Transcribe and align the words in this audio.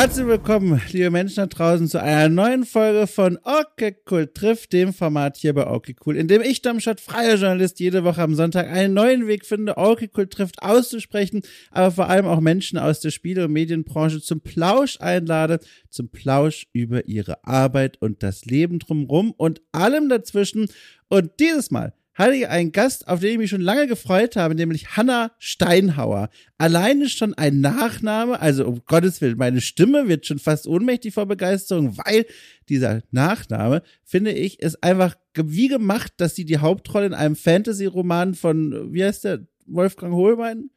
Herzlich 0.00 0.26
willkommen, 0.26 0.80
liebe 0.92 1.10
Menschen 1.10 1.36
da 1.36 1.46
draußen, 1.46 1.86
zu 1.86 2.00
einer 2.00 2.30
neuen 2.30 2.64
Folge 2.64 3.06
von 3.06 3.38
Okay 3.44 3.94
Cool 4.10 4.28
trifft, 4.32 4.72
dem 4.72 4.94
Format 4.94 5.36
hier 5.36 5.52
bei 5.52 5.66
Okay 5.66 5.94
Cool, 6.06 6.16
in 6.16 6.26
dem 6.26 6.40
ich, 6.40 6.62
Domschott, 6.62 7.00
freier 7.00 7.34
Journalist, 7.34 7.80
jede 7.80 8.02
Woche 8.02 8.22
am 8.22 8.34
Sonntag 8.34 8.66
einen 8.68 8.94
neuen 8.94 9.26
Weg 9.26 9.44
finde, 9.44 9.76
Okay 9.76 10.08
Cool 10.16 10.26
trifft 10.26 10.62
auszusprechen, 10.62 11.42
aber 11.70 11.90
vor 11.90 12.08
allem 12.08 12.24
auch 12.24 12.40
Menschen 12.40 12.78
aus 12.78 13.00
der 13.00 13.10
Spiele- 13.10 13.44
und 13.44 13.52
Medienbranche 13.52 14.22
zum 14.22 14.40
Plausch 14.40 14.98
einlade, 15.00 15.60
zum 15.90 16.08
Plausch 16.08 16.66
über 16.72 17.06
ihre 17.06 17.44
Arbeit 17.44 18.00
und 18.00 18.22
das 18.22 18.46
Leben 18.46 18.78
drumherum 18.78 19.32
und 19.32 19.60
allem 19.70 20.08
dazwischen. 20.08 20.68
Und 21.08 21.32
dieses 21.40 21.70
Mal 21.70 21.92
hatte 22.20 22.34
ich 22.34 22.48
einen 22.48 22.70
Gast, 22.70 23.08
auf 23.08 23.20
den 23.20 23.32
ich 23.32 23.38
mich 23.38 23.50
schon 23.50 23.62
lange 23.62 23.86
gefreut 23.86 24.36
habe, 24.36 24.54
nämlich 24.54 24.94
Hanna 24.96 25.32
Steinhauer. 25.38 26.28
Alleine 26.58 27.08
schon 27.08 27.32
ein 27.32 27.60
Nachname, 27.60 28.38
also 28.40 28.66
um 28.66 28.82
Gottes 28.84 29.22
Willen, 29.22 29.38
meine 29.38 29.62
Stimme 29.62 30.06
wird 30.06 30.26
schon 30.26 30.38
fast 30.38 30.66
ohnmächtig 30.66 31.14
vor 31.14 31.24
Begeisterung, 31.24 31.96
weil 31.96 32.26
dieser 32.68 33.00
Nachname, 33.10 33.82
finde 34.04 34.32
ich, 34.32 34.60
ist 34.60 34.84
einfach 34.84 35.14
wie 35.34 35.68
gemacht, 35.68 36.12
dass 36.18 36.34
sie 36.34 36.44
die 36.44 36.58
Hauptrolle 36.58 37.06
in 37.06 37.14
einem 37.14 37.36
Fantasy-Roman 37.36 38.34
von, 38.34 38.92
wie 38.92 39.02
heißt 39.02 39.24
der, 39.24 39.46
Wolfgang 39.64 40.12
Hohlbein? 40.12 40.68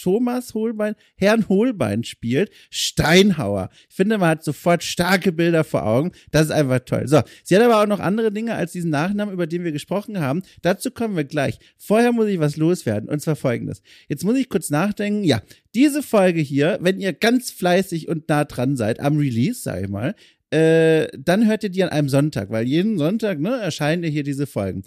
Thomas 0.00 0.54
Holbein, 0.54 0.94
Herrn 1.16 1.48
Holbein 1.48 2.04
spielt, 2.04 2.50
Steinhauer. 2.70 3.70
Ich 3.88 3.96
finde, 3.96 4.18
man 4.18 4.30
hat 4.30 4.44
sofort 4.44 4.82
starke 4.82 5.32
Bilder 5.32 5.64
vor 5.64 5.84
Augen. 5.84 6.12
Das 6.30 6.46
ist 6.46 6.50
einfach 6.50 6.80
toll. 6.80 7.06
So, 7.06 7.20
sie 7.44 7.56
hat 7.56 7.62
aber 7.62 7.82
auch 7.82 7.86
noch 7.86 8.00
andere 8.00 8.32
Dinge 8.32 8.54
als 8.54 8.72
diesen 8.72 8.90
Nachnamen, 8.90 9.34
über 9.34 9.46
den 9.46 9.64
wir 9.64 9.72
gesprochen 9.72 10.20
haben. 10.20 10.42
Dazu 10.62 10.90
kommen 10.90 11.16
wir 11.16 11.24
gleich. 11.24 11.58
Vorher 11.76 12.12
muss 12.12 12.28
ich 12.28 12.38
was 12.38 12.56
loswerden, 12.56 13.08
und 13.08 13.20
zwar 13.20 13.36
folgendes. 13.36 13.82
Jetzt 14.08 14.24
muss 14.24 14.36
ich 14.36 14.48
kurz 14.48 14.70
nachdenken. 14.70 15.24
Ja, 15.24 15.42
diese 15.74 16.02
Folge 16.02 16.40
hier, 16.40 16.78
wenn 16.80 17.00
ihr 17.00 17.12
ganz 17.12 17.50
fleißig 17.50 18.08
und 18.08 18.28
nah 18.28 18.44
dran 18.44 18.76
seid 18.76 19.00
am 19.00 19.18
Release, 19.18 19.62
sag 19.62 19.82
ich 19.82 19.88
mal, 19.88 20.14
äh, 20.50 21.08
dann 21.18 21.46
hört 21.46 21.62
ihr 21.62 21.68
die 21.70 21.82
an 21.82 21.90
einem 21.90 22.08
Sonntag, 22.08 22.50
weil 22.50 22.66
jeden 22.66 22.98
Sonntag 22.98 23.38
ne, 23.38 23.60
erscheinen 23.60 24.02
ja 24.02 24.08
hier 24.08 24.22
diese 24.22 24.46
Folgen. 24.46 24.84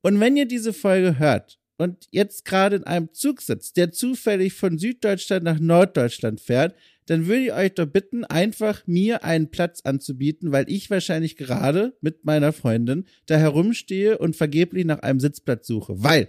Und 0.00 0.18
wenn 0.20 0.36
ihr 0.36 0.46
diese 0.46 0.72
Folge 0.72 1.18
hört 1.18 1.58
und 1.82 2.08
jetzt 2.10 2.44
gerade 2.44 2.76
in 2.76 2.84
einem 2.84 3.12
Zug 3.12 3.42
sitzt, 3.42 3.76
der 3.76 3.92
zufällig 3.92 4.54
von 4.54 4.78
Süddeutschland 4.78 5.44
nach 5.44 5.58
Norddeutschland 5.58 6.40
fährt, 6.40 6.74
dann 7.06 7.26
würde 7.26 7.42
ich 7.44 7.52
euch 7.52 7.74
doch 7.74 7.86
bitten, 7.86 8.24
einfach 8.24 8.86
mir 8.86 9.24
einen 9.24 9.50
Platz 9.50 9.80
anzubieten, 9.82 10.52
weil 10.52 10.64
ich 10.68 10.88
wahrscheinlich 10.90 11.36
gerade 11.36 11.96
mit 12.00 12.24
meiner 12.24 12.52
Freundin 12.52 13.06
da 13.26 13.36
herumstehe 13.36 14.18
und 14.18 14.36
vergeblich 14.36 14.84
nach 14.84 15.00
einem 15.00 15.20
Sitzplatz 15.20 15.66
suche. 15.66 16.02
Weil, 16.02 16.28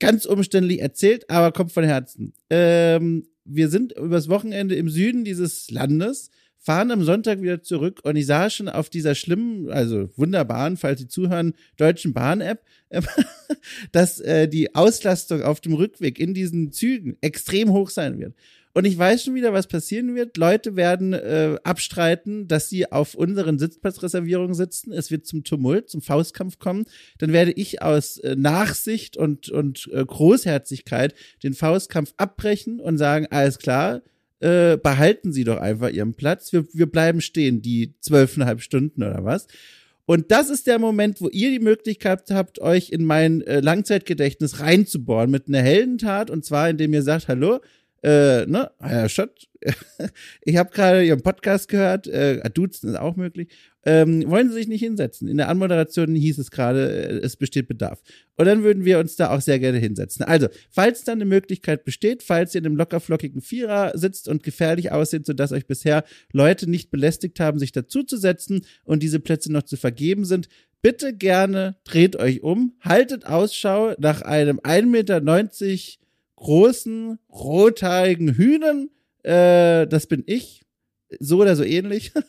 ganz 0.00 0.26
umständlich 0.26 0.80
erzählt, 0.80 1.30
aber 1.30 1.52
kommt 1.52 1.72
von 1.72 1.84
Herzen. 1.84 2.34
Ähm, 2.50 3.28
wir 3.44 3.68
sind 3.68 3.92
übers 3.92 4.28
Wochenende 4.28 4.74
im 4.74 4.88
Süden 4.88 5.24
dieses 5.24 5.70
Landes 5.70 6.30
fahren 6.62 6.92
am 6.92 7.02
Sonntag 7.02 7.42
wieder 7.42 7.60
zurück 7.62 8.00
und 8.04 8.14
ich 8.14 8.26
sah 8.26 8.48
schon 8.48 8.68
auf 8.68 8.88
dieser 8.88 9.16
schlimmen, 9.16 9.68
also 9.70 10.08
wunderbaren, 10.16 10.76
falls 10.76 11.00
Sie 11.00 11.08
zuhören, 11.08 11.54
deutschen 11.76 12.12
Bahn-App, 12.12 12.62
dass 13.92 14.20
äh, 14.20 14.46
die 14.48 14.74
Auslastung 14.74 15.42
auf 15.42 15.60
dem 15.60 15.74
Rückweg 15.74 16.20
in 16.20 16.34
diesen 16.34 16.70
Zügen 16.70 17.16
extrem 17.20 17.72
hoch 17.72 17.90
sein 17.90 18.18
wird. 18.20 18.34
Und 18.74 18.86
ich 18.86 18.96
weiß 18.96 19.24
schon 19.24 19.34
wieder, 19.34 19.52
was 19.52 19.66
passieren 19.66 20.14
wird. 20.14 20.38
Leute 20.38 20.76
werden 20.76 21.12
äh, 21.12 21.58
abstreiten, 21.62 22.48
dass 22.48 22.70
sie 22.70 22.90
auf 22.90 23.14
unseren 23.14 23.58
Sitzplatzreservierungen 23.58 24.54
sitzen. 24.54 24.92
Es 24.92 25.10
wird 25.10 25.26
zum 25.26 25.44
Tumult, 25.44 25.90
zum 25.90 26.00
Faustkampf 26.00 26.58
kommen. 26.58 26.84
Dann 27.18 27.32
werde 27.32 27.52
ich 27.52 27.82
aus 27.82 28.16
äh, 28.18 28.34
Nachsicht 28.34 29.18
und, 29.18 29.50
und 29.50 29.90
äh, 29.92 30.02
Großherzigkeit 30.02 31.14
den 31.42 31.52
Faustkampf 31.52 32.14
abbrechen 32.16 32.80
und 32.80 32.96
sagen, 32.96 33.26
alles 33.28 33.58
klar, 33.58 34.00
äh, 34.42 34.76
behalten 34.76 35.32
Sie 35.32 35.44
doch 35.44 35.58
einfach 35.58 35.90
Ihren 35.90 36.14
Platz. 36.14 36.52
Wir, 36.52 36.66
wir 36.72 36.86
bleiben 36.86 37.20
stehen, 37.20 37.62
die 37.62 37.94
zwölfeinhalb 38.00 38.60
Stunden 38.60 39.02
oder 39.02 39.24
was. 39.24 39.46
Und 40.04 40.30
das 40.32 40.50
ist 40.50 40.66
der 40.66 40.78
Moment, 40.78 41.20
wo 41.20 41.28
ihr 41.28 41.50
die 41.50 41.64
Möglichkeit 41.64 42.24
habt, 42.30 42.60
euch 42.60 42.90
in 42.90 43.04
mein 43.04 43.42
äh, 43.42 43.60
Langzeitgedächtnis 43.60 44.60
reinzubohren 44.60 45.30
mit 45.30 45.46
einer 45.46 45.62
Heldentat. 45.62 46.28
Und 46.28 46.44
zwar, 46.44 46.68
indem 46.68 46.92
ihr 46.92 47.02
sagt, 47.02 47.28
hallo, 47.28 47.60
äh, 48.02 48.46
ne, 48.46 48.70
Herr 48.80 49.08
Schott, 49.08 49.48
ich 50.42 50.56
habe 50.56 50.70
gerade 50.70 51.04
Ihren 51.04 51.22
Podcast 51.22 51.68
gehört, 51.68 52.08
äh, 52.08 52.42
duzen 52.50 52.90
ist 52.90 52.98
auch 52.98 53.14
möglich. 53.14 53.48
Ähm, 53.84 54.30
wollen 54.30 54.48
Sie 54.48 54.54
sich 54.54 54.68
nicht 54.68 54.82
hinsetzen? 54.82 55.26
In 55.26 55.36
der 55.36 55.48
Anmoderation 55.48 56.14
hieß 56.14 56.38
es 56.38 56.50
gerade, 56.50 56.90
äh, 56.90 57.18
es 57.18 57.36
besteht 57.36 57.66
Bedarf. 57.66 58.00
Und 58.36 58.46
dann 58.46 58.62
würden 58.62 58.84
wir 58.84 58.98
uns 58.98 59.16
da 59.16 59.30
auch 59.30 59.40
sehr 59.40 59.58
gerne 59.58 59.78
hinsetzen. 59.78 60.24
Also, 60.24 60.48
falls 60.70 61.02
dann 61.02 61.18
eine 61.18 61.24
Möglichkeit 61.24 61.84
besteht, 61.84 62.22
falls 62.22 62.54
ihr 62.54 62.60
in 62.60 62.66
einem 62.66 62.76
lockerflockigen 62.76 63.42
Vierer 63.42 63.92
sitzt 63.94 64.28
und 64.28 64.44
gefährlich 64.44 64.92
aussieht, 64.92 65.26
sodass 65.26 65.50
euch 65.52 65.66
bisher 65.66 66.04
Leute 66.32 66.70
nicht 66.70 66.90
belästigt 66.90 67.40
haben, 67.40 67.58
sich 67.58 67.72
dazuzusetzen 67.72 68.64
und 68.84 69.02
diese 69.02 69.18
Plätze 69.18 69.50
noch 69.50 69.64
zu 69.64 69.76
vergeben 69.76 70.24
sind, 70.24 70.48
bitte 70.80 71.12
gerne 71.12 71.76
dreht 71.84 72.16
euch 72.16 72.42
um, 72.42 72.74
haltet 72.80 73.26
Ausschau 73.26 73.94
nach 73.98 74.22
einem 74.22 74.60
1,90 74.60 74.86
Meter 74.86 75.20
großen, 76.36 77.18
rothaarigen 77.30 78.34
Hühnen. 78.34 78.90
Äh, 79.22 79.86
das 79.86 80.06
bin 80.06 80.22
ich. 80.26 80.62
So 81.18 81.40
oder 81.40 81.56
so 81.56 81.64
ähnlich. 81.64 82.12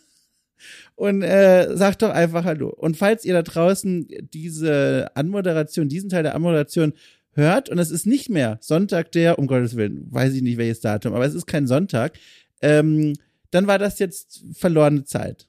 und 0.95 1.21
äh, 1.21 1.75
sagt 1.75 2.01
doch 2.01 2.09
einfach 2.09 2.45
Hallo. 2.45 2.69
Und 2.69 2.97
falls 2.97 3.25
ihr 3.25 3.33
da 3.33 3.41
draußen 3.41 4.07
diese 4.33 5.11
Anmoderation, 5.15 5.89
diesen 5.89 6.09
Teil 6.09 6.23
der 6.23 6.35
Anmoderation 6.35 6.93
hört, 7.31 7.69
und 7.69 7.79
es 7.79 7.91
ist 7.91 8.05
nicht 8.05 8.29
mehr 8.29 8.57
Sonntag 8.61 9.11
der, 9.11 9.39
um 9.39 9.47
Gottes 9.47 9.75
Willen, 9.75 10.07
weiß 10.11 10.33
ich 10.33 10.41
nicht 10.41 10.57
welches 10.57 10.81
Datum, 10.81 11.13
aber 11.13 11.25
es 11.25 11.33
ist 11.33 11.47
kein 11.47 11.67
Sonntag, 11.67 12.13
ähm, 12.61 13.13
dann 13.51 13.67
war 13.67 13.77
das 13.77 13.99
jetzt 13.99 14.43
verlorene 14.53 15.03
Zeit. 15.03 15.47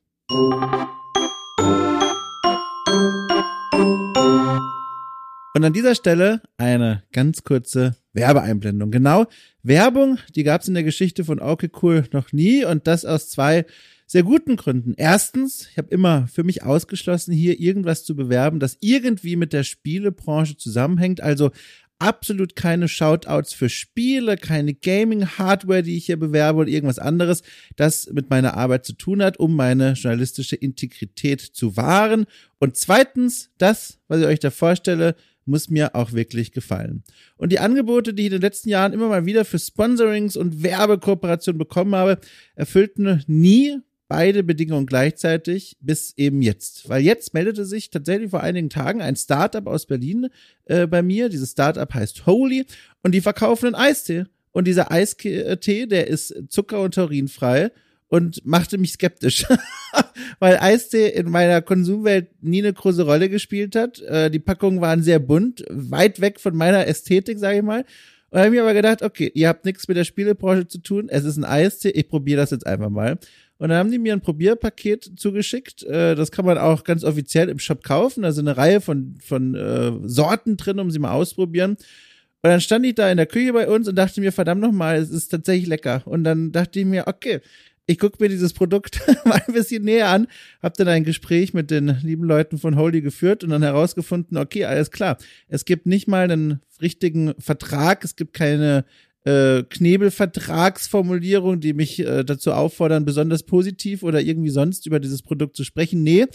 Und 5.56 5.62
an 5.62 5.72
dieser 5.72 5.94
Stelle 5.94 6.42
eine 6.56 7.04
ganz 7.12 7.44
kurze 7.44 7.94
Werbeeinblendung. 8.12 8.90
Genau, 8.90 9.26
Werbung, 9.62 10.18
die 10.34 10.42
gab 10.42 10.62
es 10.62 10.68
in 10.68 10.74
der 10.74 10.82
Geschichte 10.82 11.24
von 11.24 11.40
Okay 11.40 11.70
Cool 11.80 12.04
noch 12.12 12.32
nie 12.32 12.64
und 12.64 12.86
das 12.86 13.04
aus 13.04 13.30
zwei 13.30 13.64
sehr 14.06 14.22
guten 14.22 14.56
Gründen. 14.56 14.94
Erstens, 14.96 15.68
ich 15.70 15.78
habe 15.78 15.88
immer 15.88 16.28
für 16.28 16.44
mich 16.44 16.62
ausgeschlossen, 16.62 17.32
hier 17.32 17.58
irgendwas 17.58 18.04
zu 18.04 18.14
bewerben, 18.14 18.60
das 18.60 18.76
irgendwie 18.80 19.36
mit 19.36 19.52
der 19.52 19.64
Spielebranche 19.64 20.56
zusammenhängt. 20.56 21.20
Also 21.20 21.50
absolut 21.98 22.56
keine 22.56 22.88
Shoutouts 22.88 23.54
für 23.54 23.68
Spiele, 23.68 24.36
keine 24.36 24.74
Gaming-Hardware, 24.74 25.82
die 25.82 25.96
ich 25.96 26.06
hier 26.06 26.18
bewerbe 26.18 26.60
oder 26.60 26.68
irgendwas 26.68 26.98
anderes, 26.98 27.42
das 27.76 28.10
mit 28.12 28.30
meiner 28.30 28.54
Arbeit 28.54 28.84
zu 28.84 28.92
tun 28.92 29.22
hat, 29.22 29.38
um 29.38 29.56
meine 29.56 29.92
journalistische 29.92 30.56
Integrität 30.56 31.40
zu 31.40 31.76
wahren. 31.76 32.26
Und 32.58 32.76
zweitens, 32.76 33.50
das, 33.58 34.00
was 34.08 34.20
ich 34.20 34.26
euch 34.26 34.40
da 34.40 34.50
vorstelle, 34.50 35.14
muss 35.46 35.70
mir 35.70 35.94
auch 35.94 36.12
wirklich 36.12 36.52
gefallen. 36.52 37.04
Und 37.36 37.52
die 37.52 37.58
Angebote, 37.58 38.14
die 38.14 38.22
ich 38.22 38.26
in 38.26 38.32
den 38.32 38.40
letzten 38.40 38.70
Jahren 38.70 38.92
immer 38.92 39.08
mal 39.08 39.26
wieder 39.26 39.44
für 39.44 39.58
Sponsorings 39.58 40.36
und 40.36 40.62
Werbekooperationen 40.62 41.58
bekommen 41.58 41.94
habe, 41.94 42.18
erfüllten 42.54 43.22
nie 43.26 43.78
beide 44.08 44.42
Bedingungen 44.42 44.86
gleichzeitig 44.86 45.76
bis 45.80 46.14
eben 46.16 46.42
jetzt. 46.42 46.88
Weil 46.88 47.02
jetzt 47.02 47.34
meldete 47.34 47.64
sich 47.64 47.90
tatsächlich 47.90 48.30
vor 48.30 48.42
einigen 48.42 48.70
Tagen 48.70 49.00
ein 49.00 49.16
Startup 49.16 49.66
aus 49.66 49.86
Berlin 49.86 50.28
äh, 50.66 50.86
bei 50.86 51.02
mir. 51.02 51.28
Dieses 51.28 51.52
Startup 51.52 51.92
heißt 51.92 52.26
Holy 52.26 52.66
und 53.02 53.12
die 53.12 53.20
verkaufen 53.20 53.66
einen 53.66 53.74
Eistee. 53.74 54.24
Und 54.52 54.68
dieser 54.68 54.92
Eistee, 54.92 55.86
der 55.86 56.06
ist 56.06 56.32
zucker- 56.48 56.80
und 56.80 56.94
taurinfrei 56.94 57.72
und 58.06 58.46
machte 58.46 58.78
mich 58.78 58.92
skeptisch, 58.92 59.44
weil 60.38 60.58
Eistee 60.58 61.08
in 61.08 61.28
meiner 61.28 61.60
Konsumwelt 61.62 62.28
nie 62.40 62.62
eine 62.62 62.72
große 62.72 63.02
Rolle 63.02 63.28
gespielt 63.28 63.74
hat. 63.74 64.00
Äh, 64.02 64.30
die 64.30 64.38
Packungen 64.38 64.80
waren 64.80 65.02
sehr 65.02 65.18
bunt, 65.18 65.64
weit 65.68 66.20
weg 66.20 66.38
von 66.38 66.54
meiner 66.54 66.86
Ästhetik, 66.86 67.40
sage 67.40 67.58
ich 67.58 67.64
mal. 67.64 67.84
Und 68.30 68.38
habe 68.38 68.50
mir 68.50 68.62
aber 68.62 68.74
gedacht, 68.74 69.02
okay, 69.02 69.30
ihr 69.34 69.48
habt 69.48 69.64
nichts 69.64 69.88
mit 69.88 69.96
der 69.96 70.04
Spielebranche 70.04 70.68
zu 70.68 70.78
tun, 70.78 71.08
es 71.08 71.24
ist 71.24 71.36
ein 71.36 71.44
Eistee, 71.44 71.90
ich 71.90 72.08
probiere 72.08 72.40
das 72.40 72.50
jetzt 72.52 72.66
einfach 72.66 72.90
mal. 72.90 73.18
Und 73.64 73.70
dann 73.70 73.78
haben 73.78 73.90
die 73.90 73.98
mir 73.98 74.12
ein 74.12 74.20
Probierpaket 74.20 75.12
zugeschickt. 75.16 75.84
Äh, 75.84 76.16
das 76.16 76.30
kann 76.30 76.44
man 76.44 76.58
auch 76.58 76.84
ganz 76.84 77.02
offiziell 77.02 77.48
im 77.48 77.58
Shop 77.58 77.82
kaufen. 77.82 78.20
Da 78.22 78.30
sind 78.30 78.46
eine 78.46 78.58
Reihe 78.58 78.82
von, 78.82 79.16
von 79.24 79.54
äh, 79.54 79.90
Sorten 80.06 80.58
drin, 80.58 80.78
um 80.80 80.90
sie 80.90 80.98
mal 80.98 81.12
ausprobieren. 81.12 81.70
Und 81.70 82.50
dann 82.50 82.60
stand 82.60 82.84
ich 82.84 82.94
da 82.94 83.10
in 83.10 83.16
der 83.16 83.24
Küche 83.24 83.54
bei 83.54 83.66
uns 83.66 83.88
und 83.88 83.94
dachte 83.94 84.20
mir, 84.20 84.32
verdammt 84.32 84.60
nochmal, 84.60 84.96
es 84.96 85.08
ist 85.08 85.28
tatsächlich 85.28 85.66
lecker. 85.66 86.02
Und 86.04 86.24
dann 86.24 86.52
dachte 86.52 86.78
ich 86.78 86.84
mir, 86.84 87.06
okay, 87.06 87.40
ich 87.86 87.98
gucke 87.98 88.22
mir 88.22 88.28
dieses 88.28 88.52
Produkt 88.52 89.00
mal 89.24 89.40
ein 89.46 89.54
bisschen 89.54 89.82
näher 89.82 90.10
an, 90.10 90.26
habe 90.62 90.74
dann 90.76 90.88
ein 90.88 91.04
Gespräch 91.04 91.54
mit 91.54 91.70
den 91.70 91.96
lieben 92.02 92.24
Leuten 92.24 92.58
von 92.58 92.76
Holy 92.76 93.00
geführt 93.00 93.44
und 93.44 93.48
dann 93.48 93.62
herausgefunden, 93.62 94.36
okay, 94.36 94.66
alles 94.66 94.90
klar, 94.90 95.16
es 95.48 95.64
gibt 95.64 95.86
nicht 95.86 96.06
mal 96.06 96.30
einen 96.30 96.60
richtigen 96.82 97.32
Vertrag, 97.38 98.04
es 98.04 98.14
gibt 98.14 98.34
keine 98.34 98.84
äh, 99.24 99.62
Knebelvertragsformulierung, 99.62 101.60
die 101.60 101.72
mich 101.72 102.00
äh, 102.00 102.24
dazu 102.24 102.52
auffordern, 102.52 103.04
besonders 103.04 103.42
positiv 103.42 104.02
oder 104.02 104.20
irgendwie 104.20 104.50
sonst 104.50 104.86
über 104.86 105.00
dieses 105.00 105.22
Produkt 105.22 105.56
zu 105.56 105.64
sprechen. 105.64 106.02
Nee, 106.02 106.26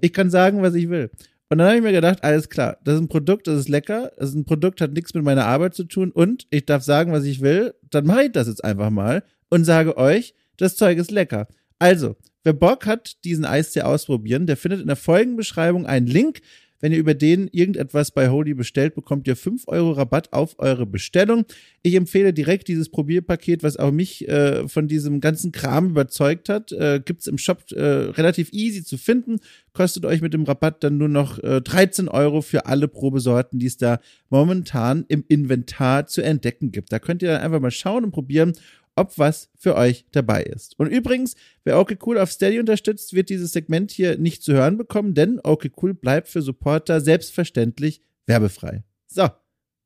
ich 0.00 0.12
kann 0.12 0.30
sagen, 0.30 0.62
was 0.62 0.74
ich 0.74 0.88
will. 0.88 1.10
Und 1.48 1.58
dann 1.58 1.68
habe 1.68 1.76
ich 1.76 1.82
mir 1.82 1.92
gedacht, 1.92 2.24
alles 2.24 2.48
klar, 2.48 2.78
das 2.82 2.96
ist 2.96 3.02
ein 3.02 3.08
Produkt, 3.08 3.46
das 3.46 3.60
ist 3.60 3.68
lecker, 3.68 4.10
das 4.16 4.30
ist 4.30 4.34
ein 4.34 4.44
Produkt, 4.44 4.80
hat 4.80 4.92
nichts 4.92 5.14
mit 5.14 5.22
meiner 5.22 5.46
Arbeit 5.46 5.74
zu 5.74 5.84
tun 5.84 6.10
und 6.10 6.46
ich 6.50 6.66
darf 6.66 6.82
sagen, 6.82 7.12
was 7.12 7.24
ich 7.24 7.40
will, 7.40 7.74
dann 7.90 8.04
mache 8.04 8.24
ich 8.24 8.32
das 8.32 8.48
jetzt 8.48 8.64
einfach 8.64 8.90
mal 8.90 9.22
und 9.48 9.64
sage 9.64 9.96
euch, 9.96 10.34
das 10.56 10.76
Zeug 10.76 10.98
ist 10.98 11.12
lecker. 11.12 11.46
Also, 11.78 12.16
wer 12.42 12.52
Bock 12.52 12.86
hat, 12.86 13.24
diesen 13.24 13.44
Eistee 13.44 13.82
ausprobieren, 13.82 14.46
der 14.46 14.56
findet 14.56 14.80
in 14.80 14.88
der 14.88 14.96
Folgenbeschreibung 14.96 15.86
einen 15.86 16.06
Link. 16.06 16.40
Wenn 16.80 16.92
ihr 16.92 16.98
über 16.98 17.14
den 17.14 17.48
irgendetwas 17.48 18.10
bei 18.10 18.28
Holy 18.28 18.54
bestellt, 18.54 18.94
bekommt 18.94 19.26
ihr 19.26 19.36
5 19.36 19.64
Euro 19.66 19.92
Rabatt 19.92 20.32
auf 20.32 20.58
eure 20.58 20.86
Bestellung. 20.86 21.44
Ich 21.82 21.94
empfehle 21.94 22.32
direkt 22.32 22.68
dieses 22.68 22.88
Probierpaket, 22.88 23.62
was 23.62 23.76
auch 23.76 23.92
mich 23.92 24.28
äh, 24.28 24.68
von 24.68 24.88
diesem 24.88 25.20
ganzen 25.20 25.52
Kram 25.52 25.90
überzeugt 25.90 26.48
hat. 26.48 26.72
Äh, 26.72 27.00
gibt's 27.04 27.26
im 27.26 27.38
Shop 27.38 27.62
äh, 27.72 27.82
relativ 27.82 28.52
easy 28.52 28.84
zu 28.84 28.98
finden. 28.98 29.38
Kostet 29.72 30.04
euch 30.04 30.20
mit 30.20 30.34
dem 30.34 30.44
Rabatt 30.44 30.82
dann 30.84 30.98
nur 30.98 31.08
noch 31.08 31.38
äh, 31.42 31.60
13 31.60 32.08
Euro 32.08 32.42
für 32.42 32.66
alle 32.66 32.88
Probesorten, 32.88 33.58
die 33.58 33.66
es 33.66 33.76
da 33.76 34.00
momentan 34.30 35.04
im 35.08 35.24
Inventar 35.28 36.06
zu 36.06 36.22
entdecken 36.22 36.72
gibt. 36.72 36.92
Da 36.92 36.98
könnt 36.98 37.22
ihr 37.22 37.28
dann 37.28 37.42
einfach 37.42 37.60
mal 37.60 37.70
schauen 37.70 38.04
und 38.04 38.10
probieren, 38.10 38.52
ob 38.96 39.18
was 39.18 39.50
für 39.56 39.76
euch 39.76 40.06
dabei 40.10 40.42
ist. 40.42 40.78
Und 40.78 40.88
übrigens, 40.88 41.36
wer 41.64 41.78
okay 41.78 41.96
cool 42.04 42.18
auf 42.18 42.32
Steady 42.32 42.58
unterstützt, 42.58 43.12
wird 43.12 43.28
dieses 43.28 43.52
Segment 43.52 43.92
hier 43.92 44.18
nicht 44.18 44.42
zu 44.42 44.54
hören 44.54 44.76
bekommen, 44.76 45.14
denn 45.14 45.38
okay 45.44 45.70
cool 45.82 45.94
bleibt 45.94 46.28
für 46.28 46.42
Supporter 46.42 47.00
selbstverständlich 47.00 48.00
werbefrei. 48.26 48.82
So, 49.06 49.28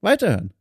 weiterhören. 0.00 0.52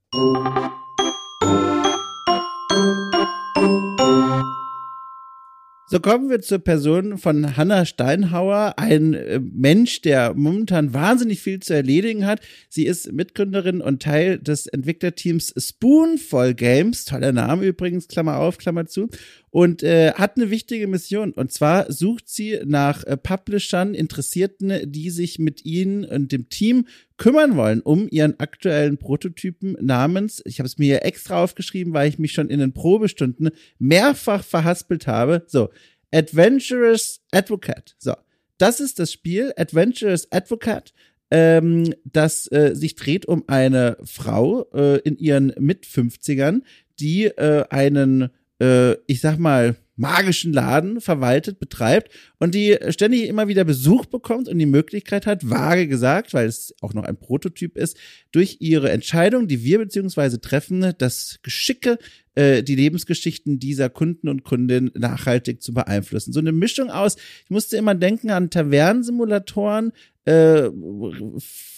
So 5.92 6.00
kommen 6.00 6.30
wir 6.30 6.40
zur 6.40 6.60
Person 6.60 7.18
von 7.18 7.58
Hannah 7.58 7.84
Steinhauer, 7.84 8.76
ein 8.78 9.16
äh, 9.16 9.40
Mensch, 9.40 10.02
der 10.02 10.36
momentan 10.36 10.94
wahnsinnig 10.94 11.42
viel 11.42 11.62
zu 11.62 11.74
erledigen 11.74 12.28
hat. 12.28 12.42
Sie 12.70 12.86
ist 12.86 13.12
Mitgründerin 13.12 13.82
und 13.82 14.04
Teil 14.04 14.38
des 14.38 14.68
Entwicklerteams 14.68 15.52
Spoonful 15.58 16.54
Games, 16.54 17.06
toller 17.06 17.32
Name 17.32 17.66
übrigens, 17.66 18.08
Klammer 18.08 18.38
auf, 18.38 18.60
Klammer 18.60 18.86
zu, 18.86 19.10
und 19.50 19.82
äh, 19.82 20.14
hat 20.14 20.38
eine 20.38 20.52
wichtige 20.52 20.86
Mission. 20.86 21.32
Und 21.32 21.52
zwar 21.52 21.92
sucht 21.92 22.30
sie 22.30 22.60
nach 22.66 23.04
äh, 23.06 23.18
Publishern, 23.18 23.96
Interessierten, 23.96 24.92
die 24.92 25.10
sich 25.10 25.40
mit 25.40 25.66
ihnen 25.66 26.06
und 26.06 26.32
dem 26.32 26.50
Team 26.50 26.86
kümmern 27.20 27.56
wollen 27.56 27.82
um 27.82 28.08
ihren 28.10 28.40
aktuellen 28.40 28.98
Prototypen 28.98 29.78
namens, 29.80 30.42
ich 30.46 30.60
habe 30.60 30.66
es 30.66 30.80
mir 30.80 31.06
extra 31.06 31.44
aufgeschrieben, 31.44 31.94
weil 31.94 32.10
ich 32.10 32.18
mich 32.18 32.32
schon 32.32 32.50
in 32.50 32.60
den 32.60 32.74
Probestunden 32.74 33.52
mehrfach 33.78 34.44
verhaspelt 34.44 35.06
habe. 35.06 35.44
So, 35.46 35.70
Adventurous 36.12 37.22
Advocate. 37.32 37.96
So, 38.00 38.16
das 38.58 38.80
ist 38.80 38.98
das 38.98 39.12
Spiel 39.12 39.54
Adventurous 39.56 40.32
Advocate 40.32 40.94
ähm, 41.32 41.94
das 42.06 42.52
äh, 42.52 42.72
sich 42.74 42.96
dreht 42.96 43.28
um 43.28 43.44
eine 43.46 43.98
Frau 44.04 44.66
äh, 44.74 44.98
in 45.02 45.16
ihren 45.18 45.54
Mit-50ern, 45.60 46.64
die 47.00 47.26
äh, 47.26 47.66
einen 47.70 48.32
äh, 48.60 48.96
ich 49.08 49.22
sag 49.22 49.38
mal, 49.38 49.76
magischen 50.00 50.54
Laden 50.54 51.02
verwaltet, 51.02 51.60
betreibt 51.60 52.12
und 52.40 52.56
die 52.56 52.78
ständig 52.90 53.28
immer 53.28 53.48
wieder 53.48 53.66
Besuch 53.66 54.06
bekommt 54.06 54.48
und 54.48 54.58
die 54.58 54.66
Möglichkeit 54.66 55.26
hat, 55.26 55.50
vage 55.50 55.88
gesagt, 55.88 56.34
weil 56.34 56.48
es 56.48 56.74
auch 56.82 56.94
noch 56.94 57.04
ein 57.04 57.20
Prototyp 57.20 57.78
ist, 57.78 57.98
durch 58.32 58.58
ihre 58.62 58.92
Entscheidung, 58.92 59.48
die 59.48 59.64
wir 59.64 59.78
beziehungsweise 59.78 60.40
treffen, 60.40 60.94
das 60.98 61.40
Geschicke, 61.44 62.00
äh, 62.36 62.64
die 62.64 62.76
Lebensgeschichten 62.76 63.60
dieser 63.60 63.90
Kunden 63.90 64.30
und 64.30 64.44
Kundinnen 64.44 64.92
nachhaltig 64.96 65.62
zu 65.62 65.74
beeinflussen. 65.74 66.34
So 66.34 66.40
eine 66.40 66.52
Mischung 66.52 66.90
aus, 66.90 67.16
ich 67.44 67.50
musste 67.50 67.78
immer 67.78 67.96
denken 67.96 68.30
an 68.30 68.50
Tavernensimulatoren, 68.50 69.92
äh, 70.26 70.70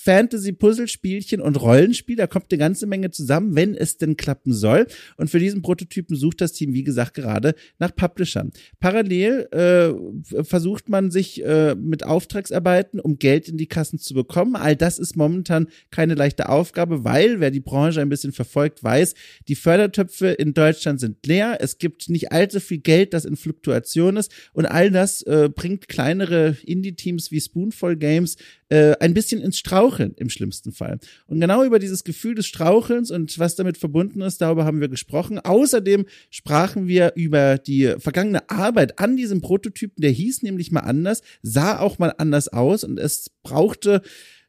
Fantasy-Puzzlespielchen 0.04 1.42
und 1.42 1.62
Rollenspiel. 1.62 2.16
Da 2.16 2.28
kommt 2.28 2.48
eine 2.52 2.58
ganze 2.58 2.88
Menge 2.88 3.12
zusammen, 3.12 3.56
wenn 3.56 3.76
es 3.76 3.98
denn 3.98 4.18
klappen 4.18 4.52
soll. 4.52 4.88
Und 5.18 5.30
für 5.30 5.40
diesen 5.40 5.62
Prototypen 5.62 6.16
sucht 6.16 6.42
das 6.42 6.54
Team, 6.54 6.74
wie 6.74 6.84
gesagt, 6.84 7.14
gerade 7.14 7.54
nach 7.78 7.96
Publishern. 7.96 8.52
Parallel 8.80 9.48
äh, 9.52 10.44
versucht 10.44 10.90
man 10.90 11.12
sich 11.12 11.46
äh, 11.46 11.76
mit 11.76 12.04
Auftragsarbeiten, 12.04 13.00
um 13.00 13.20
Geld 13.20 13.48
in 13.48 13.58
die 13.58 13.68
Kassen 13.68 14.00
zu 14.00 14.14
bekommen. 14.14 14.56
All 14.56 14.76
das 14.76 14.98
ist 14.98 15.16
momentan 15.16 15.68
keine 15.92 16.16
leichte 16.16 16.50
Aufgabe, 16.50 17.04
weil, 17.04 17.40
wer 17.40 17.52
die 17.52 17.60
Branche 17.60 18.02
ein 18.02 18.10
bisschen 18.10 18.34
verfolgt, 18.34 18.84
weiß, 18.84 19.14
die 19.48 19.56
Fördertöpfe 19.56 20.30
in 20.42 20.54
Deutschland 20.54 21.00
sind 21.00 21.26
leer. 21.26 21.58
Es 21.62 21.78
gibt 21.78 22.10
nicht 22.10 22.32
allzu 22.32 22.60
viel 22.60 22.80
Geld, 22.80 23.14
das 23.14 23.26
in 23.26 23.36
Fluktuation 23.36 24.18
ist. 24.18 24.32
Und 24.54 24.66
all 24.66 24.92
das 24.92 25.22
äh, 25.22 25.50
bringt 25.54 25.88
kleinere 25.88 26.58
Indie-Teams 26.66 27.32
wie 27.32 27.40
Spoonful 27.40 27.96
Games 27.96 28.36
äh, 28.70 28.96
ein 29.00 29.14
bisschen 29.14 29.42
ins 29.42 29.60
Straucheln 29.60 30.14
im 30.18 30.30
schlimmsten 30.30 30.72
Fall. 30.72 31.00
Und 31.28 31.40
genau 31.40 31.64
über 31.64 31.78
dieses 31.78 32.04
Gefühl 32.04 32.36
des 32.36 32.48
Strauchelns 32.48 33.12
und 33.12 33.38
was 33.38 33.56
damit 33.56 33.78
verbunden 33.78 34.22
ist, 34.22 34.42
darüber 34.42 34.66
haben 34.66 34.82
wir 34.82 34.90
gesprochen. 34.90 35.40
Außerdem 35.40 36.06
sprachen 36.30 36.88
wir 36.88 37.14
über 37.16 37.58
die 37.58 37.94
vergangene 38.00 38.50
Arbeit 38.50 39.00
an 39.00 39.16
diesem 39.16 39.42
Prototypen, 39.42 40.02
der 40.02 40.12
hieß 40.12 40.42
nämlich 40.42 40.72
mal 40.72 40.82
anders, 40.82 41.22
sah 41.42 41.80
auch 41.80 42.00
mal 42.00 42.14
anders 42.18 42.48
aus 42.48 42.84
und 42.84 42.98
es 42.98 43.30
brauchte 43.44 44.02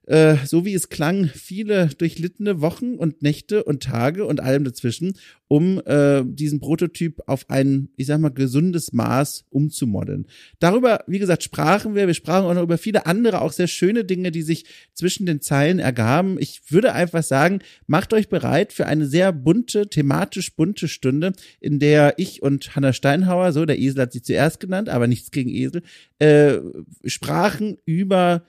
äh, 0.06 0.36
so 0.44 0.64
wie 0.64 0.74
es 0.74 0.88
klang, 0.88 1.26
viele 1.26 1.86
durchlittene 1.86 2.60
Wochen 2.60 2.94
und 2.94 3.22
Nächte 3.22 3.62
und 3.64 3.82
Tage 3.82 4.24
und 4.26 4.40
allem 4.40 4.64
dazwischen, 4.64 5.14
um 5.46 5.80
äh, 5.84 6.22
diesen 6.24 6.60
Prototyp 6.60 7.20
auf 7.26 7.48
ein, 7.50 7.88
ich 7.96 8.06
sag 8.06 8.20
mal, 8.20 8.30
gesundes 8.30 8.92
Maß 8.92 9.44
umzumodeln. 9.50 10.26
Darüber, 10.58 11.04
wie 11.06 11.18
gesagt, 11.18 11.44
sprachen 11.44 11.94
wir. 11.94 12.06
Wir 12.06 12.14
sprachen 12.14 12.46
auch 12.46 12.54
noch 12.54 12.62
über 12.62 12.78
viele 12.78 13.06
andere, 13.06 13.42
auch 13.42 13.52
sehr 13.52 13.68
schöne 13.68 14.04
Dinge, 14.04 14.32
die 14.32 14.42
sich 14.42 14.64
zwischen 14.94 15.26
den 15.26 15.40
Zeilen 15.40 15.78
ergaben. 15.78 16.36
Ich 16.40 16.62
würde 16.70 16.94
einfach 16.94 17.22
sagen, 17.22 17.60
macht 17.86 18.12
euch 18.12 18.28
bereit 18.28 18.72
für 18.72 18.86
eine 18.86 19.06
sehr 19.06 19.32
bunte, 19.32 19.88
thematisch 19.88 20.56
bunte 20.56 20.88
Stunde, 20.88 21.32
in 21.60 21.78
der 21.78 22.14
ich 22.16 22.42
und 22.42 22.74
Hanna 22.74 22.92
Steinhauer, 22.92 23.52
so 23.52 23.64
der 23.66 23.78
Esel 23.78 24.02
hat 24.02 24.12
sie 24.12 24.22
zuerst 24.22 24.58
genannt, 24.58 24.88
aber 24.88 25.06
nichts 25.06 25.30
gegen 25.30 25.50
Esel, 25.50 25.82
äh, 26.18 26.58
sprachen 27.04 27.78
über 27.84 28.42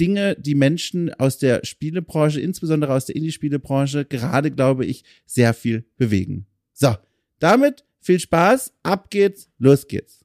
Dinge, 0.00 0.34
die 0.36 0.54
Menschen 0.54 1.12
aus 1.14 1.38
der 1.38 1.64
Spielebranche, 1.64 2.40
insbesondere 2.40 2.94
aus 2.94 3.04
der 3.04 3.16
Indie-Spielebranche, 3.16 4.06
gerade, 4.06 4.50
glaube 4.50 4.86
ich, 4.86 5.04
sehr 5.26 5.52
viel 5.52 5.84
bewegen. 5.98 6.46
So, 6.72 6.96
damit 7.38 7.84
viel 8.00 8.18
Spaß, 8.18 8.72
ab 8.82 9.10
geht's, 9.10 9.50
los 9.58 9.86
geht's. 9.86 10.24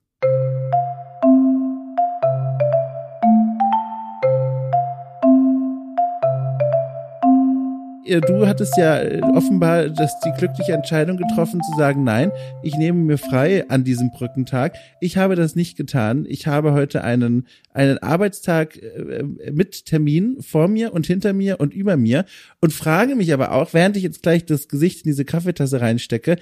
Du 8.06 8.46
hattest 8.46 8.76
ja 8.76 9.00
äh, 9.00 9.20
offenbar 9.20 9.88
das, 9.88 10.18
die 10.20 10.32
glückliche 10.32 10.72
Entscheidung 10.72 11.16
getroffen 11.16 11.60
zu 11.60 11.76
sagen, 11.76 12.04
nein, 12.04 12.30
ich 12.62 12.76
nehme 12.76 12.98
mir 12.98 13.18
frei 13.18 13.68
an 13.68 13.84
diesem 13.84 14.10
Brückentag. 14.10 14.74
Ich 15.00 15.16
habe 15.16 15.36
das 15.36 15.56
nicht 15.56 15.76
getan. 15.76 16.24
Ich 16.28 16.46
habe 16.46 16.72
heute 16.72 17.02
einen, 17.02 17.46
einen 17.72 17.98
Arbeitstag 17.98 18.76
äh, 18.76 19.24
mit 19.52 19.86
Termin 19.86 20.38
vor 20.40 20.68
mir 20.68 20.92
und 20.92 21.06
hinter 21.06 21.32
mir 21.32 21.60
und 21.60 21.74
über 21.74 21.96
mir 21.96 22.24
und 22.60 22.72
frage 22.72 23.16
mich 23.16 23.32
aber 23.32 23.52
auch, 23.52 23.74
während 23.74 23.96
ich 23.96 24.02
jetzt 24.02 24.22
gleich 24.22 24.46
das 24.46 24.68
Gesicht 24.68 25.04
in 25.04 25.10
diese 25.10 25.24
Kaffeetasse 25.24 25.80
reinstecke, 25.80 26.36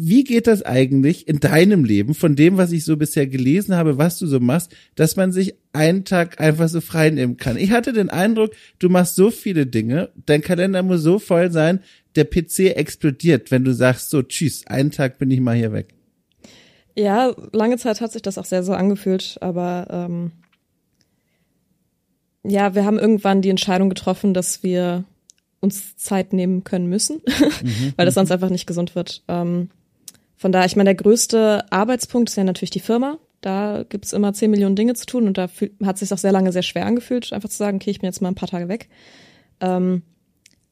wie 0.00 0.22
geht 0.22 0.46
das 0.46 0.62
eigentlich 0.62 1.26
in 1.26 1.40
deinem 1.40 1.82
Leben, 1.82 2.14
von 2.14 2.36
dem, 2.36 2.56
was 2.56 2.70
ich 2.70 2.84
so 2.84 2.96
bisher 2.96 3.26
gelesen 3.26 3.74
habe, 3.74 3.98
was 3.98 4.16
du 4.16 4.28
so 4.28 4.38
machst, 4.38 4.72
dass 4.94 5.16
man 5.16 5.32
sich 5.32 5.56
einen 5.72 6.04
Tag 6.04 6.40
einfach 6.40 6.68
so 6.68 6.80
frei 6.80 7.10
nehmen 7.10 7.36
kann? 7.36 7.56
Ich 7.56 7.72
hatte 7.72 7.92
den 7.92 8.08
Eindruck, 8.08 8.52
du 8.78 8.90
machst 8.90 9.16
so 9.16 9.32
viele 9.32 9.66
Dinge, 9.66 10.10
dein 10.24 10.40
Kalender 10.40 10.84
muss 10.84 11.02
so 11.02 11.18
voll 11.18 11.50
sein, 11.50 11.80
der 12.14 12.26
PC 12.26 12.76
explodiert, 12.76 13.50
wenn 13.50 13.64
du 13.64 13.74
sagst, 13.74 14.10
so, 14.10 14.22
tschüss, 14.22 14.64
einen 14.68 14.92
Tag 14.92 15.18
bin 15.18 15.32
ich 15.32 15.40
mal 15.40 15.56
hier 15.56 15.72
weg. 15.72 15.88
Ja, 16.94 17.34
lange 17.52 17.76
Zeit 17.76 18.00
hat 18.00 18.12
sich 18.12 18.22
das 18.22 18.38
auch 18.38 18.44
sehr 18.44 18.62
so 18.62 18.74
angefühlt, 18.74 19.38
aber 19.40 19.88
ähm, 19.90 20.30
ja, 22.44 22.76
wir 22.76 22.84
haben 22.84 23.00
irgendwann 23.00 23.42
die 23.42 23.50
Entscheidung 23.50 23.88
getroffen, 23.88 24.32
dass 24.32 24.62
wir 24.62 25.02
uns 25.58 25.96
Zeit 25.96 26.32
nehmen 26.32 26.62
können 26.62 26.88
müssen, 26.88 27.20
mhm. 27.64 27.94
weil 27.96 28.06
das 28.06 28.14
sonst 28.14 28.30
einfach 28.30 28.50
nicht 28.50 28.68
gesund 28.68 28.94
wird. 28.94 29.24
Ähm, 29.26 29.70
von 30.38 30.52
daher, 30.52 30.66
ich 30.66 30.76
meine, 30.76 30.88
der 30.88 30.94
größte 30.94 31.64
Arbeitspunkt 31.70 32.30
ist 32.30 32.36
ja 32.36 32.44
natürlich 32.44 32.70
die 32.70 32.80
Firma. 32.80 33.18
Da 33.40 33.84
gibt's 33.88 34.12
immer 34.12 34.32
zehn 34.32 34.50
Millionen 34.50 34.76
Dinge 34.76 34.94
zu 34.94 35.04
tun 35.04 35.26
und 35.26 35.36
da 35.36 35.48
hat 35.84 35.96
es 35.96 36.00
sich 36.00 36.12
auch 36.12 36.18
sehr 36.18 36.32
lange 36.32 36.52
sehr 36.52 36.62
schwer 36.62 36.86
angefühlt, 36.86 37.32
einfach 37.32 37.48
zu 37.48 37.56
sagen, 37.56 37.76
okay, 37.76 37.90
ich 37.90 38.00
bin 38.00 38.06
jetzt 38.06 38.22
mal 38.22 38.28
ein 38.28 38.34
paar 38.34 38.48
Tage 38.48 38.68
weg. 38.68 38.88
Ähm, 39.60 40.02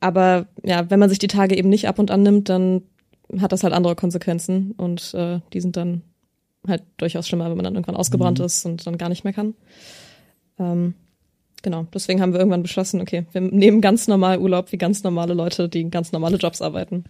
aber 0.00 0.46
ja, 0.64 0.88
wenn 0.90 1.00
man 1.00 1.08
sich 1.08 1.18
die 1.18 1.26
Tage 1.26 1.56
eben 1.56 1.68
nicht 1.68 1.88
ab 1.88 1.98
und 1.98 2.10
an 2.10 2.22
nimmt, 2.22 2.48
dann 2.48 2.82
hat 3.40 3.52
das 3.52 3.64
halt 3.64 3.74
andere 3.74 3.96
Konsequenzen 3.96 4.72
und 4.72 5.14
äh, 5.14 5.40
die 5.52 5.60
sind 5.60 5.76
dann 5.76 6.02
halt 6.66 6.82
durchaus 6.96 7.26
schlimmer, 7.26 7.48
wenn 7.48 7.56
man 7.56 7.64
dann 7.64 7.74
irgendwann 7.74 7.96
ausgebrannt 7.96 8.38
mhm. 8.38 8.44
ist 8.44 8.64
und 8.66 8.86
dann 8.86 8.98
gar 8.98 9.08
nicht 9.08 9.24
mehr 9.24 9.32
kann. 9.32 9.54
Ähm, 10.58 10.94
genau, 11.62 11.86
deswegen 11.92 12.20
haben 12.20 12.32
wir 12.32 12.38
irgendwann 12.40 12.62
beschlossen, 12.62 13.00
okay, 13.00 13.26
wir 13.32 13.40
nehmen 13.40 13.80
ganz 13.80 14.08
normal 14.08 14.38
Urlaub 14.38 14.72
wie 14.72 14.78
ganz 14.78 15.02
normale 15.02 15.34
Leute, 15.34 15.68
die 15.68 15.88
ganz 15.90 16.12
normale 16.12 16.36
Jobs 16.36 16.62
arbeiten. 16.62 17.04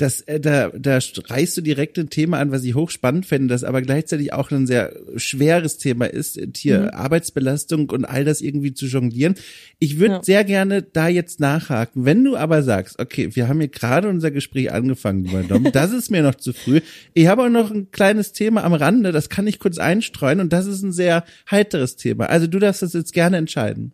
Das, 0.00 0.22
äh, 0.22 0.40
da, 0.40 0.68
da 0.68 0.98
reißt 0.98 1.56
du 1.56 1.60
direkt 1.60 1.98
ein 1.98 2.08
Thema 2.08 2.38
an, 2.38 2.52
was 2.52 2.64
ich 2.64 2.74
hochspannend 2.74 3.26
fände, 3.26 3.48
das 3.48 3.64
aber 3.64 3.82
gleichzeitig 3.82 4.32
auch 4.32 4.50
ein 4.50 4.66
sehr 4.66 4.92
schweres 5.16 5.76
Thema 5.76 6.06
ist, 6.06 6.40
hier 6.56 6.80
mhm. 6.80 6.88
Arbeitsbelastung 6.90 7.90
und 7.90 8.06
all 8.06 8.24
das 8.24 8.40
irgendwie 8.40 8.72
zu 8.72 8.86
jonglieren. 8.86 9.34
Ich 9.78 9.98
würde 9.98 10.14
ja. 10.14 10.22
sehr 10.22 10.44
gerne 10.44 10.82
da 10.82 11.08
jetzt 11.08 11.40
nachhaken. 11.40 12.04
Wenn 12.06 12.24
du 12.24 12.36
aber 12.36 12.62
sagst, 12.62 12.98
okay, 12.98 13.34
wir 13.34 13.48
haben 13.48 13.60
hier 13.60 13.68
gerade 13.68 14.08
unser 14.08 14.30
Gespräch 14.30 14.72
angefangen, 14.72 15.24
lieber 15.24 15.42
Dom, 15.42 15.68
das 15.72 15.92
ist 15.92 16.10
mir 16.10 16.22
noch 16.22 16.34
zu 16.34 16.52
früh. 16.52 16.80
Ich 17.12 17.26
habe 17.26 17.44
auch 17.44 17.50
noch 17.50 17.70
ein 17.70 17.90
kleines 17.90 18.32
Thema 18.32 18.64
am 18.64 18.72
Rande, 18.72 19.12
das 19.12 19.28
kann 19.28 19.46
ich 19.46 19.58
kurz 19.58 19.78
einstreuen 19.78 20.40
und 20.40 20.52
das 20.52 20.66
ist 20.66 20.82
ein 20.82 20.92
sehr 20.92 21.24
heiteres 21.50 21.96
Thema. 21.96 22.26
Also 22.26 22.46
du 22.46 22.58
darfst 22.58 22.82
das 22.82 22.94
jetzt 22.94 23.12
gerne 23.12 23.36
entscheiden. 23.36 23.92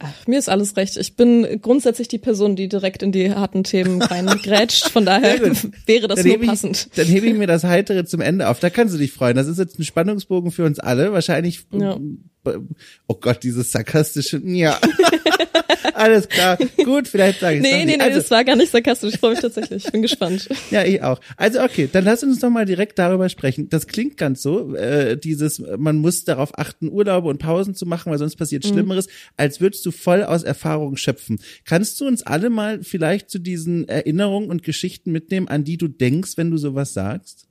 Ach, 0.00 0.26
mir 0.28 0.38
ist 0.38 0.48
alles 0.48 0.76
recht. 0.76 0.96
Ich 0.96 1.16
bin 1.16 1.60
grundsätzlich 1.60 2.06
die 2.06 2.18
Person, 2.18 2.54
die 2.54 2.68
direkt 2.68 3.02
in 3.02 3.10
die 3.10 3.34
harten 3.34 3.64
Themen 3.64 4.00
reingrätscht. 4.02 4.90
Von 4.90 5.04
daher 5.04 5.40
wäre 5.86 6.06
das 6.06 6.22
dann 6.22 6.28
nur 6.28 6.40
passend. 6.40 6.88
Ich, 6.90 6.96
dann 6.96 7.06
hebe 7.06 7.26
ich 7.26 7.34
mir 7.34 7.48
das 7.48 7.64
Heitere 7.64 8.04
zum 8.04 8.20
Ende 8.20 8.48
auf. 8.48 8.60
Da 8.60 8.70
kannst 8.70 8.94
du 8.94 8.98
dich 8.98 9.12
freuen. 9.12 9.36
Das 9.36 9.48
ist 9.48 9.58
jetzt 9.58 9.78
ein 9.78 9.84
Spannungsbogen 9.84 10.52
für 10.52 10.64
uns 10.64 10.78
alle. 10.78 11.12
Wahrscheinlich 11.12 11.66
ja 11.72 11.98
oh 12.44 13.14
Gott, 13.14 13.42
dieses 13.42 13.72
sarkastische, 13.72 14.40
ja. 14.44 14.78
Alles 15.94 16.28
klar. 16.28 16.56
Gut, 16.84 17.08
vielleicht 17.08 17.40
sage 17.40 17.58
ich 17.58 17.64
es 17.64 17.70
Nee, 17.70 17.84
nee, 17.84 17.96
nee, 17.96 18.02
also, 18.02 18.18
das 18.18 18.30
war 18.30 18.44
gar 18.44 18.56
nicht 18.56 18.70
sarkastisch. 18.70 19.14
Ich 19.14 19.20
freue 19.20 19.32
mich 19.32 19.40
tatsächlich. 19.40 19.84
Ich 19.84 19.92
bin 19.92 20.02
gespannt. 20.02 20.48
Ja, 20.70 20.84
ich 20.84 21.02
auch. 21.02 21.20
Also 21.36 21.62
okay, 21.62 21.88
dann 21.90 22.04
lass 22.04 22.22
uns 22.22 22.40
doch 22.40 22.50
mal 22.50 22.66
direkt 22.66 22.98
darüber 22.98 23.28
sprechen. 23.28 23.68
Das 23.70 23.86
klingt 23.86 24.16
ganz 24.16 24.42
so, 24.42 24.74
äh, 24.74 25.16
dieses, 25.16 25.62
man 25.78 25.96
muss 25.96 26.24
darauf 26.24 26.56
achten, 26.58 26.90
Urlaube 26.90 27.28
und 27.28 27.38
Pausen 27.38 27.74
zu 27.74 27.86
machen, 27.86 28.10
weil 28.10 28.18
sonst 28.18 28.36
passiert 28.36 28.64
mhm. 28.64 28.68
Schlimmeres, 28.68 29.08
als 29.36 29.60
würdest 29.60 29.86
du 29.86 29.90
voll 29.90 30.24
aus 30.24 30.42
Erfahrung 30.42 30.96
schöpfen. 30.96 31.40
Kannst 31.64 32.00
du 32.00 32.06
uns 32.06 32.22
alle 32.22 32.50
mal 32.50 32.82
vielleicht 32.82 33.30
zu 33.30 33.38
diesen 33.38 33.88
Erinnerungen 33.88 34.50
und 34.50 34.62
Geschichten 34.62 35.10
mitnehmen, 35.10 35.48
an 35.48 35.64
die 35.64 35.78
du 35.78 35.88
denkst, 35.88 36.32
wenn 36.36 36.50
du 36.50 36.58
sowas 36.58 36.92
sagst? 36.92 37.46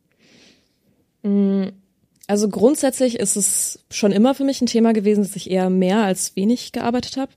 Mhm. 1.24 1.72
Also 2.28 2.50
grundsätzlich 2.50 3.20
ist 3.20 3.38
es 3.38 3.86
schon 3.90 4.12
immer 4.12 4.36
für 4.36 4.44
mich 4.44 4.62
ein 4.62 4.68
Thema 4.68 4.92
gewesen, 4.92 5.24
dass 5.24 5.36
ich 5.36 5.50
eher 5.50 5.70
mehr 5.70 6.04
als 6.04 6.36
wenig 6.36 6.74
gearbeitet 6.74 7.16
habe. 7.18 7.32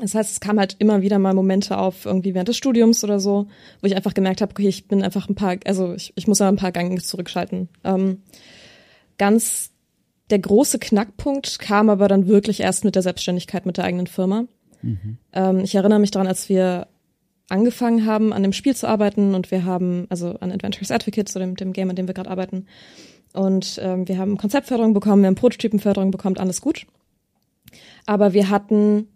Das 0.00 0.14
heißt, 0.14 0.32
es 0.32 0.40
kam 0.40 0.58
halt 0.58 0.76
immer 0.78 1.02
wieder 1.02 1.18
mal 1.18 1.34
Momente 1.34 1.76
auf, 1.76 2.06
irgendwie 2.06 2.32
während 2.32 2.48
des 2.48 2.56
Studiums 2.56 3.04
oder 3.04 3.20
so, 3.20 3.48
wo 3.82 3.86
ich 3.86 3.94
einfach 3.94 4.14
gemerkt 4.14 4.40
habe, 4.40 4.52
okay, 4.52 4.68
ich 4.68 4.88
bin 4.88 5.02
einfach 5.02 5.28
ein 5.28 5.34
paar, 5.34 5.56
also 5.66 5.92
ich, 5.92 6.14
ich 6.16 6.26
muss 6.26 6.40
mal 6.40 6.48
ein 6.48 6.56
paar 6.56 6.72
Gänge 6.72 6.98
zurückschalten. 7.02 7.68
Ähm, 7.84 8.22
ganz 9.18 9.70
der 10.30 10.38
große 10.38 10.78
Knackpunkt 10.78 11.58
kam 11.58 11.90
aber 11.90 12.08
dann 12.08 12.26
wirklich 12.26 12.60
erst 12.60 12.84
mit 12.84 12.94
der 12.94 13.02
Selbstständigkeit 13.02 13.66
mit 13.66 13.76
der 13.76 13.84
eigenen 13.84 14.06
Firma. 14.06 14.46
Mhm. 14.80 15.18
Ähm, 15.34 15.60
ich 15.60 15.74
erinnere 15.74 15.98
mich 15.98 16.10
daran, 16.10 16.26
als 16.26 16.48
wir 16.48 16.86
angefangen 17.52 18.06
haben, 18.06 18.32
an 18.32 18.42
dem 18.42 18.52
Spiel 18.52 18.74
zu 18.74 18.88
arbeiten 18.88 19.34
und 19.34 19.50
wir 19.50 19.64
haben, 19.64 20.06
also 20.08 20.36
an 20.40 20.50
Adventures 20.50 20.90
Advocate, 20.90 21.28
so 21.28 21.38
dem, 21.38 21.54
dem 21.54 21.72
Game, 21.72 21.90
an 21.90 21.96
dem 21.96 22.06
wir 22.06 22.14
gerade 22.14 22.30
arbeiten, 22.30 22.66
und 23.32 23.80
ähm, 23.82 24.08
wir 24.08 24.18
haben 24.18 24.36
Konzeptförderung 24.36 24.92
bekommen, 24.92 25.22
wir 25.22 25.28
haben 25.28 25.36
Prototypenförderung 25.36 26.10
bekommen, 26.10 26.36
alles 26.36 26.60
gut. 26.60 26.86
Aber 28.04 28.34
wir 28.34 28.50
hatten 28.50 29.08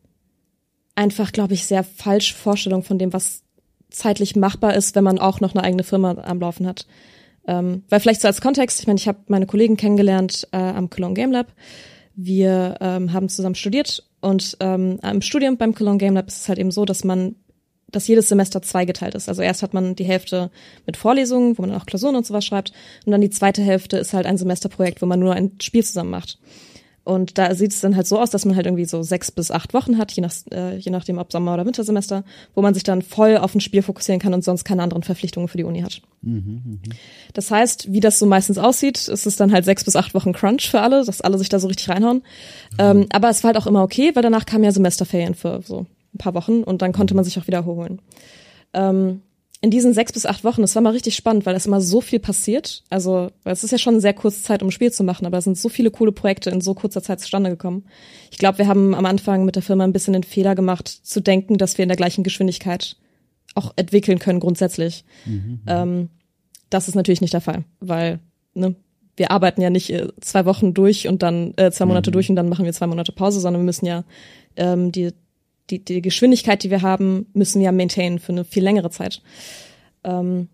einfach, 0.94 1.32
glaube 1.32 1.54
ich, 1.54 1.66
sehr 1.66 1.84
falsche 1.84 2.34
Vorstellungen 2.34 2.82
von 2.82 2.98
dem, 2.98 3.12
was 3.12 3.42
zeitlich 3.90 4.36
machbar 4.36 4.74
ist, 4.74 4.94
wenn 4.94 5.04
man 5.04 5.18
auch 5.18 5.40
noch 5.40 5.54
eine 5.54 5.64
eigene 5.64 5.84
Firma 5.84 6.16
am 6.22 6.40
Laufen 6.40 6.66
hat. 6.66 6.86
Ähm, 7.46 7.84
weil 7.88 8.00
vielleicht 8.00 8.22
so 8.22 8.28
als 8.28 8.40
Kontext, 8.40 8.80
ich 8.80 8.86
meine, 8.86 8.98
ich 8.98 9.06
habe 9.06 9.18
meine 9.28 9.46
Kollegen 9.46 9.76
kennengelernt 9.76 10.48
äh, 10.52 10.56
am 10.56 10.90
Cologne 10.90 11.14
Game 11.14 11.32
Lab. 11.32 11.52
Wir 12.14 12.76
ähm, 12.80 13.12
haben 13.12 13.28
zusammen 13.28 13.54
studiert 13.54 14.02
und 14.20 14.56
ähm, 14.60 14.98
im 15.02 15.20
Studium 15.20 15.58
beim 15.58 15.74
Cologne 15.74 15.98
Game 15.98 16.14
Lab 16.14 16.28
ist 16.28 16.40
es 16.40 16.48
halt 16.48 16.58
eben 16.58 16.70
so, 16.70 16.86
dass 16.86 17.04
man 17.04 17.36
dass 17.90 18.08
jedes 18.08 18.28
Semester 18.28 18.62
zweigeteilt 18.62 19.14
ist. 19.14 19.28
Also 19.28 19.42
erst 19.42 19.62
hat 19.62 19.74
man 19.74 19.94
die 19.94 20.04
Hälfte 20.04 20.50
mit 20.86 20.96
Vorlesungen, 20.96 21.56
wo 21.56 21.62
man 21.62 21.74
auch 21.74 21.86
Klausuren 21.86 22.16
und 22.16 22.26
sowas 22.26 22.44
schreibt, 22.44 22.72
und 23.04 23.12
dann 23.12 23.20
die 23.20 23.30
zweite 23.30 23.62
Hälfte 23.62 23.96
ist 23.96 24.12
halt 24.12 24.26
ein 24.26 24.38
Semesterprojekt, 24.38 25.02
wo 25.02 25.06
man 25.06 25.20
nur 25.20 25.34
ein 25.34 25.52
Spiel 25.60 25.84
zusammen 25.84 26.10
macht. 26.10 26.38
Und 27.06 27.38
da 27.38 27.54
sieht 27.54 27.70
es 27.70 27.80
dann 27.80 27.94
halt 27.94 28.08
so 28.08 28.18
aus, 28.18 28.30
dass 28.30 28.44
man 28.44 28.56
halt 28.56 28.66
irgendwie 28.66 28.84
so 28.84 29.00
sechs 29.04 29.30
bis 29.30 29.52
acht 29.52 29.74
Wochen 29.74 29.96
hat, 29.96 30.10
je, 30.10 30.22
nach, 30.22 30.32
äh, 30.52 30.76
je 30.76 30.90
nachdem 30.90 31.18
ob 31.18 31.30
Sommer- 31.30 31.54
oder 31.54 31.64
Wintersemester, 31.64 32.24
wo 32.56 32.62
man 32.62 32.74
sich 32.74 32.82
dann 32.82 33.00
voll 33.00 33.36
auf 33.36 33.54
ein 33.54 33.60
Spiel 33.60 33.82
fokussieren 33.82 34.20
kann 34.20 34.34
und 34.34 34.42
sonst 34.42 34.64
keine 34.64 34.82
anderen 34.82 35.04
Verpflichtungen 35.04 35.46
für 35.46 35.56
die 35.56 35.62
Uni 35.62 35.82
hat. 35.82 36.02
Mhm, 36.22 36.62
mh. 36.64 36.94
Das 37.32 37.52
heißt, 37.52 37.92
wie 37.92 38.00
das 38.00 38.18
so 38.18 38.26
meistens 38.26 38.58
aussieht, 38.58 39.06
ist 39.06 39.24
es 39.24 39.36
dann 39.36 39.52
halt 39.52 39.64
sechs 39.64 39.84
bis 39.84 39.94
acht 39.94 40.14
Wochen 40.14 40.32
Crunch 40.32 40.68
für 40.68 40.80
alle, 40.80 41.04
dass 41.04 41.20
alle 41.20 41.38
sich 41.38 41.48
da 41.48 41.60
so 41.60 41.68
richtig 41.68 41.88
reinhauen. 41.88 42.24
Mhm. 42.72 42.76
Ähm, 42.80 43.06
aber 43.10 43.30
es 43.30 43.44
war 43.44 43.50
halt 43.54 43.56
auch 43.56 43.68
immer 43.68 43.84
okay, 43.84 44.10
weil 44.14 44.24
danach 44.24 44.44
kamen 44.44 44.64
ja 44.64 44.72
Semesterferien 44.72 45.36
für 45.36 45.60
so 45.64 45.86
ein 46.16 46.18
paar 46.18 46.34
Wochen 46.34 46.62
und 46.62 46.82
dann 46.82 46.92
konnte 46.92 47.14
man 47.14 47.24
sich 47.24 47.38
auch 47.38 47.46
wiederholen. 47.46 48.00
Ähm, 48.72 49.22
in 49.62 49.70
diesen 49.70 49.94
sechs 49.94 50.12
bis 50.12 50.26
acht 50.26 50.44
Wochen, 50.44 50.60
das 50.60 50.74
war 50.74 50.82
mal 50.82 50.92
richtig 50.92 51.16
spannend, 51.16 51.46
weil 51.46 51.56
es 51.56 51.66
immer 51.66 51.80
so 51.80 52.00
viel 52.00 52.18
passiert. 52.18 52.84
Also, 52.90 53.30
es 53.44 53.64
ist 53.64 53.70
ja 53.70 53.78
schon 53.78 53.94
eine 53.94 54.00
sehr 54.00 54.12
kurze 54.12 54.42
Zeit, 54.42 54.62
um 54.62 54.68
ein 54.68 54.72
Spiel 54.72 54.92
zu 54.92 55.02
machen, 55.02 55.24
aber 55.24 55.38
es 55.38 55.44
sind 55.44 55.56
so 55.56 55.68
viele 55.68 55.90
coole 55.90 56.12
Projekte 56.12 56.50
in 56.50 56.60
so 56.60 56.74
kurzer 56.74 57.02
Zeit 57.02 57.20
zustande 57.20 57.50
gekommen. 57.50 57.86
Ich 58.30 58.38
glaube, 58.38 58.58
wir 58.58 58.68
haben 58.68 58.94
am 58.94 59.06
Anfang 59.06 59.44
mit 59.44 59.56
der 59.56 59.62
Firma 59.62 59.84
ein 59.84 59.94
bisschen 59.94 60.12
den 60.12 60.24
Fehler 60.24 60.54
gemacht, 60.54 60.88
zu 60.88 61.20
denken, 61.20 61.56
dass 61.56 61.78
wir 61.78 61.84
in 61.84 61.88
der 61.88 61.96
gleichen 61.96 62.22
Geschwindigkeit 62.22 62.96
auch 63.54 63.72
entwickeln 63.76 64.18
können 64.18 64.40
grundsätzlich. 64.40 65.04
Mhm. 65.24 65.60
Ähm, 65.66 66.08
das 66.68 66.88
ist 66.88 66.94
natürlich 66.94 67.22
nicht 67.22 67.32
der 67.32 67.40
Fall, 67.40 67.64
weil 67.80 68.20
ne, 68.52 68.74
wir 69.16 69.30
arbeiten 69.30 69.62
ja 69.62 69.70
nicht 69.70 69.90
äh, 69.90 70.08
zwei 70.20 70.44
Wochen 70.44 70.74
durch 70.74 71.08
und 71.08 71.22
dann 71.22 71.54
äh, 71.56 71.70
zwei 71.70 71.86
Monate 71.86 72.10
mhm. 72.10 72.12
durch 72.12 72.28
und 72.28 72.36
dann 72.36 72.48
machen 72.48 72.64
wir 72.64 72.72
zwei 72.72 72.86
Monate 72.86 73.12
Pause, 73.12 73.40
sondern 73.40 73.62
wir 73.62 73.66
müssen 73.66 73.86
ja 73.86 74.04
ähm, 74.56 74.92
die 74.92 75.12
die, 75.70 75.84
die 75.84 76.02
Geschwindigkeit, 76.02 76.62
die 76.62 76.70
wir 76.70 76.82
haben, 76.82 77.26
müssen 77.32 77.60
wir 77.60 77.72
maintainen 77.72 78.18
für 78.18 78.32
eine 78.32 78.44
viel 78.44 78.62
längere 78.62 78.90
Zeit. 78.90 79.22
Ähm, 80.04 80.48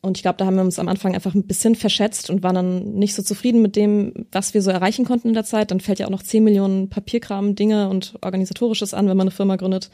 und 0.00 0.16
ich 0.16 0.22
glaube, 0.22 0.36
da 0.36 0.46
haben 0.46 0.54
wir 0.54 0.62
uns 0.62 0.78
am 0.78 0.88
Anfang 0.88 1.14
einfach 1.14 1.34
ein 1.34 1.46
bisschen 1.46 1.74
verschätzt 1.74 2.30
und 2.30 2.42
waren 2.42 2.54
dann 2.54 2.94
nicht 2.94 3.14
so 3.14 3.22
zufrieden 3.22 3.62
mit 3.62 3.74
dem, 3.74 4.26
was 4.30 4.54
wir 4.54 4.62
so 4.62 4.70
erreichen 4.70 5.04
konnten 5.04 5.28
in 5.28 5.34
der 5.34 5.44
Zeit. 5.44 5.70
Dann 5.70 5.80
fällt 5.80 5.98
ja 5.98 6.06
auch 6.06 6.10
noch 6.10 6.22
10 6.22 6.44
Millionen 6.44 6.88
Papierkram, 6.88 7.56
Dinge 7.56 7.88
und 7.88 8.14
organisatorisches 8.22 8.94
an, 8.94 9.08
wenn 9.08 9.16
man 9.16 9.26
eine 9.26 9.32
Firma 9.32 9.56
gründet. 9.56 9.90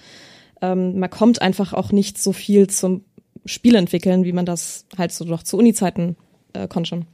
Ähm, 0.60 0.98
man 0.98 1.08
kommt 1.08 1.40
einfach 1.40 1.72
auch 1.72 1.90
nicht 1.90 2.18
so 2.18 2.32
viel 2.32 2.68
zum 2.68 3.04
Spiel 3.46 3.74
entwickeln, 3.76 4.24
wie 4.24 4.32
man 4.32 4.46
das 4.46 4.86
halt 4.96 5.12
so 5.12 5.24
doch 5.24 5.42
zu 5.42 5.56
Uni-Zeiten 5.56 6.16
äh, 6.52 6.68
konnte 6.68 6.88
schon. 6.88 7.06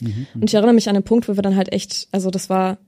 Mhm, 0.00 0.26
und 0.34 0.44
ich 0.44 0.54
erinnere 0.54 0.74
mich 0.74 0.88
an 0.88 0.94
den 0.94 1.04
Punkt, 1.04 1.28
wo 1.28 1.36
wir 1.36 1.42
dann 1.42 1.56
halt 1.56 1.72
echt, 1.72 2.08
also 2.12 2.30
das 2.30 2.50
war 2.50 2.78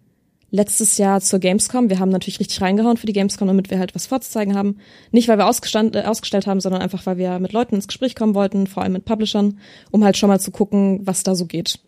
letztes 0.53 0.99
Jahr 0.99 1.21
zur 1.23 1.39
Gamescom. 1.39 1.89
Wir 1.89 1.99
haben 1.99 2.11
natürlich 2.11 2.39
richtig 2.39 2.61
reingehauen 2.61 2.99
für 2.99 3.07
die 3.07 3.15
Gamescom, 3.15 3.49
damit 3.49 3.71
wir 3.71 3.79
halt 3.79 3.95
was 3.95 4.07
vorzuzeigen 4.07 4.55
haben. 4.55 4.77
Nicht, 5.11 5.27
weil 5.27 5.39
wir 5.39 5.47
ausgestand, 5.47 5.97
äh, 5.97 6.03
ausgestellt 6.03 6.47
haben, 6.47 6.61
sondern 6.61 6.83
einfach, 6.83 7.05
weil 7.07 7.17
wir 7.17 7.39
mit 7.39 7.53
Leuten 7.53 7.75
ins 7.75 7.89
Gespräch 7.89 8.15
kommen 8.15 8.35
wollten, 8.35 8.67
vor 8.67 8.83
allem 8.83 8.93
mit 8.93 9.07
Publishern, 9.07 9.59
um 9.91 10.05
halt 10.05 10.19
schon 10.19 10.29
mal 10.29 10.39
zu 10.39 10.51
gucken, 10.51 11.01
was 11.05 11.23
da 11.23 11.35
so 11.35 11.47
geht. 11.47 11.81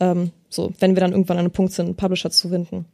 Ähm, 0.00 0.32
so, 0.48 0.72
wenn 0.80 0.96
wir 0.96 1.00
dann 1.00 1.12
irgendwann 1.12 1.38
an 1.38 1.44
einem 1.44 1.52
Punkt 1.52 1.72
sind, 1.72 1.96
Publisher 1.96 2.30
zu 2.30 2.48
finden. 2.48 2.86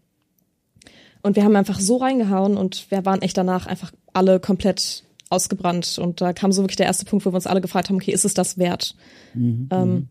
Und 1.23 1.37
wir 1.37 1.43
haben 1.43 1.57
einfach 1.57 1.81
so 1.81 1.97
reingehauen 1.97 2.59
und 2.59 2.91
wir 2.91 3.05
waren 3.07 3.23
echt 3.23 3.37
danach 3.37 3.67
einfach 3.67 3.93
alle 4.13 4.39
komplett 4.41 5.05
ausgebrannt. 5.31 5.99
Und 5.99 6.21
da 6.21 6.35
kam 6.35 6.53
so 6.53 6.63
wirklich 6.63 6.77
der 6.77 6.87
erste 6.87 7.07
Punkt, 7.07 7.25
wo 7.25 7.33
wir 7.33 7.37
uns 7.37 7.47
alle 7.47 7.63
gefragt 7.63 7.89
haben, 7.89 7.97
okay, 7.97 8.13
ist 8.13 8.27
es 8.27 8.35
das 8.35 8.59
wert? 8.59 8.95
Mhm, 9.33 9.69
ähm, 9.73 9.91
mhm. 9.91 10.09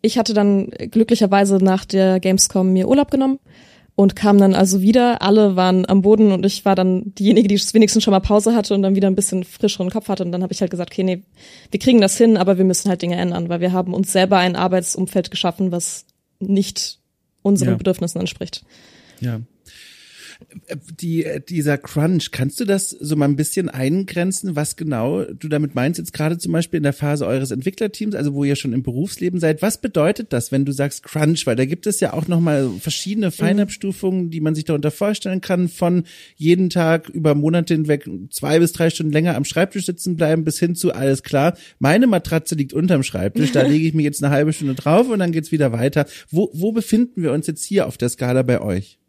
ich 0.00 0.16
hatte 0.16 0.32
dann 0.32 0.70
glücklicherweise 0.70 1.58
nach 1.58 1.84
der 1.84 2.20
Gamescom 2.20 2.72
mir 2.72 2.88
Urlaub 2.88 3.10
genommen 3.10 3.38
und 4.00 4.16
kam 4.16 4.38
dann 4.38 4.54
also 4.54 4.80
wieder. 4.80 5.20
Alle 5.20 5.56
waren 5.56 5.86
am 5.86 6.00
Boden 6.00 6.32
und 6.32 6.46
ich 6.46 6.64
war 6.64 6.74
dann 6.74 7.14
diejenige, 7.16 7.48
die 7.48 7.60
wenigstens 7.74 8.02
schon 8.02 8.12
mal 8.12 8.20
Pause 8.20 8.54
hatte 8.54 8.74
und 8.74 8.80
dann 8.80 8.94
wieder 8.94 9.08
ein 9.08 9.14
bisschen 9.14 9.44
frischeren 9.44 9.90
Kopf 9.90 10.08
hatte. 10.08 10.24
Und 10.24 10.32
dann 10.32 10.42
habe 10.42 10.54
ich 10.54 10.62
halt 10.62 10.70
gesagt, 10.70 10.90
okay, 10.90 11.02
nee, 11.02 11.22
wir 11.70 11.80
kriegen 11.80 12.00
das 12.00 12.16
hin, 12.16 12.38
aber 12.38 12.56
wir 12.56 12.64
müssen 12.64 12.88
halt 12.88 13.02
Dinge 13.02 13.16
ändern, 13.16 13.50
weil 13.50 13.60
wir 13.60 13.72
haben 13.72 13.92
uns 13.92 14.10
selber 14.10 14.38
ein 14.38 14.56
Arbeitsumfeld 14.56 15.30
geschaffen, 15.30 15.70
was 15.70 16.06
nicht 16.38 16.98
unseren 17.42 17.72
ja. 17.72 17.76
Bedürfnissen 17.76 18.20
entspricht. 18.20 18.64
Ja 19.20 19.40
die, 21.00 21.26
dieser 21.48 21.78
Crunch, 21.78 22.30
kannst 22.30 22.60
du 22.60 22.64
das 22.64 22.90
so 22.90 23.16
mal 23.16 23.26
ein 23.26 23.36
bisschen 23.36 23.68
eingrenzen, 23.68 24.56
was 24.56 24.76
genau 24.76 25.24
du 25.24 25.48
damit 25.48 25.74
meinst, 25.74 25.98
jetzt 25.98 26.12
gerade 26.12 26.38
zum 26.38 26.52
Beispiel 26.52 26.78
in 26.78 26.84
der 26.84 26.92
Phase 26.92 27.26
eures 27.26 27.50
Entwicklerteams, 27.50 28.14
also 28.14 28.34
wo 28.34 28.44
ihr 28.44 28.56
schon 28.56 28.72
im 28.72 28.82
Berufsleben 28.82 29.40
seid, 29.40 29.62
was 29.62 29.80
bedeutet 29.80 30.32
das, 30.32 30.52
wenn 30.52 30.64
du 30.64 30.72
sagst 30.72 31.02
Crunch? 31.02 31.46
Weil 31.46 31.56
da 31.56 31.64
gibt 31.64 31.86
es 31.86 32.00
ja 32.00 32.12
auch 32.12 32.28
nochmal 32.28 32.70
verschiedene 32.80 33.26
mhm. 33.26 33.32
Feinabstufungen, 33.32 34.30
die 34.30 34.40
man 34.40 34.54
sich 34.54 34.64
darunter 34.64 34.90
vorstellen 34.90 35.40
kann, 35.40 35.68
von 35.68 36.04
jeden 36.36 36.70
Tag 36.70 37.08
über 37.08 37.34
Monate 37.34 37.74
hinweg 37.74 38.08
zwei 38.30 38.58
bis 38.58 38.72
drei 38.72 38.90
Stunden 38.90 39.12
länger 39.12 39.36
am 39.36 39.44
Schreibtisch 39.44 39.86
sitzen 39.86 40.16
bleiben, 40.16 40.44
bis 40.44 40.58
hin 40.58 40.74
zu 40.74 40.92
alles 40.92 41.22
klar, 41.22 41.56
meine 41.78 42.06
Matratze 42.06 42.54
liegt 42.54 42.72
unterm 42.72 43.02
Schreibtisch, 43.02 43.52
da 43.52 43.62
lege 43.66 43.86
ich 43.86 43.94
mich 43.94 44.04
jetzt 44.04 44.22
eine 44.22 44.32
halbe 44.32 44.52
Stunde 44.52 44.74
drauf 44.74 45.08
und 45.08 45.18
dann 45.18 45.32
geht's 45.32 45.52
wieder 45.52 45.72
weiter. 45.72 46.06
Wo, 46.30 46.50
wo 46.52 46.72
befinden 46.72 47.22
wir 47.22 47.32
uns 47.32 47.46
jetzt 47.46 47.64
hier 47.64 47.86
auf 47.86 47.96
der 47.96 48.08
Skala 48.08 48.42
bei 48.42 48.60
euch? 48.60 48.99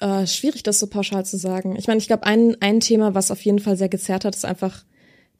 Äh, 0.00 0.26
schwierig, 0.26 0.62
das 0.62 0.78
so 0.78 0.86
pauschal 0.88 1.24
zu 1.24 1.38
sagen. 1.38 1.76
Ich 1.76 1.86
meine, 1.86 1.98
ich 1.98 2.06
glaube, 2.06 2.26
ein, 2.26 2.56
ein 2.60 2.80
Thema, 2.80 3.14
was 3.14 3.30
auf 3.30 3.40
jeden 3.42 3.58
Fall 3.58 3.76
sehr 3.76 3.88
gezerrt 3.88 4.24
hat, 4.24 4.36
ist 4.36 4.44
einfach, 4.44 4.84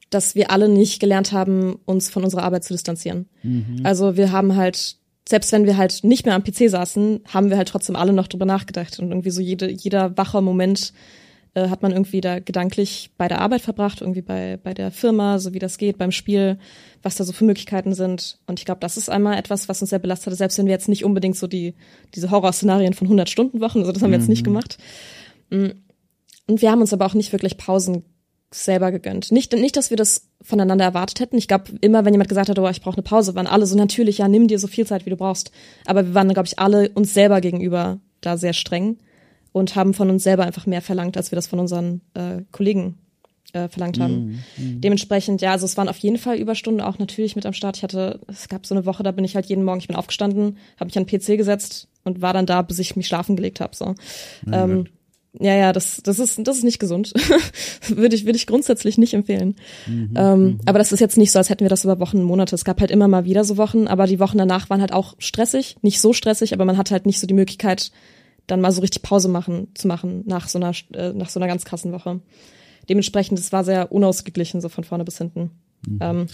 dass 0.09 0.35
wir 0.35 0.51
alle 0.51 0.67
nicht 0.69 0.99
gelernt 0.99 1.31
haben, 1.31 1.79
uns 1.85 2.09
von 2.09 2.23
unserer 2.23 2.43
Arbeit 2.43 2.63
zu 2.63 2.73
distanzieren. 2.73 3.27
Mhm. 3.43 3.81
Also 3.83 4.17
wir 4.17 4.31
haben 4.31 4.55
halt, 4.55 4.97
selbst 5.27 5.51
wenn 5.51 5.65
wir 5.65 5.77
halt 5.77 6.03
nicht 6.03 6.25
mehr 6.25 6.33
am 6.33 6.43
PC 6.43 6.69
saßen, 6.69 7.21
haben 7.27 7.49
wir 7.49 7.57
halt 7.57 7.67
trotzdem 7.67 7.95
alle 7.95 8.13
noch 8.13 8.27
drüber 8.27 8.45
nachgedacht 8.45 8.99
und 8.99 9.09
irgendwie 9.09 9.31
so 9.31 9.41
jede, 9.41 9.69
jeder 9.69 10.17
wacher 10.17 10.41
Moment 10.41 10.93
äh, 11.57 11.69
hat 11.69 11.81
man 11.81 11.91
irgendwie 11.91 12.21
da 12.21 12.39
gedanklich 12.39 13.09
bei 13.17 13.27
der 13.27 13.41
Arbeit 13.41 13.61
verbracht, 13.61 14.01
irgendwie 14.01 14.21
bei, 14.21 14.59
bei 14.61 14.75
der 14.75 14.91
Firma, 14.91 15.39
so 15.39 15.55
wie 15.55 15.59
das 15.59 15.79
geht, 15.79 15.97
beim 15.97 16.11
Spiel, 16.11 16.59
was 17.01 17.15
da 17.15 17.23
so 17.23 17.33
für 17.33 17.45
Möglichkeiten 17.45 17.95
sind. 17.95 18.37
Und 18.45 18.59
ich 18.59 18.65
glaube, 18.65 18.79
das 18.79 18.95
ist 18.95 19.09
einmal 19.09 19.39
etwas, 19.39 19.67
was 19.67 19.81
uns 19.81 19.89
sehr 19.89 19.97
belastet 19.97 20.31
hat, 20.31 20.37
selbst 20.37 20.59
wenn 20.59 20.67
wir 20.67 20.73
jetzt 20.73 20.87
nicht 20.87 21.03
unbedingt 21.03 21.35
so 21.35 21.47
die, 21.47 21.73
diese 22.13 22.29
Horrorszenarien 22.29 22.93
von 22.93 23.07
100-Stunden-Wochen, 23.07 23.79
also 23.79 23.91
das 23.91 24.03
haben 24.03 24.11
wir 24.11 24.19
jetzt 24.19 24.29
nicht 24.29 24.41
mhm. 24.41 24.51
gemacht. 24.51 24.77
Mm. 25.49 25.69
Und 26.45 26.61
wir 26.61 26.71
haben 26.71 26.81
uns 26.81 26.93
aber 26.93 27.07
auch 27.07 27.15
nicht 27.15 27.33
wirklich 27.33 27.57
Pausen 27.57 28.03
selber 28.51 28.91
gegönnt. 28.91 29.31
Nicht, 29.31 29.51
nicht, 29.53 29.75
dass 29.75 29.89
wir 29.89 29.97
das 29.97 30.29
voneinander 30.41 30.85
erwartet 30.85 31.19
hätten. 31.19 31.37
Ich 31.37 31.47
glaube, 31.47 31.71
immer 31.81 32.05
wenn 32.05 32.13
jemand 32.13 32.29
gesagt 32.29 32.49
hat, 32.49 32.59
oh, 32.59 32.69
ich 32.69 32.81
brauche 32.81 32.95
eine 32.95 33.03
Pause, 33.03 33.35
waren 33.35 33.47
alle 33.47 33.65
so 33.65 33.75
natürlich, 33.75 34.19
ja, 34.19 34.27
nimm 34.27 34.47
dir 34.47 34.59
so 34.59 34.67
viel 34.67 34.85
Zeit, 34.85 35.05
wie 35.05 35.09
du 35.09 35.17
brauchst. 35.17 35.51
Aber 35.85 36.05
wir 36.05 36.13
waren, 36.13 36.31
glaube 36.31 36.47
ich, 36.47 36.59
alle 36.59 36.89
uns 36.89 37.13
selber 37.13 37.41
gegenüber 37.41 37.99
da 38.21 38.37
sehr 38.37 38.53
streng 38.53 38.97
und 39.57 39.75
haben 39.75 39.93
von 39.93 40.09
uns 40.09 40.23
selber 40.23 40.43
einfach 40.43 40.65
mehr 40.65 40.81
verlangt, 40.81 41.17
als 41.17 41.31
wir 41.31 41.35
das 41.35 41.47
von 41.47 41.59
unseren 41.59 42.01
äh, 42.13 42.43
Kollegen 42.51 42.97
äh, 43.53 43.67
verlangt 43.69 43.99
haben. 43.99 44.41
Mm, 44.57 44.61
mm. 44.61 44.81
Dementsprechend, 44.81 45.41
ja, 45.41 45.51
also 45.51 45.65
es 45.65 45.77
waren 45.77 45.89
auf 45.89 45.97
jeden 45.97 46.17
Fall 46.17 46.37
Überstunden 46.37 46.81
auch 46.81 46.99
natürlich 46.99 47.35
mit 47.35 47.45
am 47.45 47.53
Start. 47.53 47.77
Ich 47.77 47.83
hatte, 47.83 48.19
es 48.27 48.49
gab 48.49 48.65
so 48.65 48.75
eine 48.75 48.85
Woche, 48.85 49.03
da 49.03 49.11
bin 49.11 49.25
ich 49.25 49.35
halt 49.35 49.45
jeden 49.45 49.63
Morgen, 49.63 49.79
ich 49.79 49.87
bin 49.87 49.95
aufgestanden, 49.95 50.57
habe 50.79 50.85
mich 50.85 50.97
an 50.97 51.05
den 51.05 51.19
PC 51.19 51.37
gesetzt 51.37 51.87
und 52.03 52.21
war 52.21 52.33
dann 52.33 52.45
da, 52.45 52.61
bis 52.61 52.79
ich 52.79 52.95
mich 52.95 53.07
schlafen 53.07 53.35
gelegt 53.35 53.59
habe. 53.61 53.75
So. 53.75 53.95
ähm, 54.51 54.87
ja, 55.39 55.55
ja, 55.55 55.73
das, 55.73 56.01
das 56.03 56.19
ist, 56.19 56.39
das 56.47 56.57
ist 56.57 56.63
nicht 56.63 56.79
gesund. 56.79 57.13
würde 57.87 58.15
ich, 58.15 58.25
würde 58.25 58.37
ich 58.37 58.47
grundsätzlich 58.47 58.97
nicht 58.97 59.13
empfehlen. 59.13 59.55
Mhm, 59.85 60.13
ähm, 60.15 60.43
mhm. 60.43 60.59
aber 60.65 60.79
das 60.79 60.91
ist 60.91 60.99
jetzt 60.99 61.17
nicht 61.17 61.31
so, 61.31 61.39
als 61.39 61.49
hätten 61.49 61.63
wir 61.63 61.69
das 61.69 61.83
über 61.83 61.99
Wochen, 61.99 62.23
Monate. 62.23 62.55
Es 62.55 62.65
gab 62.65 62.79
halt 62.79 62.91
immer 62.91 63.07
mal 63.07 63.25
wieder 63.25 63.43
so 63.43 63.57
Wochen, 63.57 63.87
aber 63.87 64.07
die 64.07 64.19
Wochen 64.19 64.37
danach 64.37 64.69
waren 64.69 64.81
halt 64.81 64.93
auch 64.93 65.15
stressig, 65.19 65.77
nicht 65.81 66.01
so 66.01 66.13
stressig, 66.13 66.53
aber 66.53 66.65
man 66.65 66.77
hat 66.77 66.91
halt 66.91 67.05
nicht 67.05 67.19
so 67.19 67.27
die 67.27 67.33
Möglichkeit, 67.33 67.91
dann 68.47 68.61
mal 68.61 68.71
so 68.71 68.81
richtig 68.81 69.01
Pause 69.01 69.27
machen, 69.27 69.67
zu 69.75 69.87
machen 69.87 70.23
nach 70.25 70.47
so 70.47 70.57
einer, 70.57 70.71
äh, 70.93 71.13
nach 71.13 71.29
so 71.29 71.39
einer 71.39 71.47
ganz 71.47 71.65
krassen 71.65 71.91
Woche. 71.91 72.21
Dementsprechend, 72.89 73.37
es 73.39 73.51
war 73.51 73.63
sehr 73.63 73.91
unausgeglichen, 73.91 74.61
so 74.61 74.69
von 74.69 74.83
vorne 74.83 75.03
bis 75.03 75.17
hinten. 75.17 75.51
Mhm. 75.85 75.99
Ähm, 76.01 76.27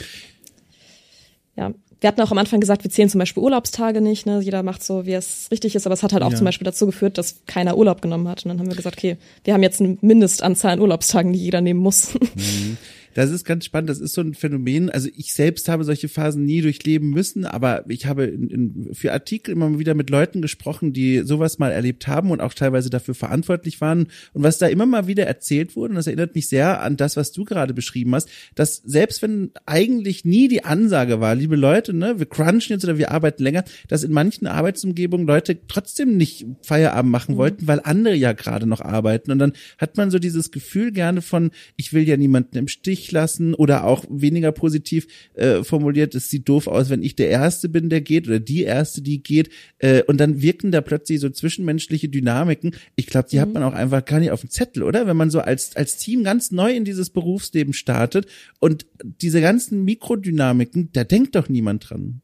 ja, 1.55 1.73
wir 2.03 2.07
hatten 2.09 2.21
auch 2.21 2.31
am 2.31 2.37
Anfang 2.37 2.59
gesagt, 2.59 2.83
wir 2.83 2.91
zählen 2.91 3.09
zum 3.09 3.19
Beispiel 3.19 3.41
Urlaubstage 3.41 4.01
nicht. 4.01 4.25
Ne? 4.25 4.41
Jeder 4.41 4.61
macht 4.61 4.83
so, 4.83 5.05
wie 5.05 5.13
es 5.13 5.47
richtig 5.51 5.73
ist, 5.73 5.85
aber 5.85 5.93
es 5.93 6.03
hat 6.03 6.11
halt 6.11 6.21
auch 6.21 6.31
ja. 6.31 6.37
zum 6.37 6.45
Beispiel 6.45 6.65
dazu 6.65 6.85
geführt, 6.85 7.17
dass 7.17 7.45
keiner 7.45 7.77
Urlaub 7.77 8.01
genommen 8.01 8.27
hat. 8.27 8.43
Und 8.43 8.49
dann 8.49 8.59
haben 8.59 8.69
wir 8.69 8.75
gesagt, 8.75 8.97
okay, 8.97 9.17
wir 9.45 9.53
haben 9.53 9.63
jetzt 9.63 9.79
eine 9.79 9.97
Mindestanzahl 10.01 10.73
an 10.73 10.79
Urlaubstagen, 10.81 11.31
die 11.31 11.39
jeder 11.39 11.61
nehmen 11.61 11.79
muss. 11.79 12.13
Mhm. 12.13 12.77
Das 13.13 13.29
ist 13.29 13.45
ganz 13.45 13.65
spannend. 13.65 13.89
Das 13.89 13.99
ist 13.99 14.13
so 14.13 14.21
ein 14.21 14.33
Phänomen. 14.33 14.89
Also 14.89 15.09
ich 15.15 15.33
selbst 15.33 15.69
habe 15.69 15.83
solche 15.83 16.07
Phasen 16.07 16.45
nie 16.45 16.61
durchleben 16.61 17.09
müssen, 17.09 17.45
aber 17.45 17.85
ich 17.87 18.05
habe 18.05 18.25
in, 18.25 18.49
in, 18.49 18.89
für 18.93 19.13
Artikel 19.13 19.51
immer 19.51 19.69
mal 19.69 19.79
wieder 19.79 19.93
mit 19.93 20.09
Leuten 20.09 20.41
gesprochen, 20.41 20.93
die 20.93 21.19
sowas 21.19 21.59
mal 21.59 21.71
erlebt 21.71 22.07
haben 22.07 22.31
und 22.31 22.41
auch 22.41 22.53
teilweise 22.53 22.89
dafür 22.89 23.15
verantwortlich 23.15 23.81
waren. 23.81 24.07
Und 24.33 24.43
was 24.43 24.57
da 24.57 24.67
immer 24.67 24.85
mal 24.85 25.07
wieder 25.07 25.25
erzählt 25.25 25.75
wurde, 25.75 25.91
und 25.91 25.95
das 25.95 26.07
erinnert 26.07 26.35
mich 26.35 26.47
sehr 26.47 26.81
an 26.81 26.97
das, 26.97 27.15
was 27.15 27.31
du 27.31 27.45
gerade 27.45 27.73
beschrieben 27.73 28.15
hast, 28.15 28.29
dass 28.55 28.77
selbst 28.85 29.21
wenn 29.21 29.51
eigentlich 29.65 30.25
nie 30.25 30.47
die 30.47 30.63
Ansage 30.63 31.19
war, 31.19 31.35
liebe 31.35 31.55
Leute, 31.55 31.93
ne, 31.93 32.19
wir 32.19 32.25
crunchen 32.25 32.75
jetzt 32.75 32.83
oder 32.83 32.97
wir 32.97 33.11
arbeiten 33.11 33.43
länger, 33.43 33.63
dass 33.87 34.03
in 34.03 34.11
manchen 34.11 34.47
Arbeitsumgebungen 34.47 35.27
Leute 35.27 35.67
trotzdem 35.67 36.17
nicht 36.17 36.45
Feierabend 36.61 37.11
machen 37.11 37.35
mhm. 37.35 37.37
wollten, 37.39 37.67
weil 37.67 37.81
andere 37.83 38.15
ja 38.15 38.33
gerade 38.33 38.65
noch 38.65 38.81
arbeiten. 38.81 39.31
Und 39.31 39.39
dann 39.39 39.53
hat 39.77 39.97
man 39.97 40.11
so 40.11 40.19
dieses 40.19 40.51
Gefühl 40.51 40.91
gerne 40.91 41.21
von, 41.21 41.51
ich 41.75 41.93
will 41.93 42.07
ja 42.07 42.17
niemanden 42.17 42.57
im 42.57 42.67
Stich 42.67 43.02
Lassen 43.11 43.53
oder 43.53 43.85
auch 43.85 44.05
weniger 44.09 44.51
positiv 44.51 45.07
äh, 45.33 45.63
formuliert, 45.63 46.15
es 46.15 46.29
sieht 46.29 46.47
doof 46.47 46.67
aus, 46.67 46.89
wenn 46.89 47.03
ich 47.03 47.15
der 47.15 47.29
Erste 47.29 47.69
bin, 47.69 47.89
der 47.89 48.01
geht 48.01 48.27
oder 48.27 48.39
die 48.39 48.63
Erste, 48.63 49.01
die 49.01 49.21
geht. 49.21 49.49
Äh, 49.79 50.03
und 50.03 50.19
dann 50.19 50.41
wirken 50.41 50.71
da 50.71 50.81
plötzlich 50.81 51.19
so 51.19 51.29
zwischenmenschliche 51.29 52.09
Dynamiken. 52.09 52.75
Ich 52.95 53.07
glaube, 53.07 53.29
die 53.29 53.37
mhm. 53.37 53.41
hat 53.41 53.53
man 53.53 53.63
auch 53.63 53.73
einfach 53.73 54.05
gar 54.05 54.19
nicht 54.19 54.31
auf 54.31 54.41
dem 54.41 54.49
Zettel, 54.49 54.83
oder? 54.83 55.07
Wenn 55.07 55.17
man 55.17 55.29
so 55.29 55.39
als, 55.39 55.75
als 55.75 55.97
Team 55.97 56.23
ganz 56.23 56.51
neu 56.51 56.73
in 56.73 56.85
dieses 56.85 57.09
Berufsleben 57.09 57.73
startet 57.73 58.27
und 58.59 58.85
diese 59.03 59.41
ganzen 59.41 59.83
Mikrodynamiken, 59.83 60.89
da 60.93 61.03
denkt 61.03 61.35
doch 61.35 61.49
niemand 61.49 61.89
dran. 61.89 62.21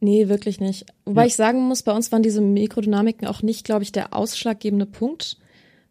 Nee, 0.00 0.28
wirklich 0.28 0.60
nicht. 0.60 0.86
Wobei 1.04 1.22
ja. 1.22 1.26
ich 1.26 1.36
sagen 1.36 1.60
muss, 1.60 1.82
bei 1.82 1.92
uns 1.92 2.10
waren 2.10 2.22
diese 2.22 2.40
Mikrodynamiken 2.40 3.28
auch 3.28 3.42
nicht, 3.42 3.64
glaube 3.64 3.82
ich, 3.82 3.92
der 3.92 4.14
ausschlaggebende 4.14 4.86
Punkt, 4.86 5.36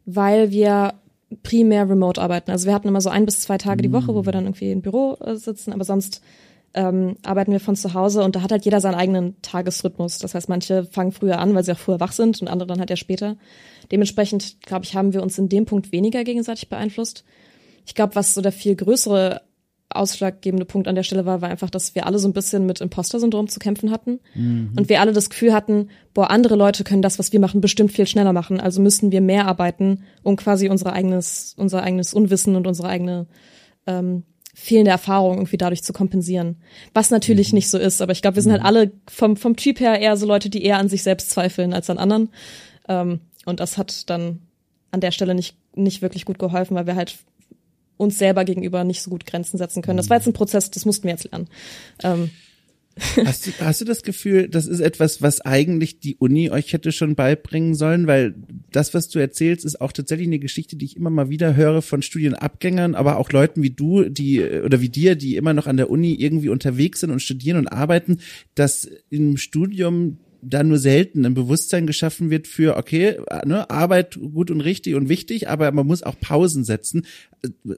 weil 0.06 0.52
wir 0.52 0.96
primär 1.44 1.90
remote 1.90 2.22
arbeiten. 2.22 2.52
Also 2.52 2.68
wir 2.68 2.74
hatten 2.74 2.88
immer 2.88 3.02
so 3.02 3.10
ein 3.10 3.26
bis 3.26 3.42
zwei 3.42 3.58
Tage 3.58 3.82
die 3.82 3.92
Woche, 3.92 4.14
wo 4.16 4.26
wir 4.26 4.32
dann 4.32 4.46
irgendwie 4.46 4.72
im 4.72 4.82
Büro 4.82 5.18
äh, 5.22 5.36
sitzen, 5.36 5.74
aber 5.74 5.84
sonst 5.84 6.22
ähm, 6.74 7.16
arbeiten 7.24 7.52
wir 7.52 7.60
von 7.60 7.76
zu 7.76 7.94
Hause 7.94 8.24
und 8.24 8.36
da 8.36 8.42
hat 8.42 8.52
halt 8.52 8.66
jeder 8.66 8.80
seinen 8.80 8.96
eigenen 8.96 9.42
Tagesrhythmus. 9.42 10.20
Das 10.20 10.36
heißt, 10.36 10.50
manche 10.50 10.84
fangen 10.84 11.12
früher 11.12 11.40
an, 11.40 11.56
weil 11.56 11.64
sie 11.64 11.72
auch 11.72 11.78
früher 11.78 12.00
wach 12.00 12.12
sind 12.12 12.42
und 12.42 12.48
andere 12.48 12.68
dann 12.68 12.80
halt 12.80 12.90
ja 12.90 12.96
später. 12.96 13.38
Dementsprechend, 13.92 14.62
glaube 14.62 14.86
ich, 14.86 14.96
haben 14.96 15.14
wir 15.14 15.24
uns 15.24 15.38
in 15.38 15.50
dem 15.50 15.66
Punkt 15.66 15.92
weniger 15.92 16.24
gegenseitig 16.24 16.70
beeinflusst. 16.70 17.24
Ich 17.86 17.96
glaube, 17.96 18.16
was 18.16 18.36
so 18.36 18.42
der 18.42 18.52
viel 18.52 18.76
größere 18.76 19.42
ausschlaggebende 19.90 20.66
Punkt 20.66 20.88
an 20.88 20.96
der 20.96 21.04
Stelle 21.04 21.26
war, 21.26 21.42
war 21.42 21.50
einfach, 21.50 21.70
dass 21.70 21.96
wir 21.96 22.06
alle 22.06 22.20
so 22.20 22.28
ein 22.28 22.34
bisschen 22.34 22.66
mit 22.66 22.80
Imposter-Syndrom 22.80 23.48
zu 23.48 23.60
kämpfen 23.60 23.90
hatten. 23.90 24.20
Mhm. 24.36 24.74
Und 24.78 24.88
wir 24.88 25.02
alle 25.02 25.14
das 25.14 25.30
Gefühl 25.30 25.54
hatten, 25.54 25.90
boah, 26.14 26.30
andere 26.30 26.56
Leute 26.56 26.84
können 26.84 27.02
das, 27.02 27.18
was 27.18 27.34
wir 27.34 27.40
machen, 27.40 27.60
bestimmt 27.60 27.92
viel 27.92 28.06
schneller 28.06 28.34
machen. 28.34 28.60
Also 28.60 28.82
müssen 28.82 29.12
wir 29.12 29.22
mehr 29.22 29.48
arbeiten, 29.48 30.04
um 30.22 30.36
quasi 30.36 30.70
unser 30.70 30.94
eigenes, 30.94 31.56
unser 31.58 31.82
eigenes 31.82 32.14
Unwissen 32.14 32.56
und 32.56 32.68
unsere 32.68 32.88
eigene 32.88 33.26
ähm, 33.88 34.24
fehlende 34.54 34.92
Erfahrung 34.92 35.38
irgendwie 35.38 35.58
dadurch 35.58 35.84
zu 35.84 35.94
kompensieren. 35.94 36.58
Was 36.94 37.10
natürlich 37.10 37.52
mhm. 37.52 37.56
nicht 37.56 37.70
so 37.70 37.80
ist, 37.80 38.02
aber 38.02 38.12
ich 38.12 38.22
glaube, 38.22 38.36
wir 38.36 38.44
sind 38.44 38.52
halt 38.52 38.62
mhm. 38.62 38.68
alle 38.68 38.92
vom, 39.10 39.38
vom 39.38 39.56
Typ 39.56 39.80
her 39.80 40.00
eher 40.00 40.18
so 40.18 40.28
Leute, 40.28 40.52
die 40.52 40.64
eher 40.64 40.78
an 40.78 40.90
sich 40.90 41.02
selbst 41.02 41.32
zweifeln 41.32 41.74
als 41.74 41.90
an 41.90 41.98
anderen. 41.98 42.30
Ähm, 42.88 43.22
und 43.46 43.60
das 43.60 43.80
hat 43.80 44.08
dann 44.12 44.42
an 44.92 45.02
der 45.02 45.12
Stelle 45.12 45.34
nicht, 45.34 45.58
nicht 45.76 46.04
wirklich 46.04 46.26
gut 46.26 46.38
geholfen, 46.38 46.76
weil 46.76 46.86
wir 46.86 46.96
halt 46.96 47.18
uns 48.00 48.18
selber 48.18 48.46
gegenüber 48.46 48.84
nicht 48.86 49.02
so 49.02 49.10
gut 49.10 49.26
Grenzen 49.26 49.58
setzen 49.58 49.82
können. 49.82 49.98
Das 49.98 50.10
war 50.10 50.18
jetzt 50.18 50.26
ein 50.26 50.34
Prozess, 50.34 50.72
das 50.72 50.86
mussten 50.86 51.04
wir 51.04 51.12
jetzt 51.12 51.30
lernen. 51.30 51.50
Ähm. 52.02 52.30
Hast 53.26 53.48
du, 53.48 53.52
hast 53.62 53.80
du 53.80 53.86
das 53.86 54.04
Gefühl, 54.04 54.50
das 54.50 54.66
ist 54.66 54.82
etwas, 54.82 55.22
was 55.22 55.40
eigentlich 55.40 56.02
die 56.02 56.18
Uni 56.18 56.50
euch 56.50 56.74
hätte 56.74 56.92
schon 56.92 57.16
beibringen 57.16 57.74
sollen? 57.74 58.08
Weil 58.08 58.36
das, 58.74 58.94
was 58.94 59.08
du 59.08 59.20
erzählst, 59.20 59.64
ist 59.64 59.80
auch 59.80 59.94
tatsächlich 59.94 60.28
eine 60.28 60.40
Geschichte, 60.40 60.76
die 60.76 60.84
ich 60.84 60.98
immer 60.98 61.10
mal 61.10 61.30
wieder 61.30 61.56
höre 61.56 61.82
von 61.82 62.02
Studienabgängern, 62.02 62.96
aber 62.96 63.16
auch 63.16 63.32
Leuten 63.32 63.64
wie 63.64 63.70
du, 63.70 64.10
die 64.10 64.44
oder 64.44 64.82
wie 64.82 64.90
dir, 64.90 65.16
die 65.16 65.38
immer 65.38 65.54
noch 65.54 65.66
an 65.66 65.78
der 65.78 65.90
Uni 65.90 66.14
irgendwie 66.16 66.50
unterwegs 66.50 67.00
sind 67.00 67.12
und 67.12 67.22
studieren 67.22 67.58
und 67.58 67.68
arbeiten, 67.68 68.18
dass 68.56 68.90
im 69.10 69.38
Studium 69.38 70.18
da 70.42 70.64
nur 70.64 70.78
selten 70.78 71.26
ein 71.26 71.34
Bewusstsein 71.34 71.88
geschaffen 71.88 72.30
wird 72.30 72.48
für, 72.48 72.78
okay, 72.78 73.18
ne, 73.46 73.70
Arbeit 73.70 74.18
gut 74.20 74.52
und 74.52 74.62
richtig 74.62 74.96
und 74.96 75.10
wichtig, 75.10 75.50
aber 75.50 75.72
man 75.72 75.88
muss 75.88 76.04
auch 76.04 76.20
Pausen 76.20 76.64
setzen. 76.64 77.06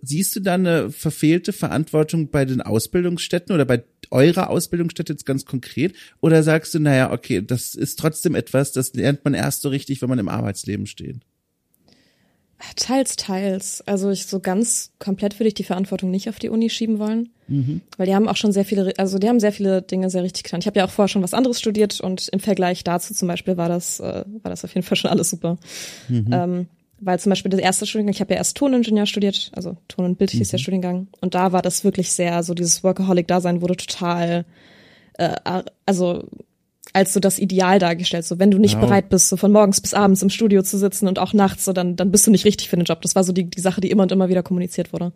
Siehst 0.01 0.35
du 0.35 0.39
da 0.39 0.55
eine 0.55 0.91
verfehlte 0.91 1.53
Verantwortung 1.53 2.29
bei 2.29 2.45
den 2.45 2.61
Ausbildungsstätten 2.61 3.53
oder 3.53 3.65
bei 3.65 3.83
eurer 4.09 4.49
Ausbildungsstätte 4.49 5.13
jetzt 5.13 5.25
ganz 5.25 5.45
konkret? 5.45 5.93
Oder 6.19 6.43
sagst 6.43 6.73
du, 6.73 6.79
naja, 6.79 7.11
okay, 7.11 7.41
das 7.45 7.75
ist 7.75 7.99
trotzdem 7.99 8.35
etwas, 8.35 8.71
das 8.71 8.93
lernt 8.93 9.23
man 9.23 9.33
erst 9.33 9.61
so 9.61 9.69
richtig, 9.69 10.01
wenn 10.01 10.09
man 10.09 10.19
im 10.19 10.29
Arbeitsleben 10.29 10.85
steht? 10.85 11.17
Teils, 12.75 13.15
teils. 13.15 13.81
Also 13.85 14.09
ich 14.09 14.25
so 14.25 14.39
ganz 14.39 14.91
komplett 14.99 15.39
würde 15.39 15.49
ich 15.49 15.53
die 15.53 15.63
Verantwortung 15.63 16.11
nicht 16.11 16.29
auf 16.29 16.39
die 16.39 16.49
Uni 16.49 16.69
schieben 16.69 16.99
wollen, 16.99 17.29
mhm. 17.47 17.81
weil 17.97 18.07
die 18.07 18.15
haben 18.15 18.27
auch 18.27 18.37
schon 18.37 18.51
sehr 18.51 18.65
viele, 18.65 18.93
also 18.97 19.17
die 19.19 19.29
haben 19.29 19.39
sehr 19.39 19.51
viele 19.51 19.81
Dinge 19.81 20.09
sehr 20.09 20.23
richtig 20.23 20.43
getan. 20.43 20.59
Ich 20.59 20.67
habe 20.67 20.79
ja 20.79 20.85
auch 20.85 20.89
vorher 20.89 21.07
schon 21.07 21.23
was 21.23 21.33
anderes 21.33 21.59
studiert 21.59 22.01
und 22.01 22.27
im 22.29 22.39
Vergleich 22.39 22.83
dazu 22.83 23.13
zum 23.13 23.27
Beispiel 23.27 23.57
war 23.57 23.69
das, 23.69 23.99
äh, 23.99 24.23
war 24.41 24.49
das 24.49 24.63
auf 24.65 24.73
jeden 24.73 24.85
Fall 24.85 24.97
schon 24.97 25.11
alles 25.11 25.29
super. 25.29 25.57
Mhm. 26.09 26.27
Ähm, 26.31 26.67
weil 27.01 27.19
zum 27.19 27.31
Beispiel 27.31 27.49
das 27.49 27.59
erste 27.59 27.87
Studiengang, 27.87 28.13
ich 28.13 28.21
habe 28.21 28.33
ja 28.33 28.37
erst 28.37 28.55
Toningenieur 28.57 29.07
studiert, 29.07 29.51
also 29.55 29.75
Ton 29.87 30.05
und 30.05 30.17
Bild 30.17 30.31
hieß 30.31 30.49
mhm. 30.49 30.51
der 30.51 30.57
Studiengang, 30.59 31.07
und 31.19 31.33
da 31.33 31.51
war 31.51 31.63
das 31.63 31.83
wirklich 31.83 32.11
sehr, 32.11 32.43
so 32.43 32.53
dieses 32.53 32.83
Workaholic-Dasein 32.83 33.61
wurde 33.61 33.75
total, 33.75 34.45
äh, 35.13 35.35
also 35.85 36.27
als 36.93 37.13
so 37.13 37.19
das 37.19 37.39
Ideal 37.39 37.79
dargestellt. 37.79 38.25
So, 38.25 38.39
wenn 38.39 38.51
du 38.51 38.57
nicht 38.57 38.75
ja. 38.75 38.79
bereit 38.79 39.09
bist, 39.09 39.29
so 39.29 39.37
von 39.37 39.51
morgens 39.51 39.81
bis 39.81 39.93
abends 39.93 40.21
im 40.21 40.29
Studio 40.29 40.61
zu 40.61 40.77
sitzen 40.77 41.07
und 41.07 41.19
auch 41.19 41.33
nachts, 41.33 41.65
so 41.65 41.73
dann, 41.73 41.95
dann 41.95 42.11
bist 42.11 42.27
du 42.27 42.31
nicht 42.31 42.45
richtig 42.45 42.69
für 42.69 42.75
den 42.75 42.85
Job. 42.85 43.01
Das 43.01 43.15
war 43.15 43.23
so 43.23 43.33
die, 43.33 43.49
die 43.49 43.61
Sache, 43.61 43.81
die 43.81 43.91
immer 43.91 44.03
und 44.03 44.11
immer 44.11 44.29
wieder 44.29 44.43
kommuniziert 44.43 44.93
wurde. 44.93 45.13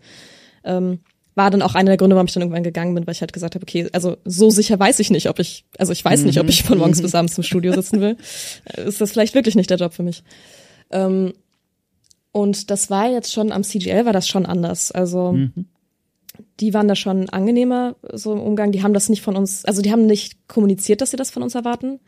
Ähm, 0.64 1.00
war 1.36 1.52
dann 1.52 1.62
auch 1.62 1.76
einer 1.76 1.92
der 1.92 1.98
Gründe, 1.98 2.16
warum 2.16 2.28
ich 2.28 2.34
dann 2.34 2.42
irgendwann 2.42 2.64
gegangen 2.64 2.96
bin, 2.96 3.06
weil 3.06 3.12
ich 3.12 3.20
halt 3.20 3.34
gesagt 3.34 3.56
habe, 3.56 3.64
okay, 3.64 3.90
also 3.92 4.16
so 4.24 4.50
sicher 4.50 4.80
weiß 4.80 5.00
ich 5.00 5.12
nicht, 5.12 5.30
ob 5.30 5.40
ich, 5.40 5.66
also 5.78 5.92
ich 5.92 6.04
weiß 6.04 6.22
mhm. 6.22 6.28
nicht, 6.28 6.40
ob 6.40 6.48
ich 6.48 6.64
von 6.64 6.78
morgens 6.78 7.00
mhm. 7.00 7.04
bis 7.04 7.16
abends 7.16 7.38
im 7.38 7.44
Studio 7.44 7.74
sitzen 7.74 8.00
will. 8.00 8.16
Ist 8.86 9.02
das 9.02 9.12
vielleicht 9.12 9.36
wirklich 9.36 9.56
nicht 9.56 9.70
der 9.70 9.78
Job 9.78 9.94
für 9.94 10.04
mich? 10.04 10.24
Ähm, 10.92 11.34
und 12.32 12.72
das 12.72 12.90
war 12.90 13.10
jetzt 13.10 13.34
schon 13.34 13.52
am 13.52 13.64
CGL 13.64 14.06
war 14.06 14.14
das 14.14 14.28
schon 14.28 14.46
anders. 14.46 14.92
Also 14.92 15.34
mhm 15.34 15.66
die 16.60 16.74
waren 16.74 16.88
da 16.88 16.96
schon 16.96 17.30
angenehmer 17.30 17.96
so 18.14 18.34
im 18.34 18.40
Umgang. 18.40 18.72
Die 18.72 18.84
haben 18.84 18.94
das 18.94 19.10
nicht 19.10 19.22
von 19.22 19.36
uns, 19.36 19.66
also 19.66 19.82
die 19.82 19.92
haben 19.92 20.06
nicht 20.06 20.48
kommuniziert, 20.48 21.02
dass 21.02 21.12
sie 21.12 21.18
das 21.18 21.32
von 21.32 21.44
uns 21.44 21.56
erwarten. 21.56 22.00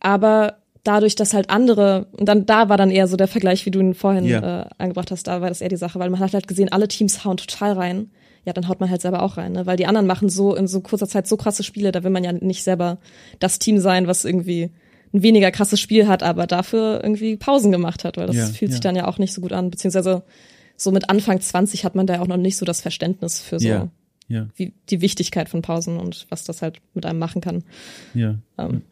Aber 0.00 0.56
dadurch, 0.84 1.14
dass 1.16 1.34
halt 1.34 1.50
andere, 1.50 2.06
und 2.12 2.28
dann 2.28 2.46
da 2.46 2.68
war 2.68 2.76
dann 2.76 2.90
eher 2.90 3.08
so 3.08 3.16
der 3.16 3.28
Vergleich, 3.28 3.66
wie 3.66 3.70
du 3.70 3.80
ihn 3.80 3.94
vorhin 3.94 4.24
ja. 4.24 4.62
äh, 4.62 4.66
angebracht 4.78 5.10
hast, 5.10 5.26
da 5.26 5.40
war 5.40 5.48
das 5.48 5.60
eher 5.60 5.68
die 5.68 5.76
Sache, 5.76 5.98
weil 5.98 6.10
man 6.10 6.20
hat 6.20 6.34
halt 6.34 6.46
gesehen, 6.46 6.70
alle 6.70 6.88
Teams 6.88 7.24
hauen 7.24 7.36
total 7.36 7.72
rein. 7.72 8.10
Ja, 8.46 8.52
dann 8.52 8.68
haut 8.68 8.78
man 8.78 8.90
halt 8.90 9.00
selber 9.00 9.22
auch 9.22 9.38
rein, 9.38 9.52
ne? 9.52 9.64
Weil 9.64 9.78
die 9.78 9.86
anderen 9.86 10.06
machen 10.06 10.28
so 10.28 10.54
in 10.54 10.66
so 10.66 10.82
kurzer 10.82 11.08
Zeit 11.08 11.26
so 11.26 11.38
krasse 11.38 11.62
Spiele, 11.62 11.92
da 11.92 12.04
will 12.04 12.10
man 12.10 12.24
ja 12.24 12.32
nicht 12.32 12.62
selber 12.62 12.98
das 13.38 13.58
Team 13.58 13.78
sein, 13.78 14.06
was 14.06 14.26
irgendwie 14.26 14.70
ein 15.14 15.22
weniger 15.22 15.50
krasses 15.50 15.80
Spiel 15.80 16.08
hat, 16.08 16.22
aber 16.22 16.46
dafür 16.46 17.00
irgendwie 17.02 17.36
Pausen 17.36 17.72
gemacht 17.72 18.04
hat, 18.04 18.18
weil 18.18 18.26
das 18.26 18.36
ja, 18.36 18.46
fühlt 18.46 18.70
ja. 18.70 18.72
sich 18.72 18.80
dann 18.80 18.96
ja 18.96 19.06
auch 19.06 19.16
nicht 19.18 19.32
so 19.32 19.40
gut 19.40 19.54
an, 19.54 19.70
beziehungsweise 19.70 20.24
so 20.76 20.90
mit 20.90 21.10
Anfang 21.10 21.40
20 21.40 21.84
hat 21.84 21.94
man 21.94 22.06
da 22.06 22.20
auch 22.20 22.26
noch 22.26 22.36
nicht 22.36 22.56
so 22.56 22.64
das 22.64 22.80
Verständnis 22.80 23.40
für 23.40 23.58
so 23.58 23.68
Ja. 23.68 23.88
Ja. 24.26 24.48
wie, 24.56 24.72
die 24.88 25.02
Wichtigkeit 25.02 25.48
von 25.50 25.60
Pausen 25.60 25.98
und 25.98 26.26
was 26.30 26.44
das 26.44 26.62
halt 26.62 26.80
mit 26.94 27.04
einem 27.04 27.18
machen 27.18 27.42
kann. 27.42 27.62
Ja. 28.14 28.36
Ähm, 28.56 28.82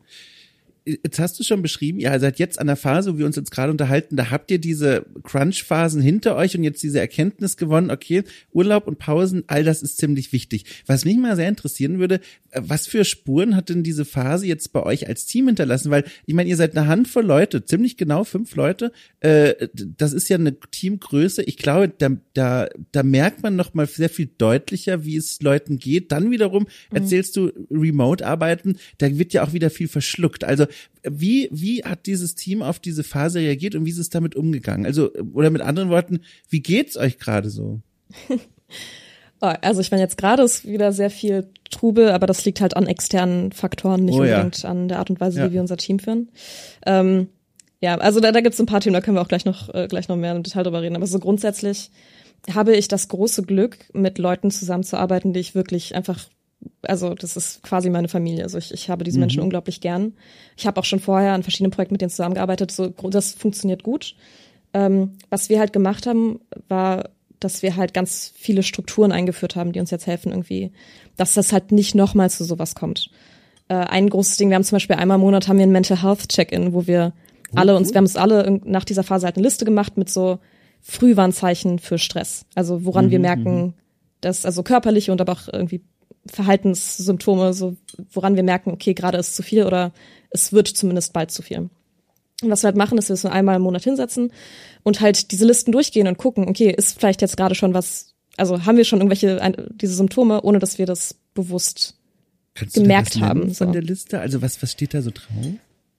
Jetzt 0.85 1.21
hast 1.21 1.39
du 1.39 1.45
schon 1.45 1.63
beschrieben, 1.63 2.01
ihr 2.01 2.19
seid 2.19 2.39
jetzt 2.39 2.59
an 2.59 2.67
der 2.67 2.77
Phase, 2.77 3.15
wo 3.15 3.19
wir 3.19 3.27
uns 3.27 3.37
jetzt 3.37 3.53
gerade 3.53 3.71
unterhalten, 3.71 4.17
da 4.17 4.31
habt 4.31 4.51
ihr 4.51 4.59
diese 4.59 5.07
Crunch-Phasen 5.23 6.03
hinter 6.03 6.35
euch 6.35 6.57
und 6.57 6.65
jetzt 6.65 6.83
diese 6.83 6.99
Erkenntnis 6.99 7.57
gewonnen, 7.57 7.91
okay, 7.91 8.25
Urlaub 8.53 8.89
und 8.89 8.99
Pausen, 8.99 9.45
all 9.47 9.63
das 9.63 9.83
ist 9.83 9.99
ziemlich 9.99 10.33
wichtig. 10.33 10.65
Was 10.87 11.05
mich 11.05 11.17
mal 11.17 11.37
sehr 11.37 11.49
interessieren 11.49 12.01
würde, 12.01 12.17
äh, 12.51 12.63
was 12.65 12.89
für 12.89 13.05
Spuren 13.05 13.55
hat 13.55 13.69
denn 13.69 13.85
diese 13.85 14.05
Phase 14.05 14.47
jetzt 14.47 14.73
bei 14.73 14.83
euch 14.83 15.09
als 15.09 15.27
Team 15.27 15.47
hinterlassen? 15.47 15.91
Weil 15.91 16.05
ich 16.27 16.35
meine, 16.35 16.51
ihr 16.51 16.57
seid 16.57 16.77
eine 16.77 16.89
Handvoll 16.89 17.25
Leute, 17.25 17.65
ziemlich 17.65 17.97
genau 17.97 18.25
fünf 18.25 18.57
Leute. 18.57 18.93
Äh, 19.21 19.69
das 19.75 20.13
ist 20.13 20.29
ja 20.29 20.37
eine 20.37 20.59
Teamgröße. 20.59 21.43
Ich 21.45 21.59
glaube, 21.59 21.93
da, 21.97 22.11
da, 22.35 22.69
da 22.91 23.03
merkt 23.03 23.43
man 23.43 23.55
noch 23.55 23.75
mal 23.75 23.87
sehr 23.87 24.09
viel 24.09 24.31
deutlicher, 24.37 25.05
wie 25.05 25.17
es 25.17 25.41
Leuten 25.41 25.79
geht. 25.79 26.11
Dann 26.11 26.31
wiederum 26.31 26.67
erzählst 26.93 27.37
du 27.37 27.53
Remote-Arbeiten, 27.71 28.79
da 28.99 29.17
wird 29.17 29.33
ja 29.33 29.45
auch 29.45 29.53
wieder 29.53 29.71
viel 29.71 29.89
verschluckt. 29.89 30.45
Also 30.45 30.67
wie, 31.03 31.49
wie 31.53 31.85
hat 31.85 32.07
dieses 32.07 32.35
Team 32.35 32.63
auf 32.63 32.79
diese 32.79 33.05
Phase 33.05 33.41
reagiert 33.41 33.75
und 33.75 33.85
wie 33.85 33.91
ist 33.91 33.99
es 33.99 34.11
damit 34.11 34.35
umgegangen? 34.37 34.87
Also, 34.87 35.11
oder 35.33 35.51
mit 35.51 35.63
anderen 35.63 35.89
Worten, 35.91 36.21
wie 36.49 36.61
geht's 36.61 36.97
euch 36.97 37.19
gerade 37.19 37.51
so? 37.51 37.81
Oh, 39.45 39.53
Also 39.61 39.81
ich 39.81 39.91
meine, 39.91 40.03
jetzt 40.05 40.17
gerade 40.17 40.43
ist 40.45 40.67
wieder 40.69 40.93
sehr 40.93 41.11
viel 41.11 41.49
Trubel, 41.71 42.11
aber 42.11 42.29
das 42.29 42.45
liegt 42.45 42.61
halt 42.61 42.77
an 42.77 42.87
externen 42.87 43.51
Faktoren, 43.51 44.05
nicht 44.05 44.15
Oh 44.15 44.23
ja. 44.23 44.37
unbedingt 44.43 44.65
an 44.65 44.87
der 44.87 45.01
Art 45.01 45.11
und 45.11 45.21
Weise, 45.21 45.41
Ja. 45.41 45.49
wie 45.49 45.55
wir 45.55 45.61
unser 45.61 45.77
Team 45.77 45.99
führen. 45.99 46.31
Ähm, 46.87 47.27
ja, 47.81 47.97
also 47.99 48.21
da, 48.21 48.31
da 48.31 48.41
gibt 48.41 48.55
es 48.55 48.61
ein 48.61 48.67
paar 48.67 48.81
Themen, 48.81 48.95
da 48.95 49.01
können 49.01 49.17
wir 49.17 49.21
auch 49.21 49.27
gleich 49.29 49.45
noch, 49.45 49.69
äh, 49.75 49.89
gleich 49.89 50.07
noch 50.07 50.15
mehr 50.17 50.37
im 50.37 50.45
Detail 50.45 50.63
drüber 50.63 50.81
reden. 50.83 50.95
Aber 50.95 51.09
so 51.09 51.19
grundsätzlich 51.19 51.91
habe 52.55 52.77
ich 52.77 52.87
das 52.87 53.09
große 53.09 53.43
Glück, 53.43 53.79
mit 53.93 54.19
Leuten 54.19 54.53
zusammenzuarbeiten, 54.53 55.33
die 55.33 55.41
ich 55.41 55.57
wirklich 55.57 55.97
einfach, 55.97 56.21
also 56.83 57.15
das 57.15 57.37
ist 57.37 57.63
quasi 57.63 57.91
meine 57.91 58.09
Familie. 58.09 58.45
Also 58.45 58.59
ich, 58.59 58.73
ich 58.73 58.91
habe 58.91 59.05
diese 59.05 59.19
Menschen 59.19 59.43
unglaublich 59.43 59.81
gern. 59.81 60.15
Ich 60.57 60.67
habe 60.67 60.81
auch 60.81 60.85
schon 60.85 61.01
vorher 61.01 61.33
an 61.33 61.43
verschiedenen 61.43 61.71
Projekten 61.71 61.95
mit 61.95 62.01
denen 62.01 62.11
zusammengearbeitet. 62.11 62.71
So, 62.71 62.89
das 62.89 63.33
funktioniert 63.33 63.83
gut. 63.83 64.15
Ähm, 64.75 65.13
was 65.31 65.49
wir 65.49 65.59
halt 65.59 65.73
gemacht 65.73 66.07
haben, 66.07 66.41
war, 66.69 67.11
dass 67.41 67.63
wir 67.63 67.77
halt 67.77 67.95
ganz 67.95 68.33
viele 68.35 68.63
Strukturen 68.63 69.13
eingeführt 69.13 69.57
haben, 69.57 69.73
die 69.73 69.81
uns 69.81 69.91
jetzt 69.91 70.07
helfen 70.07 70.31
irgendwie, 70.31 70.73
dass 71.17 71.35
das 71.35 71.53
halt 71.53 71.73
nicht 71.73 71.95
nochmal 71.95 72.31
zu 72.31 72.45
sowas 72.45 72.75
kommt. 72.75 73.11
Äh, 73.69 73.75
ein 73.75 74.09
großes 74.09 74.37
Ding, 74.37 74.49
wir 74.49 74.57
haben 74.57 74.65
zum 74.65 74.77
Beispiel 74.77 74.97
einmal 74.97 75.17
im 75.17 75.23
Monat 75.23 75.49
haben 75.49 75.59
wir 75.59 75.67
ein 75.67 75.73
Mental 75.73 76.03
Health 76.03 76.29
Check-in, 76.29 76.73
wo 76.73 76.87
wir 76.87 77.13
alle 77.55 77.77
uns, 77.77 77.91
wir 77.91 77.99
haben 77.99 78.05
uns 78.05 78.17
alle 78.17 78.61
nach 78.65 78.85
dieser 78.85 79.03
Phase 79.03 79.27
halt 79.27 79.37
eine 79.37 79.45
Liste 79.45 79.67
gemacht 79.67 79.99
mit 79.99 80.09
so 80.09 80.39
Frühwarnzeichen 80.81 81.79
für 81.79 81.99
Stress. 81.99 82.47
Also 82.55 82.87
woran 82.87 83.11
wir 83.11 83.19
merken, 83.19 83.75
dass, 84.23 84.47
also 84.47 84.63
körperliche 84.63 85.13
und 85.13 85.21
aber 85.21 85.33
auch 85.33 85.49
irgendwie 85.53 85.83
Verhaltenssymptome, 86.27 87.53
so 87.53 87.77
woran 88.13 88.37
wir 88.37 88.43
merken, 88.43 88.71
okay, 88.71 88.95
gerade 88.95 89.19
ist 89.19 89.35
zu 89.35 89.43
viel 89.43 89.65
oder 89.65 89.93
es 90.31 90.53
wird 90.53 90.69
zumindest 90.69 91.13
bald 91.13 91.31
zu 91.31 91.43
viel. 91.43 91.71
Und 92.43 92.51
was 92.51 92.63
wir 92.63 92.69
halt 92.69 92.77
machen, 92.77 92.99
ist, 92.99 93.09
wir 93.09 93.15
uns 93.15 93.23
nur 93.25 93.33
einmal 93.33 93.57
im 93.57 93.63
Monat 93.63 93.85
hinsetzen 93.85 94.33
und 94.83 95.01
halt 95.01 95.31
diese 95.31 95.47
Listen 95.47 95.73
durchgehen 95.73 96.07
und 96.07 96.19
gucken, 96.19 96.49
okay, 96.49 96.71
ist 96.71 96.99
vielleicht 96.99 97.23
jetzt 97.23 97.37
gerade 97.37 97.55
schon 97.55 97.75
was, 97.75 98.15
also 98.37 98.65
haben 98.65 98.77
wir 98.77 98.85
schon 98.85 99.01
irgendwelche, 99.01 99.41
diese 99.75 99.95
Symptome, 99.95 100.43
ohne 100.43 100.59
dass 100.59 100.79
wir 100.79 100.87
das 100.87 101.15
bewusst, 101.35 101.97
Kannst 102.55 102.75
Gemerkt 102.75 103.21
haben, 103.21 103.55
von 103.55 103.69
so. 103.69 103.73
der 103.73 103.83
Liste? 103.83 104.21
Also 104.21 104.43
was, 104.43 104.63
was 104.63 104.73
steht 104.73 104.93
da 104.93 105.01
so 105.01 105.11
drauf? 105.11 105.55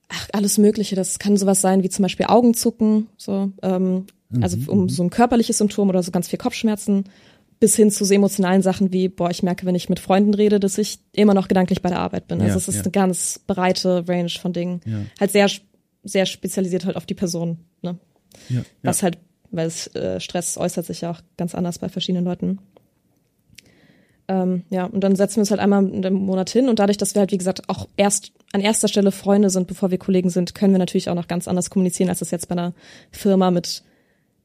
ach, 0.08 0.28
alles 0.32 0.58
Mögliche, 0.58 0.96
das 0.96 1.18
kann 1.18 1.36
sowas 1.36 1.60
sein 1.60 1.82
wie 1.82 1.88
zum 1.88 2.02
Beispiel 2.02 2.26
Augenzucken, 2.26 3.08
so, 3.16 3.52
ähm, 3.62 4.06
also 4.40 4.58
um 4.66 4.88
so 4.88 5.02
ein 5.02 5.10
körperliches 5.10 5.58
Symptom 5.58 5.88
oder 5.88 6.02
so 6.02 6.10
ganz 6.10 6.28
viel 6.28 6.38
Kopfschmerzen, 6.38 7.04
bis 7.64 7.76
hin 7.76 7.90
zu 7.90 8.04
so 8.04 8.12
emotionalen 8.12 8.60
Sachen 8.60 8.92
wie, 8.92 9.08
boah, 9.08 9.30
ich 9.30 9.42
merke, 9.42 9.64
wenn 9.64 9.74
ich 9.74 9.88
mit 9.88 9.98
Freunden 9.98 10.34
rede, 10.34 10.60
dass 10.60 10.76
ich 10.76 10.98
immer 11.12 11.32
noch 11.32 11.48
gedanklich 11.48 11.80
bei 11.80 11.88
der 11.88 11.98
Arbeit 11.98 12.28
bin. 12.28 12.42
Also 12.42 12.52
Ja, 12.52 12.56
es 12.58 12.68
ist 12.68 12.74
ja. 12.74 12.82
eine 12.82 12.90
ganz 12.90 13.40
breite 13.46 14.06
Range 14.06 14.28
von 14.28 14.52
Dingen. 14.52 14.82
Ja. 14.84 14.98
Halt 15.18 15.30
sehr, 15.30 15.48
sehr 16.02 16.26
spezialisiert 16.26 16.84
halt 16.84 16.96
auf 16.96 17.06
die 17.06 17.14
Person, 17.14 17.60
ne? 17.80 17.96
Ja, 18.50 18.60
Was 18.82 19.02
halt, 19.02 19.16
weil 19.50 19.66
es, 19.66 19.86
äh, 19.94 20.20
Stress 20.20 20.58
äußert 20.58 20.84
sich 20.84 21.00
ja 21.00 21.10
auch 21.10 21.22
ganz 21.38 21.54
anders 21.54 21.78
bei 21.78 21.88
verschiedenen 21.88 22.26
Leuten. 22.26 22.58
Ähm, 24.28 24.64
ja, 24.68 24.84
und 24.84 25.00
dann 25.00 25.16
setzen 25.16 25.36
wir 25.36 25.40
uns 25.40 25.50
halt 25.50 25.62
einmal 25.62 25.88
im 25.88 26.12
Monat 26.12 26.50
hin 26.50 26.68
und 26.68 26.80
dadurch, 26.80 26.98
dass 26.98 27.14
wir 27.14 27.20
halt, 27.20 27.32
wie 27.32 27.38
gesagt, 27.38 27.66
auch 27.70 27.88
erst 27.96 28.32
an 28.52 28.60
erster 28.60 28.88
Stelle 28.88 29.10
Freunde 29.10 29.48
sind, 29.48 29.68
bevor 29.68 29.90
wir 29.90 29.96
Kollegen 29.96 30.28
sind, 30.28 30.54
können 30.54 30.74
wir 30.74 30.78
natürlich 30.78 31.08
auch 31.08 31.14
noch 31.14 31.28
ganz 31.28 31.48
anders 31.48 31.70
kommunizieren, 31.70 32.10
als 32.10 32.18
das 32.18 32.30
jetzt 32.30 32.48
bei 32.48 32.56
einer 32.56 32.74
Firma 33.10 33.50
mit, 33.50 33.84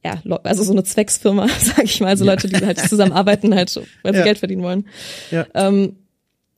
ja, 0.03 0.21
also 0.43 0.63
so 0.63 0.71
eine 0.71 0.83
Zwecksfirma, 0.83 1.47
sag 1.59 1.83
ich 1.83 1.99
mal, 2.01 2.07
also 2.07 2.25
Leute, 2.25 2.47
die 2.47 2.65
halt 2.65 2.79
zusammenarbeiten, 2.79 3.53
halt, 3.53 3.75
weil 4.03 4.13
sie 4.13 4.19
Ja. 4.19 4.25
Geld 4.25 4.37
verdienen 4.37 4.63
wollen. 4.63 4.85
Ja. 5.31 5.45
Ähm, 5.53 5.97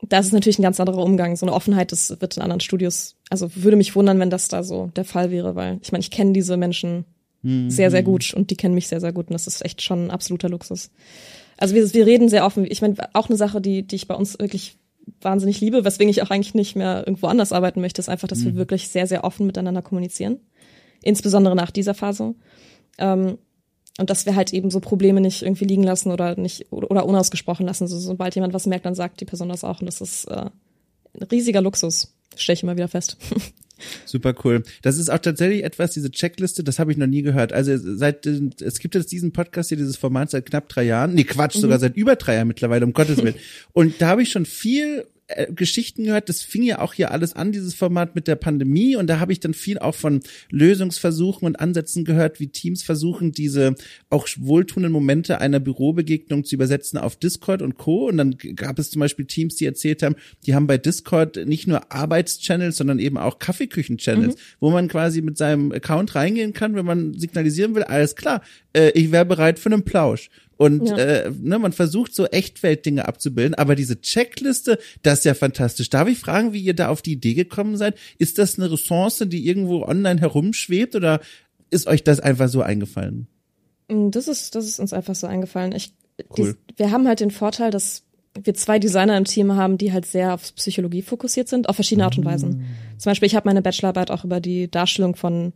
das 0.08 0.28
ist 0.28 0.34
natürlich 0.34 0.58
ein 0.60 0.64
ganz 0.64 0.80
anderer 0.80 1.04
Umgang. 1.04 1.36
So 1.36 1.46
eine 1.46 1.54
Offenheit, 1.54 1.92
das 1.92 2.10
wird 2.22 2.38
in 2.38 2.44
anderen 2.44 2.60
Studios, 2.60 3.16
also 3.30 3.50
würde 3.56 3.78
mich 3.78 3.96
wundern, 3.96 4.20
wenn 4.20 4.30
das 4.32 4.48
da 4.48 4.64
so 4.64 4.92
der 4.96 5.06
Fall 5.06 5.30
wäre, 5.32 5.56
weil 5.56 5.80
ich 5.82 5.92
meine, 5.92 6.02
ich 6.02 6.12
kenne 6.12 6.34
diese 6.34 6.58
Menschen 6.58 7.06
sehr, 7.44 7.90
sehr 7.90 8.04
gut 8.04 8.36
und 8.36 8.52
die 8.52 8.56
kennen 8.56 8.76
mich 8.76 8.88
sehr, 8.88 9.02
sehr 9.02 9.12
gut 9.12 9.30
und 9.30 9.34
das 9.34 9.48
ist 9.48 9.66
echt 9.66 9.82
schon 9.82 10.06
ein 10.06 10.12
absoluter 10.12 10.48
Luxus. 10.48 10.92
Also 11.58 11.74
wir, 11.74 11.92
wir 11.92 12.06
reden 12.06 12.30
sehr 12.30 12.46
offen. 12.46 12.68
Ich 12.70 12.84
meine, 12.84 12.96
auch 13.14 13.30
eine 13.30 13.36
Sache, 13.36 13.62
die, 13.62 13.82
die 13.82 13.96
ich 13.96 14.08
bei 14.08 14.14
uns 14.14 14.38
wirklich 14.38 14.78
wahnsinnig 15.22 15.60
liebe, 15.60 15.84
weswegen 15.84 16.10
ich 16.12 16.22
auch 16.22 16.30
eigentlich 16.30 16.54
nicht 16.54 16.76
mehr 16.76 17.04
irgendwo 17.06 17.26
anders 17.26 17.52
arbeiten 17.52 17.82
möchte, 17.82 18.00
ist 18.00 18.10
einfach, 18.10 18.28
dass 18.28 18.46
wir 18.46 18.56
wirklich 18.56 18.90
sehr, 18.90 19.08
sehr 19.08 19.24
offen 19.24 19.48
miteinander 19.48 19.82
kommunizieren. 19.82 20.40
Insbesondere 21.02 21.56
nach 21.56 21.72
dieser 21.72 21.96
Phase. 21.96 22.36
Ähm, 22.98 23.38
und 23.98 24.10
dass 24.10 24.26
wir 24.26 24.36
halt 24.36 24.54
eben 24.54 24.72
so 24.72 24.80
Probleme 24.80 25.22
nicht 25.22 25.42
irgendwie 25.42 25.66
liegen 25.66 25.84
lassen 25.84 26.12
oder 26.12 26.36
nicht 26.36 26.72
oder, 26.72 27.06
unausgesprochen 27.06 27.66
lassen. 27.66 27.88
So, 27.88 28.00
sobald 28.00 28.36
jemand 28.36 28.54
was 28.54 28.66
merkt, 28.66 28.86
dann 28.86 28.96
sagt 28.96 29.20
die 29.22 29.26
Person 29.26 29.50
das 29.50 29.64
auch. 29.64 29.82
Und 29.82 29.86
das 29.86 30.02
ist 30.02 30.26
äh, 30.26 30.50
ein 31.14 31.24
riesiger 31.32 31.62
Luxus, 31.62 32.14
stelle 32.36 32.56
ich 32.56 32.64
immer 32.64 32.78
wieder 32.78 32.88
fest. 32.88 33.18
Super 34.06 34.36
cool. 34.44 34.64
Das 34.82 34.98
ist 34.98 35.10
auch 35.10 35.20
tatsächlich 35.20 35.64
etwas, 35.64 35.92
diese 35.92 36.12
Checkliste, 36.12 36.64
das 36.64 36.80
habe 36.80 36.92
ich 36.92 36.98
noch 36.98 37.08
nie 37.08 37.24
gehört. 37.24 37.52
Also 37.52 37.74
seit 37.78 38.26
es 38.26 38.80
gibt 38.80 38.96
jetzt 38.96 39.12
diesen 39.12 39.34
Podcast 39.34 39.70
hier, 39.70 39.78
dieses 39.78 39.98
Format 39.98 40.30
seit 40.30 40.46
knapp 40.46 40.70
drei 40.70 40.84
Jahren. 40.84 41.14
Nee, 41.14 41.24
Quatsch, 41.24 41.58
sogar 41.58 41.80
seit 41.80 41.96
über 41.98 42.16
drei 42.16 42.36
Jahren 42.36 42.48
mittlerweile, 42.48 42.86
um 42.86 42.94
Gottes 42.94 43.24
Willen. 43.24 43.36
Und 43.74 44.00
da 44.00 44.10
habe 44.10 44.22
ich 44.22 44.32
schon 44.32 44.46
viel 44.46 45.08
äh, 45.36 45.52
Geschichten 45.54 46.04
gehört. 46.04 46.30
Das 46.30 46.42
fing 46.42 46.64
ja 46.64 46.80
auch 46.80 46.94
hier 46.94 47.12
alles 47.12 47.36
an, 47.36 47.52
dieses 47.52 47.74
Format 47.74 48.16
mit 48.16 48.28
der 48.28 48.36
Pandemie. 48.36 48.96
Und 48.96 49.08
da 49.08 49.20
habe 49.20 49.32
ich 49.32 49.40
dann 49.40 49.54
viel 49.54 49.80
auch 49.80 49.96
von 49.96 50.22
Lösungsversuchen 50.50 51.46
und 51.46 51.60
Ansätzen 51.60 52.06
gehört, 52.06 52.40
wie 52.40 52.48
Teams 52.48 52.84
versuchen, 52.84 53.32
diese 53.32 53.76
auch 54.10 54.28
wohltuenden 54.38 54.92
Momente 54.92 55.42
einer 55.42 55.60
Bürobegegnung 55.60 56.44
zu 56.44 56.56
übersetzen 56.56 57.00
auf 57.00 57.16
Discord 57.16 57.62
und 57.62 57.78
Co. 57.78 58.08
Und 58.08 58.18
dann 58.18 58.38
gab 58.56 58.80
es 58.80 58.92
zum 58.92 59.00
Beispiel 59.00 59.26
Teams, 59.26 59.56
die 59.56 59.66
erzählt 59.66 60.04
haben, 60.04 60.16
die 60.46 60.56
haben 60.56 60.68
bei 60.68 60.78
Discord 60.78 61.46
nicht 61.46 61.68
nur 61.68 61.92
Arbeitschannels, 61.92 62.78
sondern 62.78 63.00
eben 63.00 63.18
auch 63.18 63.40
Kaffeeküchen-Channels, 63.40 64.36
wo 64.60 64.70
man 64.70 64.88
quasi 64.88 65.22
mit 65.22 65.38
seinem 65.38 65.72
Account 65.72 66.16
reingehen 66.16 66.54
kann, 66.54 66.76
wenn 66.76 66.86
man 66.86 67.14
signalisieren 67.14 67.76
will, 67.76 67.84
alles 67.84 68.16
klar, 68.16 68.42
äh, 68.74 68.90
ich 68.92 69.12
wäre 69.12 69.26
bereit 69.26 69.60
für 69.60 69.70
einen 69.72 69.84
Plausch. 69.84 70.30
Und 70.58 70.90
Ja. 70.90 70.98
äh, 70.98 71.32
ne, 71.42 71.58
man 71.58 71.72
versucht 71.74 72.14
so 72.14 72.26
Echtweltdinge 72.28 73.08
abzubilden, 73.08 73.56
aber 73.56 73.76
diese 73.76 74.00
Checkliste, 74.00 74.78
das 75.02 75.20
ist 75.20 75.26
ja 75.26 75.34
fantastisch. 75.34 75.90
Darf 75.90 76.08
ich 76.08 76.20
fragen, 76.20 76.54
wie 76.54 76.62
ihr 76.62 76.76
da 76.76 76.90
auf 76.90 77.02
die 77.02 77.14
Idee 77.14 77.34
gekommen 77.34 77.78
seid? 77.78 77.96
Ist 78.20 78.38
das 78.38 78.60
eine 78.60 78.72
Ressource, 78.72 79.24
die 79.28 79.48
irgendwo 79.48 79.84
online 79.84 80.22
herumschwebt 80.22 80.96
oder 80.96 81.20
ist 81.72 81.88
euch 81.88 82.04
das 82.04 82.20
einfach 82.20 82.48
so 82.48 82.62
eingefallen? 82.62 83.28
Mm, 83.90 84.12
Das 84.12 84.28
ist, 84.28 84.54
das 84.54 84.68
ist 84.68 84.80
uns 84.80 84.94
einfach 84.94 85.16
so 85.16 85.26
eingefallen. 85.26 85.72
Ich, 85.74 85.94
Cool. 86.38 86.56
die, 86.70 86.78
wir 86.78 86.92
haben 86.92 87.08
halt 87.08 87.22
den 87.22 87.32
Vorteil, 87.32 87.72
dass 87.72 88.04
wir 88.44 88.54
zwei 88.54 88.78
Designer 88.78 89.18
im 89.18 89.26
Team 89.26 89.54
haben, 89.56 89.78
die 89.80 89.92
halt 89.92 90.06
sehr 90.06 90.36
auf 90.36 90.54
Psychologie 90.56 91.02
fokussiert 91.02 91.48
sind, 91.50 91.68
auf 91.68 91.76
verschiedene 91.76 92.06
Art 92.06 92.18
und 92.20 92.26
Weisen. 92.26 92.66
Zum 93.00 93.10
Beispiel, 93.10 93.26
ich 93.28 93.36
habe 93.36 93.50
meine 93.50 93.62
Bachelorarbeit 93.64 94.12
auch 94.12 94.24
über 94.24 94.40
die 94.40 94.70
Darstellung 94.70 95.16
von 95.16 95.54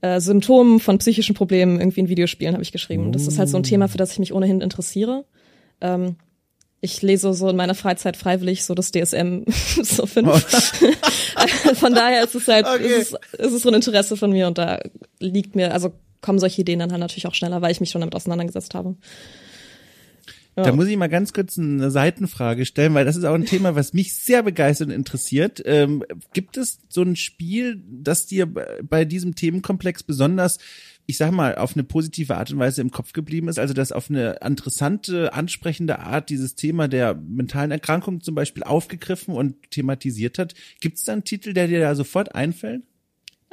äh, 0.00 0.20
Symptomen 0.20 0.80
von 0.80 0.98
psychischen 0.98 1.34
Problemen 1.34 1.80
irgendwie 1.80 2.00
in 2.00 2.08
Videospielen 2.08 2.54
habe 2.54 2.62
ich 2.62 2.72
geschrieben. 2.72 3.12
Das 3.12 3.26
ist 3.26 3.38
halt 3.38 3.48
so 3.48 3.56
ein 3.56 3.62
Thema, 3.62 3.88
für 3.88 3.98
das 3.98 4.12
ich 4.12 4.18
mich 4.18 4.32
ohnehin 4.32 4.60
interessiere. 4.60 5.24
Ähm, 5.80 6.16
ich 6.80 7.02
lese 7.02 7.32
so 7.32 7.48
in 7.48 7.56
meiner 7.56 7.74
Freizeit 7.74 8.16
freiwillig 8.16 8.64
so 8.64 8.74
das 8.74 8.92
DSM 8.92 9.44
so 9.82 10.06
fünf. 10.06 10.30
von 11.74 11.94
daher 11.94 12.24
ist 12.24 12.34
es 12.34 12.46
halt, 12.48 12.66
Okay. 12.66 12.86
ist 12.86 13.16
es, 13.32 13.40
ist 13.40 13.52
es 13.52 13.62
so 13.62 13.70
ein 13.70 13.74
Interesse 13.74 14.16
von 14.16 14.30
mir 14.30 14.46
und 14.46 14.58
da 14.58 14.80
liegt 15.18 15.56
mir, 15.56 15.72
also 15.72 15.92
kommen 16.20 16.38
solche 16.38 16.60
Ideen 16.60 16.78
dann 16.78 16.90
halt 16.90 17.00
natürlich 17.00 17.26
auch 17.26 17.34
schneller, 17.34 17.62
weil 17.62 17.72
ich 17.72 17.80
mich 17.80 17.90
schon 17.90 18.00
damit 18.00 18.14
auseinandergesetzt 18.14 18.74
habe. 18.74 18.96
Da 20.64 20.72
muss 20.72 20.86
ich 20.86 20.96
mal 20.96 21.08
ganz 21.08 21.34
kurz 21.34 21.58
eine 21.58 21.90
Seitenfrage 21.90 22.64
stellen, 22.64 22.94
weil 22.94 23.04
das 23.04 23.16
ist 23.16 23.24
auch 23.24 23.34
ein 23.34 23.44
Thema, 23.44 23.74
was 23.74 23.92
mich 23.92 24.14
sehr 24.14 24.42
begeistert 24.42 24.88
und 24.88 24.94
interessiert. 24.94 25.62
Ähm, 25.66 26.02
gibt 26.32 26.56
es 26.56 26.78
so 26.88 27.02
ein 27.02 27.14
Spiel, 27.14 27.82
das 27.86 28.26
dir 28.26 28.46
bei- 28.46 28.80
bei 28.82 29.04
diesem 29.04 29.34
Themenkomplex 29.34 30.02
besonders, 30.02 30.56
ich 31.04 31.18
sag 31.18 31.30
mal, 31.30 31.56
auf 31.56 31.74
eine 31.76 31.84
positive 31.84 32.36
Art 32.36 32.50
und 32.50 32.58
Weise 32.58 32.80
im 32.80 32.90
Kopf 32.90 33.12
geblieben 33.12 33.48
ist? 33.48 33.58
Also, 33.58 33.74
dass 33.74 33.92
auf 33.92 34.08
eine 34.08 34.38
interessante, 34.44 35.34
ansprechende 35.34 35.98
Art 35.98 36.30
dieses 36.30 36.54
Thema 36.54 36.88
der 36.88 37.14
mentalen 37.14 37.70
Erkrankung 37.70 38.22
zum 38.22 38.34
Beispiel 38.34 38.62
aufgegriffen 38.62 39.34
und 39.34 39.56
thematisiert 39.70 40.38
hat? 40.38 40.54
Gibt 40.80 40.96
es 40.96 41.04
da 41.04 41.12
einen 41.12 41.24
Titel, 41.24 41.52
der 41.52 41.68
dir 41.68 41.80
da 41.80 41.94
sofort 41.94 42.34
einfällt? 42.34 42.82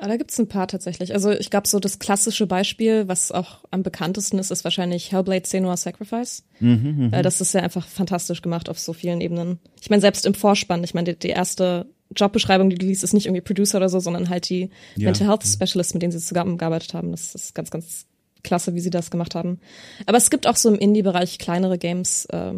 Ah, 0.04 0.10
da 0.10 0.18
gibt's 0.18 0.38
ein 0.38 0.50
paar 0.50 0.68
tatsächlich. 0.68 1.14
Also 1.14 1.32
ich 1.32 1.50
glaube, 1.50 1.66
so 1.66 1.80
das 1.80 1.98
klassische 1.98 2.46
Beispiel, 2.46 3.08
was 3.08 3.32
auch 3.32 3.64
am 3.72 3.84
bekanntesten 3.84 4.38
ist, 4.38 4.52
ist 4.52 4.66
wahrscheinlich 4.66 5.14
Hellblade 5.14 5.48
Senua 5.48 5.78
Sacrifice. 5.78 6.44
Mhm, 6.60 7.10
mh. 7.10 7.22
Das 7.22 7.40
ist 7.40 7.54
ja 7.54 7.62
einfach 7.62 7.88
fantastisch 7.88 8.42
gemacht 8.42 8.68
auf 8.68 8.78
so 8.78 8.92
vielen 8.92 9.22
Ebenen. 9.22 9.60
Ich 9.82 9.90
meine, 9.90 10.02
selbst 10.02 10.26
im 10.26 10.34
Vorspann, 10.34 10.84
ich 10.84 10.94
meine, 10.94 11.14
die, 11.14 11.20
die 11.20 11.30
erste 11.30 11.86
Jobbeschreibung, 12.14 12.70
die 12.70 12.76
du 12.76 12.86
liest, 12.86 13.06
ist 13.06 13.14
nicht 13.14 13.28
irgendwie 13.28 13.40
Producer 13.40 13.78
oder 13.78 13.88
so, 13.88 14.02
sondern 14.02 14.28
halt 14.28 14.50
die 14.50 14.72
ja. 14.98 15.06
Mental 15.06 15.30
Health 15.30 15.48
Specialist, 15.48 15.94
mit 15.94 16.04
denen 16.04 16.12
sie 16.12 16.20
zusammengearbeitet 16.20 16.94
haben. 16.94 17.12
Das 17.12 17.34
ist 17.34 17.56
ganz, 17.56 17.72
ganz 17.72 18.06
klasse, 18.44 18.76
wie 18.76 18.82
sie 18.82 18.90
das 18.90 19.10
gemacht 19.10 19.36
haben. 19.36 19.62
Aber 20.06 20.18
es 20.18 20.30
gibt 20.30 20.48
auch 20.48 20.58
so 20.58 20.68
im 20.68 20.80
Indie-Bereich 20.80 21.40
kleinere 21.40 21.78
Games, 21.78 22.26
äh, 22.26 22.52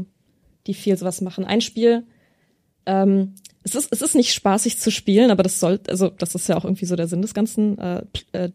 die 0.65 0.73
viel 0.73 0.97
sowas 0.97 1.21
machen. 1.21 1.45
Ein 1.45 1.61
Spiel, 1.61 2.05
ähm, 2.85 3.35
es 3.63 3.73
ist, 3.73 3.91
es 3.91 4.01
ist 4.01 4.15
nicht 4.15 4.33
spaßig 4.33 4.77
zu 4.79 4.91
spielen, 4.91 5.31
aber 5.31 5.43
das 5.43 5.59
soll, 5.59 5.79
also 5.87 6.09
das 6.09 6.35
ist 6.35 6.47
ja 6.47 6.55
auch 6.55 6.65
irgendwie 6.65 6.85
so 6.85 6.95
der 6.95 7.07
Sinn 7.07 7.21
des 7.21 7.33
Ganzen. 7.33 7.77
Äh, 7.79 8.03
äh, 8.31 8.49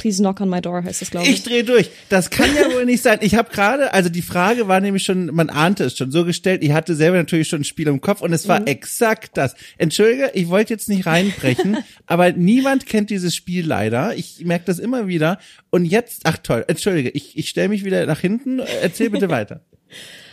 Please 0.00 0.22
knock 0.22 0.40
on 0.40 0.48
my 0.48 0.62
door 0.62 0.82
heißt 0.82 1.02
es, 1.02 1.10
glaube 1.10 1.26
ich. 1.26 1.34
Ich 1.34 1.42
drehe 1.42 1.62
durch. 1.62 1.90
Das 2.08 2.30
kann 2.30 2.48
ja 2.56 2.72
wohl 2.74 2.86
nicht 2.86 3.02
sein. 3.02 3.18
Ich 3.20 3.34
habe 3.34 3.50
gerade, 3.50 3.92
also 3.92 4.08
die 4.08 4.22
Frage 4.22 4.66
war 4.66 4.80
nämlich 4.80 5.02
schon, 5.02 5.26
man 5.26 5.50
ahnte 5.50 5.84
es 5.84 5.96
schon 5.98 6.10
so 6.10 6.24
gestellt. 6.24 6.64
Ich 6.64 6.72
hatte 6.72 6.94
selber 6.94 7.18
natürlich 7.18 7.48
schon 7.48 7.60
ein 7.60 7.64
Spiel 7.64 7.86
im 7.86 8.00
Kopf 8.00 8.22
und 8.22 8.32
es 8.32 8.48
war 8.48 8.60
mhm. 8.60 8.66
exakt 8.66 9.36
das. 9.36 9.54
Entschuldige, 9.76 10.30
ich 10.32 10.48
wollte 10.48 10.72
jetzt 10.72 10.88
nicht 10.88 11.04
reinbrechen, 11.04 11.76
aber 12.06 12.32
niemand 12.32 12.86
kennt 12.86 13.10
dieses 13.10 13.36
Spiel 13.36 13.66
leider. 13.66 14.16
Ich 14.16 14.42
merke 14.42 14.64
das 14.64 14.78
immer 14.78 15.06
wieder. 15.06 15.38
Und 15.68 15.84
jetzt, 15.84 16.22
ach 16.24 16.38
toll, 16.38 16.64
entschuldige, 16.66 17.10
ich, 17.10 17.36
ich 17.36 17.50
stelle 17.50 17.68
mich 17.68 17.84
wieder 17.84 18.06
nach 18.06 18.20
hinten. 18.20 18.60
Erzähl 18.60 19.10
bitte 19.10 19.28
weiter. 19.28 19.60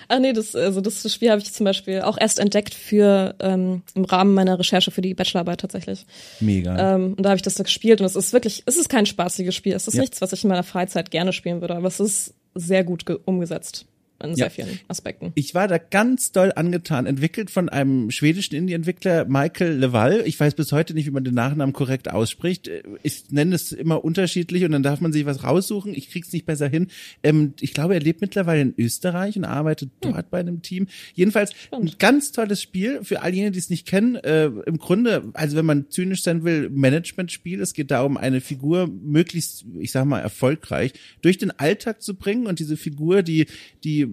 Ach 0.09 0.19
nee, 0.19 0.33
das, 0.33 0.55
also 0.55 0.81
das 0.81 1.11
Spiel 1.11 1.29
habe 1.29 1.41
ich 1.41 1.51
zum 1.53 1.65
Beispiel 1.65 2.01
auch 2.01 2.17
erst 2.19 2.39
entdeckt 2.39 2.73
für 2.73 3.35
ähm, 3.39 3.81
im 3.93 4.05
Rahmen 4.05 4.33
meiner 4.33 4.57
Recherche 4.57 4.91
für 4.91 5.01
die 5.01 5.13
Bachelorarbeit 5.13 5.59
tatsächlich. 5.59 6.05
Mega. 6.39 6.95
Ähm, 6.95 7.13
und 7.17 7.23
da 7.23 7.29
habe 7.29 7.37
ich 7.37 7.41
das 7.41 7.55
da 7.55 7.63
gespielt 7.63 7.99
und 7.99 8.05
es 8.05 8.15
ist 8.15 8.33
wirklich, 8.33 8.63
es 8.65 8.77
ist 8.77 8.89
kein 8.89 9.05
spaßiges 9.05 9.53
Spiel. 9.53 9.73
Es 9.73 9.87
ist 9.87 9.95
ja. 9.95 10.01
nichts, 10.01 10.21
was 10.21 10.33
ich 10.33 10.43
in 10.43 10.49
meiner 10.49 10.63
Freizeit 10.63 11.11
gerne 11.11 11.33
spielen 11.33 11.61
würde, 11.61 11.75
aber 11.75 11.87
es 11.87 11.99
ist 11.99 12.33
sehr 12.55 12.83
gut 12.83 13.05
umgesetzt 13.25 13.85
in 14.23 14.35
sehr 14.35 14.49
vielen 14.49 14.79
Aspekten. 14.87 15.31
Ich 15.35 15.53
war 15.53 15.67
da 15.67 15.77
ganz 15.77 16.31
doll 16.31 16.51
angetan, 16.55 17.05
entwickelt 17.05 17.51
von 17.51 17.69
einem 17.69 18.09
schwedischen 18.11 18.55
Indie-Entwickler 18.55 19.25
Michael 19.25 19.73
Leval. 19.73 20.23
Ich 20.25 20.39
weiß 20.39 20.55
bis 20.55 20.71
heute 20.71 20.93
nicht, 20.93 21.05
wie 21.05 21.11
man 21.11 21.23
den 21.23 21.35
Nachnamen 21.35 21.73
korrekt 21.73 22.09
ausspricht. 22.09 22.69
Ich 23.03 23.29
nenne 23.29 23.55
es 23.55 23.71
immer 23.71 24.03
unterschiedlich 24.03 24.63
und 24.63 24.71
dann 24.71 24.83
darf 24.83 25.01
man 25.01 25.13
sich 25.13 25.25
was 25.25 25.43
raussuchen. 25.43 25.93
Ich 25.93 26.09
krieg's 26.09 26.33
nicht 26.33 26.45
besser 26.45 26.67
hin. 26.67 26.87
Ähm, 27.23 27.53
ich 27.61 27.73
glaube, 27.73 27.93
er 27.93 27.99
lebt 27.99 28.21
mittlerweile 28.21 28.61
in 28.61 28.73
Österreich 28.77 29.37
und 29.37 29.45
arbeitet 29.45 29.89
hm. 30.03 30.13
dort 30.13 30.29
bei 30.29 30.39
einem 30.39 30.61
Team. 30.61 30.87
Jedenfalls 31.13 31.51
Spannend. 31.51 31.93
ein 31.93 31.97
ganz 31.99 32.31
tolles 32.31 32.61
Spiel 32.61 33.03
für 33.03 33.21
all 33.21 33.33
jene, 33.33 33.51
die 33.51 33.59
es 33.59 33.69
nicht 33.69 33.87
kennen. 33.87 34.15
Äh, 34.15 34.45
Im 34.65 34.77
Grunde, 34.77 35.29
also 35.33 35.57
wenn 35.57 35.65
man 35.65 35.89
zynisch 35.89 36.23
sein 36.23 36.43
will, 36.43 36.69
Management-Spiel. 36.69 37.61
Es 37.61 37.73
geht 37.73 37.91
darum, 37.91 38.17
eine 38.17 38.41
Figur 38.41 38.87
möglichst, 38.87 39.65
ich 39.79 39.91
sag 39.91 40.05
mal, 40.05 40.19
erfolgreich 40.19 40.93
durch 41.21 41.37
den 41.37 41.51
Alltag 41.51 42.01
zu 42.01 42.15
bringen 42.15 42.47
und 42.47 42.59
diese 42.59 42.77
Figur, 42.77 43.21
die, 43.23 43.47
die 43.83 44.06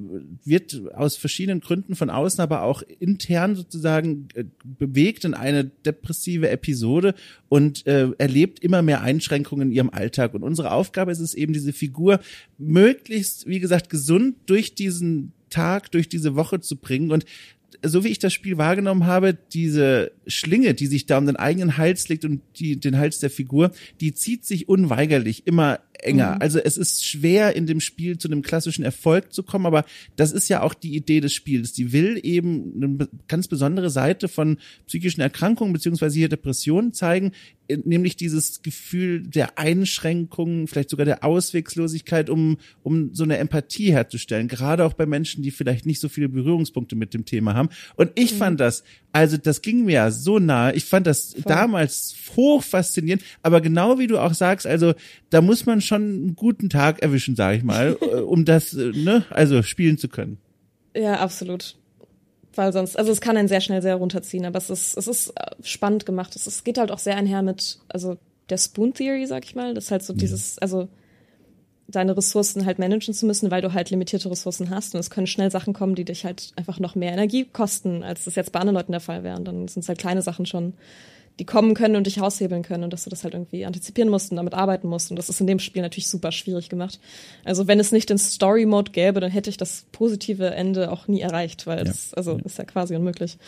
wird 0.45 0.95
aus 0.95 1.17
verschiedenen 1.17 1.61
Gründen 1.61 1.95
von 1.95 2.11
außen, 2.11 2.41
aber 2.41 2.63
auch 2.63 2.83
intern 3.01 3.57
sozusagen 3.57 4.29
äh, 4.35 4.45
bewegt 4.65 5.25
in 5.25 5.35
eine 5.35 5.65
depressive 5.65 6.49
Episode 6.49 7.15
und 7.49 7.87
äh, 7.87 8.11
erlebt 8.19 8.61
immer 8.61 8.83
mehr 8.83 9.03
Einschränkungen 9.03 9.69
in 9.69 9.75
ihrem 9.75 9.91
Alltag. 9.91 10.35
Und 10.35 10.43
unsere 10.43 10.73
Aufgabe 10.73 11.13
ist 11.13 11.21
es 11.21 11.35
eben, 11.35 11.53
diese 11.53 11.73
Figur 11.73 12.21
möglichst, 12.59 13.47
wie 13.47 13.61
gesagt, 13.61 13.91
gesund 13.91 14.37
durch 14.47 14.75
diesen 14.75 15.33
Tag, 15.51 15.91
durch 15.93 16.09
diese 16.09 16.35
Woche 16.35 16.61
zu 16.61 16.77
bringen. 16.77 17.11
Und 17.11 17.25
so 17.83 18.05
wie 18.05 18.09
ich 18.09 18.19
das 18.19 18.33
Spiel 18.33 18.59
wahrgenommen 18.59 19.07
habe, 19.07 19.37
diese 19.53 20.13
Schlinge, 20.27 20.75
die 20.75 20.87
sich 20.87 21.07
da 21.07 21.19
um 21.19 21.27
den 21.27 21.37
eigenen 21.37 21.77
Hals 21.77 22.09
legt 22.09 22.25
und 22.25 22.41
die, 22.57 22.79
den 22.79 22.99
Hals 22.99 23.19
der 23.19 23.31
Figur, 23.31 23.73
die 24.01 24.15
zieht 24.15 24.45
sich 24.45 24.69
unweigerlich 24.69 25.47
immer 25.47 25.81
enger. 26.05 26.35
Mhm. 26.35 26.43
Also 26.43 26.59
es 26.59 26.77
ist 26.77 27.05
schwer 27.07 27.57
in 27.57 27.67
dem 27.67 27.81
Spiel 27.81 28.19
zu 28.19 28.29
einem 28.29 28.43
klassischen 28.43 28.85
Erfolg 28.85 29.33
zu 29.33 29.43
kommen, 29.43 29.67
aber 29.67 29.85
das 30.17 30.33
ist 30.33 30.49
ja 30.49 30.63
auch 30.63 30.75
die 30.75 30.95
Idee 30.95 31.21
des 31.21 31.33
Spiels. 31.33 31.73
Die 31.73 31.93
will 31.93 32.19
eben 32.23 32.73
eine 32.77 33.09
ganz 33.29 33.49
besondere 33.49 33.91
Seite 33.91 34.29
von 34.29 34.59
psychischen 34.87 35.21
Erkrankungen 35.21 35.73
beziehungsweise 35.73 36.19
hier 36.19 36.29
Depressionen 36.29 36.93
zeigen, 36.93 37.33
nämlich 37.69 38.17
dieses 38.17 38.63
Gefühl 38.63 39.23
der 39.23 39.59
Einschränkungen, 39.59 40.67
vielleicht 40.67 40.91
sogar 40.91 41.07
der 41.07 41.25
Auswegslosigkeit, 41.25 42.29
um, 42.29 42.59
um 42.83 43.15
so 43.15 43.25
eine 43.25 43.39
Empathie 43.39 43.93
herzustellen, 43.93 44.49
gerade 44.49 44.85
auch 44.85 44.93
bei 44.93 45.07
Menschen, 45.07 45.43
die 45.43 45.51
vielleicht 45.51 45.87
nicht 45.87 46.01
so 46.01 46.09
viele 46.09 46.29
Berührungspunkte 46.29 46.97
mit 46.97 47.15
dem 47.15 47.25
Thema 47.25 47.55
haben. 47.55 47.71
Und 47.97 48.13
ich 48.15 48.35
mhm. 48.35 48.39
fand 48.39 48.61
das, 48.61 48.85
also 49.13 49.37
das 49.37 49.63
ging 49.63 49.85
mir 49.85 49.93
ja 49.93 50.11
so 50.11 50.39
nahe. 50.39 50.75
Ich 50.75 50.85
fand 50.85 51.07
das 51.07 51.33
Voll. 51.33 51.43
damals 51.47 52.15
hoch 52.37 52.63
faszinierend, 52.63 53.23
aber 53.43 53.61
genau 53.61 53.99
wie 53.99 54.07
du 54.07 54.19
auch 54.19 54.35
sagst, 54.35 54.67
also 54.67 54.95
da 55.31 55.41
muss 55.41 55.67
man 55.67 55.81
schon 55.81 56.03
einen 56.03 56.37
guten 56.37 56.69
Tag 56.69 57.03
erwischen, 57.03 57.37
sage 57.37 57.59
ich 57.59 57.65
mal, 57.65 57.95
um 58.27 58.45
das, 58.45 58.75
äh, 58.75 58.93
ne, 58.93 59.25
also 59.31 59.63
spielen 59.63 59.99
zu 59.99 60.09
können. 60.09 60.39
Ja, 60.95 61.21
absolut 61.21 61.77
weil 62.57 62.73
sonst, 62.73 62.99
also 62.99 63.13
es 63.13 63.21
kann 63.21 63.37
einen 63.37 63.49
sehr 63.49 63.61
schnell 63.61 63.83
sehr 63.83 63.97
runterziehen, 63.97 64.45
aber 64.45 64.59
es 64.59 64.71
ist, 64.71 64.97
es 64.97 65.07
ist 65.07 65.31
äh, 65.31 65.51
spannend 65.63 66.07
gemacht. 66.07 66.37
Es, 66.37 66.47
ist, 66.47 66.65
geht 66.65 66.79
halt 66.79 66.91
auch 66.91 66.99
sehr 66.99 67.17
einher 67.17 67.43
mit, 67.43 67.79
also 67.89 68.17
der 68.51 68.59
Spoon 68.59 68.95
Theory, 68.95 69.27
sag 69.27 69.45
ich 69.45 69.55
mal. 69.55 69.75
Das 69.75 69.85
ist 69.85 69.91
halt 69.91 70.03
so 70.03 70.13
ja. 70.13 70.19
dieses, 70.19 70.59
also 70.59 70.89
deine 71.89 72.17
Ressourcen 72.17 72.65
halt 72.67 72.79
managen 72.79 73.15
zu 73.15 73.27
müssen, 73.27 73.51
weil 73.51 73.63
du 73.63 73.73
halt 73.73 73.91
limitierte 73.91 74.31
Ressourcen 74.31 74.71
hast 74.71 74.95
und 74.95 75.01
es 75.01 75.11
können 75.11 75.27
schnell 75.27 75.51
Sachen 75.51 75.75
kommen, 75.75 75.95
die 75.95 76.05
dich 76.05 76.25
halt 76.25 76.53
einfach 76.57 76.81
noch 76.81 76.95
mehr 76.95 77.13
Energie 77.13 77.45
kosten, 77.45 78.03
als 78.03 78.25
das 78.25 78.35
jetzt 78.35 78.53
bei 78.53 78.61
anderen 78.61 78.77
Leuten 78.77 78.93
der 78.93 79.01
Fall 79.01 79.23
wäre. 79.23 79.37
Und 79.37 79.45
dann 79.45 79.69
sind 79.69 79.83
es 79.83 79.89
halt 79.89 79.99
kleine 79.99 80.23
Sachen 80.23 80.47
schon, 80.47 80.75
die 81.39 81.45
kommen 81.45 81.75
können 81.75 81.97
und 81.97 82.07
dich 82.07 82.21
raushebeln 82.21 82.63
können 82.63 82.85
und 82.85 82.93
dass 82.93 83.05
du 83.05 83.11
das 83.11 83.25
halt 83.25 83.35
irgendwie 83.35 83.67
antizipieren 83.67 84.09
musst 84.09 84.31
und 84.31 84.37
damit 84.37 84.55
arbeiten 84.55 84.89
musst. 84.89 85.11
Und 85.11 85.17
das 85.17 85.29
ist 85.29 85.41
in 85.41 85.47
dem 85.47 85.59
Spiel 85.59 85.83
natürlich 85.83 86.09
super 86.09 86.31
schwierig 86.31 86.69
gemacht. 86.69 87.01
Also 87.45 87.67
wenn 87.67 87.81
es 87.81 87.91
nicht 87.91 88.09
den 88.09 88.19
Story-Mode 88.19 88.93
gäbe, 88.93 89.21
dann 89.21 89.31
hätte 89.31 89.51
ich 89.51 89.57
das 89.57 89.87
positive 89.91 90.51
Ende 90.51 90.93
auch 90.93 91.09
nie 91.09 91.21
erreicht, 91.21 91.67
weil 91.67 91.79
ja. 91.79 91.85
das, 91.85 92.15
also 92.15 92.39
ja. 92.39 92.45
ist 92.45 92.59
ja 92.59 92.65
quasi 92.65 92.95
unmöglich. 92.95 93.39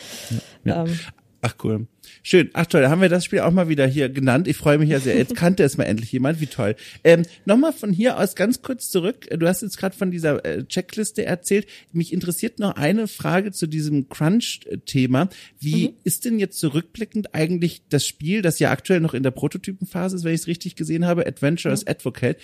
Ja. 0.65 0.83
Ähm, 0.83 0.99
Ach 1.41 1.55
cool. 1.63 1.87
Schön. 2.23 2.49
Ach 2.53 2.65
toll, 2.65 2.81
da 2.81 2.89
haben 2.89 3.01
wir 3.01 3.09
das 3.09 3.25
Spiel 3.25 3.39
auch 3.39 3.51
mal 3.51 3.69
wieder 3.69 3.87
hier 3.87 4.09
genannt. 4.09 4.47
Ich 4.47 4.57
freue 4.57 4.77
mich 4.77 4.89
ja 4.89 4.99
sehr. 4.99 5.17
Jetzt 5.17 5.35
kannte 5.35 5.63
es 5.63 5.77
mal 5.77 5.85
endlich 5.85 6.11
jemand. 6.11 6.41
Wie 6.41 6.47
toll. 6.47 6.75
Ähm, 7.03 7.23
Nochmal 7.45 7.73
von 7.73 7.91
hier 7.91 8.19
aus 8.19 8.35
ganz 8.35 8.61
kurz 8.61 8.89
zurück. 8.89 9.27
Du 9.29 9.47
hast 9.47 9.61
jetzt 9.61 9.77
gerade 9.77 9.95
von 9.95 10.11
dieser 10.11 10.43
äh, 10.45 10.65
Checkliste 10.65 11.25
erzählt. 11.25 11.67
Mich 11.91 12.13
interessiert 12.13 12.59
noch 12.59 12.75
eine 12.75 13.07
Frage 13.07 13.51
zu 13.51 13.67
diesem 13.67 14.09
Crunch-Thema. 14.09 15.29
Wie 15.59 15.89
mhm. 15.89 15.93
ist 16.03 16.25
denn 16.25 16.39
jetzt 16.39 16.59
zurückblickend 16.59 17.33
eigentlich 17.33 17.81
das 17.89 18.05
Spiel, 18.05 18.41
das 18.41 18.59
ja 18.59 18.71
aktuell 18.71 18.99
noch 18.99 19.13
in 19.13 19.23
der 19.23 19.31
Prototypenphase 19.31 20.15
ist, 20.15 20.23
wenn 20.23 20.33
ich 20.33 20.41
es 20.41 20.47
richtig 20.47 20.75
gesehen 20.75 21.05
habe, 21.05 21.25
Adventurous 21.25 21.85
mhm. 21.85 21.91
Advocate. 21.91 22.37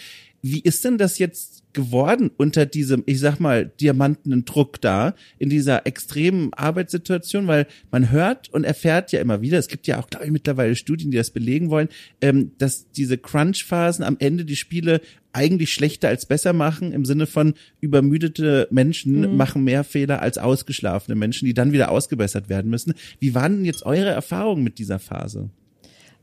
Wie 0.45 0.59
ist 0.59 0.83
denn 0.83 0.97
das 0.97 1.19
jetzt 1.19 1.63
geworden 1.71 2.29
unter 2.35 2.65
diesem, 2.65 3.03
ich 3.05 3.19
sag 3.19 3.39
mal, 3.39 3.65
diamantenen 3.65 4.43
Druck 4.43 4.81
da, 4.81 5.15
in 5.39 5.49
dieser 5.49 5.87
extremen 5.87 6.53
Arbeitssituation, 6.53 7.47
weil 7.47 7.65
man 7.91 8.11
hört 8.11 8.49
und 8.49 8.65
erfährt 8.65 9.11
ja 9.11 9.21
immer 9.21 9.41
wieder, 9.41 9.52
es 9.57 9.67
gibt 9.67 9.87
ja 9.87 9.99
auch, 9.99 10.07
glaube 10.07 10.25
ich, 10.25 10.31
mittlerweile 10.31 10.75
Studien, 10.75 11.11
die 11.11 11.17
das 11.17 11.31
belegen 11.31 11.69
wollen, 11.69 11.89
ähm, 12.21 12.51
dass 12.57 12.89
diese 12.91 13.17
Crunch-Phasen 13.17 14.03
am 14.03 14.17
Ende 14.19 14.45
die 14.45 14.55
Spiele 14.55 15.01
eigentlich 15.31 15.73
schlechter 15.73 16.09
als 16.09 16.25
besser 16.25 16.53
machen, 16.53 16.91
im 16.91 17.05
Sinne 17.05 17.25
von 17.25 17.55
übermüdete 17.81 18.67
Menschen 18.69 19.31
mhm. 19.31 19.37
machen 19.37 19.63
mehr 19.63 19.83
Fehler 19.83 20.21
als 20.21 20.37
ausgeschlafene 20.37 21.15
Menschen, 21.15 21.45
die 21.45 21.53
dann 21.53 21.71
wieder 21.71 21.89
ausgebessert 21.89 22.49
werden 22.49 22.69
müssen. 22.69 22.93
Wie 23.19 23.33
waren 23.33 23.57
denn 23.57 23.65
jetzt 23.65 23.85
eure 23.85 24.09
Erfahrungen 24.09 24.63
mit 24.63 24.77
dieser 24.77 24.99
Phase? 24.99 25.49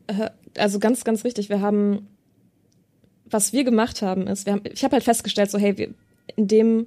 Äh, 0.07 0.31
also 0.57 0.79
ganz, 0.79 1.05
ganz 1.05 1.25
richtig. 1.25 1.49
Wir 1.49 1.61
haben 1.61 2.07
was 3.33 3.53
wir 3.53 3.65
gemacht 3.65 4.03
haben, 4.03 4.27
ist, 4.27 4.47
wir 4.47 4.55
haben, 4.55 4.63
ich 4.73 4.85
habe 4.85 4.95
halt 4.95 5.05
festgestellt, 5.05 5.51
so 5.51 5.59
hey, 5.59 5.79
wir, 5.79 5.95
in 6.37 6.49
dem 6.49 6.87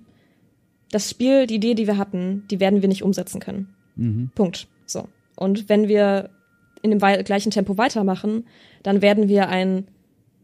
das 0.92 1.10
Spiel, 1.10 1.48
die 1.48 1.56
Idee, 1.56 1.74
die 1.74 1.88
wir 1.88 1.98
hatten, 1.98 2.46
die 2.52 2.60
werden 2.60 2.82
wir 2.82 2.90
nicht 2.90 3.04
umsetzen 3.04 3.40
können. 3.40 3.74
Mhm. 3.96 4.30
Punkt. 4.36 4.68
So. 4.86 5.08
Und 5.36 5.68
wenn 5.70 5.88
wir 5.88 6.30
in 6.84 6.92
dem 6.92 7.00
gleichen 7.00 7.52
Tempo 7.52 7.78
weitermachen, 7.78 8.46
dann 8.84 9.02
werden 9.02 9.28
wir 9.28 9.50
ein 9.50 9.88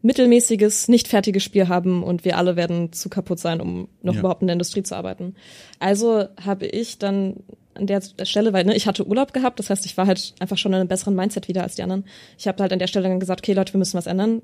mittelmäßiges, 0.02 0.88
nicht 0.88 1.06
fertiges 1.06 1.44
Spiel 1.44 1.68
haben 1.68 2.02
und 2.02 2.24
wir 2.24 2.36
alle 2.36 2.56
werden 2.56 2.92
zu 2.92 3.08
kaputt 3.08 3.38
sein, 3.38 3.60
um 3.60 3.86
noch 4.02 4.14
ja. 4.14 4.20
überhaupt 4.20 4.40
in 4.40 4.48
der 4.48 4.54
Industrie 4.54 4.82
zu 4.82 4.96
arbeiten. 4.96 5.36
Also 5.78 6.24
habe 6.42 6.66
ich 6.66 6.98
dann 6.98 7.36
an 7.74 7.86
der 7.86 8.02
Stelle, 8.24 8.52
weil 8.52 8.64
ne, 8.64 8.74
ich 8.74 8.86
hatte 8.86 9.06
Urlaub 9.06 9.32
gehabt, 9.32 9.58
das 9.58 9.70
heißt, 9.70 9.86
ich 9.86 9.96
war 9.96 10.06
halt 10.06 10.34
einfach 10.40 10.58
schon 10.58 10.72
in 10.72 10.80
einem 10.80 10.88
besseren 10.88 11.14
Mindset 11.14 11.46
wieder 11.46 11.62
als 11.62 11.76
die 11.76 11.82
anderen. 11.82 12.04
Ich 12.36 12.48
habe 12.48 12.60
halt 12.62 12.72
an 12.72 12.78
der 12.78 12.88
Stelle 12.88 13.08
dann 13.08 13.20
gesagt, 13.20 13.42
okay 13.42 13.52
Leute, 13.52 13.74
wir 13.74 13.78
müssen 13.78 13.96
was 13.96 14.06
ändern 14.06 14.42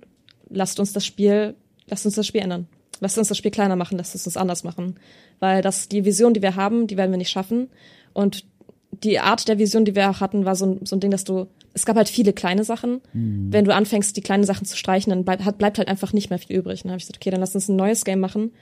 lasst 0.48 0.80
uns 0.80 0.92
das 0.92 1.04
Spiel, 1.04 1.54
lasst 1.87 2.06
uns 2.06 2.14
das 2.14 2.26
Spiel 2.26 2.42
ändern. 2.42 2.68
Lasst 3.00 3.18
uns 3.18 3.28
das 3.28 3.37
Spiel 3.37 3.50
kleiner 3.50 3.76
machen, 3.76 3.98
lasst 3.98 4.14
uns 4.14 4.24
das 4.24 4.37
anders 4.37 4.64
machen. 4.64 4.98
Weil 5.38 5.61
das, 5.61 5.88
die 5.88 6.04
Vision, 6.04 6.32
die 6.32 6.42
wir 6.42 6.56
haben, 6.56 6.87
die 6.87 6.96
werden 6.96 7.11
wir 7.11 7.18
nicht 7.18 7.30
schaffen. 7.30 7.68
Und 8.14 8.44
die 9.02 9.18
Art 9.18 9.48
der 9.48 9.59
Vision, 9.59 9.85
die 9.85 9.94
wir 9.94 10.11
auch 10.11 10.20
hatten, 10.20 10.44
war 10.44 10.54
so 10.54 10.66
ein, 10.66 10.87
so 10.87 10.96
ein 10.96 11.00
Ding, 11.00 11.11
dass 11.11 11.24
du, 11.24 11.46
es 11.74 11.87
gab 11.87 11.96
halt 11.96 12.09
viele 12.09 12.32
kleine 12.32 12.64
Sachen. 12.64 13.00
Mhm. 13.12 13.52
Wenn 13.52 13.64
du 13.64 13.74
anfängst, 13.74 14.16
die 14.16 14.20
kleinen 14.20 14.44
Sachen 14.44 14.66
zu 14.66 14.76
streichen, 14.76 15.11
dann 15.11 15.24
bleibt, 15.24 15.59
bleibt 15.59 15.78
halt 15.78 15.88
einfach 15.88 16.12
nicht 16.12 16.30
mehr 16.30 16.38
viel 16.38 16.56
übrig. 16.56 16.82
Dann 16.82 16.90
habe 16.90 16.98
ich 16.98 17.04
gesagt, 17.04 17.18
okay, 17.18 17.30
dann 17.30 17.40
lass 17.40 17.54
uns 17.54 17.68
ein 17.68 17.76
neues 17.76 18.04
Game 18.04 18.20
machen, 18.20 18.52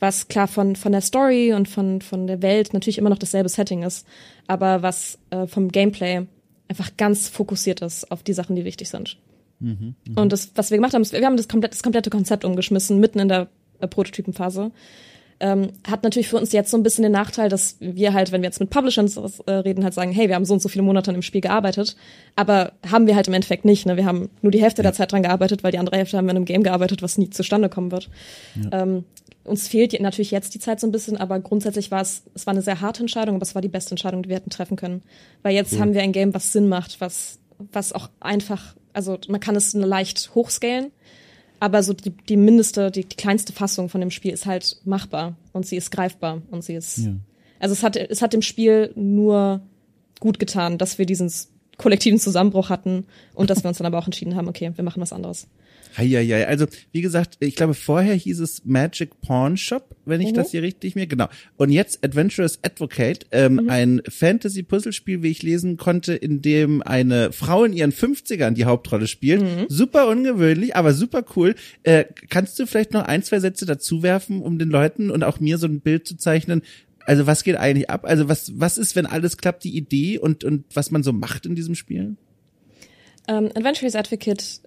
was 0.00 0.28
klar 0.28 0.48
von, 0.48 0.76
von 0.76 0.92
der 0.92 1.00
Story 1.00 1.52
und 1.52 1.68
von, 1.68 2.00
von 2.00 2.26
der 2.26 2.42
Welt 2.42 2.72
natürlich 2.72 2.98
immer 2.98 3.10
noch 3.10 3.18
dasselbe 3.18 3.48
Setting 3.48 3.82
ist, 3.82 4.06
aber 4.46 4.82
was 4.82 5.18
äh, 5.30 5.46
vom 5.46 5.68
Gameplay 5.68 6.26
einfach 6.68 6.96
ganz 6.96 7.28
fokussiert 7.28 7.82
ist 7.82 8.10
auf 8.10 8.22
die 8.22 8.32
Sachen, 8.32 8.56
die 8.56 8.64
wichtig 8.64 8.88
sind. 8.88 9.18
Mhm, 9.60 9.94
mh. 10.08 10.20
Und 10.20 10.32
das, 10.32 10.50
was 10.54 10.70
wir 10.70 10.78
gemacht 10.78 10.94
haben, 10.94 11.02
ist, 11.02 11.12
wir 11.12 11.24
haben 11.24 11.36
das, 11.36 11.48
komplett, 11.48 11.72
das 11.72 11.82
komplette 11.82 12.10
Konzept 12.10 12.44
umgeschmissen, 12.44 12.98
mitten 12.98 13.20
in 13.20 13.28
der 13.28 13.48
äh, 13.80 13.86
Prototypenphase. 13.86 14.72
Ähm, 15.44 15.70
hat 15.88 16.04
natürlich 16.04 16.28
für 16.28 16.36
uns 16.36 16.52
jetzt 16.52 16.70
so 16.70 16.76
ein 16.76 16.84
bisschen 16.84 17.02
den 17.02 17.10
Nachteil, 17.10 17.48
dass 17.48 17.76
wir 17.80 18.12
halt, 18.12 18.30
wenn 18.30 18.42
wir 18.42 18.46
jetzt 18.46 18.60
mit 18.60 18.70
Publishern 18.70 19.10
äh, 19.46 19.50
reden, 19.50 19.82
halt 19.82 19.92
sagen, 19.92 20.12
hey, 20.12 20.28
wir 20.28 20.36
haben 20.36 20.44
so 20.44 20.54
und 20.54 20.62
so 20.62 20.68
viele 20.68 20.84
Monate 20.84 21.10
an 21.10 21.16
dem 21.16 21.22
Spiel 21.22 21.40
gearbeitet, 21.40 21.96
aber 22.36 22.74
haben 22.88 23.08
wir 23.08 23.16
halt 23.16 23.26
im 23.26 23.34
Endeffekt 23.34 23.64
nicht. 23.64 23.84
Ne? 23.84 23.96
Wir 23.96 24.06
haben 24.06 24.30
nur 24.40 24.52
die 24.52 24.62
Hälfte 24.62 24.82
ja. 24.82 24.84
der 24.84 24.92
Zeit 24.92 25.10
dran 25.10 25.24
gearbeitet, 25.24 25.64
weil 25.64 25.72
die 25.72 25.78
andere 25.78 25.96
Hälfte 25.96 26.16
haben 26.16 26.26
wir 26.26 26.30
in 26.30 26.36
einem 26.36 26.44
Game 26.44 26.62
gearbeitet, 26.62 27.02
was 27.02 27.18
nie 27.18 27.28
zustande 27.28 27.68
kommen 27.68 27.90
wird. 27.90 28.08
Ja. 28.54 28.82
Ähm, 28.82 29.04
uns 29.42 29.66
fehlt 29.66 29.98
natürlich 30.00 30.30
jetzt 30.30 30.54
die 30.54 30.60
Zeit 30.60 30.78
so 30.78 30.86
ein 30.86 30.92
bisschen, 30.92 31.16
aber 31.16 31.40
grundsätzlich 31.40 31.90
war 31.90 32.02
es, 32.02 32.22
es 32.34 32.46
war 32.46 32.52
eine 32.52 32.62
sehr 32.62 32.80
harte 32.80 33.00
Entscheidung, 33.00 33.34
aber 33.34 33.42
es 33.42 33.56
war 33.56 33.62
die 33.62 33.68
beste 33.68 33.90
Entscheidung, 33.90 34.22
die 34.22 34.28
wir 34.28 34.36
hätten 34.36 34.50
treffen 34.50 34.76
können. 34.76 35.02
Weil 35.42 35.54
jetzt 35.54 35.72
cool. 35.72 35.80
haben 35.80 35.94
wir 35.94 36.02
ein 36.02 36.12
Game, 36.12 36.34
was 36.34 36.52
Sinn 36.52 36.68
macht, 36.68 37.00
was, 37.00 37.40
was 37.72 37.92
auch 37.92 38.10
einfach, 38.20 38.76
also 38.92 39.18
man 39.26 39.40
kann 39.40 39.56
es 39.56 39.74
leicht 39.74 40.30
hochscalen, 40.36 40.92
aber 41.62 41.84
so 41.84 41.92
die, 41.92 42.10
die 42.10 42.36
mindeste, 42.36 42.90
die, 42.90 43.04
die 43.04 43.14
kleinste 43.14 43.52
Fassung 43.52 43.88
von 43.88 44.00
dem 44.00 44.10
Spiel 44.10 44.32
ist 44.32 44.46
halt 44.46 44.78
machbar 44.84 45.36
und 45.52 45.64
sie 45.64 45.76
ist 45.76 45.92
greifbar 45.92 46.42
und 46.50 46.64
sie 46.64 46.74
ist, 46.74 46.98
ja. 46.98 47.14
also 47.60 47.72
es 47.72 47.84
hat, 47.84 47.94
es 47.94 48.20
hat 48.20 48.32
dem 48.32 48.42
Spiel 48.42 48.90
nur 48.96 49.60
gut 50.18 50.40
getan, 50.40 50.76
dass 50.76 50.98
wir 50.98 51.06
diesen 51.06 51.32
kollektiven 51.78 52.18
Zusammenbruch 52.18 52.68
hatten 52.68 53.06
und 53.34 53.48
dass 53.48 53.62
wir 53.62 53.68
uns 53.68 53.78
dann 53.78 53.86
aber 53.86 53.98
auch 53.98 54.06
entschieden 54.06 54.34
haben, 54.34 54.48
okay, 54.48 54.72
wir 54.74 54.82
machen 54.82 55.00
was 55.00 55.12
anderes. 55.12 55.46
Heieiei. 55.96 56.46
Also, 56.46 56.66
wie 56.92 57.02
gesagt, 57.02 57.36
ich 57.40 57.56
glaube, 57.56 57.74
vorher 57.74 58.14
hieß 58.14 58.40
es 58.40 58.64
Magic 58.64 59.20
Pawn 59.20 59.56
Shop, 59.56 59.96
wenn 60.04 60.20
ich 60.20 60.30
mhm. 60.30 60.34
das 60.34 60.50
hier 60.50 60.62
richtig 60.62 60.94
mir, 60.94 61.06
genau. 61.06 61.28
Und 61.56 61.70
jetzt 61.70 62.04
Adventurous 62.04 62.58
Advocate, 62.62 63.26
ähm, 63.32 63.54
mhm. 63.54 63.70
ein 63.70 64.02
Fantasy-Puzzlespiel, 64.08 65.22
wie 65.22 65.30
ich 65.30 65.42
lesen 65.42 65.76
konnte, 65.76 66.14
in 66.14 66.42
dem 66.42 66.82
eine 66.82 67.32
Frau 67.32 67.64
in 67.64 67.72
ihren 67.72 67.92
50ern 67.92 68.52
die 68.52 68.64
Hauptrolle 68.64 69.06
spielt. 69.06 69.42
Mhm. 69.42 69.66
Super 69.68 70.08
ungewöhnlich, 70.08 70.76
aber 70.76 70.92
super 70.92 71.24
cool. 71.36 71.54
Äh, 71.82 72.04
kannst 72.28 72.58
du 72.58 72.66
vielleicht 72.66 72.92
noch 72.92 73.04
ein, 73.04 73.22
zwei 73.22 73.40
Sätze 73.40 73.66
dazu 73.66 74.02
werfen, 74.02 74.42
um 74.42 74.58
den 74.58 74.68
Leuten 74.68 75.10
und 75.10 75.24
auch 75.24 75.40
mir 75.40 75.58
so 75.58 75.66
ein 75.66 75.80
Bild 75.80 76.06
zu 76.06 76.16
zeichnen, 76.16 76.62
also 77.06 77.26
was 77.26 77.44
geht 77.44 77.56
eigentlich 77.56 77.90
ab? 77.90 78.04
Also 78.04 78.28
was, 78.28 78.58
was 78.58 78.78
ist, 78.78 78.96
wenn 78.96 79.06
alles 79.06 79.36
klappt, 79.36 79.64
die 79.64 79.76
Idee 79.76 80.18
und, 80.18 80.44
und 80.44 80.64
was 80.74 80.90
man 80.90 81.02
so 81.02 81.12
macht 81.12 81.46
in 81.46 81.54
diesem 81.54 81.74
Spiel? 81.74 82.16
Ähm, 83.28 83.50
Adventurous 83.54 83.94
Advocate 83.94 84.60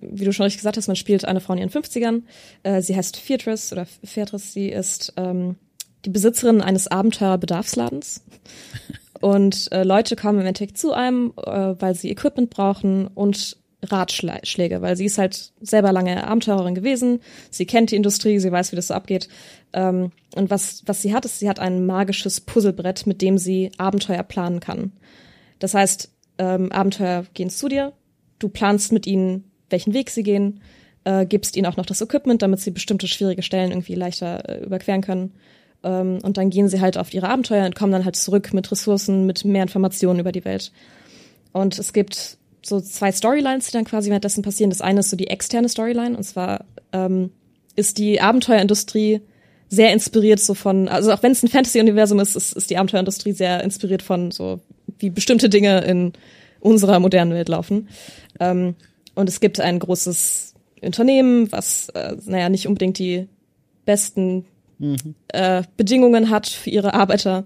wie 0.00 0.24
du 0.24 0.32
schon 0.32 0.44
richtig 0.44 0.58
gesagt 0.58 0.76
hast, 0.76 0.86
man 0.86 0.96
spielt 0.96 1.24
eine 1.24 1.40
Frau 1.40 1.52
in 1.54 1.60
ihren 1.60 1.70
50ern. 1.70 2.22
Äh, 2.62 2.82
sie 2.82 2.96
heißt 2.96 3.16
Feartress 3.16 3.72
oder 3.72 3.86
Feartress. 4.04 4.52
Sie 4.52 4.68
ist 4.68 5.12
ähm, 5.16 5.56
die 6.04 6.10
Besitzerin 6.10 6.60
eines 6.60 6.88
Abenteuerbedarfsladens. 6.88 8.22
Und 9.20 9.72
äh, 9.72 9.84
Leute 9.84 10.16
kommen 10.16 10.40
im 10.40 10.46
Endeffekt 10.46 10.76
zu 10.76 10.92
einem, 10.92 11.32
äh, 11.38 11.74
weil 11.78 11.94
sie 11.94 12.10
Equipment 12.10 12.50
brauchen 12.50 13.06
und 13.06 13.56
Ratschläge, 13.82 14.82
weil 14.82 14.96
sie 14.96 15.06
ist 15.06 15.18
halt 15.18 15.52
selber 15.60 15.92
lange 15.92 16.26
Abenteurerin 16.26 16.74
gewesen. 16.74 17.20
Sie 17.50 17.66
kennt 17.66 17.90
die 17.90 17.96
Industrie, 17.96 18.38
sie 18.38 18.52
weiß, 18.52 18.72
wie 18.72 18.76
das 18.76 18.88
so 18.88 18.94
abgeht. 18.94 19.28
Ähm, 19.72 20.12
und 20.34 20.50
was, 20.50 20.82
was 20.86 21.00
sie 21.00 21.14
hat, 21.14 21.24
ist, 21.24 21.38
sie 21.38 21.48
hat 21.48 21.58
ein 21.58 21.86
magisches 21.86 22.40
Puzzlebrett, 22.40 23.06
mit 23.06 23.22
dem 23.22 23.38
sie 23.38 23.72
Abenteuer 23.78 24.22
planen 24.22 24.60
kann. 24.60 24.92
Das 25.58 25.74
heißt, 25.74 26.10
ähm, 26.38 26.72
Abenteuer 26.72 27.24
gehen 27.34 27.50
zu 27.50 27.68
dir, 27.68 27.92
du 28.38 28.48
planst 28.48 28.92
mit 28.92 29.06
ihnen 29.06 29.50
welchen 29.74 29.92
Weg 29.92 30.08
sie 30.10 30.22
gehen, 30.22 30.60
äh, 31.02 31.26
gibst 31.26 31.56
ihnen 31.56 31.66
auch 31.66 31.76
noch 31.76 31.84
das 31.84 32.00
Equipment, 32.00 32.42
damit 32.42 32.60
sie 32.60 32.70
bestimmte 32.70 33.08
schwierige 33.08 33.42
Stellen 33.42 33.72
irgendwie 33.72 33.96
leichter 33.96 34.48
äh, 34.48 34.64
überqueren 34.64 35.02
können. 35.02 35.32
Ähm, 35.82 36.20
und 36.22 36.36
dann 36.36 36.48
gehen 36.48 36.68
sie 36.68 36.80
halt 36.80 36.96
auf 36.96 37.12
ihre 37.12 37.28
Abenteuer 37.28 37.66
und 37.66 37.74
kommen 37.74 37.92
dann 37.92 38.04
halt 38.04 38.14
zurück 38.14 38.54
mit 38.54 38.70
Ressourcen, 38.70 39.26
mit 39.26 39.44
mehr 39.44 39.62
Informationen 39.62 40.20
über 40.20 40.30
die 40.30 40.44
Welt. 40.44 40.70
Und 41.52 41.76
es 41.76 41.92
gibt 41.92 42.38
so 42.62 42.80
zwei 42.80 43.10
Storylines, 43.10 43.66
die 43.66 43.72
dann 43.72 43.84
quasi 43.84 44.10
währenddessen 44.10 44.42
passieren. 44.42 44.70
Das 44.70 44.80
eine 44.80 45.00
ist 45.00 45.10
so 45.10 45.16
die 45.16 45.26
externe 45.26 45.68
Storyline, 45.68 46.16
und 46.16 46.22
zwar 46.22 46.64
ähm, 46.92 47.30
ist 47.76 47.98
die 47.98 48.20
Abenteuerindustrie 48.20 49.20
sehr 49.68 49.92
inspiriert 49.92 50.40
so 50.40 50.54
von, 50.54 50.88
also 50.88 51.12
auch 51.12 51.22
wenn 51.22 51.32
es 51.32 51.42
ein 51.42 51.48
Fantasy-Universum 51.48 52.20
ist, 52.20 52.36
ist, 52.36 52.52
ist 52.52 52.70
die 52.70 52.78
Abenteuerindustrie 52.78 53.32
sehr 53.32 53.62
inspiriert 53.64 54.02
von 54.02 54.30
so, 54.30 54.60
wie 54.98 55.10
bestimmte 55.10 55.48
Dinge 55.48 55.80
in 55.80 56.12
unserer 56.60 57.00
modernen 57.00 57.32
Welt 57.32 57.48
laufen. 57.48 57.88
Ähm, 58.40 58.74
und 59.14 59.28
es 59.28 59.40
gibt 59.40 59.60
ein 59.60 59.78
großes 59.78 60.54
Unternehmen, 60.82 61.50
was, 61.52 61.88
äh, 61.90 62.16
naja, 62.26 62.48
nicht 62.48 62.68
unbedingt 62.68 62.98
die 62.98 63.28
besten 63.84 64.44
mhm. 64.78 65.14
äh, 65.28 65.62
Bedingungen 65.76 66.30
hat 66.30 66.48
für 66.48 66.70
ihre 66.70 66.94
Arbeiter. 66.94 67.44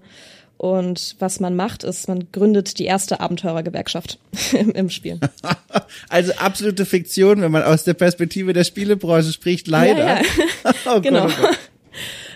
Und 0.57 1.15
was 1.19 1.39
man 1.39 1.55
macht, 1.55 1.85
ist, 1.85 2.09
man 2.09 2.33
gründet 2.33 2.79
die 2.79 2.85
erste 2.85 3.21
Abenteurergewerkschaft 3.21 4.19
im, 4.51 4.71
im 4.75 4.89
Spiel. 4.89 5.19
also 6.09 6.33
absolute 6.33 6.85
Fiktion, 6.85 7.41
wenn 7.41 7.51
man 7.51 7.63
aus 7.63 7.85
der 7.85 7.93
Perspektive 7.93 8.51
der 8.51 8.65
Spielebranche 8.65 9.31
spricht, 9.31 9.69
leider. 9.69 9.99
Ja, 9.99 10.21
ja. 10.21 10.73
oh 10.97 10.99
genau. 10.99 11.27
Gott, 11.27 11.35
oh 11.39 11.41
Gott. 11.43 11.59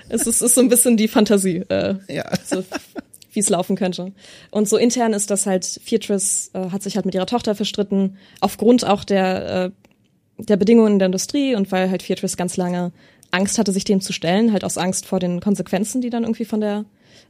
Es 0.09 0.27
ist, 0.27 0.41
ist 0.41 0.55
so 0.55 0.61
ein 0.61 0.69
bisschen 0.69 0.95
die 0.95 1.07
Fantasie. 1.07 1.63
Äh, 1.67 1.95
ja. 2.07 2.29
So 2.45 2.63
wie 3.33 3.39
es 3.39 3.49
laufen 3.49 3.75
könnte. 3.75 4.11
Und 4.51 4.67
so 4.67 4.77
intern 4.77 5.13
ist 5.13 5.29
das 5.29 5.45
halt, 5.45 5.79
Feartress 5.83 6.51
äh, 6.53 6.69
hat 6.69 6.83
sich 6.83 6.95
halt 6.95 7.05
mit 7.05 7.15
ihrer 7.15 7.25
Tochter 7.25 7.55
verstritten, 7.55 8.17
aufgrund 8.39 8.85
auch 8.85 9.03
der, 9.03 9.65
äh, 9.65 9.71
der 10.37 10.57
Bedingungen 10.57 10.99
der 10.99 11.07
Industrie 11.07 11.55
und 11.55 11.71
weil 11.71 11.89
halt 11.89 12.03
Feartress 12.03 12.37
ganz 12.37 12.57
lange 12.57 12.91
Angst 13.31 13.57
hatte, 13.57 13.71
sich 13.71 13.83
dem 13.83 14.01
zu 14.01 14.13
stellen, 14.13 14.51
halt 14.51 14.63
aus 14.63 14.77
Angst 14.77 15.05
vor 15.05 15.19
den 15.19 15.39
Konsequenzen, 15.39 16.01
die 16.01 16.09
dann 16.09 16.23
irgendwie 16.23 16.45
von 16.45 16.61
der, 16.61 16.85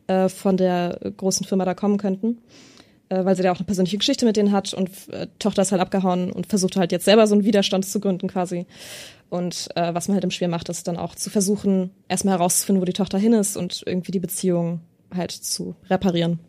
äh, 0.07 0.29
von 0.29 0.57
der 0.57 0.99
großen 1.17 1.45
Firma 1.45 1.65
da 1.65 1.73
kommen 1.73 1.97
könnten. 1.97 2.39
Äh, 3.13 3.25
weil 3.25 3.35
sie 3.35 3.43
da 3.43 3.51
auch 3.51 3.57
eine 3.57 3.65
persönliche 3.65 3.97
Geschichte 3.97 4.25
mit 4.25 4.37
denen 4.37 4.51
hat 4.51 4.73
und 4.73 4.89
äh, 5.11 5.27
Tochter 5.39 5.61
ist 5.61 5.71
halt 5.71 5.81
abgehauen 5.81 6.31
und 6.31 6.47
versucht 6.47 6.77
halt 6.77 6.91
jetzt 6.91 7.05
selber 7.05 7.27
so 7.27 7.35
einen 7.35 7.43
Widerstand 7.43 7.85
zu 7.85 7.99
gründen 7.99 8.27
quasi. 8.27 8.65
Und 9.29 9.69
äh, 9.75 9.93
was 9.93 10.07
man 10.07 10.15
halt 10.15 10.23
im 10.23 10.31
Spiel 10.31 10.47
macht, 10.47 10.69
ist 10.69 10.87
dann 10.87 10.97
auch 10.97 11.15
zu 11.15 11.29
versuchen, 11.29 11.91
erstmal 12.07 12.37
herauszufinden, 12.37 12.81
wo 12.81 12.85
die 12.85 12.93
Tochter 12.93 13.17
hin 13.17 13.33
ist 13.33 13.57
und 13.57 13.83
irgendwie 13.85 14.11
die 14.11 14.19
Beziehung 14.19 14.81
halt 15.15 15.31
zu 15.31 15.75
reparieren. 15.89 16.39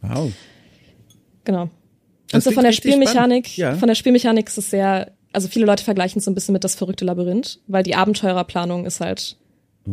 Wow. 0.00 0.32
Genau. 1.44 1.70
Das 2.30 2.46
und 2.46 2.50
so 2.50 2.50
von 2.52 2.64
der 2.64 2.72
Spielmechanik, 2.72 3.56
ja. 3.56 3.74
von 3.76 3.88
der 3.88 3.94
Spielmechanik 3.94 4.48
ist 4.48 4.58
es 4.58 4.70
sehr, 4.70 5.12
also 5.32 5.48
viele 5.48 5.66
Leute 5.66 5.82
vergleichen 5.82 6.18
es 6.18 6.26
so 6.26 6.30
ein 6.30 6.34
bisschen 6.34 6.52
mit 6.52 6.64
das 6.64 6.74
verrückte 6.74 7.04
Labyrinth, 7.04 7.60
weil 7.66 7.82
die 7.82 7.94
Abenteurerplanung 7.94 8.84
ist 8.84 9.00
halt 9.00 9.36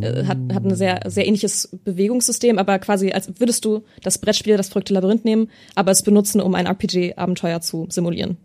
äh, 0.02 0.26
hat, 0.26 0.38
hat 0.54 0.66
ein 0.66 0.76
sehr, 0.76 1.00
sehr 1.06 1.26
ähnliches 1.26 1.70
Bewegungssystem, 1.84 2.58
aber 2.60 2.80
quasi 2.80 3.12
als 3.12 3.32
würdest 3.40 3.64
du 3.66 3.84
das 4.02 4.18
Brettspiel, 4.18 4.58
das 4.58 4.70
verrückte 4.70 4.94
Labyrinth 4.94 5.26
nehmen, 5.26 5.50
aber 5.76 5.92
es 5.92 6.04
benutzen, 6.04 6.42
um 6.42 6.56
ein 6.56 6.66
RPG-Abenteuer 6.66 7.62
zu 7.62 7.88
simulieren. 7.90 8.38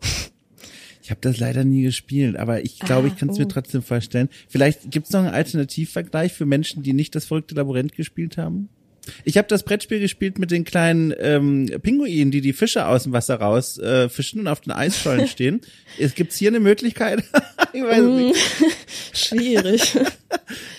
Ich 1.03 1.11
habe 1.11 1.23
das 1.23 1.39
leider 1.39 1.65
nie 1.65 1.83
gespielt, 1.83 2.37
aber 2.37 2.63
ich 2.63 2.79
glaube, 2.79 3.09
ah, 3.09 3.11
ich 3.13 3.19
kann 3.19 3.31
es 3.31 3.37
oh. 3.37 3.41
mir 3.41 3.49
trotzdem 3.49 3.83
vorstellen. 3.83 4.29
Vielleicht 4.49 4.91
gibt 4.93 5.07
es 5.07 5.13
noch 5.13 5.21
einen 5.21 5.35
Alternativvergleich 5.35 6.33
für 6.33 6.47
Menschen, 6.47 6.85
die 6.85 6.93
nicht 6.93 7.15
das 7.17 7.25
verrückte 7.25 7.57
Labyrinth 7.57 7.97
gespielt 7.97 8.37
haben? 8.37 8.69
Ich 9.25 9.39
habe 9.39 9.49
das 9.49 9.63
Brettspiel 9.63 10.01
gespielt 10.01 10.39
mit 10.39 10.51
den 10.51 10.65
kleinen 10.65 11.15
ähm, 11.19 11.71
Pinguinen, 11.83 12.31
die 12.31 12.41
die 12.41 12.53
Fische 12.53 12.87
aus 12.87 13.05
dem 13.05 13.13
Wasser 13.13 13.37
raus 13.37 13.79
äh, 13.79 14.09
fischen 14.09 14.41
und 14.41 14.49
auf 14.49 14.61
den 14.61 14.73
Eisschollen 14.73 15.27
stehen. 15.29 15.61
Es 15.99 16.15
gibt's 16.15 16.37
hier 16.37 16.51
eine 16.51 16.61
Möglichkeit? 16.61 17.25
ich 17.73 17.83
weiß 17.83 18.03
nicht. 18.03 18.35
Mm, 18.61 18.65
schwierig. 19.17 19.99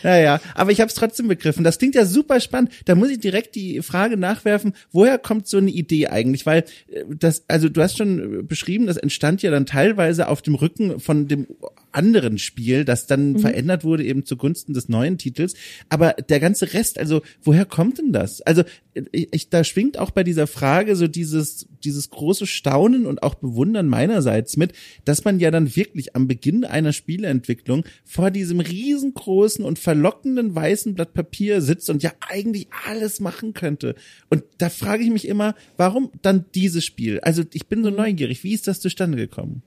naja, 0.03 0.39
aber 0.55 0.71
ich 0.71 0.81
habe 0.81 0.89
es 0.89 0.95
trotzdem 0.95 1.27
begriffen. 1.27 1.63
Das 1.63 1.79
klingt 1.79 1.95
ja 1.95 2.05
super 2.05 2.39
spannend. 2.39 2.71
Da 2.85 2.95
muss 2.95 3.09
ich 3.09 3.19
direkt 3.19 3.55
die 3.55 3.81
Frage 3.81 4.17
nachwerfen, 4.17 4.73
woher 4.91 5.17
kommt 5.17 5.47
so 5.47 5.57
eine 5.57 5.71
Idee 5.71 6.07
eigentlich? 6.07 6.45
Weil 6.45 6.65
äh, 6.91 7.03
das, 7.07 7.43
also 7.47 7.69
du 7.69 7.81
hast 7.81 7.97
schon 7.97 8.47
beschrieben, 8.47 8.87
das 8.87 8.97
entstand 8.97 9.41
ja 9.41 9.51
dann 9.51 9.65
teilweise 9.65 10.27
auf 10.27 10.41
dem 10.41 10.55
Rücken 10.55 10.99
von 10.99 11.27
dem 11.27 11.47
anderen 11.91 12.37
Spiel, 12.37 12.85
das 12.85 13.07
dann 13.07 13.33
mhm. 13.33 13.39
verändert 13.39 13.83
wurde 13.83 14.03
eben 14.03 14.25
zugunsten 14.25 14.73
des 14.73 14.89
neuen 14.89 15.17
Titels. 15.17 15.55
Aber 15.89 16.13
der 16.13 16.39
ganze 16.39 16.73
Rest, 16.73 16.97
also 16.97 17.21
woher 17.41 17.65
kommt 17.65 17.97
denn 17.97 18.11
das? 18.11 18.41
Also 18.41 18.63
ich, 19.11 19.49
da 19.49 19.63
schwingt 19.63 19.97
auch 19.97 20.11
bei 20.11 20.23
dieser 20.23 20.47
Frage 20.47 20.95
so 20.95 21.07
dieses, 21.07 21.67
dieses 21.83 22.09
große 22.09 22.45
Staunen 22.45 23.05
und 23.05 23.23
auch 23.23 23.35
Bewundern 23.35 23.87
meinerseits 23.87 24.57
mit, 24.57 24.73
dass 25.05 25.23
man 25.23 25.39
ja 25.39 25.51
dann 25.51 25.75
wirklich 25.75 26.15
am 26.15 26.27
Beginn 26.27 26.65
einer 26.65 26.93
Spieleentwicklung 26.93 27.85
vor 28.03 28.31
diesem 28.31 28.59
riesengroßen 28.59 29.63
und 29.63 29.79
verlockenden 29.79 30.53
weißen 30.55 30.93
Blatt 30.93 31.13
Papier 31.13 31.61
sitzt 31.61 31.89
und 31.89 32.03
ja 32.03 32.11
eigentlich 32.19 32.67
alles 32.85 33.19
machen 33.19 33.53
könnte. 33.53 33.95
Und 34.29 34.43
da 34.57 34.69
frage 34.69 35.03
ich 35.03 35.09
mich 35.09 35.27
immer, 35.27 35.55
warum 35.77 36.11
dann 36.21 36.45
dieses 36.53 36.83
Spiel? 36.83 37.19
Also 37.21 37.43
ich 37.53 37.67
bin 37.67 37.83
so 37.83 37.91
mhm. 37.91 37.97
neugierig. 37.97 38.43
Wie 38.43 38.53
ist 38.53 38.67
das 38.67 38.79
zustande 38.79 39.17
gekommen? 39.17 39.63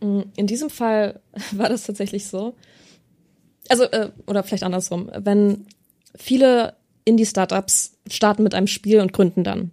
Mm, 0.00 0.22
in 0.36 0.46
diesem 0.46 0.70
Fall 0.70 1.20
war 1.52 1.68
das 1.68 1.84
tatsächlich 1.84 2.26
so. 2.26 2.54
Also, 3.68 3.84
äh, 3.84 4.10
oder 4.26 4.42
vielleicht 4.42 4.64
andersrum. 4.64 5.10
Wenn 5.18 5.66
viele 6.14 6.74
Indie-Startups 7.04 7.98
starten 8.08 8.42
mit 8.42 8.54
einem 8.54 8.66
Spiel 8.66 9.00
und 9.00 9.12
gründen 9.12 9.44
dann. 9.44 9.72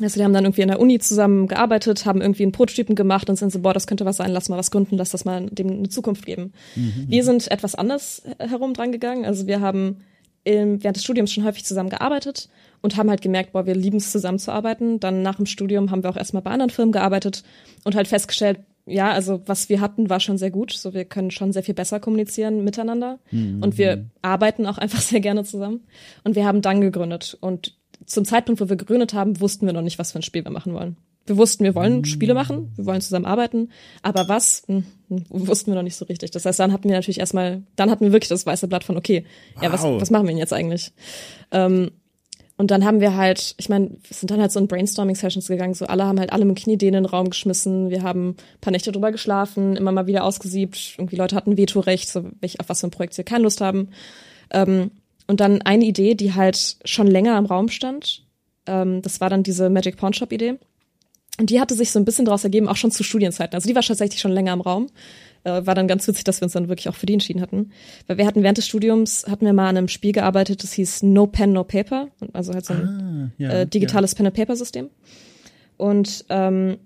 Also 0.00 0.18
die 0.18 0.24
haben 0.24 0.32
dann 0.32 0.44
irgendwie 0.44 0.62
in 0.62 0.68
der 0.68 0.80
Uni 0.80 0.98
zusammen 1.00 1.48
gearbeitet, 1.48 2.06
haben 2.06 2.20
irgendwie 2.20 2.44
einen 2.44 2.52
Prototypen 2.52 2.94
gemacht 2.94 3.28
und 3.28 3.36
sind 3.36 3.50
so, 3.50 3.60
boah, 3.60 3.74
das 3.74 3.86
könnte 3.86 4.04
was 4.04 4.18
sein, 4.18 4.30
lass 4.30 4.48
mal 4.48 4.56
was 4.56 4.70
gründen, 4.70 4.96
lass 4.96 5.10
das 5.10 5.24
mal 5.24 5.46
dem 5.46 5.70
eine 5.70 5.88
Zukunft 5.88 6.24
geben. 6.24 6.52
Mhm. 6.76 7.06
Wir 7.08 7.24
sind 7.24 7.50
etwas 7.50 7.74
anders 7.74 8.22
herum 8.38 8.74
dran 8.74 8.92
gegangen. 8.92 9.24
Also 9.24 9.46
wir 9.46 9.60
haben 9.60 10.04
im, 10.44 10.82
während 10.82 10.96
des 10.96 11.04
Studiums 11.04 11.32
schon 11.32 11.44
häufig 11.44 11.64
zusammen 11.64 11.90
gearbeitet 11.90 12.48
und 12.80 12.96
haben 12.96 13.10
halt 13.10 13.22
gemerkt, 13.22 13.52
boah, 13.52 13.66
wir 13.66 13.74
lieben 13.74 13.98
es 13.98 14.12
zusammenzuarbeiten. 14.12 15.00
Dann 15.00 15.22
nach 15.22 15.36
dem 15.36 15.46
Studium 15.46 15.90
haben 15.90 16.02
wir 16.02 16.10
auch 16.10 16.16
erstmal 16.16 16.42
bei 16.42 16.50
anderen 16.50 16.70
Firmen 16.70 16.92
gearbeitet 16.92 17.42
und 17.84 17.96
halt 17.96 18.08
festgestellt, 18.08 18.60
ja, 18.88 19.12
also 19.12 19.42
was 19.46 19.68
wir 19.68 19.80
hatten, 19.80 20.10
war 20.10 20.20
schon 20.20 20.38
sehr 20.38 20.50
gut. 20.50 20.72
So, 20.72 20.94
wir 20.94 21.04
können 21.04 21.30
schon 21.30 21.52
sehr 21.52 21.62
viel 21.62 21.74
besser 21.74 22.00
kommunizieren 22.00 22.64
miteinander. 22.64 23.18
Mhm. 23.30 23.62
Und 23.62 23.78
wir 23.78 24.06
arbeiten 24.22 24.66
auch 24.66 24.78
einfach 24.78 25.00
sehr 25.00 25.20
gerne 25.20 25.44
zusammen. 25.44 25.84
Und 26.24 26.36
wir 26.36 26.46
haben 26.46 26.62
dann 26.62 26.80
gegründet. 26.80 27.36
Und 27.40 27.76
zum 28.06 28.24
Zeitpunkt, 28.24 28.60
wo 28.60 28.68
wir 28.68 28.76
gegründet 28.76 29.14
haben, 29.14 29.40
wussten 29.40 29.66
wir 29.66 29.72
noch 29.72 29.82
nicht, 29.82 29.98
was 29.98 30.12
für 30.12 30.18
ein 30.18 30.22
Spiel 30.22 30.44
wir 30.44 30.50
machen 30.50 30.74
wollen. 30.74 30.96
Wir 31.26 31.36
wussten, 31.36 31.62
wir 31.64 31.74
wollen 31.74 32.06
Spiele 32.06 32.32
machen, 32.32 32.72
wir 32.76 32.86
wollen 32.86 33.02
zusammen 33.02 33.26
arbeiten, 33.26 33.68
aber 34.00 34.28
was, 34.28 34.62
hm, 34.66 34.84
hm, 35.08 35.24
wussten 35.28 35.70
wir 35.70 35.74
noch 35.74 35.82
nicht 35.82 35.96
so 35.96 36.06
richtig. 36.06 36.30
Das 36.30 36.46
heißt, 36.46 36.58
dann 36.58 36.72
hatten 36.72 36.88
wir 36.88 36.96
natürlich 36.96 37.20
erstmal, 37.20 37.62
dann 37.76 37.90
hatten 37.90 38.06
wir 38.06 38.12
wirklich 38.12 38.30
das 38.30 38.46
weiße 38.46 38.66
Blatt 38.66 38.82
von, 38.82 38.96
okay, 38.96 39.26
wow. 39.54 39.64
ja, 39.64 39.72
was, 39.72 39.82
was 39.82 40.10
machen 40.10 40.24
wir 40.24 40.30
denn 40.30 40.38
jetzt 40.38 40.54
eigentlich? 40.54 40.92
Ähm, 41.52 41.90
und 42.58 42.72
dann 42.72 42.84
haben 42.84 43.00
wir 43.00 43.16
halt, 43.16 43.54
ich 43.56 43.68
meine, 43.68 43.88
wir 43.88 44.14
sind 44.14 44.32
dann 44.32 44.40
halt 44.40 44.50
so 44.50 44.58
in 44.58 44.66
Brainstorming-Sessions 44.66 45.46
gegangen, 45.46 45.74
so 45.74 45.86
alle 45.86 46.04
haben 46.04 46.18
halt 46.18 46.32
alle 46.32 46.44
mit 46.44 46.58
Knieideen 46.58 46.92
in 46.92 47.04
den 47.04 47.10
Raum 47.10 47.30
geschmissen, 47.30 47.88
wir 47.88 48.02
haben 48.02 48.30
ein 48.30 48.60
paar 48.60 48.72
Nächte 48.72 48.90
drüber 48.90 49.12
geschlafen, 49.12 49.76
immer 49.76 49.92
mal 49.92 50.08
wieder 50.08 50.24
ausgesiebt, 50.24 50.96
irgendwie 50.98 51.14
Leute 51.14 51.36
hatten 51.36 51.56
Vetorecht, 51.56 52.08
so 52.08 52.24
welch, 52.40 52.58
auf 52.58 52.68
was 52.68 52.80
für 52.80 52.88
ein 52.88 52.90
Projekt 52.90 53.14
sie 53.14 53.22
keine 53.22 53.44
Lust 53.44 53.60
haben. 53.60 53.90
Ähm, 54.50 54.90
und 55.28 55.38
dann 55.38 55.62
eine 55.62 55.84
Idee, 55.84 56.16
die 56.16 56.34
halt 56.34 56.78
schon 56.84 57.06
länger 57.06 57.38
im 57.38 57.46
Raum 57.46 57.68
stand, 57.68 58.24
ähm, 58.66 59.02
das 59.02 59.20
war 59.20 59.30
dann 59.30 59.44
diese 59.44 59.70
Magic 59.70 59.96
Pawn 59.96 60.12
Shop 60.12 60.32
Idee. 60.32 60.58
Und 61.38 61.50
die 61.50 61.60
hatte 61.60 61.76
sich 61.76 61.92
so 61.92 62.00
ein 62.00 62.04
bisschen 62.04 62.24
daraus 62.24 62.42
ergeben, 62.42 62.66
auch 62.66 62.76
schon 62.76 62.90
zu 62.90 63.04
Studienzeiten. 63.04 63.54
Also 63.54 63.68
die 63.68 63.74
war 63.76 63.82
tatsächlich 63.82 64.20
schon 64.20 64.32
länger 64.32 64.52
im 64.52 64.60
Raum 64.60 64.88
äh, 65.44 65.66
war 65.66 65.74
dann 65.74 65.88
ganz 65.88 66.06
witzig, 66.06 66.24
dass 66.24 66.40
wir 66.40 66.46
uns 66.46 66.52
dann 66.52 66.68
wirklich 66.68 66.88
auch 66.88 66.94
für 66.94 67.06
die 67.06 67.12
entschieden 67.14 67.40
hatten. 67.40 67.70
Weil 68.06 68.18
wir 68.18 68.26
hatten 68.26 68.42
während 68.42 68.58
des 68.58 68.66
Studiums, 68.66 69.26
hatten 69.28 69.46
wir 69.46 69.52
mal 69.52 69.68
an 69.68 69.76
einem 69.76 69.88
Spiel 69.88 70.12
gearbeitet, 70.12 70.62
das 70.62 70.72
hieß 70.72 71.02
No 71.02 71.26
Pen, 71.26 71.52
No 71.52 71.64
Paper. 71.64 72.08
Also 72.32 72.52
halt 72.52 72.66
so 72.66 72.74
ein 72.74 73.32
ah, 73.38 73.42
ja, 73.42 73.50
äh, 73.50 73.66
digitales 73.66 74.12
ja. 74.12 74.16
Pen-and-Paper-System. 74.16 74.88
Und 75.76 76.24
ähm, 76.28 76.78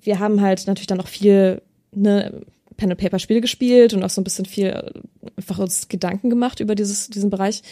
wir 0.00 0.18
haben 0.18 0.40
halt 0.40 0.66
natürlich 0.66 0.86
dann 0.86 1.00
auch 1.00 1.08
viel 1.08 1.62
ne, 1.92 2.42
Pen-and-Paper-Spiele 2.76 3.40
gespielt 3.40 3.94
und 3.94 4.02
auch 4.02 4.10
so 4.10 4.20
ein 4.20 4.24
bisschen 4.24 4.46
viel 4.46 4.66
äh, 4.66 4.90
einfach 5.36 5.58
uns 5.58 5.88
Gedanken 5.88 6.30
gemacht 6.30 6.60
über 6.60 6.74
dieses, 6.74 7.08
diesen 7.08 7.30
Bereich. 7.30 7.62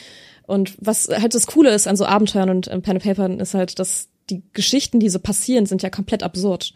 Und 0.46 0.74
was 0.78 1.08
halt 1.08 1.34
das 1.34 1.46
Coole 1.46 1.70
ist 1.70 1.86
an 1.86 1.96
so 1.96 2.06
Abenteuern 2.06 2.50
und 2.50 2.68
äh, 2.68 2.80
Pen-and-Papern 2.80 3.40
ist 3.40 3.54
halt, 3.54 3.78
dass 3.78 4.08
die 4.30 4.42
Geschichten, 4.52 5.00
die 5.00 5.10
so 5.10 5.18
passieren, 5.18 5.66
sind 5.66 5.82
ja 5.82 5.90
komplett 5.90 6.22
absurd. 6.22 6.72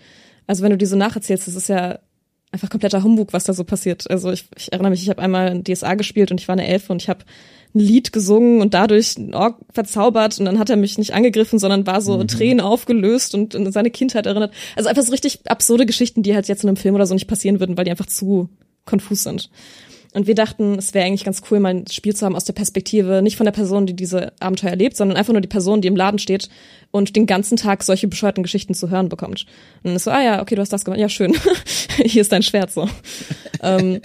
Also 0.47 0.63
wenn 0.63 0.71
du 0.71 0.79
diese 0.79 0.97
nacherzählst, 0.97 1.47
das 1.47 1.55
ist 1.55 1.69
ja 1.69 1.99
einfach 2.51 2.71
kompletter 2.71 3.03
Humbug, 3.03 3.33
was 3.33 3.45
da 3.45 3.53
so 3.53 3.65
passiert. 3.65 4.11
Also 4.11 4.31
ich, 4.31 4.47
ich 4.57 4.73
erinnere 4.73 4.91
mich, 4.91 5.03
ich 5.03 5.11
habe 5.11 5.21
einmal 5.21 5.49
ein 5.49 5.65
DSA 5.65 5.95
gespielt 5.95 6.31
und 6.31 6.41
ich 6.41 6.49
war 6.49 6.55
eine 6.55 6.67
Elfe 6.67 6.93
und 6.93 7.03
ich 7.03 7.09
habe 7.09 7.25
ein 7.75 7.81
Lied 7.81 8.13
gesungen 8.13 8.61
und 8.61 8.75
dadurch 8.75 9.17
einen 9.19 9.35
Ork 9.35 9.57
verzaubert 9.71 10.39
und 10.39 10.47
dann 10.47 10.59
hat 10.59 10.71
er 10.71 10.77
mich 10.77 10.97
nicht 10.97 11.13
angegriffen, 11.13 11.59
sondern 11.59 11.87
war 11.87 12.01
so 12.01 12.17
mhm. 12.17 12.29
Tränen 12.29 12.61
aufgelöst 12.61 13.35
und 13.35 13.55
in 13.55 13.71
seine 13.71 13.91
Kindheit 13.91 14.27
erinnert. 14.27 14.55
Also 14.77 14.89
einfach 14.89 15.03
so 15.03 15.11
richtig 15.11 15.41
absurde 15.47 15.85
Geschichten, 15.85 16.23
die 16.23 16.35
halt 16.35 16.49
jetzt 16.49 16.63
in 16.63 16.69
einem 16.69 16.77
Film 16.77 16.95
oder 16.95 17.07
so 17.07 17.15
nicht 17.15 17.29
passieren 17.29 17.61
würden, 17.61 17.77
weil 17.77 17.85
die 17.85 17.91
einfach 17.91 18.07
zu 18.07 18.49
konfus 18.87 19.23
sind. 19.23 19.51
Und 20.15 20.27
wir 20.27 20.35
dachten, 20.35 20.77
es 20.79 20.95
wäre 20.95 21.07
eigentlich 21.07 21.25
ganz 21.25 21.43
cool, 21.51 21.61
mal 21.61 21.75
ein 21.75 21.87
Spiel 21.87 22.17
zu 22.17 22.25
haben 22.25 22.35
aus 22.35 22.45
der 22.45 22.55
Perspektive, 22.55 23.21
nicht 23.23 23.37
von 23.37 23.45
der 23.45 23.53
Person, 23.53 23.87
die 23.87 23.95
diese 23.95 24.33
Abenteuer 24.41 24.71
erlebt, 24.71 24.97
sondern 24.97 25.19
einfach 25.19 25.33
nur 25.33 25.43
die 25.43 25.49
Person, 25.49 25.83
die 25.83 25.89
im 25.89 25.97
Laden 25.97 26.19
steht 26.19 26.49
und 26.91 27.15
den 27.15 27.27
ganzen 27.27 27.57
Tag 27.57 27.83
solche 27.83 28.09
bescheuerten 28.09 28.43
Geschichten 28.43 28.75
zu 28.75 28.91
hören 28.91 29.09
bekommt. 29.09 29.45
Und 29.83 29.95
ist 29.95 30.05
so, 30.05 30.11
ah 30.11 30.23
ja, 30.23 30.41
okay, 30.41 30.55
du 30.55 30.63
hast 30.63 30.73
das 30.73 30.85
gemacht. 30.85 31.01
Ja, 31.01 31.09
schön. 31.09 31.35
Hier 32.05 32.23
ist 32.23 32.33
dein 32.33 32.43
Schwert 32.43 32.73
so. 32.73 32.89
ähm, 33.63 34.01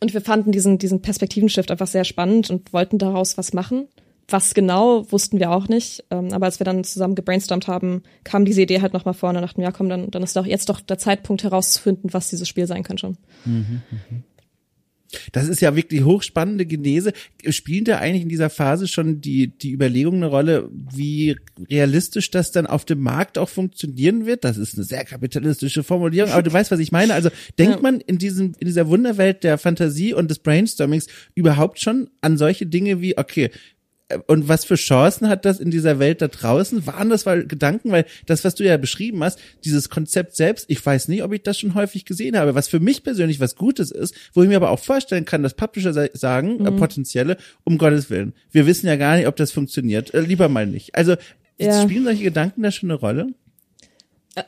und 0.00 0.14
wir 0.14 0.20
fanden 0.20 0.52
diesen, 0.52 0.78
diesen 0.78 1.02
Perspektivenshift 1.02 1.70
einfach 1.70 1.86
sehr 1.86 2.04
spannend 2.04 2.50
und 2.50 2.72
wollten 2.72 2.98
daraus 2.98 3.38
was 3.38 3.52
machen. 3.52 3.88
Was 4.30 4.52
genau, 4.52 5.10
wussten 5.10 5.40
wir 5.40 5.50
auch 5.50 5.68
nicht. 5.68 6.04
Ähm, 6.10 6.32
aber 6.32 6.46
als 6.46 6.60
wir 6.60 6.64
dann 6.64 6.84
zusammen 6.84 7.14
gebrainstormt 7.14 7.66
haben, 7.66 8.02
kam 8.24 8.44
diese 8.44 8.60
Idee 8.60 8.82
halt 8.82 8.92
nochmal 8.92 9.14
vor 9.14 9.30
und 9.30 9.36
dachten 9.36 9.62
ja 9.62 9.72
komm, 9.72 9.88
dann, 9.88 10.10
dann 10.10 10.22
ist 10.22 10.36
doch 10.36 10.44
jetzt 10.44 10.68
doch 10.68 10.80
der 10.80 10.98
Zeitpunkt 10.98 11.44
herauszufinden, 11.44 12.12
was 12.12 12.28
dieses 12.28 12.46
Spiel 12.46 12.66
sein 12.66 12.82
könnte. 12.82 13.14
Mhm, 13.46 13.80
mh. 13.90 14.22
Das 15.32 15.48
ist 15.48 15.60
ja 15.60 15.74
wirklich 15.74 16.04
hochspannende 16.04 16.66
Genese. 16.66 17.12
Spielen 17.48 17.84
da 17.84 17.98
eigentlich 17.98 18.22
in 18.22 18.28
dieser 18.28 18.50
Phase 18.50 18.88
schon 18.88 19.20
die, 19.20 19.48
die 19.48 19.72
Überlegung 19.72 20.16
eine 20.16 20.26
Rolle, 20.26 20.70
wie 20.94 21.36
realistisch 21.70 22.30
das 22.30 22.52
dann 22.52 22.66
auf 22.66 22.84
dem 22.84 23.00
Markt 23.00 23.38
auch 23.38 23.48
funktionieren 23.48 24.26
wird? 24.26 24.44
Das 24.44 24.56
ist 24.56 24.74
eine 24.74 24.84
sehr 24.84 25.04
kapitalistische 25.04 25.82
Formulierung, 25.82 26.30
aber 26.30 26.42
du 26.42 26.52
weißt, 26.52 26.70
was 26.70 26.80
ich 26.80 26.92
meine. 26.92 27.14
Also 27.14 27.30
denkt 27.58 27.76
ja. 27.76 27.82
man 27.82 28.00
in 28.00 28.18
diesem, 28.18 28.54
in 28.58 28.66
dieser 28.66 28.88
Wunderwelt 28.88 29.44
der 29.44 29.58
Fantasie 29.58 30.12
und 30.12 30.30
des 30.30 30.40
Brainstormings 30.40 31.06
überhaupt 31.34 31.80
schon 31.80 32.10
an 32.20 32.36
solche 32.36 32.66
Dinge 32.66 33.00
wie, 33.00 33.16
okay, 33.16 33.50
und 34.26 34.48
was 34.48 34.64
für 34.64 34.76
Chancen 34.76 35.28
hat 35.28 35.44
das 35.44 35.60
in 35.60 35.70
dieser 35.70 35.98
Welt 35.98 36.22
da 36.22 36.28
draußen? 36.28 36.86
Waren 36.86 37.10
das 37.10 37.26
mal 37.26 37.46
Gedanken? 37.46 37.90
Weil 37.90 38.06
das, 38.26 38.44
was 38.44 38.54
du 38.54 38.64
ja 38.64 38.76
beschrieben 38.76 39.22
hast, 39.22 39.38
dieses 39.64 39.90
Konzept 39.90 40.34
selbst, 40.34 40.64
ich 40.68 40.84
weiß 40.84 41.08
nicht, 41.08 41.22
ob 41.22 41.32
ich 41.32 41.42
das 41.42 41.58
schon 41.58 41.74
häufig 41.74 42.04
gesehen 42.04 42.36
habe, 42.36 42.54
was 42.54 42.68
für 42.68 42.80
mich 42.80 43.02
persönlich 43.02 43.38
was 43.40 43.56
Gutes 43.56 43.90
ist, 43.90 44.14
wo 44.32 44.42
ich 44.42 44.48
mir 44.48 44.56
aber 44.56 44.70
auch 44.70 44.78
vorstellen 44.78 45.24
kann, 45.24 45.42
dass 45.42 45.54
Publisher 45.54 45.92
sagen, 46.14 46.58
äh, 46.58 46.62
mhm. 46.62 46.66
äh, 46.66 46.72
potenzielle, 46.72 47.36
um 47.64 47.76
Gottes 47.76 48.08
Willen, 48.08 48.32
wir 48.50 48.66
wissen 48.66 48.86
ja 48.86 48.96
gar 48.96 49.16
nicht, 49.16 49.26
ob 49.26 49.36
das 49.36 49.52
funktioniert, 49.52 50.14
äh, 50.14 50.20
lieber 50.20 50.48
mal 50.48 50.66
nicht. 50.66 50.94
Also 50.94 51.16
ja. 51.58 51.82
spielen 51.82 52.04
solche 52.04 52.24
Gedanken 52.24 52.62
da 52.62 52.70
schon 52.70 52.90
eine 52.90 52.98
Rolle? 52.98 53.34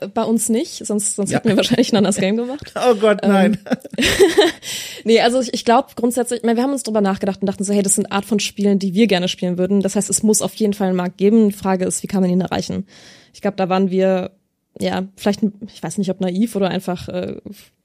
Äh, 0.00 0.08
bei 0.08 0.22
uns 0.22 0.48
nicht, 0.48 0.86
sonst, 0.86 1.16
sonst 1.16 1.30
ja. 1.30 1.38
hätten 1.38 1.48
wir 1.48 1.56
wahrscheinlich 1.56 1.92
ein 1.92 1.96
anderes 1.96 2.16
Game 2.16 2.36
gemacht. 2.36 2.72
Oh 2.90 2.94
Gott, 2.94 3.20
nein. 3.22 3.58
Ähm, 3.66 4.04
nee, 5.04 5.20
also 5.20 5.40
ich, 5.40 5.52
ich 5.52 5.64
glaube 5.64 5.88
grundsätzlich, 5.96 6.40
ich 6.40 6.44
meine, 6.44 6.56
wir 6.56 6.62
haben 6.62 6.72
uns 6.72 6.82
drüber 6.82 7.00
nachgedacht 7.00 7.40
und 7.40 7.46
dachten 7.46 7.64
so, 7.64 7.72
hey, 7.72 7.82
das 7.82 7.94
sind 7.94 8.10
Art 8.10 8.24
von 8.24 8.40
Spielen, 8.40 8.78
die 8.78 8.94
wir 8.94 9.06
gerne 9.06 9.28
spielen 9.28 9.58
würden. 9.58 9.80
Das 9.80 9.96
heißt, 9.96 10.08
es 10.08 10.22
muss 10.22 10.42
auf 10.42 10.54
jeden 10.54 10.72
Fall 10.72 10.88
einen 10.88 10.96
Markt 10.96 11.18
geben. 11.18 11.48
Die 11.48 11.54
Frage 11.54 11.84
ist, 11.84 12.02
wie 12.02 12.06
kann 12.06 12.22
man 12.22 12.30
ihn 12.30 12.40
erreichen? 12.40 12.86
Ich 13.34 13.40
glaube, 13.40 13.56
da 13.56 13.68
waren 13.68 13.90
wir, 13.90 14.32
ja, 14.78 15.04
vielleicht, 15.16 15.40
ich 15.66 15.82
weiß 15.82 15.98
nicht, 15.98 16.10
ob 16.10 16.20
naiv 16.20 16.56
oder 16.56 16.68
einfach 16.68 17.08
äh, 17.08 17.36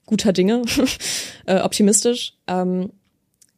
guter 0.06 0.34
Dinge, 0.34 0.64
äh, 1.46 1.60
optimistisch. 1.60 2.34
Ähm, 2.48 2.92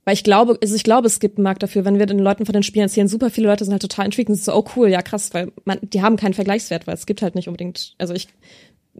weil 0.07 0.13
ich 0.13 0.23
glaube, 0.23 0.57
also 0.63 0.73
ich 0.73 0.85
glaube, 0.85 1.05
es 1.05 1.19
gibt 1.19 1.37
einen 1.37 1.43
Markt 1.43 1.63
dafür, 1.63 1.83
wenn 1.83 1.99
wir 1.99 2.05
den 2.05 2.19
Leuten 2.19 2.45
von 2.45 2.53
den 2.53 2.63
Spielen 2.63 2.83
erzählen, 2.83 3.09
super 3.09 3.29
viele 3.29 3.49
Leute 3.49 3.65
sind 3.65 3.73
halt 3.73 3.81
total 3.81 4.05
intrigued 4.05 4.29
und 4.29 4.35
sind 4.35 4.45
so, 4.45 4.55
oh 4.55 4.63
cool, 4.77 4.87
ja 4.87 5.01
krass, 5.01 5.33
weil 5.33 5.51
man, 5.65 5.79
die 5.81 6.01
haben 6.01 6.15
keinen 6.15 6.33
Vergleichswert, 6.33 6.87
weil 6.87 6.93
es 6.93 7.05
gibt 7.05 7.21
halt 7.21 7.35
nicht 7.35 7.49
unbedingt, 7.49 7.93
also 7.97 8.13
ich, 8.13 8.29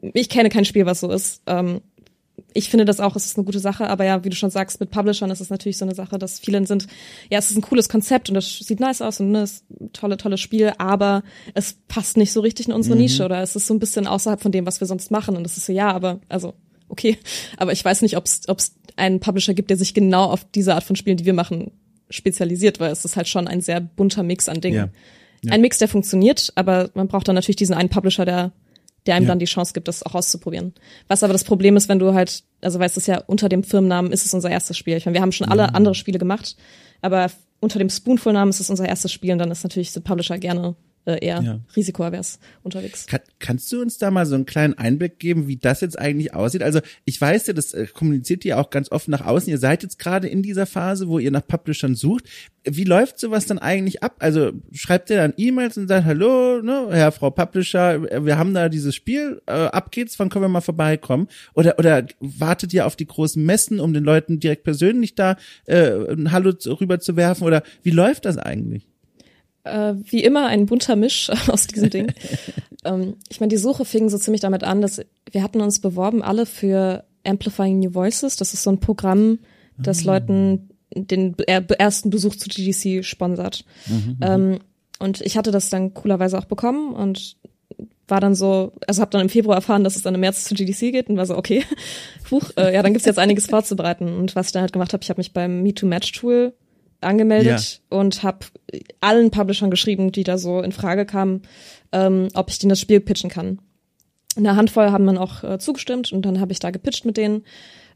ich 0.02 0.28
kenne 0.28 0.50
kein 0.50 0.66
Spiel, 0.66 0.86
was 0.86 1.00
so 1.00 1.10
ist. 1.10 1.44
Ähm, 1.48 1.80
ich 2.52 2.70
finde 2.70 2.84
das 2.84 3.00
auch, 3.00 3.16
es 3.16 3.26
ist 3.26 3.38
eine 3.38 3.46
gute 3.46 3.60
Sache, 3.60 3.90
aber 3.90 4.04
ja, 4.04 4.26
wie 4.26 4.30
du 4.30 4.36
schon 4.36 4.50
sagst, 4.50 4.82
mit 4.82 4.92
Publishern 4.92 5.32
ist 5.32 5.40
es 5.40 5.50
natürlich 5.50 5.78
so 5.78 5.86
eine 5.86 5.96
Sache, 5.96 6.20
dass 6.20 6.42
vielen 6.42 6.66
sind, 6.66 6.88
ja, 7.32 7.40
es 7.40 7.52
ist 7.52 7.56
ein 7.56 7.62
cooles 7.62 7.88
Konzept 7.88 8.28
und 8.28 8.36
das 8.36 8.60
sieht 8.60 8.82
nice 8.82 9.02
aus 9.02 9.22
und 9.22 9.32
ne, 9.32 9.44
ist 9.44 9.64
ein 9.80 9.94
tolle, 9.94 10.18
tolles 10.18 10.42
Spiel, 10.42 10.74
aber 10.78 11.24
es 11.54 11.78
passt 11.88 12.18
nicht 12.18 12.34
so 12.34 12.42
richtig 12.42 12.68
in 12.68 12.74
unsere 12.74 12.96
mhm. 12.96 13.04
Nische 13.04 13.24
oder 13.24 13.42
es 13.42 13.56
ist 13.56 13.68
so 13.68 13.74
ein 13.74 13.80
bisschen 13.80 14.08
außerhalb 14.08 14.42
von 14.42 14.52
dem, 14.52 14.66
was 14.66 14.82
wir 14.82 14.88
sonst 14.88 15.10
machen 15.10 15.38
und 15.38 15.46
das 15.46 15.56
ist 15.56 15.68
so, 15.68 15.72
ja, 15.72 15.90
aber, 15.90 16.20
also, 16.28 16.54
okay, 16.90 17.18
aber 17.56 17.72
ich 17.72 17.84
weiß 17.86 18.02
nicht, 18.02 18.18
ob 18.18 18.26
es 18.26 18.76
einen 18.98 19.20
Publisher 19.20 19.54
gibt, 19.54 19.70
der 19.70 19.78
sich 19.78 19.94
genau 19.94 20.26
auf 20.26 20.46
diese 20.52 20.76
Art 20.76 20.84
von 20.84 20.96
Spielen, 20.96 21.18
die 21.18 21.26
wir 21.26 21.34
machen, 21.34 21.72
spezialisiert, 22.10 22.80
weil 22.80 22.92
es 22.92 23.06
ist 23.06 23.16
halt 23.18 23.28
schon 23.28 23.48
ein 23.48 23.62
sehr 23.62 23.80
bunter 23.82 24.24
Mix 24.24 24.50
an 24.50 24.62
Dingen. 24.62 24.76
Ja. 24.76 24.90
Ja. 25.44 25.54
Ein 25.54 25.62
Mix, 25.62 25.78
der 25.78 25.88
funktioniert, 25.88 26.52
aber 26.56 26.90
man 26.94 27.08
braucht 27.08 27.28
dann 27.28 27.36
natürlich 27.36 27.58
diesen 27.58 27.76
einen 27.76 27.90
Publisher, 27.90 28.26
der, 28.26 28.52
der 29.06 29.16
einem 29.16 29.26
ja. 29.26 29.30
dann 29.30 29.40
die 29.40 29.46
Chance 29.46 29.74
gibt, 29.74 29.88
das 29.88 30.04
auch 30.04 30.16
auszuprobieren. 30.16 30.74
Was 31.08 31.24
aber 31.24 31.34
das 31.34 31.44
Problem 31.44 31.78
ist, 31.78 31.90
wenn 31.90 32.00
du 32.00 32.14
halt, 32.14 32.44
also 32.62 32.80
weißt 32.80 32.98
du 32.98 33.12
ja, 33.12 33.24
unter 33.28 33.50
dem 33.50 33.64
Firmennamen 33.64 34.12
ist 34.12 34.26
es 34.26 34.34
unser 34.34 34.50
erstes 34.50 34.78
Spiel. 34.78 34.98
Ich 34.98 35.06
meine, 35.06 35.16
wir 35.16 35.22
haben 35.22 35.32
schon 35.32 35.48
alle 35.48 35.76
andere 35.76 35.96
Spiele 35.96 36.18
gemacht, 36.18 36.56
aber 37.02 37.30
unter 37.60 37.80
dem 37.80 37.90
Spoonful-Namen 37.90 38.50
ist 38.50 38.60
es 38.60 38.70
unser 38.70 38.88
erstes 38.88 39.12
Spiel 39.12 39.34
und 39.34 39.40
dann 39.40 39.52
ist 39.52 39.64
natürlich 39.64 39.94
der 39.94 40.02
Publisher 40.02 40.38
gerne 40.38 40.76
äh, 41.08 41.26
eher 41.26 41.42
ja. 41.42 41.60
risikoavers 41.76 42.40
unterwegs. 42.64 43.08
Kann, 43.08 43.22
kannst 43.40 43.72
du 43.72 43.82
uns 43.82 43.98
da 43.98 44.12
mal 44.12 44.26
so 44.26 44.36
einen 44.36 44.46
kleinen 44.46 44.74
Einblick 44.74 45.20
geben, 45.20 45.48
wie 45.48 45.56
das 45.56 45.80
jetzt 45.82 45.98
eigentlich 45.98 46.34
aussieht? 46.34 46.62
Also 46.62 46.82
ich 47.06 47.20
weiß 47.20 47.48
ja, 47.48 47.54
das 47.54 47.74
äh, 47.74 47.88
kommuniziert 47.88 48.44
ihr 48.44 48.60
auch 48.60 48.70
ganz 48.70 48.92
offen 48.92 49.12
nach 49.12 49.26
außen. 49.26 49.50
Ihr 49.50 49.58
seid 49.58 49.84
jetzt 49.84 50.00
gerade 50.00 50.28
in 50.28 50.44
dieser 50.44 50.66
Phase, 50.66 51.08
wo 51.08 51.18
ihr 51.18 51.32
nach 51.32 51.48
Publishern 51.48 51.96
sucht. 51.96 52.26
Wie 52.66 52.84
läuft 52.84 53.20
sowas 53.20 53.46
dann 53.46 53.58
eigentlich 53.58 54.04
ab? 54.04 54.18
Also 54.20 54.52
schreibt 54.74 55.10
ihr 55.10 55.18
dann 55.18 55.34
E-Mails 55.38 55.78
und 55.78 55.88
sagt, 55.88 56.06
hallo, 56.06 56.62
ne, 56.62 56.88
Herr, 56.92 57.14
Frau 57.14 57.30
Publisher, 57.30 58.26
wir 58.26 58.38
haben 58.38 58.54
da 58.54 58.68
dieses 58.68 58.94
Spiel, 58.94 59.42
äh, 59.46 59.52
ab 59.52 59.92
geht's, 59.92 60.20
wann 60.20 60.28
können 60.28 60.44
wir 60.44 60.50
mal 60.50 60.60
vorbeikommen? 60.60 61.30
Oder, 61.54 61.80
oder 61.80 62.06
wartet 62.20 62.74
ihr 62.74 62.86
auf 62.86 62.98
die 62.98 63.08
großen 63.08 63.44
Messen, 63.44 63.80
um 63.80 63.94
den 63.94 64.04
Leuten 64.04 64.42
direkt 64.42 64.66
persönlich 64.66 65.16
da 65.16 65.38
äh, 65.66 66.12
ein 66.12 66.34
Hallo 66.34 66.52
rüber 66.66 67.00
zu 67.00 67.16
werfen? 67.16 67.46
Oder 67.46 67.64
wie 67.84 67.92
läuft 67.92 68.26
das 68.26 68.38
eigentlich? 68.38 68.86
Äh, 69.68 69.96
wie 70.04 70.24
immer 70.24 70.48
ein 70.48 70.66
bunter 70.66 70.96
Misch 70.96 71.30
aus 71.48 71.68
diesem 71.68 71.90
Ding. 71.90 72.14
ähm, 72.86 73.16
ich 73.30 73.40
meine, 73.40 73.50
die 73.50 73.58
Suche 73.58 73.86
fing 73.86 74.10
so 74.10 74.18
ziemlich 74.18 74.42
damit 74.42 74.64
an, 74.64 74.82
dass 74.82 75.02
wir 75.32 75.44
hatten 75.44 75.62
uns 75.62 75.80
beworben 75.80 76.22
alle 76.22 76.46
für 76.46 77.04
Amplifying 77.26 77.80
New 77.80 77.94
Voices. 77.94 78.36
Das 78.36 78.54
ist 78.54 78.64
so 78.64 78.70
ein 78.70 78.80
Programm, 78.80 79.40
das 79.78 80.02
mhm. 80.02 80.08
Leuten 80.08 80.70
den 80.96 81.38
ersten 81.38 82.10
Besuch 82.10 82.36
zu 82.36 82.50
GDC 82.50 83.04
sponsert. 83.04 83.66
Mhm, 83.88 83.96
mhm, 83.96 84.18
ähm, 84.22 84.60
und 85.00 85.22
ich 85.22 85.38
hatte 85.38 85.52
das 85.52 85.70
dann 85.70 85.94
coolerweise 85.94 86.38
auch 86.38 86.46
bekommen 86.46 86.94
und 86.94 87.36
war 88.08 88.22
dann 88.22 88.36
so, 88.36 88.72
also 88.88 89.02
habe 89.02 89.12
dann 89.12 89.22
im 89.22 89.30
Februar 89.30 89.58
erfahren, 89.58 89.84
dass 89.84 89.96
es 89.96 90.02
dann 90.02 90.16
im 90.16 90.22
März 90.22 90.46
zu 90.46 90.56
GDC 90.56 90.92
geht 90.92 91.10
und 91.10 91.18
war 91.18 91.26
so, 91.26 91.38
okay, 91.38 91.64
huch, 92.32 92.52
äh, 92.58 92.74
ja, 92.74 92.82
dann 92.82 92.94
gibt's 92.94 93.06
jetzt 93.06 93.20
einiges 93.20 93.48
vorzubereiten. 93.48 94.18
Und 94.18 94.36
was 94.36 94.48
ich 94.48 94.52
dann 94.54 94.62
halt 94.62 94.74
gemacht 94.74 94.94
habe, 94.94 95.04
ich 95.04 95.10
habe 95.10 95.20
mich 95.20 95.34
beim 95.34 95.62
Me2Match-Tool 95.64 96.54
angemeldet 97.02 97.82
ja. 97.92 97.98
und 97.98 98.24
habe 98.24 98.40
allen 99.02 99.32
Publishern 99.32 99.72
geschrieben, 99.72 100.12
die 100.12 100.24
da 100.24 100.38
so 100.38 100.62
in 100.62 100.72
Frage 100.72 101.06
kamen, 101.06 101.44
ähm, 101.92 102.30
ob 102.34 102.50
ich 102.50 102.60
denen 102.60 102.70
das 102.70 102.80
Spiel 102.80 103.00
pitchen 103.00 103.30
kann. 103.30 103.60
eine 104.36 104.56
Handvoll 104.56 104.92
haben 104.92 105.06
dann 105.06 105.18
auch 105.18 105.44
äh, 105.44 105.60
zugestimmt 105.60 106.12
und 106.12 106.26
dann 106.26 106.40
habe 106.40 106.52
ich 106.52 106.60
da 106.60 106.72
gepitcht 106.72 107.06
mit 107.06 107.18
denen. 107.18 107.44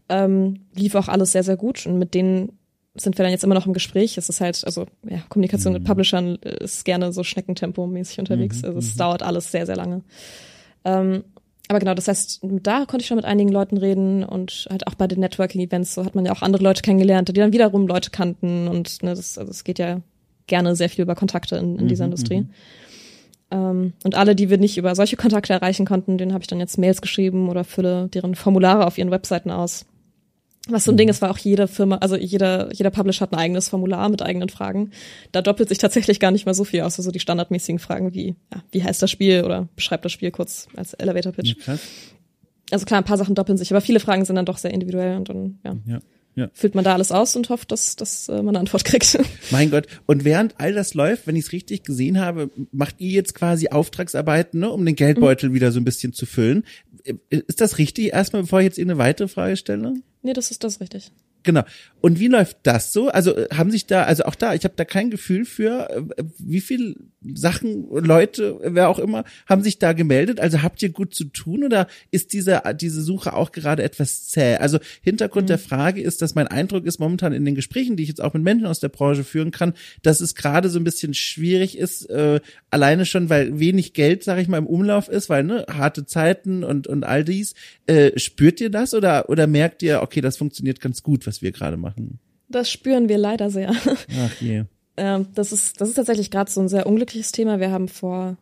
Ähm, 0.09 0.65
lief 0.73 0.95
auch 0.95 1.07
alles 1.07 1.31
sehr, 1.31 1.43
sehr 1.43 1.57
gut 1.57 1.85
und 1.85 1.97
mit 1.97 2.13
denen 2.13 2.57
sind 2.95 3.17
wir 3.17 3.23
dann 3.23 3.31
jetzt 3.31 3.43
immer 3.43 3.55
noch 3.55 3.67
im 3.67 3.73
Gespräch. 3.73 4.17
Es 4.17 4.27
ist 4.27 4.41
halt, 4.41 4.63
also 4.65 4.85
ja, 5.07 5.19
Kommunikation 5.29 5.73
mhm. 5.73 5.79
mit 5.79 5.87
Publishern 5.87 6.35
ist 6.35 6.83
gerne 6.83 7.13
so 7.13 7.21
Schneckentempo-mäßig 7.21 8.19
unterwegs. 8.19 8.61
Mhm. 8.61 8.67
Also 8.67 8.79
es 8.79 8.95
mhm. 8.95 8.99
dauert 8.99 9.23
alles 9.23 9.51
sehr, 9.51 9.65
sehr 9.65 9.77
lange. 9.77 10.03
Ähm, 10.83 11.23
aber 11.67 11.79
genau, 11.79 11.93
das 11.93 12.07
heißt, 12.07 12.41
da 12.43 12.85
konnte 12.85 12.99
ich 12.99 13.07
schon 13.07 13.15
mit 13.15 13.25
einigen 13.25 13.49
Leuten 13.49 13.77
reden 13.77 14.23
und 14.23 14.67
halt 14.69 14.87
auch 14.87 14.95
bei 14.95 15.07
den 15.07 15.19
Networking-Events, 15.19 15.93
so 15.93 16.03
hat 16.03 16.15
man 16.15 16.25
ja 16.25 16.33
auch 16.33 16.41
andere 16.41 16.63
Leute 16.63 16.81
kennengelernt, 16.81 17.29
die 17.29 17.33
dann 17.33 17.53
wiederum 17.53 17.87
Leute 17.87 18.09
kannten 18.09 18.67
und 18.67 19.03
ne, 19.03 19.15
das, 19.15 19.37
also 19.37 19.51
es 19.51 19.63
geht 19.63 19.79
ja 19.79 20.01
gerne 20.47 20.75
sehr 20.75 20.89
viel 20.89 21.03
über 21.03 21.15
Kontakte 21.15 21.55
in, 21.55 21.79
in 21.79 21.87
dieser 21.87 22.05
mhm, 22.05 22.11
Industrie. 22.11 22.41
Mhm. 22.41 22.49
Ähm, 23.51 23.93
und 24.03 24.15
alle, 24.15 24.35
die 24.35 24.49
wir 24.49 24.57
nicht 24.57 24.77
über 24.77 24.95
solche 24.95 25.17
Kontakte 25.17 25.53
erreichen 25.53 25.85
konnten, 25.85 26.17
denen 26.17 26.33
habe 26.33 26.41
ich 26.41 26.47
dann 26.47 26.59
jetzt 26.59 26.77
Mails 26.77 27.01
geschrieben 27.01 27.49
oder 27.49 27.63
fülle 27.63 28.07
deren 28.07 28.35
Formulare 28.35 28.85
auf 28.85 28.97
ihren 28.97 29.11
Webseiten 29.11 29.51
aus. 29.51 29.85
Was 30.71 30.85
so 30.85 30.91
ein 30.91 30.97
Ding 30.97 31.07
mhm. 31.07 31.11
ist, 31.11 31.21
war 31.21 31.31
auch 31.31 31.37
jede 31.37 31.67
Firma, 31.67 31.97
also 31.97 32.15
jeder, 32.15 32.73
jeder 32.73 32.89
Publisher 32.89 33.21
hat 33.21 33.33
ein 33.33 33.39
eigenes 33.39 33.69
Formular 33.69 34.09
mit 34.09 34.21
eigenen 34.21 34.49
Fragen. 34.49 34.91
Da 35.31 35.41
doppelt 35.41 35.69
sich 35.69 35.77
tatsächlich 35.77 36.19
gar 36.19 36.31
nicht 36.31 36.45
mal 36.45 36.53
so 36.53 36.63
viel 36.63 36.81
aus, 36.81 36.97
also 36.97 37.11
die 37.11 37.19
standardmäßigen 37.19 37.79
Fragen 37.79 38.13
wie, 38.13 38.35
ja, 38.53 38.63
wie 38.71 38.83
heißt 38.83 39.01
das 39.01 39.11
Spiel 39.11 39.43
oder 39.43 39.67
beschreibt 39.75 40.05
das 40.05 40.11
Spiel 40.11 40.31
kurz 40.31 40.67
als 40.75 40.93
Elevator 40.93 41.31
Pitch. 41.31 41.55
Ja, 41.67 41.77
also 42.71 42.85
klar, 42.85 42.99
ein 43.01 43.05
paar 43.05 43.17
Sachen 43.17 43.35
doppeln 43.35 43.57
sich, 43.57 43.71
aber 43.71 43.81
viele 43.81 43.99
Fragen 43.99 44.25
sind 44.25 44.35
dann 44.35 44.45
doch 44.45 44.57
sehr 44.57 44.73
individuell 44.73 45.17
und 45.17 45.29
dann, 45.29 45.59
ja. 45.63 45.75
ja. 45.85 45.99
Ja. 46.35 46.49
Füllt 46.53 46.75
man 46.75 46.85
da 46.85 46.93
alles 46.93 47.11
aus 47.11 47.35
und 47.35 47.49
hofft, 47.49 47.71
dass, 47.71 47.97
dass 47.97 48.29
äh, 48.29 48.37
man 48.37 48.49
eine 48.49 48.59
Antwort 48.59 48.85
kriegt. 48.85 49.19
Mein 49.51 49.69
Gott. 49.69 49.87
Und 50.05 50.23
während 50.23 50.59
all 50.59 50.73
das 50.73 50.93
läuft, 50.93 51.27
wenn 51.27 51.35
ich 51.35 51.45
es 51.45 51.51
richtig 51.51 51.83
gesehen 51.83 52.21
habe, 52.21 52.49
macht 52.71 52.95
ihr 52.99 53.09
jetzt 53.09 53.35
quasi 53.35 53.67
Auftragsarbeiten, 53.67 54.61
ne, 54.61 54.69
um 54.69 54.85
den 54.85 54.95
Geldbeutel 54.95 55.49
mhm. 55.49 55.53
wieder 55.55 55.73
so 55.73 55.81
ein 55.81 55.83
bisschen 55.83 56.13
zu 56.13 56.25
füllen. 56.25 56.63
Ist 57.29 57.59
das 57.59 57.77
richtig? 57.79 58.13
Erstmal, 58.13 58.43
bevor 58.43 58.59
ich 58.59 58.65
jetzt 58.65 58.77
Ihnen 58.77 58.91
eine 58.91 58.99
weitere 58.99 59.27
Frage 59.27 59.57
stelle? 59.57 59.95
Nee, 60.23 60.33
das 60.33 60.51
ist 60.51 60.63
das 60.63 60.79
richtig. 60.79 61.11
Genau. 61.43 61.63
Und 62.01 62.19
wie 62.19 62.27
läuft 62.27 62.57
das 62.63 62.93
so? 62.93 63.09
Also 63.09 63.35
äh, 63.35 63.47
haben 63.53 63.71
sich 63.71 63.85
da, 63.85 64.03
also 64.03 64.23
auch 64.23 64.35
da, 64.35 64.53
ich 64.55 64.63
habe 64.63 64.73
da 64.75 64.85
kein 64.85 65.11
Gefühl 65.11 65.45
für, 65.45 65.89
äh, 65.89 66.23
wie 66.39 66.61
viel 66.61 66.95
Sachen, 67.33 67.87
Leute, 67.91 68.59
wer 68.63 68.89
auch 68.89 68.97
immer, 68.97 69.23
haben 69.45 69.61
sich 69.61 69.77
da 69.77 69.93
gemeldet. 69.93 70.39
Also 70.39 70.63
habt 70.63 70.81
ihr 70.81 70.89
gut 70.89 71.13
zu 71.13 71.25
tun 71.25 71.63
oder 71.63 71.87
ist 72.09 72.33
diese, 72.33 72.63
diese 72.75 73.03
Suche 73.03 73.33
auch 73.33 73.51
gerade 73.51 73.83
etwas 73.83 74.27
zäh? 74.27 74.55
Also 74.55 74.79
Hintergrund 75.01 75.45
mhm. 75.45 75.49
der 75.49 75.59
Frage 75.59 76.01
ist, 76.01 76.23
dass 76.23 76.33
mein 76.33 76.47
Eindruck 76.47 76.85
ist 76.85 76.99
momentan 76.99 77.33
in 77.33 77.45
den 77.45 77.53
Gesprächen, 77.53 77.95
die 77.95 78.03
ich 78.03 78.09
jetzt 78.09 78.21
auch 78.21 78.33
mit 78.33 78.43
Menschen 78.43 78.65
aus 78.65 78.79
der 78.79 78.89
Branche 78.89 79.23
führen 79.23 79.51
kann, 79.51 79.73
dass 80.01 80.21
es 80.21 80.33
gerade 80.33 80.69
so 80.69 80.79
ein 80.79 80.83
bisschen 80.83 81.13
schwierig 81.13 81.77
ist, 81.77 82.09
äh, 82.09 82.39
alleine 82.71 83.05
schon, 83.05 83.29
weil 83.29 83.59
wenig 83.59 83.93
Geld, 83.93 84.23
sag 84.23 84.39
ich 84.39 84.47
mal, 84.47 84.57
im 84.57 84.67
Umlauf 84.67 85.07
ist, 85.07 85.29
weil 85.29 85.43
ne, 85.43 85.65
harte 85.71 86.07
Zeiten 86.07 86.63
und, 86.63 86.87
und 86.87 87.03
all 87.03 87.23
dies. 87.23 87.53
Äh, 87.85 88.17
spürt 88.17 88.59
ihr 88.61 88.71
das 88.71 88.95
oder, 88.95 89.29
oder 89.29 89.45
merkt 89.45 89.83
ihr, 89.83 90.01
okay, 90.01 90.21
das 90.21 90.37
funktioniert 90.37 90.81
ganz 90.81 91.03
gut, 91.03 91.27
was 91.31 91.41
wir 91.41 91.53
gerade 91.53 91.77
machen? 91.77 92.19
Das 92.49 92.69
spüren 92.69 93.07
wir 93.07 93.17
leider 93.17 93.49
sehr. 93.49 93.71
Ach 93.71 94.41
je. 94.41 94.65
Ähm, 94.97 95.27
das 95.33 95.53
ist, 95.53 95.79
das 95.79 95.87
ist 95.87 95.95
tatsächlich 95.95 96.29
gerade 96.29 96.51
so 96.51 96.59
ein 96.59 96.67
sehr 96.67 96.85
unglückliches 96.85 97.31
Thema. 97.31 97.61
Wir 97.61 97.71
haben 97.71 97.87
vor, 97.87 98.35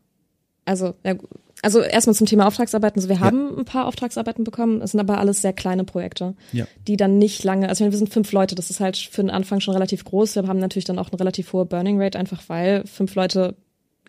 also, 0.65 0.95
ja, 1.05 1.13
also 1.61 1.81
erstmal 1.81 2.15
zum 2.15 2.25
Thema 2.25 2.47
Auftragsarbeiten. 2.47 2.97
Also 2.99 3.09
wir 3.09 3.17
ja. 3.17 3.21
haben 3.21 3.59
ein 3.59 3.65
paar 3.65 3.85
Auftragsarbeiten 3.85 4.43
bekommen. 4.43 4.81
Es 4.81 4.91
sind 4.91 4.99
aber 4.99 5.19
alles 5.19 5.43
sehr 5.43 5.53
kleine 5.53 5.83
Projekte, 5.83 6.33
ja. 6.51 6.65
die 6.87 6.97
dann 6.97 7.19
nicht 7.19 7.43
lange, 7.43 7.69
also 7.69 7.85
wir 7.85 7.95
sind 7.95 8.11
fünf 8.11 8.31
Leute. 8.31 8.55
Das 8.55 8.71
ist 8.71 8.79
halt 8.79 8.97
für 8.97 9.21
den 9.21 9.29
Anfang 9.29 9.59
schon 9.59 9.75
relativ 9.75 10.03
groß. 10.03 10.35
Wir 10.35 10.47
haben 10.47 10.59
natürlich 10.59 10.85
dann 10.85 10.97
auch 10.97 11.11
eine 11.11 11.19
relativ 11.19 11.53
hohe 11.53 11.65
Burning 11.65 12.01
Rate, 12.01 12.17
einfach 12.17 12.41
weil 12.47 12.87
fünf 12.87 13.13
Leute 13.13 13.55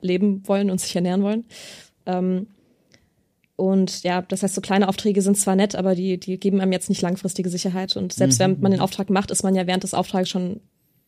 leben 0.00 0.48
wollen 0.48 0.70
und 0.70 0.80
sich 0.80 0.96
ernähren 0.96 1.22
wollen. 1.22 1.44
Ähm, 2.06 2.46
und 3.60 4.04
ja, 4.04 4.22
das 4.22 4.42
heißt, 4.42 4.54
so 4.54 4.62
kleine 4.62 4.88
Aufträge 4.88 5.20
sind 5.20 5.36
zwar 5.36 5.54
nett, 5.54 5.76
aber 5.76 5.94
die, 5.94 6.18
die 6.18 6.40
geben 6.40 6.62
einem 6.62 6.72
jetzt 6.72 6.88
nicht 6.88 7.02
langfristige 7.02 7.50
Sicherheit. 7.50 7.94
Und 7.94 8.14
selbst 8.14 8.38
mhm. 8.38 8.44
wenn 8.44 8.60
man 8.60 8.72
den 8.72 8.80
Auftrag 8.80 9.10
macht, 9.10 9.30
ist 9.30 9.42
man 9.42 9.54
ja 9.54 9.66
während 9.66 9.82
des 9.82 9.92
Auftrags 9.92 10.30
schon 10.30 10.60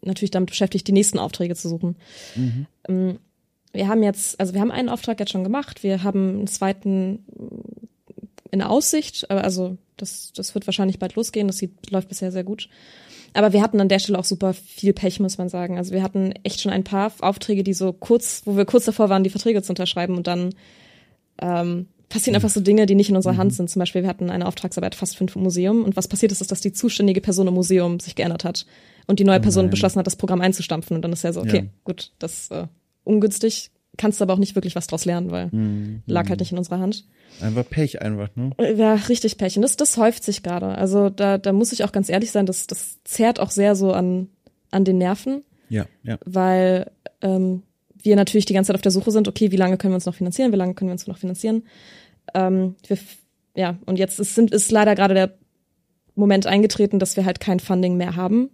natürlich 0.02 0.32
damit 0.32 0.50
beschäftigt, 0.50 0.86
die 0.86 0.92
nächsten 0.92 1.18
Aufträge 1.18 1.56
zu 1.56 1.70
suchen. 1.70 1.96
Mhm. 2.36 2.66
Ähm, 2.88 3.18
wir 3.72 3.88
haben 3.88 4.02
jetzt, 4.02 4.38
also 4.38 4.52
wir 4.52 4.60
haben 4.60 4.70
einen 4.70 4.90
Auftrag 4.90 5.18
jetzt 5.18 5.32
schon 5.32 5.44
gemacht, 5.44 5.82
wir 5.82 6.02
haben 6.02 6.28
einen 6.40 6.46
zweiten 6.46 7.24
in 8.50 8.60
Aussicht, 8.60 9.30
also 9.30 9.78
das, 9.96 10.34
das 10.34 10.54
wird 10.54 10.66
wahrscheinlich 10.66 10.98
bald 10.98 11.14
losgehen, 11.14 11.46
das 11.46 11.56
sieht, 11.56 11.90
läuft 11.90 12.10
bisher 12.10 12.32
sehr 12.32 12.44
gut. 12.44 12.68
Aber 13.32 13.54
wir 13.54 13.62
hatten 13.62 13.80
an 13.80 13.88
der 13.88 13.98
Stelle 13.98 14.18
auch 14.18 14.26
super 14.26 14.52
viel 14.52 14.92
Pech, 14.92 15.20
muss 15.20 15.38
man 15.38 15.48
sagen. 15.48 15.78
Also 15.78 15.94
wir 15.94 16.02
hatten 16.02 16.34
echt 16.42 16.60
schon 16.60 16.70
ein 16.70 16.84
paar 16.84 17.12
Aufträge, 17.20 17.64
die 17.64 17.72
so 17.72 17.94
kurz, 17.94 18.42
wo 18.44 18.58
wir 18.58 18.66
kurz 18.66 18.84
davor 18.84 19.08
waren, 19.08 19.24
die 19.24 19.30
Verträge 19.30 19.62
zu 19.62 19.72
unterschreiben 19.72 20.18
und 20.18 20.26
dann 20.26 20.54
ähm, 21.40 21.86
passieren 22.12 22.34
einfach 22.34 22.50
so 22.50 22.60
Dinge, 22.60 22.86
die 22.86 22.94
nicht 22.94 23.10
in 23.10 23.16
unserer 23.16 23.36
Hand 23.36 23.52
mhm. 23.52 23.56
sind. 23.56 23.70
Zum 23.70 23.80
Beispiel, 23.80 24.02
wir 24.02 24.08
hatten 24.08 24.30
eine 24.30 24.46
Auftragsarbeit 24.46 24.94
fast 24.94 25.16
fünf 25.16 25.34
im 25.34 25.42
Museum 25.42 25.84
und 25.84 25.96
was 25.96 26.08
passiert 26.08 26.30
ist, 26.30 26.40
ist, 26.40 26.52
dass 26.52 26.60
die 26.60 26.72
zuständige 26.72 27.20
Person 27.20 27.48
im 27.48 27.54
Museum 27.54 27.98
sich 28.00 28.14
geändert 28.14 28.44
hat 28.44 28.66
und 29.06 29.18
die 29.18 29.24
neue 29.24 29.38
oh 29.38 29.42
Person 29.42 29.70
beschlossen 29.70 29.98
hat, 29.98 30.06
das 30.06 30.16
Programm 30.16 30.40
einzustampfen 30.40 30.94
und 30.94 31.02
dann 31.02 31.12
ist 31.12 31.24
ja 31.24 31.32
so, 31.32 31.40
okay, 31.40 31.56
ja. 31.56 31.70
gut, 31.84 32.12
das 32.18 32.42
ist 32.44 32.52
äh, 32.52 32.66
ungünstig, 33.04 33.70
kannst 33.96 34.20
aber 34.22 34.34
auch 34.34 34.38
nicht 34.38 34.54
wirklich 34.54 34.76
was 34.76 34.86
draus 34.86 35.04
lernen, 35.04 35.30
weil 35.30 35.48
mhm. 35.50 36.02
lag 36.06 36.28
halt 36.28 36.40
nicht 36.40 36.52
in 36.52 36.58
unserer 36.58 36.80
Hand. 36.80 37.06
Einfach 37.40 37.68
Pech 37.68 38.02
einfach, 38.02 38.28
ne? 38.36 38.50
Ja, 38.76 38.94
richtig 38.94 39.38
Pech. 39.38 39.56
Und 39.56 39.62
das, 39.62 39.76
das 39.76 39.96
häuft 39.96 40.22
sich 40.22 40.42
gerade. 40.42 40.66
Also 40.66 41.08
da, 41.08 41.38
da 41.38 41.52
muss 41.52 41.72
ich 41.72 41.82
auch 41.82 41.92
ganz 41.92 42.08
ehrlich 42.08 42.30
sein, 42.30 42.46
das, 42.46 42.66
das 42.66 42.98
zerrt 43.04 43.40
auch 43.40 43.50
sehr 43.50 43.74
so 43.74 43.92
an, 43.92 44.28
an 44.70 44.84
den 44.84 44.98
Nerven. 44.98 45.42
Ja, 45.68 45.86
ja. 46.02 46.18
Weil 46.24 46.90
ähm, 47.22 47.62
wir 48.02 48.16
natürlich 48.16 48.46
die 48.46 48.54
ganze 48.54 48.68
Zeit 48.68 48.76
auf 48.76 48.82
der 48.82 48.92
Suche 48.92 49.10
sind, 49.10 49.28
okay, 49.28 49.50
wie 49.50 49.56
lange 49.56 49.78
können 49.78 49.92
wir 49.92 49.96
uns 49.96 50.06
noch 50.06 50.14
finanzieren, 50.14 50.52
wie 50.52 50.56
lange 50.56 50.74
können 50.74 50.88
wir 50.88 50.92
uns 50.92 51.06
noch 51.06 51.18
finanzieren. 51.18 51.62
Ähm, 52.34 52.76
wir, 52.86 52.98
ja, 53.56 53.78
und 53.86 53.98
jetzt 53.98 54.20
ist, 54.20 54.34
sind, 54.34 54.50
ist 54.50 54.70
leider 54.70 54.94
gerade 54.94 55.14
der 55.14 55.34
Moment 56.14 56.46
eingetreten, 56.46 56.98
dass 56.98 57.16
wir 57.16 57.24
halt 57.24 57.40
kein 57.40 57.60
Funding 57.60 57.96
mehr 57.96 58.16
haben 58.16 58.50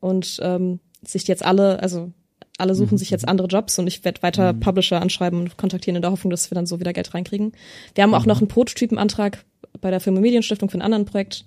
und 0.00 0.38
ähm, 0.42 0.80
sich 1.02 1.26
jetzt 1.26 1.44
alle, 1.44 1.82
also 1.82 2.12
alle 2.58 2.74
suchen 2.74 2.94
mhm. 2.94 2.98
sich 2.98 3.10
jetzt 3.10 3.26
andere 3.26 3.48
Jobs 3.48 3.78
und 3.78 3.86
ich 3.86 4.04
werde 4.04 4.22
weiter 4.22 4.52
mhm. 4.52 4.60
Publisher 4.60 5.00
anschreiben 5.00 5.40
und 5.40 5.56
kontaktieren 5.56 5.96
in 5.96 6.02
der 6.02 6.10
Hoffnung, 6.10 6.30
dass 6.30 6.50
wir 6.50 6.54
dann 6.54 6.66
so 6.66 6.80
wieder 6.80 6.92
Geld 6.92 7.14
reinkriegen. 7.14 7.52
Wir 7.94 8.04
haben 8.04 8.14
auch 8.14 8.22
mhm. 8.22 8.28
noch 8.28 8.38
einen 8.38 8.48
Prototypenantrag 8.48 9.44
bei 9.80 9.90
der 9.90 10.00
Film- 10.00 10.16
und 10.16 10.22
Medienstiftung 10.22 10.68
für 10.68 10.78
ein 10.78 10.82
anderen 10.82 11.04
Projekt, 11.04 11.44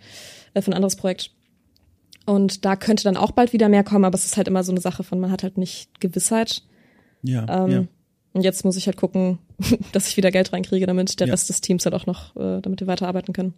äh, 0.54 0.62
für 0.62 0.72
ein 0.72 0.74
anderes 0.74 0.96
Projekt. 0.96 1.32
Und 2.26 2.66
da 2.66 2.76
könnte 2.76 3.04
dann 3.04 3.18
auch 3.18 3.32
bald 3.32 3.52
wieder 3.52 3.68
mehr 3.68 3.84
kommen, 3.84 4.06
aber 4.06 4.16
es 4.16 4.26
ist 4.26 4.38
halt 4.38 4.48
immer 4.48 4.64
so 4.64 4.72
eine 4.72 4.82
Sache 4.82 5.04
von, 5.04 5.20
man 5.20 5.32
hat 5.32 5.44
halt 5.44 5.58
nicht 5.58 6.00
Gewissheit. 6.00 6.64
Ja. 7.24 7.66
Ähm, 7.66 7.72
ja. 7.72 7.84
Und 8.34 8.44
jetzt 8.44 8.64
muss 8.64 8.78
ich 8.78 8.86
halt 8.86 8.96
gucken, 8.96 9.40
dass 9.92 10.08
ich 10.08 10.18
wieder 10.18 10.32
Geld 10.32 10.54
reinkriege, 10.54 10.86
damit 10.86 11.20
der 11.20 11.28
ja. 11.28 11.34
Rest 11.34 11.50
des 11.50 11.62
Teams 11.62 11.86
halt 11.86 11.96
auch 11.96 12.06
noch, 12.06 12.36
äh, 12.36 12.62
damit 12.62 12.80
wir 12.80 12.88
weiterarbeiten 12.88 13.34
können. 13.34 13.54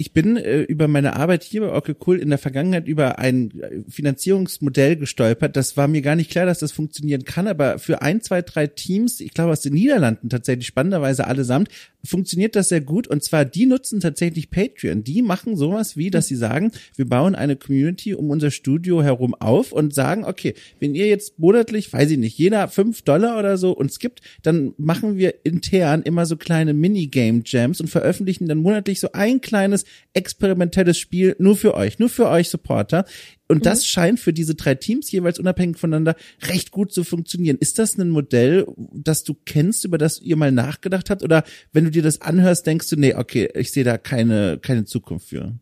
Ich 0.00 0.14
bin 0.14 0.38
äh, 0.38 0.62
über 0.62 0.88
meine 0.88 1.16
Arbeit 1.16 1.42
hier 1.42 1.60
bei 1.60 1.68
Orkel 1.68 1.94
Cool 2.06 2.18
in 2.18 2.30
der 2.30 2.38
Vergangenheit 2.38 2.88
über 2.88 3.18
ein 3.18 3.50
äh, 3.60 3.82
Finanzierungsmodell 3.86 4.96
gestolpert. 4.96 5.56
Das 5.56 5.76
war 5.76 5.88
mir 5.88 6.00
gar 6.00 6.16
nicht 6.16 6.30
klar, 6.30 6.46
dass 6.46 6.60
das 6.60 6.72
funktionieren 6.72 7.24
kann, 7.24 7.46
aber 7.46 7.78
für 7.78 8.00
ein, 8.00 8.22
zwei, 8.22 8.40
drei 8.40 8.66
Teams, 8.66 9.20
ich 9.20 9.34
glaube 9.34 9.52
aus 9.52 9.60
den 9.60 9.74
Niederlanden 9.74 10.30
tatsächlich 10.30 10.66
spannenderweise 10.66 11.26
allesamt, 11.26 11.68
funktioniert 12.04 12.56
das 12.56 12.68
sehr 12.68 12.80
gut. 12.80 13.08
Und 13.08 13.22
zwar, 13.22 13.44
die 13.44 13.66
nutzen 13.66 14.00
tatsächlich 14.00 14.50
Patreon. 14.50 15.04
Die 15.04 15.22
machen 15.22 15.56
sowas 15.56 15.96
wie, 15.96 16.10
dass 16.10 16.26
sie 16.26 16.36
sagen, 16.36 16.72
wir 16.96 17.08
bauen 17.08 17.34
eine 17.34 17.56
Community 17.56 18.14
um 18.14 18.30
unser 18.30 18.50
Studio 18.50 19.02
herum 19.02 19.34
auf 19.34 19.72
und 19.72 19.94
sagen, 19.94 20.24
okay, 20.24 20.54
wenn 20.78 20.94
ihr 20.94 21.06
jetzt 21.06 21.38
monatlich, 21.38 21.92
weiß 21.92 22.10
ich 22.10 22.18
nicht, 22.18 22.38
jeder 22.38 22.68
fünf 22.68 23.02
Dollar 23.02 23.38
oder 23.38 23.56
so 23.56 23.72
uns 23.72 23.98
gibt, 23.98 24.20
dann 24.42 24.74
machen 24.76 25.16
wir 25.16 25.44
intern 25.44 26.02
immer 26.02 26.26
so 26.26 26.36
kleine 26.36 26.74
Minigame-Jams 26.74 27.80
und 27.80 27.88
veröffentlichen 27.88 28.48
dann 28.48 28.58
monatlich 28.58 29.00
so 29.00 29.12
ein 29.12 29.40
kleines 29.40 29.84
experimentelles 30.12 30.98
Spiel 30.98 31.36
nur 31.38 31.56
für 31.56 31.74
euch, 31.74 31.98
nur 31.98 32.08
für 32.08 32.28
euch 32.28 32.48
Supporter. 32.48 33.04
Und 33.50 33.66
das 33.66 33.80
mhm. 33.80 33.86
scheint 33.86 34.20
für 34.20 34.32
diese 34.32 34.54
drei 34.54 34.76
Teams 34.76 35.10
jeweils 35.10 35.40
unabhängig 35.40 35.76
voneinander 35.76 36.14
recht 36.42 36.70
gut 36.70 36.92
zu 36.92 37.02
funktionieren. 37.02 37.58
Ist 37.58 37.80
das 37.80 37.98
ein 37.98 38.08
Modell, 38.08 38.64
das 38.76 39.24
du 39.24 39.34
kennst, 39.44 39.84
über 39.84 39.98
das 39.98 40.20
ihr 40.20 40.36
mal 40.36 40.52
nachgedacht 40.52 41.10
habt? 41.10 41.24
Oder 41.24 41.42
wenn 41.72 41.84
du 41.84 41.90
dir 41.90 42.02
das 42.02 42.20
anhörst, 42.20 42.66
denkst 42.66 42.88
du, 42.90 42.96
nee, 42.96 43.14
okay, 43.14 43.50
ich 43.54 43.72
sehe 43.72 43.82
da 43.82 43.98
keine, 43.98 44.58
keine 44.62 44.84
Zukunft 44.84 45.30
für? 45.30 45.54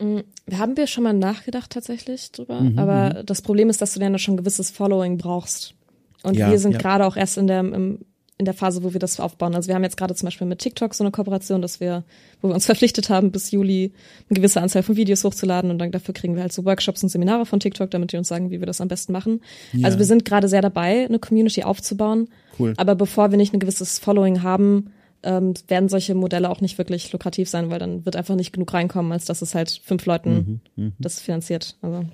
Mhm. 0.00 0.22
Haben 0.52 0.76
wir 0.76 0.86
schon 0.86 1.02
mal 1.02 1.12
nachgedacht 1.12 1.72
tatsächlich 1.72 2.30
drüber. 2.30 2.60
Mhm. 2.60 2.78
Aber 2.78 3.20
mhm. 3.20 3.26
das 3.26 3.42
Problem 3.42 3.68
ist, 3.68 3.82
dass 3.82 3.94
du 3.94 4.00
dann 4.00 4.16
schon 4.20 4.34
ein 4.34 4.38
gewisses 4.38 4.70
Following 4.70 5.18
brauchst. 5.18 5.74
Und 6.22 6.36
ja, 6.36 6.52
wir 6.52 6.58
sind 6.60 6.72
ja. 6.72 6.78
gerade 6.78 7.04
auch 7.04 7.16
erst 7.16 7.36
in 7.36 7.48
der, 7.48 7.60
im, 7.60 7.98
in 8.38 8.44
der 8.44 8.54
Phase, 8.54 8.82
wo 8.82 8.92
wir 8.92 8.98
das 8.98 9.20
aufbauen. 9.20 9.54
Also 9.54 9.68
wir 9.68 9.74
haben 9.74 9.84
jetzt 9.84 9.96
gerade 9.96 10.14
zum 10.14 10.26
Beispiel 10.26 10.46
mit 10.46 10.58
TikTok 10.58 10.94
so 10.94 11.04
eine 11.04 11.10
Kooperation, 11.10 11.62
dass 11.62 11.80
wir, 11.80 12.02
wo 12.40 12.48
wir 12.48 12.54
uns 12.54 12.66
verpflichtet 12.66 13.08
haben, 13.08 13.30
bis 13.30 13.50
Juli 13.50 13.92
eine 14.28 14.36
gewisse 14.36 14.60
Anzahl 14.60 14.82
von 14.82 14.96
Videos 14.96 15.22
hochzuladen 15.24 15.70
und 15.70 15.78
dann 15.78 15.92
dafür 15.92 16.14
kriegen 16.14 16.34
wir 16.34 16.42
halt 16.42 16.52
so 16.52 16.64
Workshops 16.64 17.02
und 17.02 17.08
Seminare 17.08 17.46
von 17.46 17.60
TikTok, 17.60 17.90
damit 17.90 18.12
die 18.12 18.16
uns 18.16 18.28
sagen, 18.28 18.50
wie 18.50 18.60
wir 18.60 18.66
das 18.66 18.80
am 18.80 18.88
besten 18.88 19.12
machen. 19.12 19.40
Ja. 19.72 19.86
Also 19.86 19.98
wir 19.98 20.06
sind 20.06 20.24
gerade 20.24 20.48
sehr 20.48 20.62
dabei, 20.62 21.04
eine 21.04 21.18
Community 21.18 21.62
aufzubauen. 21.62 22.28
Cool. 22.58 22.74
Aber 22.76 22.94
bevor 22.94 23.30
wir 23.30 23.38
nicht 23.38 23.54
ein 23.54 23.60
gewisses 23.60 23.98
Following 23.98 24.42
haben, 24.42 24.92
ähm, 25.22 25.54
werden 25.68 25.88
solche 25.88 26.14
Modelle 26.14 26.50
auch 26.50 26.60
nicht 26.60 26.78
wirklich 26.78 27.12
lukrativ 27.12 27.48
sein, 27.48 27.70
weil 27.70 27.78
dann 27.78 28.04
wird 28.04 28.16
einfach 28.16 28.34
nicht 28.34 28.52
genug 28.52 28.72
reinkommen, 28.74 29.12
als 29.12 29.24
dass 29.24 29.40
es 29.40 29.54
halt 29.54 29.80
fünf 29.84 30.04
Leuten 30.06 30.60
mhm, 30.76 30.84
mhm. 30.84 30.92
das 30.98 31.20
finanziert. 31.20 31.76
Also 31.80 32.04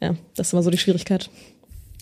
ja, 0.00 0.14
das 0.34 0.48
ist 0.48 0.52
immer 0.54 0.62
so 0.62 0.70
die 0.70 0.78
Schwierigkeit 0.78 1.28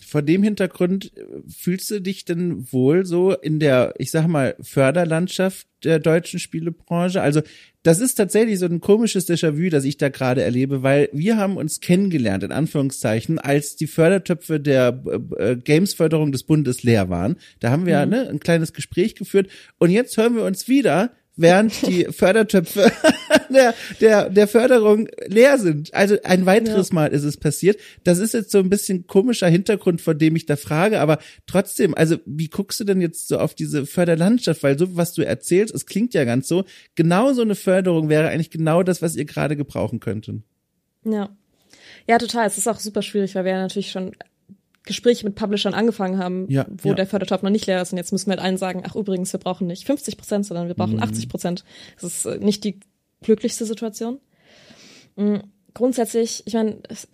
vor 0.09 0.21
dem 0.21 0.43
Hintergrund 0.43 1.11
äh, 1.15 1.23
fühlst 1.47 1.89
du 1.91 2.01
dich 2.01 2.25
denn 2.25 2.71
wohl 2.71 3.05
so 3.05 3.33
in 3.33 3.59
der, 3.59 3.93
ich 3.97 4.11
sag 4.11 4.27
mal, 4.27 4.55
Förderlandschaft 4.61 5.67
der 5.83 5.99
deutschen 5.99 6.39
Spielebranche? 6.39 7.21
Also 7.21 7.41
das 7.83 7.99
ist 7.99 8.15
tatsächlich 8.15 8.59
so 8.59 8.65
ein 8.65 8.81
komisches 8.81 9.29
Déjà-vu, 9.29 9.69
das 9.69 9.85
ich 9.85 9.97
da 9.97 10.09
gerade 10.09 10.41
erlebe, 10.41 10.83
weil 10.83 11.09
wir 11.13 11.37
haben 11.37 11.55
uns 11.55 11.79
kennengelernt, 11.79 12.43
in 12.43 12.51
Anführungszeichen, 12.51 13.39
als 13.39 13.77
die 13.77 13.87
Fördertöpfe 13.87 14.59
der 14.59 15.01
äh, 15.37 15.55
Games-Förderung 15.55 16.31
des 16.31 16.43
Bundes 16.43 16.83
leer 16.83 17.09
waren. 17.09 17.37
Da 17.59 17.71
haben 17.71 17.85
wir 17.85 18.05
mhm. 18.05 18.11
ne, 18.11 18.29
ein 18.29 18.39
kleines 18.39 18.73
Gespräch 18.73 19.15
geführt 19.15 19.47
und 19.77 19.91
jetzt 19.91 20.17
hören 20.17 20.35
wir 20.35 20.43
uns 20.43 20.67
wieder 20.67 21.11
während 21.39 21.87
die 21.87 22.05
Fördertöpfe 22.11 22.91
der, 23.49 23.73
der, 24.01 24.29
der 24.29 24.47
Förderung 24.47 25.07
leer 25.27 25.57
sind. 25.57 25.93
Also 25.93 26.17
ein 26.23 26.45
weiteres 26.45 26.89
ja. 26.89 26.95
Mal 26.95 27.07
ist 27.07 27.23
es 27.23 27.37
passiert. 27.37 27.79
Das 28.03 28.19
ist 28.19 28.33
jetzt 28.33 28.51
so 28.51 28.59
ein 28.59 28.69
bisschen 28.69 29.07
komischer 29.07 29.47
Hintergrund, 29.47 30.01
von 30.01 30.17
dem 30.17 30.35
ich 30.35 30.45
da 30.45 30.55
frage, 30.55 30.99
aber 30.99 31.19
trotzdem, 31.47 31.95
also 31.95 32.17
wie 32.25 32.49
guckst 32.49 32.79
du 32.79 32.83
denn 32.83 33.01
jetzt 33.01 33.27
so 33.27 33.39
auf 33.39 33.55
diese 33.55 33.85
Förderlandschaft? 33.85 34.63
Weil 34.63 34.77
so, 34.77 34.95
was 34.95 35.13
du 35.13 35.25
erzählst, 35.25 35.73
es 35.73 35.85
klingt 35.85 36.13
ja 36.13 36.25
ganz 36.25 36.47
so, 36.47 36.65
genau 36.95 37.33
so 37.33 37.41
eine 37.41 37.55
Förderung 37.55 38.09
wäre 38.09 38.29
eigentlich 38.29 38.51
genau 38.51 38.83
das, 38.83 39.01
was 39.01 39.15
ihr 39.15 39.25
gerade 39.25 39.55
gebrauchen 39.55 39.99
könnten. 39.99 40.43
Ja. 41.05 41.29
Ja, 42.07 42.17
total. 42.17 42.47
Es 42.47 42.57
ist 42.57 42.67
auch 42.67 42.79
super 42.79 43.01
schwierig, 43.01 43.35
weil 43.35 43.45
wir 43.45 43.51
ja 43.51 43.61
natürlich 43.61 43.91
schon 43.91 44.13
Gespräche 44.89 45.23
mit 45.23 45.35
Publishern 45.35 45.73
angefangen 45.73 46.17
haben, 46.17 46.45
ja, 46.49 46.65
wo 46.67 46.89
ja. 46.89 46.95
der 46.95 47.07
Fördertopf 47.07 47.43
noch 47.43 47.51
nicht 47.51 47.67
leer 47.67 47.81
ist. 47.81 47.93
Und 47.93 47.97
jetzt 47.97 48.11
müssen 48.11 48.27
wir 48.27 48.31
halt 48.31 48.41
allen 48.41 48.57
sagen, 48.57 48.83
ach 48.85 48.95
übrigens, 48.95 49.31
wir 49.31 49.39
brauchen 49.39 49.67
nicht 49.67 49.85
50 49.85 50.17
Prozent, 50.17 50.45
sondern 50.47 50.67
wir 50.67 50.73
brauchen 50.73 50.95
mhm. 50.95 51.03
80 51.03 51.29
Prozent. 51.29 51.63
Das 52.01 52.03
ist 52.03 52.25
äh, 52.25 52.39
nicht 52.39 52.63
die 52.63 52.79
glücklichste 53.21 53.65
Situation. 53.65 54.19
Mhm. 55.15 55.43
Grundsätzlich, 55.75 56.41
ich 56.45 56.55
meine, 56.55 56.79
es, 56.89 57.07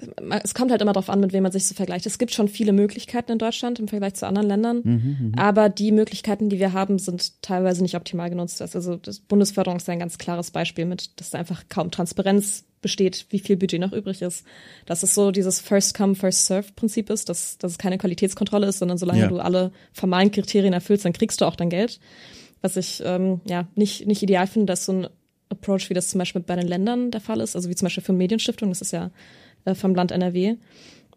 es, 0.43 0.53
kommt 0.53 0.71
halt 0.71 0.81
immer 0.81 0.93
darauf 0.93 1.09
an, 1.09 1.19
mit 1.19 1.33
wem 1.33 1.43
man 1.43 1.51
sich 1.51 1.67
so 1.67 1.75
vergleicht. 1.75 2.05
Es 2.05 2.17
gibt 2.17 2.33
schon 2.33 2.47
viele 2.47 2.71
Möglichkeiten 2.71 3.33
in 3.33 3.37
Deutschland 3.37 3.79
im 3.79 3.89
Vergleich 3.89 4.13
zu 4.13 4.25
anderen 4.25 4.47
Ländern, 4.47 4.81
mhm, 4.83 4.91
mhm. 4.91 5.31
aber 5.35 5.67
die 5.67 5.91
Möglichkeiten, 5.91 6.47
die 6.47 6.57
wir 6.57 6.71
haben, 6.71 6.97
sind 6.97 7.41
teilweise 7.41 7.81
nicht 7.81 7.95
optimal 7.95 8.29
genutzt. 8.29 8.61
Also 8.61 8.95
das 8.95 9.19
Bundesförderung 9.19 9.77
ist 9.77 9.89
ein 9.89 9.99
ganz 9.99 10.17
klares 10.17 10.51
Beispiel 10.51 10.85
mit, 10.85 11.19
dass 11.19 11.31
da 11.31 11.37
einfach 11.37 11.65
kaum 11.67 11.91
Transparenz 11.91 12.63
besteht, 12.85 13.25
wie 13.31 13.39
viel 13.39 13.57
Budget 13.57 13.81
noch 13.81 13.93
übrig 13.93 14.21
ist. 14.21 14.45
Dass 14.85 15.01
es 15.01 15.15
so 15.15 15.31
dieses 15.31 15.59
First-Come, 15.59 16.13
First-Serve-Prinzip 16.13 17.09
ist, 17.09 17.29
dass, 17.29 17.57
dass 17.57 17.71
es 17.71 17.77
keine 17.79 17.97
Qualitätskontrolle 17.97 18.67
ist, 18.67 18.77
sondern 18.77 18.99
solange 18.99 19.21
ja. 19.21 19.27
du 19.27 19.39
alle 19.39 19.71
formalen 19.91 20.29
Kriterien 20.29 20.71
erfüllst, 20.71 21.03
dann 21.03 21.13
kriegst 21.13 21.41
du 21.41 21.45
auch 21.45 21.55
dein 21.55 21.71
Geld. 21.71 21.99
Was 22.61 22.77
ich 22.77 23.01
ähm, 23.03 23.41
ja 23.47 23.67
nicht, 23.73 24.05
nicht 24.05 24.21
ideal 24.21 24.45
finde, 24.45 24.67
dass 24.67 24.85
so 24.85 24.93
ein 24.93 25.07
Approach, 25.49 25.89
wie 25.89 25.95
das 25.95 26.09
zum 26.09 26.19
Beispiel 26.19 26.43
bei 26.43 26.55
den 26.55 26.67
Ländern 26.67 27.09
der 27.09 27.21
Fall 27.21 27.41
ist, 27.41 27.55
also 27.55 27.69
wie 27.69 27.75
zum 27.75 27.87
Beispiel 27.87 28.03
für 28.03 28.13
Medienstiftung, 28.13 28.69
das 28.69 28.81
ist 28.81 28.91
ja 28.91 29.09
äh, 29.65 29.73
vom 29.73 29.95
Land 29.95 30.11
NRW, 30.11 30.57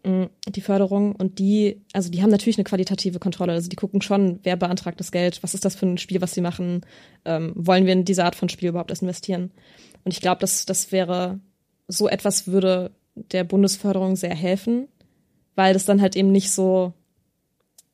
mm, 0.03 0.23
die 0.47 0.61
Förderung 0.61 1.15
und 1.15 1.37
die, 1.37 1.83
also 1.93 2.09
die 2.09 2.23
haben 2.23 2.31
natürlich 2.31 2.57
eine 2.57 2.63
qualitative 2.63 3.19
Kontrolle. 3.19 3.53
Also 3.53 3.69
die 3.69 3.75
gucken 3.75 4.01
schon, 4.01 4.39
wer 4.41 4.55
beantragt 4.55 4.99
das 4.99 5.11
Geld, 5.11 5.43
was 5.43 5.53
ist 5.53 5.65
das 5.65 5.75
für 5.75 5.85
ein 5.85 5.99
Spiel, 5.99 6.19
was 6.19 6.33
sie 6.33 6.41
machen, 6.41 6.81
ähm, 7.25 7.53
wollen 7.55 7.85
wir 7.85 7.93
in 7.93 8.05
diese 8.05 8.25
Art 8.25 8.35
von 8.35 8.49
Spiel 8.49 8.69
überhaupt 8.69 8.89
erst 8.89 9.03
investieren? 9.03 9.51
Und 10.03 10.13
ich 10.13 10.21
glaube, 10.21 10.41
das, 10.41 10.65
das 10.65 10.91
wäre 10.91 11.39
so 11.89 12.07
etwas 12.07 12.47
würde 12.47 12.91
der 13.15 13.43
Bundesförderung 13.43 14.15
sehr 14.15 14.33
helfen, 14.33 14.87
weil 15.55 15.73
das 15.73 15.83
dann 15.83 16.01
halt 16.01 16.15
eben 16.15 16.31
nicht 16.31 16.51
so, 16.51 16.93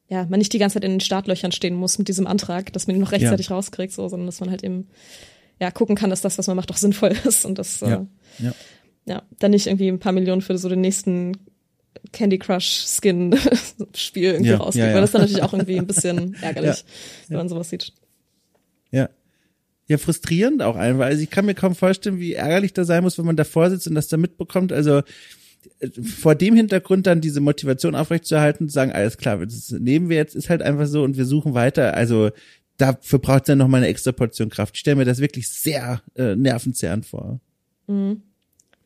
ja, 0.08 0.26
man 0.30 0.38
nicht 0.38 0.54
die 0.54 0.60
ganze 0.60 0.76
Zeit 0.76 0.84
in 0.84 0.91
den 0.91 1.00
Startlöchern 1.00 1.52
stehen 1.52 1.76
muss 1.76 1.98
mit 1.98 2.08
diesem 2.08 2.28
Antrag, 2.28 2.72
dass 2.74 2.86
man 2.86 2.96
ihn 2.96 3.02
noch 3.02 3.14
rechtzeitig 3.14 3.50
ja. 3.50 3.56
rauskriegt, 3.56 3.93
so, 3.93 4.08
sondern 4.08 4.28
dass 4.28 4.41
man 4.41 4.52
halt 4.52 4.64
eben, 4.64 4.89
ja, 5.60 5.72
gucken 5.72 5.96
kann, 5.96 6.10
dass 6.10 6.22
das, 6.22 6.38
was 6.38 6.46
man 6.48 6.58
macht, 6.58 6.70
auch 6.70 6.78
sinnvoll 6.78 7.16
ist 7.26 7.46
und 7.46 7.58
das, 7.58 7.80
ja, 7.80 8.06
äh, 8.39 8.43
ja. 8.43 8.54
ja 9.06 9.24
dann 9.39 9.52
nicht 9.52 9.68
irgendwie 9.68 9.88
ein 9.88 10.00
paar 10.00 10.12
Millionen 10.12 10.41
für 10.41 10.58
so 10.58 10.70
den 10.70 10.82
nächsten 10.82 11.38
Candy 12.12 12.38
Crush 12.38 12.86
Skin 12.86 13.36
Spiel 13.96 14.32
irgendwie 14.34 14.52
ja, 14.52 14.58
ja. 14.58 14.93
weil 14.93 15.02
das 15.02 15.12
dann 15.12 15.22
natürlich 15.22 15.41
auch 15.41 15.54
irgendwie 15.54 15.80
ein 15.80 15.88
bisschen 15.88 16.36
ärgerlich, 16.41 16.84
wenn 17.30 17.38
man 17.38 17.50
sowas 17.50 17.70
sieht. 17.70 17.93
Ja, 18.91 19.10
ja 19.88 19.98
frustrierend 19.98 20.62
auch 20.62 20.76
einfach. 20.76 21.06
Also 21.06 21.22
ich 21.22 21.30
kann 21.30 21.46
mir 21.46 21.56
kaum 21.56 21.76
vorstellen, 21.76 22.20
wie 22.20 22.34
ärgerlich 22.34 22.74
da 22.74 22.86
sein 22.86 23.04
muss, 23.04 23.18
wenn 23.18 23.26
man 23.26 23.36
davor 23.36 23.70
sitzt 23.70 23.88
und 23.88 23.96
das 23.96 24.08
da 24.08 24.18
mitbekommt. 24.18 24.72
Also 24.72 25.02
äh, 25.80 25.90
vor 26.02 26.36
dem 26.36 26.56
Hintergrund 26.56 27.08
dann 27.08 27.22
diese 27.22 27.42
Motivation 27.42 27.96
aufrechtzuerhalten, 27.96 28.68
zu 28.68 28.74
sagen, 28.74 28.92
alles 28.92 29.18
klar, 29.18 29.38
das 29.46 29.72
nehmen 29.72 30.10
wir 30.10 30.18
jetzt, 30.18 30.36
ist 30.36 30.50
halt 30.50 30.62
einfach 30.62 30.88
so 30.88 31.04
und 31.04 31.18
wir 31.18 31.26
suchen 31.26 31.54
weiter. 31.54 31.94
Also 31.94 32.32
dafür 32.78 33.20
braucht 33.20 33.44
es 33.44 33.48
dann 33.48 33.60
noch 33.60 33.68
mal 33.68 33.78
eine 33.78 33.88
extra 33.88 34.12
Portion 34.12 34.50
Kraft. 34.50 34.76
Ich 34.76 34.80
stelle 34.82 34.98
mir 34.98 35.06
das 35.06 35.20
wirklich 35.20 35.50
sehr 35.50 36.02
äh, 36.16 36.36
nervenzerrend 36.36 37.06
vor. 37.06 37.40
Mhm. 37.88 38.22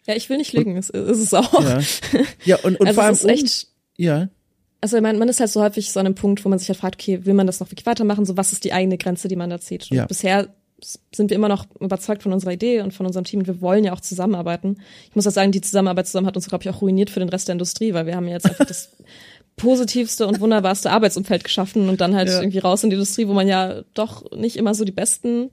Ja, 0.06 0.16
ich 0.16 0.30
will 0.30 0.38
nicht 0.38 0.54
lügen, 0.54 0.76
es 0.76 0.90
ist 0.90 1.20
es 1.20 1.34
auch. 1.34 1.64
Ja, 1.64 1.82
ja 2.44 2.56
und, 2.58 2.80
und 2.80 2.88
also 2.88 2.96
vor 2.96 3.04
allem, 3.04 3.14
es 3.14 3.24
ist 3.24 3.30
echt, 3.30 3.68
ja. 3.98 4.30
Also 4.82 4.96
ich 4.98 5.04
meine, 5.04 5.20
man 5.20 5.28
ist 5.30 5.40
halt 5.40 5.50
so 5.50 5.62
häufig 5.62 5.92
so 5.92 6.00
an 6.00 6.06
einem 6.06 6.16
Punkt, 6.16 6.44
wo 6.46 6.50
man 6.50 6.58
sich 6.58 6.70
halt 6.70 6.80
fragt, 6.80 6.96
okay, 6.96 7.26
will 7.26 7.34
man 7.34 7.48
das 7.48 7.60
noch 7.60 7.70
wirklich 7.70 7.86
weitermachen? 7.86 8.26
So, 8.26 8.38
was 8.38 8.54
ist 8.54 8.64
die 8.64 8.74
eigene 8.74 8.98
Grenze, 8.98 9.28
die 9.28 9.36
man 9.36 9.50
da 9.50 9.60
zieht? 9.60 9.92
Und 9.92 9.98
ja. 9.98 10.06
bisher 10.06 10.48
sind 11.14 11.30
wir 11.30 11.36
immer 11.36 11.50
noch 11.50 11.66
überzeugt 11.80 12.24
von 12.24 12.34
unserer 12.34 12.52
Idee 12.52 12.82
und 12.82 12.94
von 12.94 13.06
unserem 13.06 13.26
Team 13.26 13.40
und 13.42 13.48
wir 13.48 13.62
wollen 13.62 13.84
ja 13.84 13.94
auch 13.94 14.02
zusammenarbeiten. 14.02 14.78
Ich 15.10 15.16
muss 15.16 15.28
auch 15.28 15.32
sagen, 15.32 15.52
die 15.52 15.62
Zusammenarbeit 15.62 16.08
zusammen 16.08 16.28
hat 16.28 16.36
uns, 16.36 16.48
glaube 16.48 16.64
ich, 16.64 16.70
auch 16.70 16.82
ruiniert 16.82 17.10
für 17.10 17.20
den 17.20 17.30
Rest 17.30 17.48
der 17.48 17.54
Industrie, 17.54 17.94
weil 17.94 18.06
wir 18.06 18.16
haben 18.16 18.28
jetzt 18.28 18.46
einfach 18.46 18.66
das 18.66 18.96
positivste 19.56 20.28
und 20.28 20.40
wunderbarste 20.40 20.92
Arbeitsumfeld 20.92 21.44
geschaffen 21.44 21.90
und 21.90 22.02
dann 22.02 22.16
halt 22.16 22.30
ja. 22.30 22.40
irgendwie 22.40 22.60
raus 22.60 22.84
in 22.84 22.90
die 22.90 22.96
Industrie, 22.96 23.28
wo 23.28 23.34
man 23.34 23.48
ja 23.48 23.82
doch 23.94 24.32
nicht 24.32 24.56
immer 24.56 24.74
so 24.74 24.86
die 24.86 24.92
besten 24.92 25.50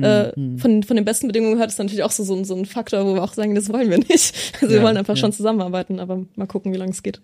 äh, 0.00 0.32
mhm. 0.38 0.58
von, 0.58 0.82
von 0.82 0.96
den 0.96 1.04
besten 1.04 1.26
Bedingungen 1.26 1.58
hört, 1.58 1.70
ist 1.70 1.78
natürlich 1.78 2.04
auch 2.04 2.10
so, 2.10 2.22
so, 2.22 2.42
so 2.44 2.54
ein 2.54 2.66
Faktor, 2.66 3.04
wo 3.04 3.14
wir 3.14 3.22
auch 3.22 3.32
sagen, 3.32 3.54
das 3.54 3.72
wollen 3.72 3.90
wir 3.90 3.98
nicht. 3.98 4.34
Also 4.60 4.74
ja, 4.74 4.80
wir 4.80 4.82
wollen 4.82 4.96
einfach 4.96 5.14
ja. 5.14 5.20
schon 5.20 5.32
zusammenarbeiten, 5.32 6.00
aber 6.00 6.24
mal 6.36 6.46
gucken, 6.46 6.72
wie 6.72 6.76
lange 6.76 6.92
es 6.92 7.02
geht. 7.02 7.20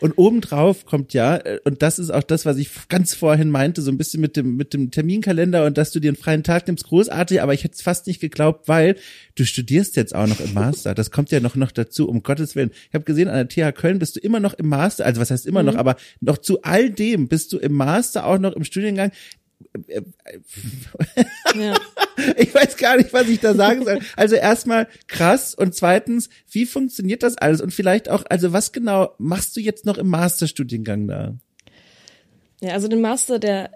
Und 0.00 0.16
obendrauf 0.16 0.86
kommt 0.86 1.12
ja, 1.12 1.36
äh, 1.36 1.60
und 1.64 1.82
das 1.82 1.98
ist 1.98 2.10
auch 2.10 2.22
das, 2.22 2.46
was 2.46 2.56
ich 2.56 2.70
ganz 2.88 3.14
vorhin 3.14 3.50
meinte, 3.50 3.82
so 3.82 3.90
ein 3.90 3.98
bisschen 3.98 4.20
mit 4.20 4.36
dem, 4.36 4.56
mit 4.56 4.72
dem 4.72 4.90
Terminkalender 4.90 5.66
und 5.66 5.76
dass 5.78 5.92
du 5.92 6.00
dir 6.00 6.08
einen 6.08 6.16
freien 6.16 6.42
Tag 6.42 6.66
nimmst, 6.66 6.84
großartig, 6.84 7.42
aber 7.42 7.54
ich 7.54 7.64
hätte 7.64 7.74
es 7.74 7.82
fast 7.82 8.06
nicht 8.06 8.20
geglaubt, 8.20 8.66
weil 8.66 8.96
du 9.34 9.44
studierst 9.44 9.96
jetzt 9.96 10.14
auch 10.14 10.26
noch 10.26 10.40
im 10.40 10.54
Master. 10.54 10.94
Das 10.94 11.10
kommt 11.10 11.30
ja 11.30 11.40
noch, 11.40 11.54
noch 11.54 11.72
dazu, 11.72 12.08
um 12.08 12.22
Gottes 12.22 12.56
Willen. 12.56 12.70
Ich 12.88 12.94
habe 12.94 13.04
gesehen, 13.04 13.28
an 13.28 13.46
der 13.46 13.48
TH 13.48 13.76
Köln 13.76 13.98
bist 13.98 14.16
du 14.16 14.20
immer 14.20 14.40
noch 14.40 14.54
im 14.54 14.68
Master, 14.68 15.04
also 15.04 15.20
was 15.20 15.30
heißt 15.30 15.46
immer 15.46 15.62
mhm. 15.62 15.66
noch, 15.66 15.76
aber 15.76 15.96
noch 16.20 16.38
zu 16.38 16.62
all 16.62 16.90
dem 16.90 17.28
bist 17.28 17.52
du 17.52 17.58
im 17.58 17.72
Master 17.72 18.26
auch 18.26 18.38
noch 18.38 18.52
im 18.52 18.64
Studiengang. 18.64 19.12
Ja. 21.54 21.74
Ich 22.36 22.54
weiß 22.54 22.76
gar 22.76 22.98
nicht, 22.98 23.14
was 23.14 23.28
ich 23.28 23.40
da 23.40 23.54
sagen 23.54 23.82
soll. 23.82 23.98
Also 24.14 24.36
erstmal 24.36 24.88
krass 25.06 25.54
und 25.54 25.74
zweitens, 25.74 26.28
wie 26.50 26.66
funktioniert 26.66 27.22
das 27.22 27.38
alles? 27.38 27.62
Und 27.62 27.72
vielleicht 27.72 28.10
auch, 28.10 28.24
also 28.28 28.52
was 28.52 28.72
genau 28.72 29.14
machst 29.16 29.56
du 29.56 29.60
jetzt 29.60 29.86
noch 29.86 29.96
im 29.96 30.08
Masterstudiengang 30.08 31.08
da? 31.08 31.34
Ja, 32.60 32.72
also 32.72 32.88
den 32.88 33.00
Master, 33.00 33.38
der, 33.38 33.70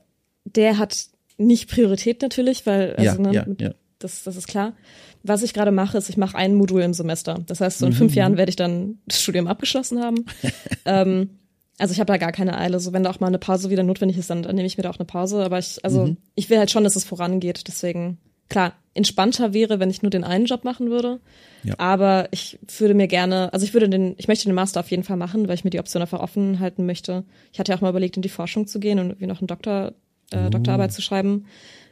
der 0.45 0.77
hat 0.77 1.07
nicht 1.39 1.71
Priorität 1.71 2.21
natürlich, 2.21 2.67
weil, 2.67 2.95
also, 2.97 3.03
ja, 3.03 3.19
ne, 3.19 3.33
ja, 3.33 3.47
ja. 3.59 3.75
Das, 3.99 4.25
das 4.25 4.37
ist 4.37 4.47
klar. 4.47 4.77
Was 5.23 5.43
ich 5.43 5.55
gerade 5.55 5.71
mache, 5.71 5.97
ist, 5.97 6.11
ich 6.11 6.19
mache 6.19 6.37
ein 6.37 6.55
Modul 6.55 6.83
im 6.83 6.93
Semester. 6.93 7.43
Das 7.47 7.63
heißt, 7.63 7.79
so 7.79 7.87
in 7.87 7.93
mhm. 7.93 7.97
fünf 7.97 8.15
Jahren 8.15 8.37
werde 8.37 8.51
ich 8.51 8.57
dann 8.57 8.99
das 9.07 9.23
Studium 9.23 9.47
abgeschlossen 9.47 10.03
haben. 10.03 10.27
ähm, 10.85 11.31
also 11.79 11.93
ich 11.93 12.01
habe 12.01 12.13
da 12.13 12.19
gar 12.19 12.33
keine 12.33 12.59
Eile. 12.59 12.79
So 12.81 12.93
wenn 12.93 13.03
da 13.03 13.11
auch 13.11 13.21
mal 13.21 13.27
eine 13.27 13.39
Pause 13.39 13.71
wieder 13.71 13.83
notwendig 13.83 14.19
ist, 14.19 14.31
dann, 14.31 14.43
dann 14.43 14.55
nehme 14.55 14.67
ich 14.67 14.77
mir 14.77 14.83
da 14.83 14.91
auch 14.91 14.99
eine 14.99 15.07
Pause. 15.07 15.45
Aber 15.45 15.59
ich, 15.59 15.85
also 15.85 16.07
mhm. 16.07 16.17
ich 16.35 16.51
will 16.51 16.59
halt 16.59 16.71
schon, 16.71 16.85
dass 16.85 16.97
es 16.97 17.05
vorangeht. 17.05 17.67
Deswegen, 17.67 18.19
klar, 18.49 18.75
entspannter 18.95 19.53
wäre, 19.53 19.81
wenn 19.81 19.91
ich 19.91 20.03
nur 20.03 20.11
den 20.11 20.25
einen 20.25 20.47
Job 20.47 20.65
machen 20.65 20.91
würde. 20.91 21.21
Ja. 21.65 21.75
Aber 21.79 22.29
ich 22.31 22.59
würde 22.79 22.95
mir 22.95 23.09
gerne, 23.09 23.53
also 23.53 23.65
ich 23.65 23.75
würde 23.75 23.89
den, 23.89 24.15
ich 24.19 24.29
möchte 24.29 24.45
den 24.45 24.55
Master 24.55 24.81
auf 24.81 24.91
jeden 24.91 25.03
Fall 25.03 25.17
machen, 25.17 25.49
weil 25.49 25.55
ich 25.55 25.65
mir 25.65 25.71
die 25.71 25.81
Option 25.81 26.03
einfach 26.03 26.21
offen 26.21 26.61
halten 26.61 26.87
möchte. 26.87 27.25
Ich 27.53 27.59
hatte 27.59 27.73
ja 27.73 27.77
auch 27.77 27.83
mal 27.83 27.91
überlegt, 27.91 28.17
in 28.17 28.23
die 28.23 28.29
Forschung 28.29 28.67
zu 28.67 28.79
gehen 28.79 28.99
und 28.99 29.11
irgendwie 29.11 29.27
noch 29.27 29.41
einen 29.41 29.49
Doktor, 29.49 29.95
äh, 30.31 30.47
oh. 30.47 30.51
Doktorarbeit 30.51 30.93
zu 30.93 31.03
schreiben. 31.03 31.47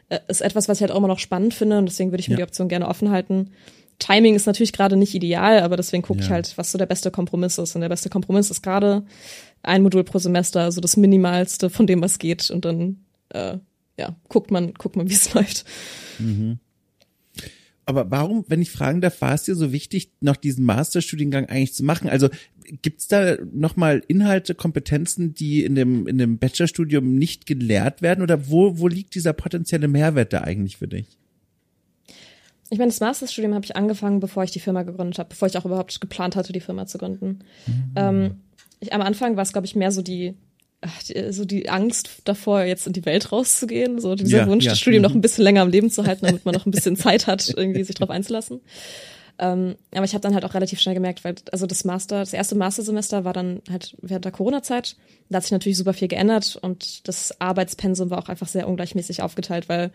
Äh, 0.09 0.21
ist 0.29 0.43
etwas, 0.43 0.69
was 0.69 0.79
ich 0.79 0.83
halt 0.83 0.93
auch 0.93 0.99
immer 0.99 1.09
noch 1.09 1.19
spannend 1.19 1.55
finde 1.55 1.79
und 1.79 1.87
deswegen 1.87 2.13
würde 2.13 2.21
ich 2.21 2.29
mir 2.29 2.35
ja. 2.35 2.39
die 2.39 2.45
Option 2.45 2.69
gerne 2.69 2.87
offen 2.87 3.11
halten. 3.11 3.51
Timing 3.99 4.35
ist 4.35 4.47
natürlich 4.47 4.73
gerade 4.73 4.97
nicht 4.97 5.15
ideal, 5.15 5.61
aber 5.61 5.77
deswegen 5.77 6.03
gucke 6.03 6.21
ja. 6.21 6.27
ich 6.27 6.31
halt, 6.31 6.59
was 6.59 6.73
so 6.73 6.79
der 6.79 6.87
beste 6.87 7.11
Kompromiss 7.11 7.59
ist. 7.59 7.75
Und 7.75 7.83
der 7.83 7.89
beste 7.89 8.11
Kompromiss 8.11 8.51
ist 8.51 8.63
gerade 8.63 9.05
ein 9.63 9.83
Modul 9.83 10.05
pro 10.05 10.19
Semester, 10.19 10.61
also 10.61 10.81
das 10.81 10.97
Minimalste 10.97 11.71
von 11.71 11.87
dem, 11.87 12.03
was 12.03 12.19
geht. 12.19 12.51
Und 12.51 12.65
dann, 12.65 12.99
äh, 13.31 13.59
ja, 13.99 14.17
guckt 14.29 14.51
man, 14.51 14.75
guckt 14.75 14.97
man, 14.97 15.09
wie 15.09 15.15
es 15.15 15.33
läuft. 15.35 15.65
Mhm. 16.19 16.59
Aber 17.85 18.11
warum, 18.11 18.45
wenn 18.49 18.63
ich 18.63 18.71
fragen 18.71 19.01
darf, 19.01 19.21
war 19.21 19.35
es 19.35 19.43
dir 19.43 19.57
so 19.57 19.73
wichtig, 19.73 20.13
noch 20.21 20.37
diesen 20.37 20.65
Masterstudiengang 20.65 21.47
eigentlich 21.47 21.75
zu 21.75 21.85
machen? 21.85 22.09
Also 22.09 22.29
gibt's 22.65 23.09
da 23.09 23.37
nochmal 23.53 24.03
Inhalte, 24.07 24.55
Kompetenzen, 24.55 25.35
die 25.35 25.65
in 25.65 25.75
dem, 25.75 26.07
in 26.07 26.19
dem 26.19 26.39
Bachelorstudium 26.39 27.17
nicht 27.17 27.47
gelehrt 27.47 28.01
werden? 28.01 28.23
Oder 28.23 28.49
wo, 28.49 28.79
wo 28.79 28.87
liegt 28.87 29.15
dieser 29.15 29.33
potenzielle 29.33 29.89
Mehrwert 29.89 30.33
da 30.33 30.43
eigentlich 30.43 30.77
für 30.77 30.89
dich? 30.89 31.19
Ich 32.71 32.79
meine, 32.79 32.91
das 32.91 33.01
Masterstudium 33.01 33.53
habe 33.53 33.67
ich 33.67 33.77
angefangen, 33.77 34.21
bevor 34.21 34.45
ich 34.45 34.51
die 34.51 34.61
Firma 34.61 34.83
gegründet 34.83 35.19
habe, 35.19 35.29
bevor 35.29 35.47
ich 35.47 35.59
auch 35.59 35.67
überhaupt 35.67 36.01
geplant 36.01 36.37
hatte, 36.37 36.55
die 36.55 36.61
Firma 36.61 36.87
zu 36.87 36.97
gründen. 36.97 37.41
Mhm. 37.67 37.93
Ähm, 37.97 38.35
ich, 38.83 38.93
am 38.93 39.01
Anfang 39.01 39.37
war 39.37 39.43
es, 39.43 39.53
glaube 39.53 39.67
ich, 39.67 39.77
mehr 39.77 39.93
so 39.93 40.03
die, 40.03 40.35
so 41.31 41.45
die 41.45 41.69
Angst 41.69 42.11
davor, 42.25 42.65
jetzt 42.65 42.87
in 42.87 42.93
die 42.93 43.05
Welt 43.05 43.31
rauszugehen, 43.31 44.01
so 44.01 44.15
dieser 44.15 44.39
ja, 44.39 44.47
Wunsch, 44.49 44.65
ja. 44.65 44.73
das 44.73 44.81
Studium 44.81 45.03
mhm. 45.03 45.09
noch 45.09 45.15
ein 45.15 45.21
bisschen 45.21 45.45
länger 45.45 45.63
am 45.63 45.71
Leben 45.71 45.91
zu 45.91 46.05
halten, 46.05 46.27
damit 46.27 46.45
man 46.45 46.55
noch 46.55 46.67
ein 46.67 46.73
bisschen 46.73 46.97
Zeit 46.97 47.27
hat, 47.27 47.53
irgendwie 47.57 47.85
sich 47.85 47.95
drauf 47.95 48.11
einzulassen. 48.11 48.61
Ähm, 49.39 49.77
aber 49.95 50.05
ich 50.05 50.13
habe 50.13 50.21
dann 50.21 50.35
halt 50.35 50.45
auch 50.45 50.55
relativ 50.55 50.81
schnell 50.81 50.95
gemerkt, 50.95 51.25
weil 51.25 51.37
also 51.53 51.67
das 51.67 51.85
Master, 51.85 52.21
das 52.21 52.33
erste 52.33 52.55
Mastersemester 52.55 53.25
war 53.25 53.33
dann 53.33 53.63
halt 53.71 53.97
während 54.03 54.25
der 54.25 54.33
Corona-Zeit. 54.33 54.97
Da 55.31 55.37
hat 55.37 55.45
sich 55.45 55.53
natürlich 55.53 55.79
super 55.79 55.95
viel 55.95 56.09
geändert 56.09 56.59
und 56.61 57.09
das 57.09 57.41
Arbeitspensum 57.41 58.11
war 58.11 58.19
auch 58.19 58.29
einfach 58.29 58.49
sehr 58.49 58.69
ungleichmäßig 58.69 59.23
aufgeteilt, 59.23 59.69
weil 59.69 59.91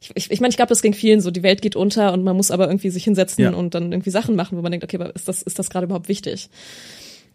ich, 0.00 0.12
ich, 0.14 0.30
ich 0.30 0.40
meine, 0.40 0.50
ich 0.50 0.56
glaube, 0.56 0.70
das 0.70 0.80
ging 0.80 0.94
vielen 0.94 1.20
so. 1.20 1.30
Die 1.30 1.42
Welt 1.42 1.60
geht 1.60 1.76
unter 1.76 2.12
und 2.12 2.22
man 2.22 2.36
muss 2.36 2.50
aber 2.50 2.68
irgendwie 2.68 2.90
sich 2.90 3.04
hinsetzen 3.04 3.44
ja. 3.44 3.52
und 3.52 3.74
dann 3.74 3.92
irgendwie 3.92 4.10
Sachen 4.10 4.36
machen, 4.36 4.56
wo 4.56 4.62
man 4.62 4.70
denkt, 4.70 4.84
okay, 4.84 4.96
aber 4.96 5.14
ist 5.14 5.28
das, 5.28 5.42
ist 5.42 5.58
das 5.58 5.70
gerade 5.70 5.86
überhaupt 5.86 6.08
wichtig? 6.08 6.48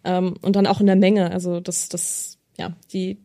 Ähm, 0.03 0.35
und 0.41 0.55
dann 0.55 0.67
auch 0.67 0.79
in 0.79 0.87
der 0.87 0.95
Menge. 0.95 1.31
Also 1.31 1.59
das, 1.59 1.89
das, 1.89 2.37
ja, 2.57 2.73
die, 2.91 3.17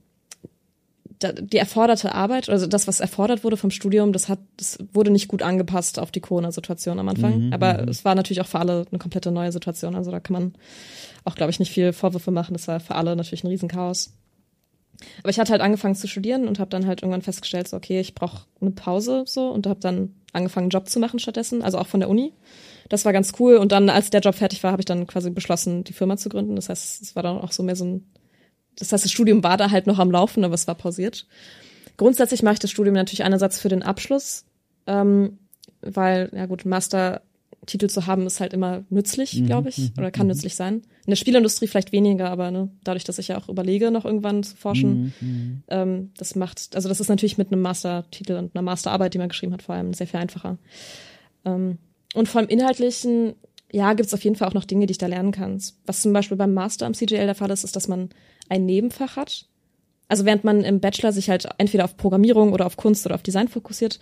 die 1.23 1.57
erforderte 1.57 2.15
Arbeit, 2.15 2.49
also 2.49 2.67
das, 2.67 2.87
was 2.87 3.01
erfordert 3.01 3.43
wurde 3.43 3.57
vom 3.57 3.71
Studium, 3.71 4.13
das 4.13 4.29
hat, 4.29 4.39
das 4.57 4.79
wurde 4.93 5.11
nicht 5.11 5.29
gut 5.29 5.43
angepasst 5.43 5.99
auf 5.99 6.13
die 6.13 6.21
Corona-Situation 6.21 6.99
am 6.99 7.09
Anfang. 7.09 7.47
Mhm, 7.47 7.53
aber 7.53 7.83
mhm. 7.83 7.89
es 7.89 8.05
war 8.05 8.15
natürlich 8.15 8.41
auch 8.41 8.47
für 8.47 8.61
alle 8.61 8.87
eine 8.91 8.99
komplette 8.99 9.33
neue 9.33 9.51
Situation. 9.51 9.97
Also 9.97 10.11
da 10.11 10.21
kann 10.21 10.35
man 10.35 10.55
auch, 11.25 11.35
glaube 11.35 11.51
ich, 11.51 11.59
nicht 11.59 11.73
viel 11.73 11.93
Vorwürfe 11.93 12.31
machen. 12.31 12.53
Das 12.53 12.69
war 12.69 12.79
für 12.79 12.95
alle 12.95 13.17
natürlich 13.17 13.43
ein 13.43 13.49
Riesenchaos. 13.49 14.13
Aber 15.21 15.31
ich 15.31 15.39
hatte 15.39 15.53
halt 15.53 15.63
angefangen 15.63 15.95
zu 15.95 16.09
studieren 16.09 16.49
und 16.49 16.59
habe 16.59 16.71
dann 16.71 16.87
halt 16.87 17.03
irgendwann 17.03 17.23
festgestellt, 17.23 17.69
so, 17.69 17.77
okay, 17.77 18.01
ich 18.01 18.15
brauche 18.15 18.47
eine 18.61 18.71
Pause 18.71 19.25
so 19.27 19.49
und 19.49 19.67
habe 19.67 19.81
dann 19.81 20.15
angefangen, 20.33 20.65
einen 20.65 20.71
Job 20.71 20.89
zu 20.89 20.99
machen 20.99 21.19
stattdessen, 21.19 21.63
also 21.63 21.79
auch 21.79 21.87
von 21.87 22.01
der 22.01 22.09
Uni. 22.09 22.33
Das 22.89 23.05
war 23.05 23.13
ganz 23.13 23.33
cool. 23.39 23.57
Und 23.57 23.73
dann, 23.73 23.91
als 23.91 24.11
der 24.11 24.21
Job 24.21 24.35
fertig 24.35 24.63
war, 24.63 24.73
habe 24.73 24.81
ich 24.81 24.87
dann 24.87 25.07
quasi 25.07 25.31
beschlossen, 25.31 25.85
die 25.85 25.93
Firma 25.93 26.17
zu 26.17 26.29
gründen. 26.29 26.57
Das 26.57 26.69
heißt, 26.69 27.03
es 27.03 27.17
war 27.17 27.23
dann 27.23 27.39
auch 27.39 27.53
so 27.53 27.63
mehr 27.63 27.77
so 27.77 27.85
ein, 27.85 28.07
das 28.77 28.93
heißt, 28.93 29.05
das 29.05 29.13
Studium 29.13 29.43
war 29.43 29.57
da 29.57 29.71
halt 29.71 29.87
noch 29.87 29.99
am 29.99 30.11
Laufen, 30.11 30.45
aber 30.45 30.55
es 30.55 30.67
war 30.67 30.75
pausiert. 30.75 31.27
Grundsätzlich 31.97 32.43
mache 32.43 32.55
ich 32.55 32.61
das 32.61 32.71
Studium 32.71 32.95
natürlich 32.95 33.25
einerseits 33.25 33.61
für 33.61 33.69
den 33.69 33.83
Abschluss, 33.83 34.45
ähm, 34.87 35.39
weil, 35.81 36.31
ja 36.33 36.47
gut, 36.47 36.65
Master 36.65 37.23
Titel 37.67 37.89
zu 37.89 38.07
haben, 38.07 38.27
ist 38.27 38.41
halt 38.41 38.53
immer 38.53 38.85
nützlich, 38.89 39.35
mhm, 39.35 39.47
glaube 39.47 39.69
ich, 39.69 39.79
mhm, 39.79 39.93
oder 39.99 40.11
kann 40.11 40.27
mhm. 40.27 40.33
nützlich 40.33 40.55
sein. 40.55 40.77
In 40.77 41.11
der 41.11 41.17
Spielindustrie 41.17 41.67
vielleicht 41.67 41.93
weniger, 41.93 42.31
aber 42.31 42.51
ne, 42.51 42.71
dadurch, 42.85 43.05
dass 43.05 43.19
ich 43.19 43.29
ja 43.29 43.39
auch 43.39 43.49
überlege, 43.49 43.91
noch 43.91 44.05
irgendwann 44.05 44.43
zu 44.43 44.57
forschen, 44.57 45.13
ähm, 45.69 46.11
das 46.17 46.35
macht, 46.35 46.75
also 46.75 46.89
das 46.89 47.01
ist 47.01 47.09
natürlich 47.09 47.37
mit 47.37 47.53
einem 47.53 47.61
Mastertitel 47.61 48.35
und 48.35 48.55
einer 48.55 48.63
Masterarbeit, 48.63 49.13
die 49.13 49.19
man 49.19 49.29
geschrieben 49.29 49.53
hat, 49.53 49.63
vor 49.63 49.75
allem 49.75 49.93
sehr 49.93 50.07
viel 50.07 50.21
einfacher. 50.21 50.59
Ähm, 51.45 51.79
und 52.15 52.29
vom 52.29 52.47
Inhaltlichen, 52.47 53.35
ja, 53.71 53.93
gibt 53.93 54.07
es 54.07 54.15
auf 54.15 54.25
jeden 54.25 54.37
Fall 54.37 54.49
auch 54.49 54.55
noch 54.55 54.65
Dinge, 54.65 54.87
die 54.87 54.93
ich 54.93 54.99
da 54.99 55.07
lernen 55.07 55.33
kann. 55.33 55.63
Was 55.85 56.03
zum 56.03 56.13
Beispiel 56.13 56.37
beim 56.37 56.55
Master 56.55 56.87
am 56.87 56.95
CGL 56.95 57.27
der 57.27 57.35
Fall 57.35 57.51
ist, 57.51 57.65
ist, 57.65 57.77
dass 57.77 57.89
man 57.89 58.11
ein 58.49 58.65
Nebenfach 58.65 59.17
hat. 59.17 59.47
Also 60.09 60.25
während 60.25 60.43
man 60.45 60.65
im 60.65 60.81
Bachelor 60.81 61.13
sich 61.13 61.29
halt 61.29 61.47
entweder 61.59 61.85
auf 61.85 61.97
Programmierung 61.97 62.53
oder 62.53 62.65
auf 62.65 62.79
Kunst 62.79 63.05
oder 63.05 63.15
auf 63.15 63.23
Design 63.23 63.49
fokussiert, 63.49 64.01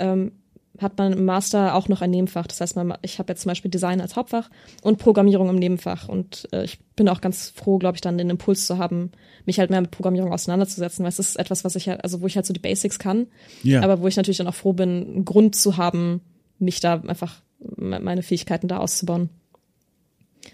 ähm, 0.00 0.32
hat 0.80 0.98
man 0.98 1.12
im 1.12 1.24
Master 1.24 1.76
auch 1.76 1.88
noch 1.88 2.02
ein 2.02 2.10
Nebenfach. 2.10 2.48
Das 2.48 2.60
heißt, 2.60 2.74
man, 2.74 2.94
ich 3.02 3.20
habe 3.20 3.32
jetzt 3.32 3.42
zum 3.42 3.50
Beispiel 3.50 3.70
Design 3.70 4.00
als 4.00 4.16
Hauptfach 4.16 4.50
und 4.82 4.98
Programmierung 4.98 5.48
im 5.48 5.56
Nebenfach. 5.56 6.08
Und 6.08 6.48
äh, 6.52 6.64
ich 6.64 6.80
bin 6.96 7.08
auch 7.08 7.20
ganz 7.20 7.50
froh, 7.50 7.78
glaube 7.78 7.96
ich, 7.96 8.00
dann 8.00 8.18
den 8.18 8.30
Impuls 8.30 8.66
zu 8.66 8.78
haben, 8.78 9.12
mich 9.46 9.60
halt 9.60 9.70
mehr 9.70 9.80
mit 9.80 9.92
Programmierung 9.92 10.32
auseinanderzusetzen, 10.32 11.04
weil 11.04 11.10
es 11.10 11.20
ist 11.20 11.36
etwas, 11.36 11.62
was 11.62 11.76
ich 11.76 11.88
halt, 11.88 12.02
also 12.02 12.20
wo 12.20 12.26
ich 12.26 12.34
halt 12.34 12.46
so 12.46 12.52
die 12.52 12.60
Basics 12.60 12.98
kann, 12.98 13.28
ja. 13.62 13.82
aber 13.82 14.00
wo 14.00 14.08
ich 14.08 14.16
natürlich 14.16 14.38
dann 14.38 14.48
auch 14.48 14.54
froh 14.54 14.72
bin, 14.72 14.88
einen 14.88 15.24
Grund 15.24 15.54
zu 15.54 15.76
haben, 15.76 16.22
mich 16.58 16.80
da 16.80 16.94
einfach 17.06 17.42
meine 17.58 18.22
Fähigkeiten 18.22 18.68
da 18.68 18.78
auszubauen. 18.78 19.30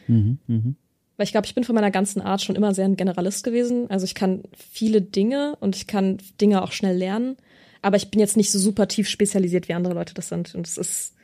Mhm, 0.07 0.39
mh. 0.47 0.75
Weil 1.17 1.25
ich 1.25 1.33
glaube, 1.33 1.47
ich 1.47 1.55
bin 1.55 1.65
von 1.65 1.75
meiner 1.75 1.91
ganzen 1.91 2.23
Art 2.23 2.43
schon 2.43 2.57
immer 2.57 2.75
sehr 2.75 2.87
ein 2.87 2.97
Generalist 2.97 3.45
gewesen. 3.45 3.91
Also 3.91 4.05
ich 4.05 4.15
kann 4.15 4.43
viele 4.57 5.03
Dinge 5.03 5.57
und 5.61 5.77
ich 5.77 5.87
kann 5.87 6.19
Dinge 6.41 6.63
auch 6.63 6.73
schnell 6.73 6.97
lernen 6.97 7.37
aber 7.83 7.97
ich 7.97 8.11
bin 8.11 8.21
jetzt 8.21 8.37
nicht 8.37 8.51
so 8.51 8.59
super 8.59 8.89
tief 8.89 9.09
spezialisiert, 9.09 9.69
wie 9.69 9.75
andere 9.75 9.95
Leute 9.95 10.15
das 10.15 10.29
sind. 10.29 10.55
Und 10.55 10.67
es 10.67 10.77
ist 10.77 11.15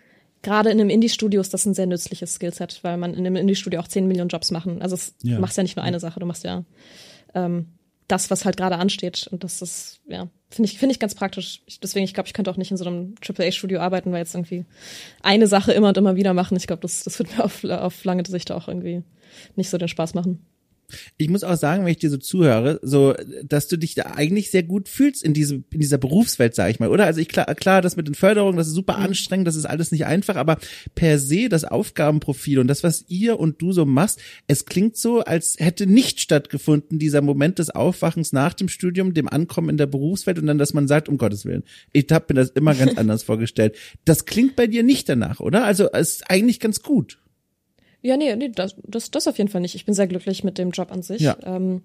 gerade 0.43 0.71
in 0.71 0.81
einem 0.81 0.91
Indie-Studio 0.91 1.41
ist 1.41 1.53
das 1.53 1.67
ein 1.67 1.75
sehr 1.75 1.87
nützliches 1.87 2.35
Skillset, 2.35 2.81
weil 2.83 2.97
man 2.97 3.15
in 3.15 3.27
einem 3.27 3.37
Indie-Studio 3.37 3.81
auch 3.81 3.89
10 3.89 4.07
Millionen 4.07 4.29
Jobs 4.29 4.51
machen. 4.51 4.81
Also 4.81 4.95
es 4.95 5.15
ja. 5.23 5.39
machst 5.39 5.57
ja 5.57 5.63
nicht 5.63 5.77
nur 5.77 5.85
eine 5.85 6.01
Sache, 6.01 6.21
du 6.21 6.27
machst 6.27 6.45
ja 6.45 6.65
ähm, 7.35 7.67
das, 8.09 8.31
was 8.31 8.45
halt 8.45 8.57
gerade 8.57 8.77
ansteht. 8.77 9.29
Und 9.31 9.45
das 9.45 9.61
ist, 9.61 10.01
ja, 10.07 10.29
finde 10.49 10.71
ich, 10.71 10.79
finde 10.79 10.93
ich 10.93 11.01
ganz 11.01 11.15
praktisch. 11.15 11.63
Ich, 11.67 11.81
deswegen, 11.81 12.05
ich 12.05 12.15
glaube, 12.15 12.29
ich 12.29 12.35
könnte 12.35 12.51
auch 12.51 12.57
nicht 12.57 12.71
in 12.71 12.77
so 12.77 12.85
einem 12.85 13.15
AAA-Studio 13.27 13.81
arbeiten, 13.81 14.13
weil 14.13 14.19
jetzt 14.19 14.35
irgendwie 14.35 14.65
eine 15.23 15.47
Sache 15.47 15.73
immer 15.73 15.89
und 15.89 15.97
immer 15.97 16.17
wieder 16.17 16.35
machen. 16.35 16.57
Ich 16.57 16.67
glaube, 16.67 16.83
das, 16.83 17.05
das 17.05 17.19
wird 17.19 17.37
mir 17.37 17.45
auf, 17.45 17.65
auf 17.65 18.05
lange 18.05 18.25
Sicht 18.27 18.53
auch 18.53 18.69
irgendwie 18.69 19.03
nicht 19.57 19.71
so 19.71 19.79
den 19.79 19.89
Spaß 19.89 20.15
machen. 20.15 20.47
Ich 21.17 21.29
muss 21.29 21.45
auch 21.45 21.57
sagen, 21.57 21.85
wenn 21.85 21.93
ich 21.93 21.99
dir 21.99 22.11
so 22.11 22.17
zuhöre, 22.17 22.81
so, 22.83 23.15
dass 23.45 23.69
du 23.69 23.77
dich 23.77 23.95
da 23.95 24.13
eigentlich 24.15 24.51
sehr 24.51 24.63
gut 24.63 24.89
fühlst 24.89 25.23
in 25.23 25.35
diesem, 25.35 25.65
in 25.71 25.81
dieser 25.81 25.99
Berufswelt, 25.99 26.55
sag 26.55 26.71
ich 26.71 26.81
mal, 26.81 26.89
oder? 26.89 27.07
Also 27.07 27.21
ich 27.21 27.29
klar, 27.29 27.47
klar, 27.55 27.83
das 27.83 27.97
mit 27.97 28.07
den 28.07 28.15
Förderungen, 28.15 28.57
das 28.57 28.69
ist 28.69 28.75
super 28.75 28.99
mhm. 28.99 29.05
anstrengend, 29.05 29.47
das 29.47 29.57
ist 29.57 29.67
alles 29.67 29.93
nicht 29.93 30.07
einfach, 30.07 30.37
aber 30.37 30.59
per 30.95 31.19
se 31.19 31.49
das 31.49 31.65
Aufgabenprofil 31.65 32.59
und 32.59 32.69
das, 32.69 32.83
was 32.83 33.05
ihr 33.09 33.39
und 33.39 33.61
du 33.61 33.73
so 33.73 33.85
machst, 33.85 34.21
es 34.47 34.67
klingt 34.67 34.97
so, 34.97 35.21
als 35.21 35.57
hätte 35.59 35.87
nicht 35.87 36.21
stattgefunden, 36.21 36.99
dieser 36.99 37.23
Moment 37.23 37.59
des 37.59 37.71
Aufwachens 37.71 38.33
nach 38.33 38.55
dem 38.55 38.69
Studium, 38.69 39.15
dem 39.15 39.29
Ankommen 39.29 39.71
in 39.71 39.77
der 39.77 39.87
Berufswelt 39.87 40.39
und 40.39 40.47
dann, 40.47 40.59
dass 40.59 40.75
man 40.75 40.89
sagt, 40.89 41.09
um 41.09 41.19
Gottes 41.19 41.45
Willen, 41.45 41.65
ich 41.93 42.07
habe 42.11 42.27
mir 42.29 42.41
das 42.41 42.51
immer 42.51 42.75
ganz 42.75 42.97
anders 42.97 43.23
vorgestellt. 43.23 43.77
Das 44.05 44.25
klingt 44.25 44.57
bei 44.57 44.67
dir 44.67 44.83
nicht 44.83 45.09
danach, 45.09 45.41
oder? 45.41 45.65
Also, 45.65 45.89
es 45.93 46.15
ist 46.15 46.31
eigentlich 46.31 46.61
ganz 46.61 46.83
gut. 46.83 47.19
Ja, 48.07 48.17
nee, 48.17 48.35
nee, 48.37 48.51
das, 48.55 48.77
das, 48.85 49.11
das 49.11 49.27
auf 49.27 49.39
jeden 49.39 49.51
Fall 49.51 49.61
nicht. 49.61 49.75
Ich 49.75 49.85
bin 49.85 49.95
sehr 49.95 50.07
glücklich 50.07 50.45
mit 50.45 50.59
dem 50.59 50.71
Job 50.71 50.93
an 50.93 51.03
sich. 51.03 51.21
Ja. 51.21 51.37
Ähm, 51.43 51.83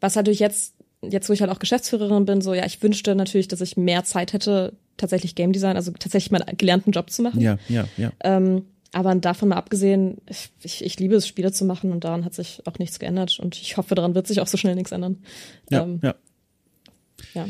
was 0.00 0.14
natürlich 0.14 0.38
jetzt, 0.38 0.74
jetzt 1.02 1.28
wo 1.28 1.32
ich 1.32 1.40
halt 1.40 1.50
auch 1.50 1.58
Geschäftsführerin 1.58 2.24
bin, 2.24 2.40
so 2.40 2.54
ja, 2.54 2.64
ich 2.64 2.82
wünschte 2.82 3.14
natürlich, 3.14 3.48
dass 3.48 3.60
ich 3.60 3.76
mehr 3.76 4.04
Zeit 4.04 4.32
hätte, 4.32 4.74
tatsächlich 4.96 5.34
Game 5.34 5.52
Design, 5.52 5.76
also 5.76 5.90
tatsächlich 5.92 6.30
meinen 6.30 6.56
gelernten 6.56 6.92
Job 6.92 7.10
zu 7.10 7.22
machen. 7.22 7.40
Ja, 7.40 7.58
ja, 7.68 7.88
ja. 7.96 8.12
Ähm, 8.22 8.66
aber 8.92 9.12
davon 9.16 9.48
mal 9.48 9.56
abgesehen, 9.56 10.18
ich, 10.62 10.84
ich 10.84 11.00
liebe 11.00 11.16
es, 11.16 11.26
Spiele 11.26 11.50
zu 11.50 11.64
machen 11.64 11.90
und 11.90 12.04
daran 12.04 12.24
hat 12.24 12.34
sich 12.34 12.62
auch 12.64 12.78
nichts 12.78 13.00
geändert 13.00 13.40
und 13.40 13.60
ich 13.60 13.76
hoffe, 13.76 13.96
daran 13.96 14.14
wird 14.14 14.28
sich 14.28 14.40
auch 14.40 14.46
so 14.46 14.56
schnell 14.56 14.76
nichts 14.76 14.92
ändern. 14.92 15.24
Ja, 15.68 15.82
ähm, 15.82 15.98
ja. 16.00 16.14
ja. 17.34 17.48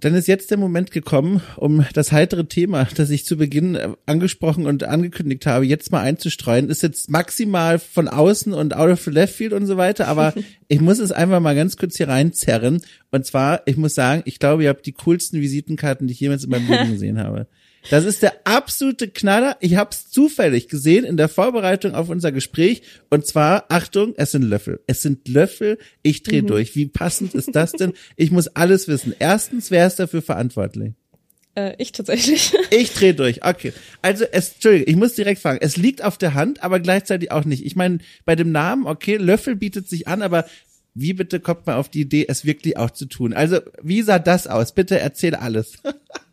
Dann 0.00 0.14
ist 0.14 0.26
jetzt 0.26 0.50
der 0.50 0.58
Moment 0.58 0.90
gekommen, 0.90 1.42
um 1.56 1.84
das 1.94 2.10
heitere 2.10 2.46
Thema, 2.46 2.88
das 2.96 3.10
ich 3.10 3.24
zu 3.24 3.36
Beginn 3.36 3.76
äh, 3.76 3.90
angesprochen 4.04 4.66
und 4.66 4.84
angekündigt 4.84 5.46
habe, 5.46 5.64
jetzt 5.64 5.92
mal 5.92 6.00
einzustreuen. 6.00 6.68
Ist 6.68 6.82
jetzt 6.82 7.08
maximal 7.08 7.78
von 7.78 8.08
außen 8.08 8.52
und 8.52 8.74
out 8.74 8.90
of 8.90 9.02
the 9.02 9.10
left 9.10 9.34
field 9.34 9.52
und 9.52 9.66
so 9.66 9.76
weiter, 9.76 10.08
aber 10.08 10.34
ich 10.68 10.80
muss 10.80 10.98
es 10.98 11.12
einfach 11.12 11.40
mal 11.40 11.54
ganz 11.54 11.76
kurz 11.76 11.96
hier 11.96 12.08
reinzerren. 12.08 12.82
Und 13.10 13.26
zwar, 13.26 13.62
ich 13.66 13.76
muss 13.76 13.94
sagen, 13.94 14.22
ich 14.24 14.38
glaube, 14.38 14.64
ihr 14.64 14.70
habt 14.70 14.86
die 14.86 14.92
coolsten 14.92 15.40
Visitenkarten, 15.40 16.08
die 16.08 16.12
ich 16.14 16.20
jemals 16.20 16.44
in 16.44 16.50
meinem 16.50 16.68
Leben 16.68 16.90
gesehen 16.92 17.18
habe. 17.18 17.46
Das 17.90 18.04
ist 18.04 18.22
der 18.22 18.34
absolute 18.44 19.08
Knaller. 19.08 19.56
Ich 19.60 19.76
habe 19.76 19.90
es 19.92 20.10
zufällig 20.10 20.68
gesehen 20.68 21.04
in 21.04 21.16
der 21.16 21.28
Vorbereitung 21.28 21.94
auf 21.94 22.08
unser 22.08 22.32
Gespräch. 22.32 22.82
Und 23.10 23.26
zwar, 23.26 23.66
Achtung, 23.68 24.14
es 24.16 24.32
sind 24.32 24.42
Löffel. 24.42 24.80
Es 24.86 25.02
sind 25.02 25.28
Löffel. 25.28 25.78
Ich 26.02 26.22
drehe 26.22 26.42
mhm. 26.42 26.48
durch. 26.48 26.74
Wie 26.74 26.86
passend 26.86 27.34
ist 27.34 27.54
das 27.54 27.72
denn? 27.72 27.92
Ich 28.16 28.30
muss 28.30 28.48
alles 28.48 28.88
wissen. 28.88 29.14
Erstens, 29.18 29.70
wer 29.70 29.86
ist 29.86 29.96
dafür 29.96 30.22
verantwortlich? 30.22 30.94
Äh, 31.56 31.74
ich 31.78 31.92
tatsächlich. 31.92 32.52
Ich 32.70 32.92
drehe 32.92 33.14
durch. 33.14 33.44
Okay. 33.44 33.72
Also 34.02 34.24
es, 34.30 34.54
Entschuldigung, 34.54 34.88
ich 34.88 34.96
muss 34.96 35.14
direkt 35.14 35.40
fragen. 35.40 35.58
Es 35.62 35.76
liegt 35.76 36.02
auf 36.02 36.18
der 36.18 36.34
Hand, 36.34 36.62
aber 36.62 36.80
gleichzeitig 36.80 37.30
auch 37.30 37.44
nicht. 37.44 37.64
Ich 37.64 37.76
meine, 37.76 37.98
bei 38.24 38.36
dem 38.36 38.52
Namen, 38.52 38.86
okay, 38.86 39.16
Löffel 39.16 39.56
bietet 39.56 39.88
sich 39.88 40.08
an, 40.08 40.22
aber 40.22 40.46
wie 40.94 41.12
bitte 41.12 41.40
kommt 41.40 41.66
man 41.66 41.76
auf 41.76 41.88
die 41.88 42.00
Idee, 42.00 42.26
es 42.28 42.44
wirklich 42.44 42.76
auch 42.76 42.90
zu 42.90 43.06
tun? 43.06 43.32
Also, 43.32 43.60
wie 43.82 44.02
sah 44.02 44.18
das 44.18 44.46
aus? 44.46 44.74
Bitte 44.74 44.98
erzähl 44.98 45.34
alles. 45.34 45.74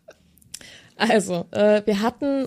Also, 1.10 1.46
äh, 1.50 1.82
wir 1.84 2.00
hatten 2.00 2.46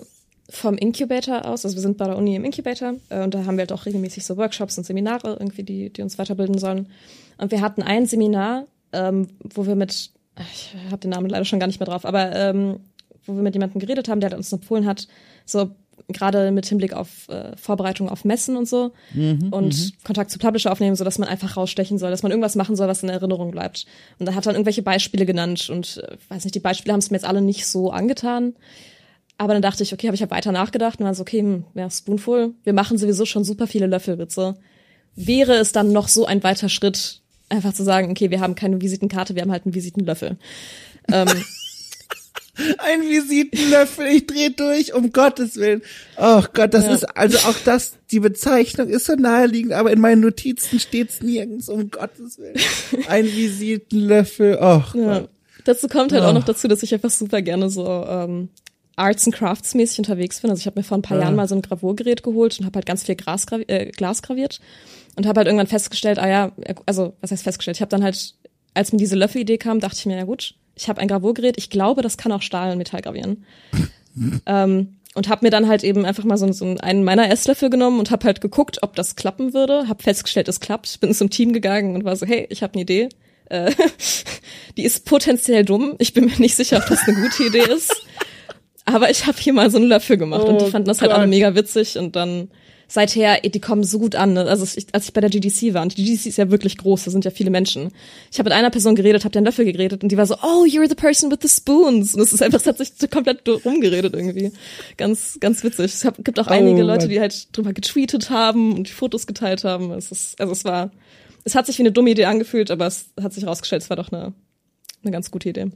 vom 0.50 0.76
Incubator 0.76 1.44
aus, 1.44 1.64
also 1.64 1.76
wir 1.76 1.82
sind 1.82 1.98
bei 1.98 2.06
der 2.06 2.16
Uni 2.16 2.34
im 2.34 2.44
Incubator 2.44 2.94
äh, 3.10 3.22
und 3.22 3.34
da 3.34 3.44
haben 3.44 3.56
wir 3.56 3.62
halt 3.62 3.72
auch 3.72 3.86
regelmäßig 3.86 4.24
so 4.24 4.36
Workshops 4.36 4.78
und 4.78 4.84
Seminare 4.84 5.36
irgendwie, 5.38 5.62
die, 5.62 5.92
die 5.92 6.02
uns 6.02 6.18
weiterbilden 6.18 6.58
sollen. 6.58 6.88
Und 7.36 7.50
wir 7.50 7.60
hatten 7.60 7.82
ein 7.82 8.06
Seminar, 8.06 8.64
ähm, 8.92 9.28
wo 9.42 9.66
wir 9.66 9.76
mit, 9.76 10.10
ich 10.52 10.74
habe 10.86 10.98
den 10.98 11.10
Namen 11.10 11.28
leider 11.28 11.44
schon 11.44 11.60
gar 11.60 11.66
nicht 11.66 11.80
mehr 11.80 11.86
drauf, 11.86 12.04
aber 12.06 12.34
ähm, 12.34 12.80
wo 13.26 13.34
wir 13.34 13.42
mit 13.42 13.54
jemandem 13.54 13.80
geredet 13.80 14.08
haben, 14.08 14.20
der 14.20 14.34
uns 14.36 14.52
empfohlen 14.52 14.86
hat, 14.86 15.06
so 15.44 15.70
gerade 16.08 16.50
mit 16.50 16.66
Hinblick 16.66 16.92
auf 16.92 17.28
äh, 17.28 17.56
Vorbereitung 17.56 18.08
auf 18.08 18.24
Messen 18.24 18.56
und 18.56 18.68
so 18.68 18.92
mhm, 19.12 19.48
und 19.50 19.76
mhm. 19.76 19.92
Kontakt 20.04 20.30
zu 20.30 20.38
Publisher 20.38 20.72
aufnehmen, 20.72 20.96
so 20.96 21.04
dass 21.04 21.18
man 21.18 21.28
einfach 21.28 21.56
rausstechen 21.56 21.98
soll, 21.98 22.10
dass 22.10 22.22
man 22.22 22.32
irgendwas 22.32 22.56
machen 22.56 22.76
soll, 22.76 22.88
was 22.88 23.02
in 23.02 23.08
Erinnerung 23.08 23.50
bleibt. 23.50 23.86
Und 24.18 24.26
da 24.26 24.34
hat 24.34 24.46
dann 24.46 24.54
irgendwelche 24.54 24.82
Beispiele 24.82 25.26
genannt 25.26 25.68
und 25.70 26.02
äh, 26.02 26.16
weiß 26.28 26.44
nicht, 26.44 26.54
die 26.54 26.60
Beispiele 26.60 26.92
haben 26.92 27.00
es 27.00 27.10
mir 27.10 27.16
jetzt 27.16 27.26
alle 27.26 27.42
nicht 27.42 27.66
so 27.66 27.90
angetan. 27.90 28.54
Aber 29.38 29.52
dann 29.52 29.62
dachte 29.62 29.84
ich, 29.84 29.92
okay, 29.92 30.08
habe 30.08 30.16
ich 30.16 30.20
ja 30.20 30.30
weiter 30.30 30.50
nachgedacht 30.50 30.98
und 30.98 31.06
war 31.06 31.14
so, 31.14 31.22
okay, 31.22 31.40
hm, 31.40 31.64
ja, 31.74 31.88
Spoonful, 31.88 32.54
wir 32.64 32.72
machen 32.72 32.98
sowieso 32.98 33.24
schon 33.24 33.44
super 33.44 33.66
viele 33.66 33.86
Löffelwitze. 33.86 34.56
Wäre 35.14 35.54
es 35.54 35.72
dann 35.72 35.92
noch 35.92 36.08
so 36.08 36.26
ein 36.26 36.42
weiter 36.42 36.68
Schritt, 36.68 37.22
einfach 37.48 37.72
zu 37.72 37.84
sagen, 37.84 38.10
okay, 38.10 38.30
wir 38.30 38.40
haben 38.40 38.56
keine 38.56 38.80
Visitenkarte, 38.80 39.34
wir 39.34 39.42
haben 39.42 39.52
halt 39.52 39.64
einen 39.64 39.74
Visitenlöffel. 39.74 40.36
ähm, 41.12 41.28
ein 42.78 43.02
Visitenlöffel, 43.02 44.06
ich 44.06 44.26
dreh 44.26 44.50
durch, 44.50 44.94
um 44.94 45.12
Gottes 45.12 45.56
Willen. 45.56 45.82
Oh 46.16 46.42
Gott, 46.52 46.74
das 46.74 46.84
ja. 46.84 46.94
ist, 46.94 47.04
also 47.16 47.38
auch 47.48 47.56
das, 47.64 47.94
die 48.10 48.20
Bezeichnung 48.20 48.88
ist 48.88 49.06
so 49.06 49.14
naheliegend, 49.14 49.72
aber 49.72 49.92
in 49.92 50.00
meinen 50.00 50.20
Notizen 50.20 50.80
steht's 50.80 51.22
nirgends, 51.22 51.68
um 51.68 51.90
Gottes 51.90 52.38
Willen. 52.38 52.56
Ein 53.08 53.26
Visitenlöffel, 53.26 54.58
oh 54.60 54.82
ja. 54.94 55.28
Dazu 55.64 55.88
kommt 55.88 56.12
halt 56.12 56.22
oh. 56.22 56.26
auch 56.26 56.32
noch 56.32 56.44
dazu, 56.44 56.66
dass 56.66 56.82
ich 56.82 56.94
einfach 56.94 57.10
super 57.10 57.42
gerne 57.42 57.68
so 57.68 57.86
ähm, 58.08 58.48
Arts 58.96 59.26
and 59.26 59.34
Crafts 59.34 59.74
mäßig 59.74 59.98
unterwegs 59.98 60.40
bin. 60.40 60.50
Also 60.50 60.60
ich 60.60 60.66
habe 60.66 60.80
mir 60.80 60.84
vor 60.84 60.98
ein 60.98 61.02
paar 61.02 61.18
Ah. 61.18 61.22
Jahren 61.22 61.36
mal 61.36 61.48
so 61.48 61.54
ein 61.54 61.62
Gravurgerät 61.62 62.22
geholt 62.22 62.58
und 62.58 62.66
habe 62.66 62.76
halt 62.76 62.86
ganz 62.86 63.04
viel 63.04 63.16
Gras 63.16 63.46
äh, 63.50 63.90
Glas 63.90 64.22
graviert 64.22 64.60
und 65.16 65.26
habe 65.26 65.38
halt 65.38 65.46
irgendwann 65.46 65.66
festgestellt, 65.66 66.18
ah 66.18 66.28
ja, 66.28 66.52
also 66.86 67.14
was 67.20 67.30
heißt 67.30 67.44
festgestellt? 67.44 67.76
Ich 67.76 67.80
habe 67.80 67.90
dann 67.90 68.02
halt, 68.02 68.34
als 68.74 68.92
mir 68.92 68.98
diese 68.98 69.16
Löffelidee 69.16 69.58
kam, 69.58 69.80
dachte 69.80 69.96
ich 69.98 70.06
mir, 70.06 70.16
ja 70.16 70.24
gut, 70.24 70.54
ich 70.78 70.88
habe 70.88 71.00
ein 71.00 71.08
Gravurgerät, 71.08 71.56
ich 71.58 71.70
glaube, 71.70 72.02
das 72.02 72.16
kann 72.16 72.32
auch 72.32 72.42
Stahl 72.42 72.72
und 72.72 72.78
Metall 72.78 73.02
gravieren. 73.02 73.44
ähm, 74.46 74.96
und 75.14 75.28
habe 75.28 75.44
mir 75.44 75.50
dann 75.50 75.66
halt 75.66 75.82
eben 75.82 76.04
einfach 76.04 76.24
mal 76.24 76.36
so, 76.36 76.50
so 76.52 76.76
einen 76.80 77.02
meiner 77.02 77.30
Esslöffel 77.30 77.70
genommen 77.70 77.98
und 77.98 78.10
habe 78.10 78.24
halt 78.26 78.40
geguckt, 78.40 78.78
ob 78.82 78.94
das 78.94 79.16
klappen 79.16 79.52
würde. 79.52 79.88
Habe 79.88 80.02
festgestellt, 80.02 80.48
es 80.48 80.60
klappt. 80.60 81.00
Bin 81.00 81.12
zum 81.12 81.30
Team 81.30 81.52
gegangen 81.52 81.96
und 81.96 82.04
war 82.04 82.14
so, 82.14 82.24
hey, 82.24 82.46
ich 82.50 82.62
habe 82.62 82.74
eine 82.74 82.82
Idee. 82.82 83.08
Äh, 83.46 83.72
die 84.76 84.84
ist 84.84 85.04
potenziell 85.04 85.64
dumm. 85.64 85.96
Ich 85.98 86.12
bin 86.12 86.26
mir 86.26 86.38
nicht 86.38 86.54
sicher, 86.54 86.76
ob 86.76 86.86
das 86.86 87.06
eine 87.08 87.20
gute 87.20 87.44
Idee 87.44 87.72
ist. 87.72 88.06
Aber 88.84 89.10
ich 89.10 89.26
habe 89.26 89.36
hier 89.38 89.52
mal 89.52 89.70
so 89.70 89.78
einen 89.78 89.86
Löffel 89.86 90.16
gemacht 90.16 90.44
und 90.44 90.54
Oh 90.54 90.64
die 90.64 90.70
fanden 90.70 90.88
das 90.88 91.00
halt 91.00 91.10
alle 91.10 91.24
Gott. 91.24 91.30
mega 91.30 91.54
witzig 91.54 91.98
und 91.98 92.16
dann 92.16 92.50
seither, 92.88 93.40
die 93.40 93.60
kommen 93.60 93.84
so 93.84 93.98
gut 93.98 94.16
an. 94.16 94.32
Ne? 94.32 94.44
Also 94.46 94.64
ich, 94.64 94.86
als 94.92 95.04
ich 95.04 95.12
bei 95.12 95.20
der 95.20 95.30
GDC 95.30 95.74
war, 95.74 95.82
und 95.82 95.96
die 95.96 96.04
GDC 96.04 96.26
ist 96.26 96.38
ja 96.38 96.50
wirklich 96.50 96.78
groß, 96.78 97.04
da 97.04 97.10
sind 97.10 97.24
ja 97.24 97.30
viele 97.30 97.50
Menschen. 97.50 97.92
Ich 98.32 98.38
habe 98.38 98.48
mit 98.48 98.54
einer 98.58 98.70
Person 98.70 98.94
geredet, 98.94 99.24
habe 99.24 99.32
den 99.32 99.44
Löffel 99.44 99.64
geredet 99.66 100.02
und 100.02 100.10
die 100.10 100.16
war 100.16 100.26
so, 100.26 100.34
oh, 100.42 100.64
you're 100.64 100.88
the 100.88 100.94
person 100.94 101.30
with 101.30 101.38
the 101.42 101.48
spoons. 101.48 102.14
Und 102.14 102.22
es 102.22 102.32
ist 102.32 102.42
einfach, 102.42 102.58
es 102.58 102.66
hat 102.66 102.78
sich 102.78 102.92
so 102.98 103.06
komplett 103.06 103.46
rumgeredet 103.46 104.14
irgendwie. 104.14 104.52
Ganz, 104.96 105.38
ganz 105.38 105.62
witzig. 105.62 105.86
Es 105.86 106.04
hab, 106.04 106.22
gibt 106.24 106.40
auch 106.40 106.46
einige 106.48 106.82
Oh, 106.82 106.86
Leute, 106.86 107.04
Mann. 107.04 107.10
die 107.10 107.20
halt 107.20 107.56
drüber 107.56 107.72
getweetet 107.72 108.30
haben 108.30 108.74
und 108.74 108.88
die 108.88 108.92
Fotos 108.92 109.26
geteilt 109.26 109.64
haben. 109.64 109.92
Es 109.92 110.10
ist, 110.10 110.40
also 110.40 110.52
es 110.52 110.64
war, 110.64 110.90
es 111.44 111.54
hat 111.54 111.66
sich 111.66 111.78
wie 111.78 111.82
eine 111.82 111.92
dumme 111.92 112.10
Idee 112.10 112.24
angefühlt, 112.24 112.70
aber 112.70 112.86
es 112.86 113.10
hat 113.20 113.32
sich 113.34 113.44
herausgestellt, 113.44 113.82
es 113.82 113.90
war 113.90 113.96
doch 113.96 114.10
eine, 114.10 114.32
eine 115.02 115.12
ganz 115.12 115.30
gute 115.30 115.48
Idee. 115.50 115.66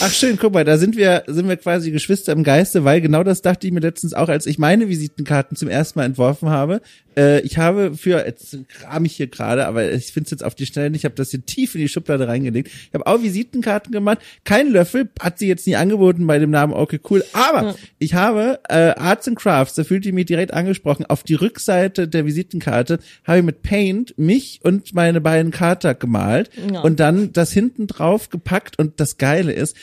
Ach 0.00 0.12
schön, 0.12 0.38
guck 0.38 0.52
mal, 0.54 0.64
da 0.64 0.78
sind 0.78 0.96
wir, 0.96 1.24
sind 1.26 1.48
wir 1.48 1.56
quasi 1.56 1.90
Geschwister 1.90 2.32
im 2.32 2.44
Geiste, 2.44 2.84
weil 2.84 3.00
genau 3.00 3.24
das 3.24 3.42
dachte 3.42 3.66
ich 3.66 3.72
mir 3.72 3.80
letztens 3.80 4.14
auch, 4.14 4.28
als 4.28 4.46
ich 4.46 4.58
meine 4.58 4.88
Visitenkarten 4.88 5.56
zum 5.56 5.68
ersten 5.68 5.98
Mal 5.98 6.04
entworfen 6.04 6.48
habe. 6.48 6.80
Äh, 7.16 7.40
ich 7.40 7.58
habe 7.58 7.96
für, 7.96 8.24
jetzt 8.24 8.56
kram 8.68 9.04
ich 9.04 9.16
hier 9.16 9.26
gerade, 9.26 9.66
aber 9.66 9.90
ich 9.90 10.12
finde 10.12 10.26
es 10.26 10.30
jetzt 10.30 10.44
auf 10.44 10.54
die 10.54 10.64
Schnelle 10.66 10.90
nicht, 10.90 11.00
ich 11.00 11.04
habe 11.06 11.16
das 11.16 11.30
hier 11.32 11.44
tief 11.44 11.74
in 11.74 11.80
die 11.80 11.88
Schublade 11.88 12.28
reingelegt. 12.28 12.68
Ich 12.68 12.94
habe 12.94 13.04
auch 13.06 13.20
Visitenkarten 13.20 13.90
gemacht, 13.90 14.18
kein 14.44 14.68
Löffel, 14.70 15.08
hat 15.20 15.40
sie 15.40 15.48
jetzt 15.48 15.66
nie 15.66 15.74
angeboten 15.74 16.24
bei 16.28 16.38
dem 16.38 16.50
Namen 16.50 16.72
Okay 16.72 17.00
Cool, 17.10 17.24
aber 17.32 17.62
Ja. 17.70 17.74
ich 17.98 18.14
habe 18.14 18.60
äh, 18.68 18.90
Arts 18.96 19.26
and 19.26 19.36
Crafts, 19.38 19.74
da 19.74 19.82
fühlt 19.82 20.06
ihr 20.06 20.12
mich 20.12 20.26
direkt 20.26 20.54
angesprochen, 20.54 21.04
auf 21.06 21.24
die 21.24 21.34
Rückseite 21.34 22.06
der 22.06 22.26
Visitenkarte 22.26 23.00
habe 23.24 23.38
ich 23.38 23.44
mit 23.44 23.62
Paint 23.62 24.16
mich 24.16 24.60
und 24.62 24.94
meine 24.94 25.20
beiden 25.20 25.50
Kater 25.50 25.94
gemalt 25.94 26.50
Ja. 26.72 26.82
und 26.82 27.00
dann 27.00 27.32
das 27.32 27.52
hinten 27.52 27.88
drauf 27.88 28.28
gepackt 28.30 28.67
und 28.76 29.00
das 29.00 29.16
Geile 29.16 29.52
ist, 29.52 29.76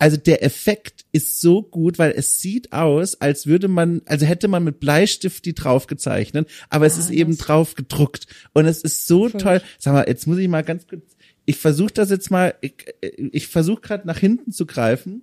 also 0.00 0.16
der 0.16 0.42
Effekt 0.42 1.04
ist 1.12 1.40
so 1.42 1.62
gut, 1.62 1.98
weil 1.98 2.12
es 2.12 2.40
sieht 2.40 2.72
aus, 2.72 3.20
als 3.20 3.46
würde 3.46 3.68
man, 3.68 4.00
also 4.06 4.24
hätte 4.24 4.48
man 4.48 4.64
mit 4.64 4.80
Bleistift 4.80 5.44
die 5.44 5.54
drauf 5.54 5.86
gezeichnet, 5.86 6.48
aber 6.70 6.86
es 6.86 6.96
ist 6.96 7.10
eben 7.10 7.36
drauf 7.36 7.74
gedruckt 7.74 8.26
und 8.54 8.64
es 8.64 8.80
ist 8.80 9.06
so 9.06 9.28
toll. 9.28 9.60
Sag 9.78 9.92
mal, 9.92 10.08
jetzt 10.08 10.26
muss 10.26 10.38
ich 10.38 10.48
mal 10.48 10.64
ganz 10.64 10.86
kurz, 10.86 11.04
ich 11.44 11.58
versuche 11.58 11.92
das 11.92 12.08
jetzt 12.08 12.30
mal, 12.30 12.54
ich, 12.62 12.86
ich 13.02 13.48
versuche 13.48 13.82
gerade 13.82 14.06
nach 14.06 14.18
hinten 14.18 14.52
zu 14.52 14.64
greifen. 14.64 15.22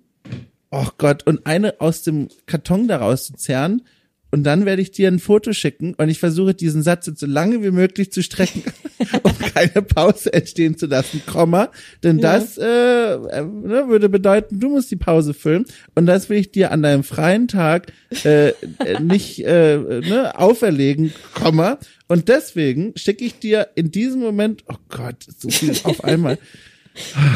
Oh 0.70 0.88
Gott, 0.96 1.26
und 1.26 1.44
eine 1.44 1.80
aus 1.80 2.02
dem 2.02 2.28
Karton 2.46 2.86
daraus 2.86 3.26
zu 3.26 3.32
zerren. 3.34 3.82
Und 4.30 4.44
dann 4.44 4.66
werde 4.66 4.82
ich 4.82 4.90
dir 4.90 5.08
ein 5.08 5.20
Foto 5.20 5.54
schicken 5.54 5.94
und 5.94 6.10
ich 6.10 6.18
versuche 6.18 6.52
diesen 6.54 6.82
Satz 6.82 7.06
jetzt 7.06 7.20
so 7.20 7.26
lange 7.26 7.62
wie 7.62 7.70
möglich 7.70 8.12
zu 8.12 8.22
strecken, 8.22 8.62
um 9.22 9.38
keine 9.38 9.80
Pause 9.82 10.32
entstehen 10.34 10.76
zu 10.76 10.86
lassen, 10.86 11.22
Komma. 11.26 11.70
Denn 12.02 12.18
Ja. 12.18 12.34
das 12.38 12.58
äh, 12.58 12.64
äh, 12.64 13.42
ne, 13.42 13.88
würde 13.88 14.10
bedeuten, 14.10 14.60
du 14.60 14.68
musst 14.68 14.90
die 14.90 14.96
Pause 14.96 15.32
füllen 15.32 15.64
und 15.94 16.04
das 16.04 16.28
will 16.28 16.36
ich 16.38 16.50
dir 16.52 16.72
an 16.72 16.82
deinem 16.82 17.04
freien 17.04 17.48
Tag 17.48 17.92
äh, 18.24 18.48
äh, 18.48 18.54
nicht 19.00 19.44
äh, 19.46 19.78
ne, 19.78 20.38
auferlegen, 20.38 21.12
Komma. 21.32 21.78
Und 22.06 22.28
deswegen 22.28 22.92
schicke 22.96 23.24
ich 23.24 23.38
dir 23.38 23.68
in 23.76 23.90
diesem 23.90 24.20
Moment, 24.20 24.64
oh 24.68 24.76
Gott, 24.90 25.26
so 25.38 25.48
viel 25.48 25.74
auf 25.84 26.04
einmal. 26.04 26.38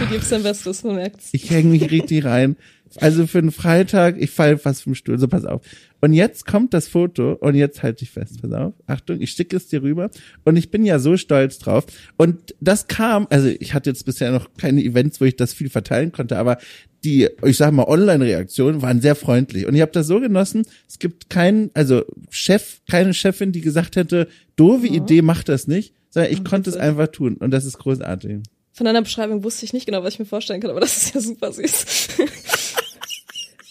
Du 0.00 0.06
gibst 0.10 0.32
dein 0.32 0.42
Bestes, 0.42 0.82
man 0.82 0.96
merkt's. 0.96 1.28
Ich 1.32 1.50
hänge 1.50 1.70
mich 1.70 1.90
richtig 1.90 2.24
rein. 2.24 2.56
Also 3.00 3.26
für 3.26 3.38
einen 3.38 3.52
Freitag, 3.52 4.16
ich 4.18 4.30
falle 4.30 4.58
fast 4.58 4.82
vom 4.82 4.94
Stuhl, 4.94 5.18
so 5.18 5.28
pass 5.28 5.44
auf. 5.44 5.62
Und 6.00 6.12
jetzt 6.12 6.46
kommt 6.46 6.74
das 6.74 6.88
Foto 6.88 7.34
und 7.34 7.54
jetzt 7.54 7.82
halte 7.82 8.02
ich 8.04 8.10
fest, 8.10 8.42
pass 8.42 8.52
auf. 8.52 8.74
Achtung, 8.86 9.20
ich 9.20 9.30
schicke 9.30 9.56
es 9.56 9.68
dir 9.68 9.82
rüber 9.82 10.10
und 10.44 10.56
ich 10.56 10.70
bin 10.70 10.84
ja 10.84 10.98
so 10.98 11.16
stolz 11.16 11.58
drauf. 11.58 11.86
Und 12.16 12.54
das 12.60 12.88
kam, 12.88 13.26
also 13.30 13.48
ich 13.48 13.72
hatte 13.74 13.90
jetzt 13.90 14.04
bisher 14.04 14.32
noch 14.32 14.48
keine 14.58 14.82
Events, 14.82 15.20
wo 15.20 15.24
ich 15.24 15.36
das 15.36 15.54
viel 15.54 15.70
verteilen 15.70 16.12
konnte, 16.12 16.38
aber 16.38 16.58
die, 17.04 17.28
ich 17.44 17.56
sag 17.56 17.72
mal, 17.72 17.86
Online-Reaktionen 17.86 18.82
waren 18.82 19.00
sehr 19.00 19.14
freundlich. 19.14 19.66
Und 19.66 19.74
ich 19.74 19.80
habe 19.80 19.92
das 19.92 20.06
so 20.06 20.20
genossen, 20.20 20.64
es 20.88 20.98
gibt 20.98 21.30
keinen, 21.30 21.70
also 21.74 22.04
Chef, 22.30 22.80
keine 22.90 23.14
Chefin, 23.14 23.52
die 23.52 23.60
gesagt 23.60 23.96
hätte, 23.96 24.28
doofe 24.56 24.86
Idee, 24.86 25.22
mach 25.22 25.42
das 25.42 25.66
nicht, 25.66 25.94
sondern 26.10 26.32
ich 26.32 26.44
konnte 26.44 26.70
es 26.70 26.76
einfach 26.76 27.08
tun. 27.08 27.36
Und 27.36 27.50
das 27.50 27.64
ist 27.64 27.78
großartig. 27.78 28.40
Von 28.72 28.86
deiner 28.86 29.02
Beschreibung 29.02 29.44
wusste 29.44 29.66
ich 29.66 29.72
nicht 29.72 29.86
genau, 29.86 30.02
was 30.02 30.14
ich 30.14 30.18
mir 30.18 30.24
vorstellen 30.24 30.60
kann, 30.60 30.70
aber 30.70 30.80
das 30.80 30.96
ist 30.96 31.14
ja 31.14 31.20
super 31.20 31.52
süß. 31.52 32.08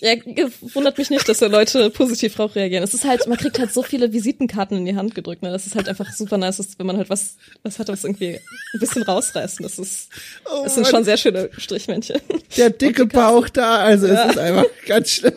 Ja, 0.02 0.16
wundert 0.74 0.98
mich 0.98 1.10
nicht, 1.10 1.30
dass 1.30 1.38
da 1.40 1.46
Leute 1.48 1.90
positiv 1.92 2.36
drauf 2.36 2.56
reagieren. 2.56 2.84
Es 2.84 2.94
ist 2.94 3.06
halt, 3.06 3.28
man 3.28 3.38
kriegt 3.38 3.60
halt 3.60 3.72
so 3.72 3.84
viele 3.84 4.12
Visitenkarten 4.12 4.76
in 4.78 4.86
die 4.86 4.96
Hand 4.96 5.14
gedrückt, 5.16 5.44
ne? 5.44 5.52
Das 5.52 5.68
ist 5.68 5.76
halt 5.76 5.88
einfach 5.88 6.12
super 6.12 6.38
nice, 6.38 6.58
dass- 6.58 6.78
wenn 6.80 6.88
man 6.88 6.98
halt 6.98 7.10
was, 7.10 7.36
was 7.64 7.78
hat, 7.80 7.88
was 7.88 8.04
irgendwie 8.04 8.40
ein 8.74 8.80
bisschen 8.80 9.04
rausreißt. 9.04 9.60
Und 9.60 9.64
Das 9.64 9.78
ist, 9.80 10.10
Oh 10.52 10.64
das 10.64 10.76
sind 10.76 10.88
schon 10.88 11.04
sehr 11.04 11.18
schöne 11.18 11.50
Strichmännchen. 11.58 12.20
der 12.58 12.72
dicke 12.72 13.06
Bauch 13.06 13.48
da, 13.50 13.78
also 13.78 14.08
es 14.08 14.32
ist 14.32 14.38
einfach 14.38 14.66
ganz 14.88 15.10
schlimm. 15.12 15.34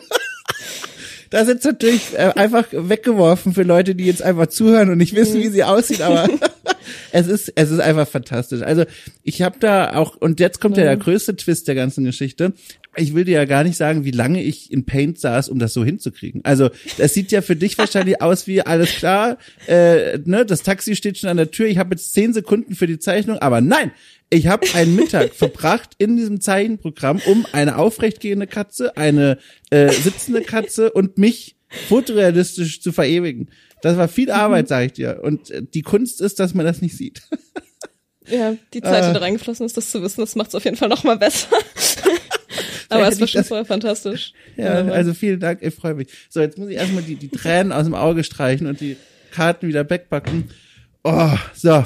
Das 1.31 1.43
ist 1.43 1.55
jetzt 1.55 1.65
natürlich 1.65 2.13
äh, 2.13 2.31
einfach 2.35 2.65
weggeworfen 2.71 3.53
für 3.53 3.63
Leute, 3.63 3.95
die 3.95 4.05
jetzt 4.05 4.21
einfach 4.21 4.47
zuhören 4.47 4.89
und 4.89 4.97
nicht 4.99 5.15
wissen, 5.15 5.41
wie 5.41 5.49
sie 5.49 5.63
aussieht, 5.63 6.01
aber 6.01 6.27
es 7.11 7.27
ist 7.27 7.51
es 7.55 7.71
ist 7.71 7.79
einfach 7.79 8.07
fantastisch. 8.07 8.61
Also 8.61 8.85
ich 9.23 9.41
habe 9.41 9.57
da 9.59 9.95
auch 9.95 10.15
und 10.15 10.39
jetzt 10.39 10.61
kommt 10.61 10.77
ja 10.77 10.83
der 10.83 10.97
größte 10.97 11.35
Twist 11.35 11.67
der 11.67 11.75
ganzen 11.75 12.03
Geschichte. 12.05 12.53
Ich 12.97 13.13
will 13.13 13.25
dir 13.25 13.33
ja 13.33 13.45
gar 13.45 13.63
nicht 13.63 13.77
sagen, 13.77 14.05
wie 14.05 14.11
lange 14.11 14.41
ich 14.41 14.71
in 14.71 14.85
Paint 14.85 15.19
saß, 15.19 15.49
um 15.49 15.59
das 15.59 15.73
so 15.73 15.83
hinzukriegen. 15.83 16.41
Also 16.43 16.69
das 16.97 17.13
sieht 17.13 17.31
ja 17.31 17.41
für 17.41 17.55
dich 17.55 17.77
wahrscheinlich 17.77 18.21
aus 18.21 18.47
wie 18.47 18.61
alles 18.61 18.95
klar. 18.95 19.37
Äh, 19.67 20.19
ne, 20.25 20.45
das 20.45 20.63
Taxi 20.63 20.95
steht 20.95 21.17
schon 21.17 21.29
an 21.29 21.37
der 21.37 21.51
Tür. 21.51 21.67
Ich 21.67 21.77
habe 21.77 21.95
jetzt 21.95 22.13
zehn 22.13 22.33
Sekunden 22.33 22.75
für 22.75 22.87
die 22.87 22.99
Zeichnung, 22.99 23.39
aber 23.39 23.61
nein, 23.61 23.91
ich 24.29 24.47
habe 24.47 24.67
einen 24.73 24.95
Mittag 24.95 25.33
verbracht 25.35 25.91
in 25.97 26.17
diesem 26.17 26.41
Zeichenprogramm, 26.41 27.21
um 27.25 27.45
eine 27.51 27.77
aufrechtgehende 27.77 28.47
Katze, 28.47 28.97
eine 28.97 29.37
äh, 29.69 29.91
sitzende 29.91 30.41
Katze 30.41 30.91
und 30.91 31.17
mich 31.17 31.55
fotorealistisch 31.87 32.81
zu 32.81 32.91
verewigen. 32.91 33.49
Das 33.81 33.97
war 33.97 34.07
viel 34.07 34.31
Arbeit, 34.31 34.67
sag 34.67 34.85
ich 34.85 34.93
dir. 34.93 35.19
Und 35.23 35.51
äh, 35.51 35.61
die 35.61 35.81
Kunst 35.81 36.21
ist, 36.21 36.39
dass 36.39 36.53
man 36.53 36.65
das 36.65 36.81
nicht 36.81 36.97
sieht. 36.97 37.21
Ja, 38.27 38.55
die 38.73 38.81
Zeit, 38.81 39.07
die 39.07 39.13
da 39.13 39.19
reingeflossen 39.19 39.65
ist, 39.65 39.77
das 39.77 39.91
zu 39.91 40.01
wissen, 40.01 40.21
das 40.21 40.35
macht 40.35 40.49
es 40.49 40.55
auf 40.55 40.65
jeden 40.65 40.77
Fall 40.77 40.89
noch 40.89 41.03
mal 41.03 41.17
besser. 41.17 41.49
aber 42.89 43.07
es 43.07 43.19
war 43.19 43.27
schon 43.27 43.39
das- 43.39 43.47
vorher 43.47 43.65
fantastisch. 43.65 44.33
Ja, 44.57 44.77
Wunderbar. 44.79 44.95
also 44.95 45.13
vielen 45.13 45.39
Dank, 45.39 45.59
ich 45.61 45.73
freue 45.73 45.95
mich. 45.95 46.07
So, 46.29 46.39
jetzt 46.39 46.57
muss 46.57 46.69
ich 46.69 46.75
erstmal 46.75 47.03
die, 47.03 47.15
die 47.15 47.29
Tränen 47.29 47.71
aus 47.73 47.83
dem 47.85 47.93
Auge 47.95 48.23
streichen 48.23 48.67
und 48.67 48.79
die 48.79 48.95
Karten 49.31 49.67
wieder 49.67 49.89
wegpacken. 49.89 50.45
Oh, 51.03 51.33
so. 51.53 51.83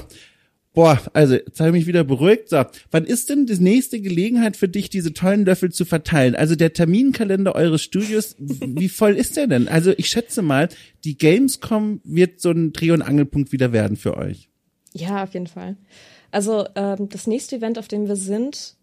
Boah, 0.74 1.02
also 1.14 1.34
jetzt 1.34 1.60
habe 1.60 1.70
ich 1.70 1.74
mich 1.74 1.88
wieder 1.88 2.04
beruhigt. 2.04 2.50
So, 2.50 2.64
wann 2.92 3.04
ist 3.06 3.30
denn 3.30 3.48
die 3.48 3.58
nächste 3.58 4.00
Gelegenheit 4.00 4.56
für 4.56 4.70
dich, 4.70 4.90
diese 4.90 5.14
tollen 5.14 5.44
Löffel 5.44 5.72
zu 5.72 5.84
verteilen? 5.84 6.36
Also 6.36 6.56
der 6.56 6.74
Terminkalender 6.74 7.56
eures 7.56 7.82
Studios, 7.82 8.36
wie 8.38 8.88
voll 8.88 9.16
ist 9.16 9.36
der 9.36 9.48
denn? 9.48 9.68
Also 9.68 9.92
ich 9.98 10.08
schätze 10.08 10.44
mal, 10.44 10.70
die 11.04 11.18
Gamescom 11.18 12.02
wird 12.04 12.40
so 12.40 12.52
ein 12.52 12.72
Dreh- 12.72 12.92
und 12.92 13.02
Angelpunkt 13.02 13.52
wieder 13.52 13.74
werden 13.74 13.98
für 13.98 14.16
euch. 14.16 14.48
Ja, 14.94 15.24
auf 15.24 15.34
jeden 15.34 15.48
Fall. 15.48 15.76
Also 16.32 16.68
ähm, 16.76 17.10
das 17.10 17.26
nächste 17.26 17.56
Event, 17.58 17.80
auf 17.80 17.88
dem 17.88 18.08
wir 18.08 18.16
sind, 18.16 18.76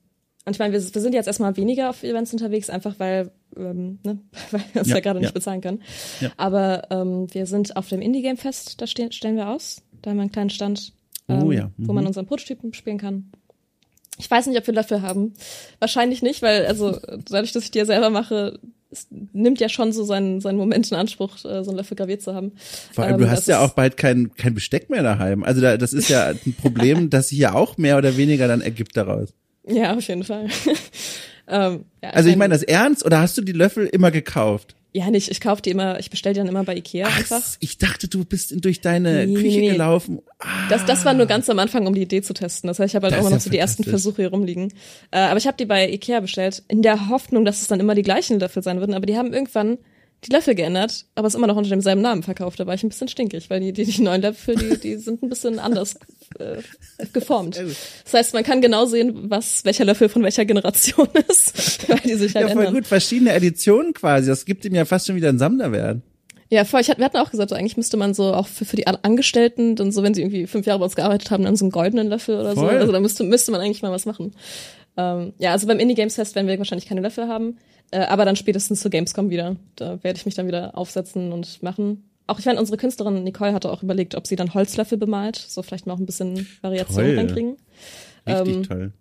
und 0.46 0.52
ich 0.52 0.58
meine, 0.60 0.72
wir, 0.72 0.80
wir 0.80 1.02
sind 1.02 1.12
jetzt 1.12 1.26
erstmal 1.26 1.56
weniger 1.56 1.90
auf 1.90 2.02
Events 2.04 2.32
unterwegs, 2.32 2.70
einfach 2.70 2.94
weil, 2.98 3.32
ähm, 3.56 3.98
ne, 4.04 4.20
weil 4.52 4.62
wir 4.72 4.80
uns 4.82 4.88
Ja, 4.88 4.94
ja, 4.96 5.00
gerade 5.00 5.18
ja. 5.18 5.22
nicht 5.22 5.34
bezahlen 5.34 5.60
können. 5.60 5.82
Ja. 6.20 6.30
Aber 6.36 6.84
ähm, 6.90 7.26
wir 7.34 7.46
sind 7.46 7.76
auf 7.76 7.88
dem 7.88 8.00
Indie 8.00 8.22
Game 8.22 8.36
Fest, 8.36 8.80
da 8.80 8.86
stehen, 8.86 9.10
stellen 9.12 9.36
wir 9.36 9.48
aus. 9.48 9.82
Da 10.02 10.10
haben 10.10 10.18
wir 10.18 10.22
einen 10.22 10.32
kleinen 10.32 10.50
Stand, 10.50 10.92
ähm, 11.28 11.42
Oh 11.42 11.50
ja, 11.52 11.70
wo 11.76 11.92
man 11.92 12.06
unseren 12.06 12.26
Prototypen 12.26 12.72
spielen 12.74 12.98
kann. 12.98 13.32
Ich 14.18 14.30
weiß 14.30 14.46
nicht, 14.46 14.58
ob 14.58 14.66
wir 14.66 14.72
dafür 14.72 15.02
haben. 15.02 15.34
Wahrscheinlich 15.80 16.22
nicht, 16.22 16.40
weil, 16.42 16.64
also 16.66 16.98
dadurch, 17.28 17.52
dass 17.52 17.64
ich 17.64 17.74
ja 17.74 17.84
selber 17.84 18.08
mache, 18.10 18.60
es 18.90 19.08
nimmt 19.10 19.60
ja 19.60 19.68
schon 19.68 19.92
so 19.92 20.04
seinen, 20.04 20.40
seinen 20.40 20.58
Moment 20.58 20.90
in 20.90 20.96
Anspruch, 20.96 21.36
äh, 21.44 21.64
so 21.64 21.70
einen 21.70 21.76
Löffel 21.76 21.96
graviert 21.96 22.22
zu 22.22 22.34
haben. 22.34 22.52
Vor 22.92 23.04
allem, 23.04 23.14
Ähm, 23.14 23.20
du 23.22 23.30
hast 23.30 23.48
ja 23.48 23.60
auch 23.60 23.72
bald 23.72 23.96
kein, 23.96 24.32
kein 24.36 24.54
Besteck 24.54 24.90
mehr 24.90 25.02
daheim. 25.02 25.42
Also 25.42 25.60
da, 25.60 25.76
das 25.76 25.92
ist 25.92 26.08
ja 26.08 26.28
ein 26.28 26.54
Problem, 26.54 27.10
das 27.10 27.30
sich 27.30 27.38
ja 27.38 27.54
auch 27.54 27.76
mehr 27.78 27.98
oder 27.98 28.16
weniger 28.16 28.46
dann 28.46 28.60
ergibt 28.60 28.96
daraus. 28.96 29.34
Ja, 29.68 29.94
auf 29.96 30.06
jeden 30.08 30.24
Fall. 30.24 30.46
ähm, 31.48 31.84
ja, 32.02 32.10
Also 32.10 32.28
ich 32.28 32.36
meine 32.36 32.54
das 32.54 32.62
ernst 32.62 33.04
oder 33.04 33.20
hast 33.20 33.36
du 33.38 33.42
die 33.42 33.52
Löffel 33.52 33.86
immer 33.86 34.10
gekauft? 34.10 34.74
Ja, 34.92 35.10
nicht. 35.10 35.30
Ich 35.30 35.42
kaufe 35.42 35.60
die 35.60 35.70
immer, 35.70 35.98
ich 36.00 36.08
bestelle 36.08 36.32
die 36.32 36.38
dann 36.38 36.48
immer 36.48 36.64
bei 36.64 36.74
Ikea 36.74 37.06
einfach. 37.06 37.42
Ach, 37.44 37.56
ich 37.60 37.76
dachte, 37.76 38.08
du 38.08 38.24
bist 38.24 38.64
durch 38.64 38.80
deine 38.80 39.26
Nee, 39.26 39.34
Küche 39.34 39.46
nee, 39.58 39.60
nee. 39.60 39.72
gelaufen. 39.72 40.22
Das, 40.70 40.86
das 40.86 41.04
war 41.04 41.12
nur 41.12 41.26
ganz 41.26 41.50
am 41.50 41.58
Anfang, 41.58 41.86
um 41.86 41.94
die 41.94 42.00
Idee 42.02 42.22
zu 42.22 42.32
testen. 42.32 42.68
Das 42.68 42.78
heißt, 42.78 42.92
ich 42.92 42.96
habe 42.96 43.04
halt 43.08 43.12
Das 43.12 43.20
auch 43.20 43.26
immer 43.26 43.36
noch 43.36 43.42
so 43.42 43.50
die 43.50 43.58
ersten. 43.58 43.84
Versuche 43.84 44.22
hier 44.22 44.30
rumliegen. 44.30 44.72
Äh, 45.10 45.18
aber 45.18 45.36
ich 45.36 45.46
habe 45.46 45.58
die 45.58 45.66
bei 45.66 45.90
Ikea 45.90 46.20
bestellt, 46.20 46.62
in 46.68 46.80
der 46.80 47.10
Hoffnung, 47.10 47.44
dass 47.44 47.60
es 47.60 47.68
dann 47.68 47.78
immer 47.78 47.94
die 47.94 48.02
gleichen 48.02 48.40
Löffel 48.40 48.62
sein 48.62 48.80
würden. 48.80 48.94
Aber 48.94 49.04
die 49.04 49.18
haben 49.18 49.34
irgendwann 49.34 49.76
die 50.24 50.32
Löffel 50.32 50.54
geändert, 50.54 51.04
aber 51.14 51.28
es 51.28 51.34
immer 51.34 51.46
noch 51.46 51.56
unter 51.56 51.70
demselben 51.70 52.02
Namen 52.02 52.22
verkauft. 52.22 52.58
Da 52.58 52.66
war 52.66 52.74
ich 52.74 52.82
ein 52.82 52.88
bisschen 52.88 53.08
stinkig, 53.08 53.50
weil 53.50 53.60
die, 53.60 53.72
die, 53.72 53.84
die 53.84 54.02
neuen 54.02 54.22
Löffel, 54.22 54.56
die, 54.56 54.78
die 54.78 54.96
sind 54.96 55.22
ein 55.22 55.28
bisschen 55.28 55.58
anders 55.58 55.96
äh, 56.38 56.62
geformt. 57.12 57.62
Das 58.04 58.14
heißt, 58.14 58.34
man 58.34 58.42
kann 58.42 58.60
genau 58.60 58.86
sehen, 58.86 59.30
was 59.30 59.64
welcher 59.64 59.84
Löffel 59.84 60.08
von 60.08 60.22
welcher 60.22 60.44
Generation 60.44 61.08
ist, 61.28 61.88
weil 61.88 61.98
die 61.98 62.14
sich 62.14 62.34
halt 62.34 62.48
ja, 62.48 62.54
voll 62.54 62.64
ändern. 62.64 62.82
gut, 62.82 62.86
verschiedene 62.86 63.32
Editionen 63.34 63.92
quasi. 63.92 64.28
Das 64.28 64.44
gibt 64.44 64.64
ihm 64.64 64.74
ja 64.74 64.84
fast 64.84 65.06
schon 65.06 65.16
wieder 65.16 65.28
einen 65.28 65.38
Sammlerwert. 65.38 66.00
Ja, 66.48 66.64
voll. 66.64 66.80
Ich, 66.80 66.88
wir 66.88 67.04
hatten 67.04 67.16
auch 67.16 67.30
gesagt, 67.30 67.50
so, 67.50 67.56
eigentlich 67.56 67.76
müsste 67.76 67.96
man 67.96 68.14
so 68.14 68.32
auch 68.32 68.46
für, 68.46 68.64
für 68.64 68.76
die 68.76 68.86
Angestellten, 68.86 69.74
dann 69.74 69.90
so, 69.90 70.02
wenn 70.02 70.14
sie 70.14 70.22
irgendwie 70.22 70.46
fünf 70.46 70.64
Jahre 70.64 70.78
bei 70.78 70.84
uns 70.84 70.94
gearbeitet 70.94 71.30
haben, 71.30 71.42
dann 71.42 71.56
so 71.56 71.64
einen 71.64 71.72
goldenen 71.72 72.06
Löffel 72.08 72.38
oder 72.38 72.54
Voll. 72.54 72.70
so. 72.70 72.78
Also 72.78 72.92
da 72.92 73.00
müsste, 73.00 73.24
müsste 73.24 73.50
man 73.50 73.60
eigentlich 73.60 73.82
mal 73.82 73.90
was 73.90 74.06
machen. 74.06 74.32
Ähm, 74.96 75.32
ja, 75.38 75.52
also 75.52 75.66
beim 75.66 75.78
Indie 75.78 75.94
Games 75.94 76.14
Fest 76.14 76.34
werden 76.34 76.46
wir 76.46 76.58
wahrscheinlich 76.58 76.88
keine 76.88 77.00
Löffel 77.00 77.28
haben, 77.28 77.58
äh, 77.90 78.00
aber 78.00 78.24
dann 78.24 78.36
spätestens 78.36 78.80
zur 78.80 78.90
Gamescom 78.90 79.30
wieder. 79.30 79.56
Da 79.76 80.02
werde 80.02 80.18
ich 80.18 80.26
mich 80.26 80.34
dann 80.34 80.46
wieder 80.46 80.76
aufsetzen 80.76 81.32
und 81.32 81.62
machen. 81.62 82.08
Auch 82.26 82.38
ich 82.38 82.46
meine, 82.46 82.58
unsere 82.58 82.76
Künstlerin 82.76 83.22
Nicole 83.22 83.52
hatte 83.52 83.70
auch 83.70 83.82
überlegt, 83.82 84.14
ob 84.14 84.26
sie 84.26 84.36
dann 84.36 84.54
Holzlöffel 84.54 84.98
bemalt, 84.98 85.36
so 85.36 85.62
vielleicht 85.62 85.86
mal 85.86 85.94
auch 85.94 85.98
ein 85.98 86.06
bisschen 86.06 86.46
Variation 86.60 87.04
Toll. 87.04 87.16
reinkriegen. 87.16 87.56
Richtig 88.26 88.56
Ähm, 88.56 88.62
toll. 88.64 88.92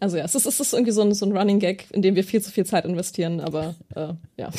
Also 0.00 0.16
ja, 0.16 0.24
es 0.24 0.34
ist, 0.34 0.46
es 0.46 0.60
ist 0.60 0.72
irgendwie 0.72 0.92
so 0.92 1.02
ein, 1.02 1.14
so 1.14 1.26
ein 1.26 1.36
Running 1.36 1.58
Gag, 1.58 1.86
in 1.92 2.00
dem 2.00 2.16
wir 2.16 2.24
viel 2.24 2.40
zu 2.40 2.50
viel 2.50 2.64
Zeit 2.64 2.86
investieren, 2.86 3.40
aber 3.40 3.74
äh, 3.94 4.14
ja. 4.38 4.50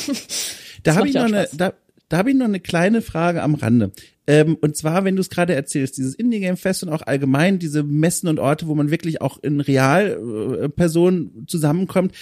Da 0.84 0.96
habe 0.96 1.06
ich 1.06 1.14
ja 1.14 1.24
eine, 1.24 1.48
da, 1.52 1.74
da 2.12 2.18
habe 2.18 2.30
ich 2.30 2.36
noch 2.36 2.44
eine 2.44 2.60
kleine 2.60 3.00
Frage 3.00 3.42
am 3.42 3.54
Rande. 3.54 3.90
Ähm, 4.26 4.58
und 4.60 4.76
zwar, 4.76 5.04
wenn 5.04 5.16
du 5.16 5.22
es 5.22 5.30
gerade 5.30 5.54
erzählst, 5.54 5.96
dieses 5.96 6.14
Indie-Game-Fest 6.14 6.82
und 6.82 6.90
auch 6.90 7.00
allgemein 7.00 7.58
diese 7.58 7.82
Messen 7.82 8.28
und 8.28 8.38
Orte, 8.38 8.66
wo 8.66 8.74
man 8.74 8.90
wirklich 8.90 9.22
auch 9.22 9.42
in 9.42 9.60
Realpersonen 9.62 11.42
äh, 11.42 11.46
zusammenkommt. 11.46 12.14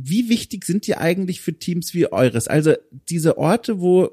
Wie 0.00 0.28
wichtig 0.28 0.64
sind 0.64 0.86
die 0.86 0.96
eigentlich 0.96 1.40
für 1.40 1.54
Teams 1.54 1.92
wie 1.92 2.12
eures? 2.12 2.46
Also 2.46 2.74
diese 3.08 3.36
Orte, 3.36 3.80
wo 3.80 4.10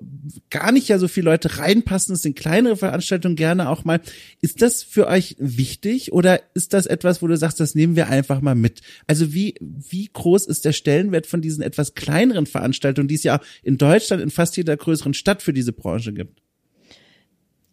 gar 0.50 0.72
nicht 0.72 0.88
ja 0.88 0.98
so 0.98 1.08
viele 1.08 1.26
Leute 1.26 1.60
reinpassen, 1.60 2.16
es 2.16 2.24
sind 2.24 2.36
kleinere 2.36 2.76
Veranstaltungen 2.76 3.36
gerne 3.36 3.70
auch 3.70 3.86
mal. 3.86 4.02
Ist 4.42 4.64
das 4.64 4.82
für 4.82 5.06
euch 5.06 5.36
wichtig 5.38 6.12
oder 6.12 6.42
ist 6.56 6.74
das 6.74 6.88
etwas, 6.88 7.22
wo 7.22 7.28
du 7.28 7.38
sagst, 7.38 7.60
das 7.60 7.76
nehmen 7.76 7.96
wir 7.96 8.08
einfach 8.08 8.42
mal 8.42 8.56
mit? 8.56 8.82
Also 9.06 9.34
wie, 9.34 9.56
wie 9.60 10.10
groß 10.12 10.48
ist 10.48 10.66
der 10.66 10.74
Stellenwert 10.74 11.28
von 11.28 11.42
diesen 11.42 11.62
etwas 11.62 11.94
kleineren 11.94 12.48
Veranstaltungen, 12.48 13.08
die 13.08 13.16
es 13.16 13.24
ja 13.24 13.40
in 13.62 13.78
Deutschland 13.78 14.24
in 14.24 14.32
fast 14.32 14.58
jeder 14.58 14.76
größeren 14.76 15.14
Stadt 15.14 15.44
für 15.44 15.54
diese 15.54 15.72
Branche 15.72 16.14
gibt? 16.14 16.42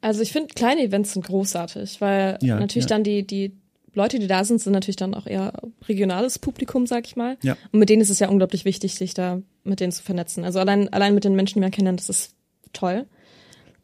Also 0.03 0.21
ich 0.21 0.33
finde, 0.33 0.53
kleine 0.55 0.83
Events 0.83 1.15
sind 1.15 1.25
großartig, 1.25 2.01
weil 2.01 2.37
Ja, 2.43 2.59
natürlich 2.59 2.85
ja. 2.85 2.89
dann 2.89 3.05
die, 3.05 3.27
die 3.27 3.62
Leute, 3.95 4.19
die 4.19 4.27
da 4.27 4.45
sind, 4.45 4.61
sind 4.61 4.73
natürlich 4.73 4.97
dann 4.97 5.15
auch 5.15 5.27
eher 5.27 5.53
regionales 5.87 6.39
Publikum, 6.39 6.87
sag 6.87 7.07
ich 7.07 7.17
mal. 7.17 7.37
Ja. 7.43 7.57
Und 7.73 7.79
mit 7.79 7.89
denen 7.89 8.03
ist 8.03 8.11
es 8.11 8.19
ja 8.19 8.29
unglaublich 8.29 8.65
wichtig, 8.65 8.95
sich 8.95 9.15
da 9.15 9.43
mit 9.65 9.81
denen 9.81 9.93
zu 9.93 10.03
vernetzen. 10.03 10.45
Also 10.45 10.61
allein, 10.61 10.93
allein 10.93 11.15
mit 11.15 11.25
den 11.25 11.35
Menschen, 11.35 11.55
die 11.55 11.61
man 11.61 11.71
kennt, 11.71 12.01
das 12.01 12.09
ist 12.09 12.35
toll. 12.73 13.07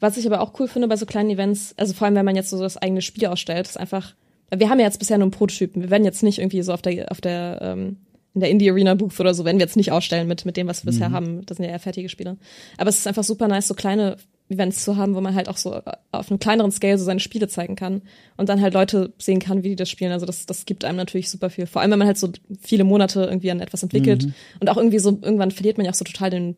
Was 0.00 0.16
ich 0.16 0.26
aber 0.26 0.40
auch 0.40 0.58
cool 0.58 0.68
finde 0.68 0.88
bei 0.88 0.96
so 0.96 1.06
kleinen 1.06 1.30
Events, 1.30 1.74
also 1.76 1.92
vor 1.92 2.06
allem, 2.06 2.14
wenn 2.14 2.24
man 2.24 2.36
jetzt 2.36 2.50
so 2.50 2.60
das 2.60 2.76
eigene 2.76 3.02
Spiel 3.02 3.26
ausstellt, 3.26 3.66
ist 3.66 3.78
einfach, 3.78 4.14
wir 4.54 4.70
haben 4.70 4.78
ja 4.78 4.86
jetzt 4.86 4.98
bisher 4.98 5.18
nur 5.18 5.26
einen 5.26 5.32
Prototypen. 5.32 5.82
Wir 5.82 5.90
werden 5.90 6.04
jetzt 6.04 6.22
nicht 6.22 6.38
irgendwie 6.38 6.62
so 6.62 6.72
auf 6.72 6.82
der, 6.82 7.10
auf 7.10 7.20
der, 7.20 7.58
ähm, 7.60 7.96
in 8.34 8.40
der 8.40 8.50
Indie 8.50 8.70
Arena 8.70 8.94
Booth 8.94 9.18
oder 9.18 9.34
so, 9.34 9.44
werden 9.44 9.58
wir 9.58 9.66
jetzt 9.66 9.76
nicht 9.76 9.90
ausstellen 9.90 10.28
mit, 10.28 10.44
mit 10.44 10.56
dem, 10.56 10.68
was 10.68 10.84
wir 10.84 10.92
bisher 10.92 11.10
haben. 11.10 11.44
Das 11.46 11.56
sind 11.56 11.66
ja 11.66 11.72
eher 11.72 11.80
fertige 11.80 12.08
Spiele. 12.08 12.38
Aber 12.76 12.88
es 12.88 12.98
ist 12.98 13.06
einfach 13.06 13.24
super 13.24 13.48
nice, 13.48 13.66
so 13.66 13.74
kleine 13.74 14.16
Events 14.50 14.84
zu 14.84 14.96
haben, 14.96 15.14
wo 15.14 15.20
man 15.20 15.34
halt 15.34 15.48
auch 15.48 15.56
so 15.56 15.80
auf 16.10 16.30
einem 16.30 16.38
kleineren 16.38 16.70
Scale 16.70 16.98
so 16.98 17.04
seine 17.04 17.20
Spiele 17.20 17.48
zeigen 17.48 17.76
kann 17.76 18.02
und 18.36 18.48
dann 18.48 18.60
halt 18.60 18.74
Leute 18.74 19.12
sehen 19.18 19.40
kann, 19.40 19.62
wie 19.62 19.70
die 19.70 19.76
das 19.76 19.90
spielen. 19.90 20.12
Also 20.12 20.26
das, 20.26 20.46
das 20.46 20.64
gibt 20.64 20.84
einem 20.84 20.96
natürlich 20.96 21.30
super 21.30 21.50
viel. 21.50 21.66
Vor 21.66 21.82
allem, 21.82 21.90
wenn 21.90 21.98
man 21.98 22.08
halt 22.08 22.18
so 22.18 22.30
viele 22.60 22.84
Monate 22.84 23.24
irgendwie 23.24 23.50
an 23.50 23.60
etwas 23.60 23.82
entwickelt 23.82 24.28
und 24.60 24.70
auch 24.70 24.76
irgendwie 24.76 24.98
so, 24.98 25.10
irgendwann 25.10 25.50
verliert 25.50 25.76
man 25.76 25.84
ja 25.84 25.92
auch 25.92 25.96
so 25.96 26.04
total 26.04 26.30
den 26.30 26.56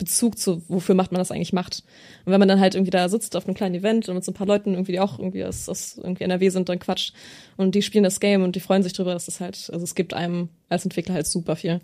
Bezug 0.00 0.38
zu, 0.38 0.62
wofür 0.68 0.94
macht 0.94 1.12
man 1.12 1.18
das 1.18 1.30
eigentlich 1.30 1.52
macht. 1.52 1.84
Und 2.24 2.32
wenn 2.32 2.40
man 2.40 2.48
dann 2.48 2.58
halt 2.58 2.74
irgendwie 2.74 2.90
da 2.90 3.08
sitzt 3.08 3.36
auf 3.36 3.46
einem 3.46 3.54
kleinen 3.54 3.74
Event 3.74 4.08
und 4.08 4.14
mit 4.14 4.24
so 4.24 4.32
ein 4.32 4.34
paar 4.34 4.46
Leuten 4.46 4.72
irgendwie, 4.72 4.92
die 4.92 5.00
auch 5.00 5.18
irgendwie 5.18 5.44
aus, 5.44 5.68
aus 5.68 5.98
irgendwie 5.98 6.24
NRW 6.24 6.48
sind, 6.48 6.68
dann 6.68 6.78
quatscht 6.78 7.14
und 7.56 7.74
die 7.74 7.82
spielen 7.82 8.04
das 8.04 8.18
Game 8.18 8.42
und 8.42 8.56
die 8.56 8.60
freuen 8.60 8.82
sich 8.82 8.94
drüber, 8.94 9.12
dass 9.12 9.26
das 9.26 9.40
halt, 9.40 9.68
also 9.72 9.84
es 9.84 9.94
gibt 9.94 10.14
einem 10.14 10.48
als 10.68 10.84
Entwickler 10.84 11.14
halt 11.14 11.26
super 11.26 11.54
viel. 11.54 11.80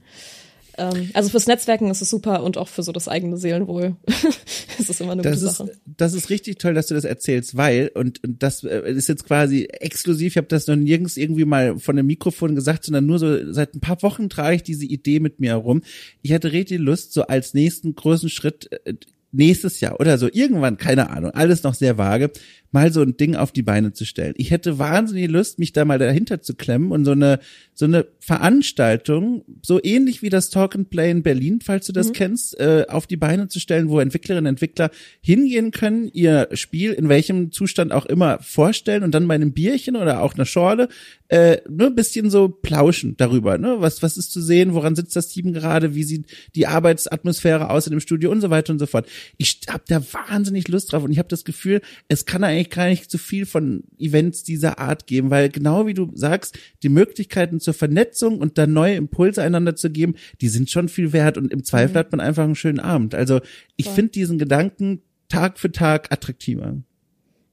Ähm, 0.79 1.11
also 1.14 1.31
fürs 1.31 1.47
Netzwerken 1.47 1.91
ist 1.91 2.03
es 2.03 2.11
super 2.11 2.43
und 2.43 2.59
auch 2.59 2.68
für 2.68 2.83
so 2.83 2.93
das 2.93 3.09
eigene 3.09 3.37
Seelenwohl 3.37 3.97
ist 4.79 4.91
es 4.91 5.01
immer 5.01 5.12
eine 5.12 5.22
Das 5.22 5.41
gute 5.41 5.51
ist, 5.51 5.57
Sache. 5.59 5.72
das 5.85 6.14
ist 6.14 6.31
richtig 6.31 6.59
toll, 6.59 6.74
dass 6.74 6.87
du 6.87 6.95
das 6.95 7.05
erzählst, 7.05 7.57
weil, 7.57 7.91
und, 7.95 8.22
und 8.24 8.43
das 8.43 8.64
äh, 8.64 8.91
ist 8.93 9.09
jetzt 9.09 9.24
quasi 9.24 9.64
exklusiv, 9.64 10.33
ich 10.33 10.37
habe 10.37 10.49
das 10.49 10.66
noch 10.66 10.77
nirgends 10.77 11.16
irgendwie 11.16 11.45
mal 11.45 11.79
von 11.79 11.99
einem 11.99 12.07
Mikrofon 12.07 12.55
gesagt, 12.55 12.85
sondern 12.85 13.07
nur 13.07 13.18
so 13.18 13.53
seit 13.53 13.74
ein 13.74 13.81
paar 13.81 14.03
Wochen 14.03 14.29
trage 14.29 14.57
ich 14.57 14.62
diese 14.62 14.85
Idee 14.85 15.20
mit 15.20 15.41
mir 15.41 15.51
herum. 15.51 15.83
Ich 16.22 16.33
hatte 16.33 16.53
richtig 16.53 16.79
Lust, 16.79 17.12
so 17.12 17.22
als 17.22 17.55
nächsten 17.55 17.95
großen 17.95 18.29
Schritt 18.29 18.70
äh, 18.85 18.95
nächstes 19.37 19.80
Jahr 19.80 20.01
oder 20.01 20.18
so, 20.18 20.28
irgendwann, 20.32 20.76
keine 20.76 21.11
Ahnung, 21.11 21.30
alles 21.32 21.62
noch 21.62 21.74
sehr 21.74 21.99
vage, 21.99 22.30
mal 22.72 22.93
so 22.93 23.03
ein 23.03 23.16
Ding 23.16 23.37
auf 23.37 23.53
die 23.53 23.62
Beine 23.62 23.93
zu 23.93 24.05
stellen. 24.05 24.34
Ich 24.37 24.51
hätte 24.51 24.78
wahnsinnig 24.78 25.30
Lust, 25.30 25.59
mich 25.59 25.72
da 25.72 25.84
mal 25.84 25.99
dahinter 25.99 26.43
zu 26.43 26.55
klemmen 26.55 26.91
und 26.91 27.05
so 27.05 27.12
eine, 27.12 27.39
so 27.72 27.84
eine 27.84 28.07
Veranstaltung, 28.18 29.45
so 29.62 29.80
ähnlich 29.82 30.22
wie 30.22 30.30
das 30.30 30.51
Talk 30.51 30.74
and 30.74 30.91
Play 30.91 31.11
in 31.11 31.22
Berlin, 31.22 31.61
falls 31.62 31.87
du 31.87 31.93
das 31.93 32.12
kennst, 32.12 32.59
äh, 32.59 32.87
auf 32.89 33.07
die 33.07 33.16
Beine 33.16 33.49
zu 33.49 33.61
stellen, 33.61 33.89
wo 33.89 34.01
Entwicklerinnen 34.01 34.47
und 34.47 34.55
Entwickler 34.55 34.91
hingehen 35.20 35.70
können, 35.70 36.11
ihr 36.12 36.49
Spiel 36.53 36.93
in 36.93 37.09
welchem 37.09 37.53
Zustand 37.53 37.93
auch 37.93 38.07
immer 38.07 38.41
vorstellen 38.41 39.03
und 39.03 39.14
dann 39.14 39.28
bei 39.28 39.34
einem 39.34 39.53
Bierchen 39.53 39.97
oder 39.97 40.22
auch 40.22 40.34
einer 40.34 40.45
Schorle 40.45 40.89
äh, 41.28 41.59
nur 41.68 41.89
ein 41.89 41.95
bisschen 41.95 42.30
so 42.30 42.49
plauschen 42.49 43.16
darüber, 43.16 43.59
ne? 43.59 43.76
Was, 43.78 44.03
was 44.03 44.16
ist 44.16 44.32
zu 44.32 44.41
sehen, 44.41 44.74
woran 44.74 44.95
sitzt 44.95 45.16
das 45.16 45.28
Team 45.28 45.53
gerade, 45.53 45.95
wie 45.95 46.05
sieht 46.05 46.26
die 46.55 46.66
Arbeitsatmosphäre 46.66 47.70
aus 47.70 47.87
in 47.87 47.93
dem 47.93 48.01
Studio 48.01 48.30
und 48.30 48.41
so 48.41 48.51
weiter 48.51 48.72
und 48.72 48.78
so 48.78 48.87
fort. 48.87 49.07
Ich 49.37 49.61
habe 49.68 49.85
da 49.89 50.01
wahnsinnig 50.12 50.68
Lust 50.68 50.93
drauf 50.93 51.03
und 51.05 51.12
ich 51.12 51.18
habe 51.18 51.29
das 51.29 51.45
Gefühl, 51.45 51.81
es 52.09 52.27
kann 52.27 52.45
eigentlich 52.45 52.70
gar 52.70 52.87
nicht 52.89 53.11
zu 53.11 53.18
viel 53.18 53.47
von 53.47 53.85
Events 53.99 54.43
dieser 54.45 54.79
Art 54.79 55.07
geben, 55.07 55.31
weil 55.31 55.49
genau 55.49 55.87
wie 55.87 55.95
du 55.95 56.11
sagst, 56.14 56.59
die 56.83 56.89
Möglichkeiten 56.89 57.61
zur 57.61 57.74
Vernetzung 57.74 58.39
und 58.39 58.59
dann 58.59 58.72
neue 58.72 58.95
Impulse 58.97 59.43
einander 59.43 59.77
zu 59.77 59.91
geben, 59.91 60.14
die 60.41 60.49
sind 60.49 60.70
schon 60.70 60.89
viel 60.89 61.12
wert 61.12 61.39
und 61.39 61.53
im 61.53 61.64
Zweifel 61.64 61.95
Mhm. 61.95 61.99
hat 61.99 62.12
man 62.12 62.20
einfach 62.20 62.45
einen 62.45 62.55
schönen 62.55 62.81
Abend. 62.81 63.14
Also 63.14 63.41
ich 63.77 63.89
finde 63.89 64.12
diesen 64.12 64.39
Gedanken 64.39 65.03
Tag 65.29 65.59
für 65.59 65.72
Tag 65.72 66.12
attraktiver. 66.12 66.77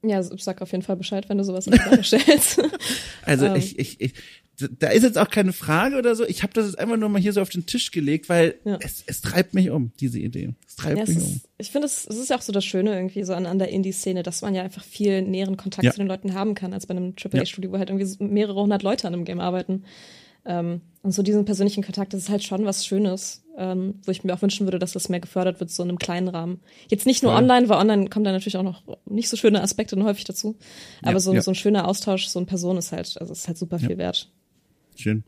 Ja, 0.06 0.20
ich 0.20 0.44
sag 0.44 0.60
auf 0.60 0.70
jeden 0.72 0.82
Fall 0.82 0.96
Bescheid, 0.96 1.28
wenn 1.28 1.38
du 1.38 1.44
sowas 1.44 1.66
in 1.66 1.72
Beine 1.78 2.02
stellst. 2.04 2.60
Also 3.22 3.46
Ähm. 3.46 3.56
ich, 3.56 3.78
ich, 3.78 4.00
ich, 4.00 4.12
da 4.78 4.88
ist 4.88 5.02
jetzt 5.02 5.18
auch 5.18 5.28
keine 5.30 5.52
Frage 5.52 5.96
oder 5.98 6.14
so. 6.14 6.24
Ich 6.26 6.42
habe 6.42 6.52
das 6.52 6.66
jetzt 6.66 6.78
einfach 6.78 6.96
nur 6.96 7.08
mal 7.08 7.20
hier 7.20 7.32
so 7.32 7.40
auf 7.40 7.48
den 7.48 7.66
Tisch 7.66 7.90
gelegt, 7.90 8.28
weil 8.28 8.54
Ja. 8.64 8.78
es, 8.80 9.02
es 9.06 9.20
treibt 9.20 9.54
mich 9.54 9.70
um, 9.70 9.92
diese 10.00 10.18
Idee. 10.20 10.54
Es 10.66 10.76
treibt 10.76 10.96
Ja, 10.98 11.02
es 11.04 11.08
mich 11.08 11.18
ist, 11.18 11.24
um. 11.24 11.40
ich 11.58 11.70
finde, 11.70 11.86
es, 11.86 12.06
es 12.06 12.16
ist 12.16 12.30
ja 12.30 12.36
auch 12.36 12.42
so 12.42 12.52
das 12.52 12.64
Schöne 12.64 12.94
irgendwie 12.94 13.24
so 13.24 13.34
an, 13.34 13.46
an 13.46 13.58
der 13.58 13.68
Indie-Szene, 13.70 14.22
dass 14.22 14.42
man 14.42 14.54
ja 14.54 14.62
einfach 14.62 14.84
viel 14.84 15.22
näheren 15.22 15.56
Kontakt 15.56 15.84
Ja. 15.84 15.90
zu 15.92 15.98
den 15.98 16.06
Leuten 16.08 16.34
haben 16.34 16.54
kann, 16.54 16.72
als 16.72 16.86
bei 16.86 16.94
einem. 16.96 17.14
AAA-Studio, 17.22 17.72
wo 17.72 17.78
halt 17.78 17.90
irgendwie 17.90 18.06
so 18.06 18.22
mehrere 18.22 18.60
hundert 18.60 18.82
Leute 18.82 19.06
an 19.08 19.14
einem 19.14 19.24
Game 19.24 19.40
arbeiten. 19.40 19.84
Ähm, 20.46 20.82
und 21.02 21.12
so 21.12 21.22
diesen 21.22 21.44
persönlichen 21.44 21.82
Kontakt, 21.82 22.12
das 22.12 22.22
ist 22.24 22.28
halt 22.28 22.42
schon 22.44 22.64
was 22.66 22.84
Schönes, 22.84 23.42
ähm, 23.56 23.94
wo 24.04 24.10
ich 24.10 24.24
mir 24.24 24.34
auch 24.34 24.42
wünschen 24.42 24.66
würde, 24.66 24.78
dass 24.78 24.92
das 24.92 25.08
mehr 25.08 25.20
gefördert 25.20 25.58
wird, 25.60 25.70
so 25.70 25.82
in 25.82 25.88
einem 25.88 25.98
kleinen 25.98 26.28
Rahmen. 26.28 26.60
Jetzt 26.90 27.06
nicht 27.06 27.22
nur 27.22 27.32
Voll. 27.32 27.42
online, 27.42 27.68
weil 27.68 27.78
online 27.78 28.08
kommen 28.10 28.24
da 28.24 28.32
natürlich 28.32 28.56
auch 28.58 28.62
noch 28.62 28.82
nicht 29.06 29.28
so 29.30 29.36
schöne 29.38 29.62
Aspekte 29.62 30.02
häufig 30.02 30.24
dazu. 30.24 30.56
Aber 31.02 31.18
so, 31.20 31.38
so 31.40 31.50
ein 31.50 31.54
schöner 31.54 31.88
Austausch, 31.88 32.26
so 32.28 32.38
eine 32.38 32.46
Person 32.46 32.76
ist 32.76 32.92
halt, 32.92 33.16
also 33.20 33.32
ist 33.32 33.48
halt 33.48 33.56
super 33.58 33.78
viel 33.78 33.96
wert. 33.96 34.30
Schön. 34.96 35.24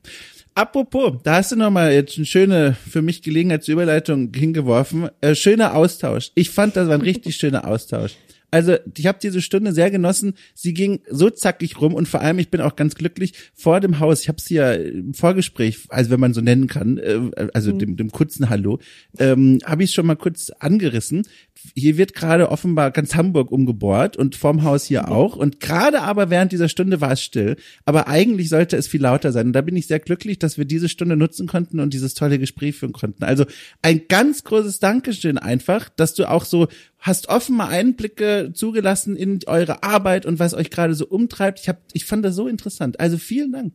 Apropos, 0.54 1.20
da 1.22 1.36
hast 1.36 1.52
du 1.52 1.56
noch 1.56 1.70
mal 1.70 1.92
jetzt 1.92 2.16
eine 2.16 2.24
schöne, 2.24 2.76
für 2.88 3.02
mich 3.02 3.20
Gelegenheitsüberleitung 3.20 4.32
hingeworfen. 4.34 5.10
Äh, 5.20 5.34
schöner 5.34 5.74
Austausch. 5.74 6.30
Ich 6.34 6.48
fand, 6.48 6.76
das 6.76 6.88
war 6.88 6.94
ein 6.94 7.02
richtig 7.02 7.36
schöner 7.38 7.68
Austausch. 7.68 8.14
Also 8.50 8.76
ich 8.96 9.06
habe 9.06 9.18
diese 9.20 9.42
Stunde 9.42 9.72
sehr 9.72 9.90
genossen. 9.90 10.34
Sie 10.54 10.72
ging 10.72 11.00
so 11.10 11.30
zackig 11.30 11.80
rum 11.80 11.94
und 11.94 12.08
vor 12.08 12.20
allem, 12.20 12.38
ich 12.38 12.50
bin 12.50 12.60
auch 12.60 12.76
ganz 12.76 12.94
glücklich 12.94 13.32
vor 13.54 13.80
dem 13.80 13.98
Haus. 13.98 14.22
Ich 14.22 14.28
habe 14.28 14.40
sie 14.40 14.54
ja 14.54 14.72
im 14.72 15.14
Vorgespräch, 15.14 15.80
also 15.88 16.10
wenn 16.10 16.20
man 16.20 16.34
so 16.34 16.40
nennen 16.40 16.66
kann, 16.66 16.98
äh, 16.98 17.48
also 17.52 17.72
dem, 17.72 17.96
dem 17.96 18.10
kurzen 18.10 18.48
Hallo, 18.48 18.78
ähm, 19.18 19.58
habe 19.64 19.84
ich 19.84 19.92
schon 19.92 20.06
mal 20.06 20.16
kurz 20.16 20.50
angerissen. 20.50 21.26
Hier 21.74 21.96
wird 21.96 22.14
gerade 22.14 22.50
offenbar 22.50 22.90
ganz 22.92 23.14
Hamburg 23.14 23.50
umgebohrt 23.50 24.16
und 24.16 24.36
vorm 24.36 24.62
Haus 24.62 24.84
hier 24.84 25.10
auch. 25.10 25.36
Und 25.36 25.58
gerade 25.60 26.02
aber 26.02 26.30
während 26.30 26.52
dieser 26.52 26.68
Stunde 26.68 27.00
war 27.00 27.12
es 27.12 27.22
still. 27.22 27.56
Aber 27.84 28.06
eigentlich 28.06 28.48
sollte 28.48 28.76
es 28.76 28.86
viel 28.86 29.02
lauter 29.02 29.32
sein. 29.32 29.48
Und 29.48 29.52
da 29.52 29.62
bin 29.62 29.76
ich 29.76 29.86
sehr 29.86 29.98
glücklich, 29.98 30.38
dass 30.38 30.58
wir 30.58 30.64
diese 30.64 30.88
Stunde 30.88 31.16
nutzen 31.16 31.46
konnten 31.48 31.80
und 31.80 31.92
dieses 31.92 32.14
tolle 32.14 32.38
Gespräch 32.38 32.76
führen 32.76 32.92
konnten. 32.92 33.24
Also 33.24 33.44
ein 33.82 34.02
ganz 34.08 34.44
großes 34.44 34.78
Dankeschön 34.78 35.38
einfach, 35.38 35.88
dass 35.88 36.14
du 36.14 36.30
auch 36.30 36.44
so 36.44 36.68
hast 36.98 37.28
offen 37.28 37.56
mal 37.56 37.68
Einblicke 37.68 38.52
zugelassen 38.54 39.16
in 39.16 39.40
eure 39.46 39.82
Arbeit 39.82 40.26
und 40.26 40.38
was 40.38 40.54
euch 40.54 40.70
gerade 40.70 40.94
so 40.94 41.06
umtreibt. 41.06 41.60
Ich 41.60 41.68
hab, 41.68 41.78
ich 41.92 42.04
fand 42.04 42.24
das 42.24 42.34
so 42.34 42.48
interessant. 42.48 43.00
Also 43.00 43.18
vielen 43.18 43.52
Dank. 43.52 43.72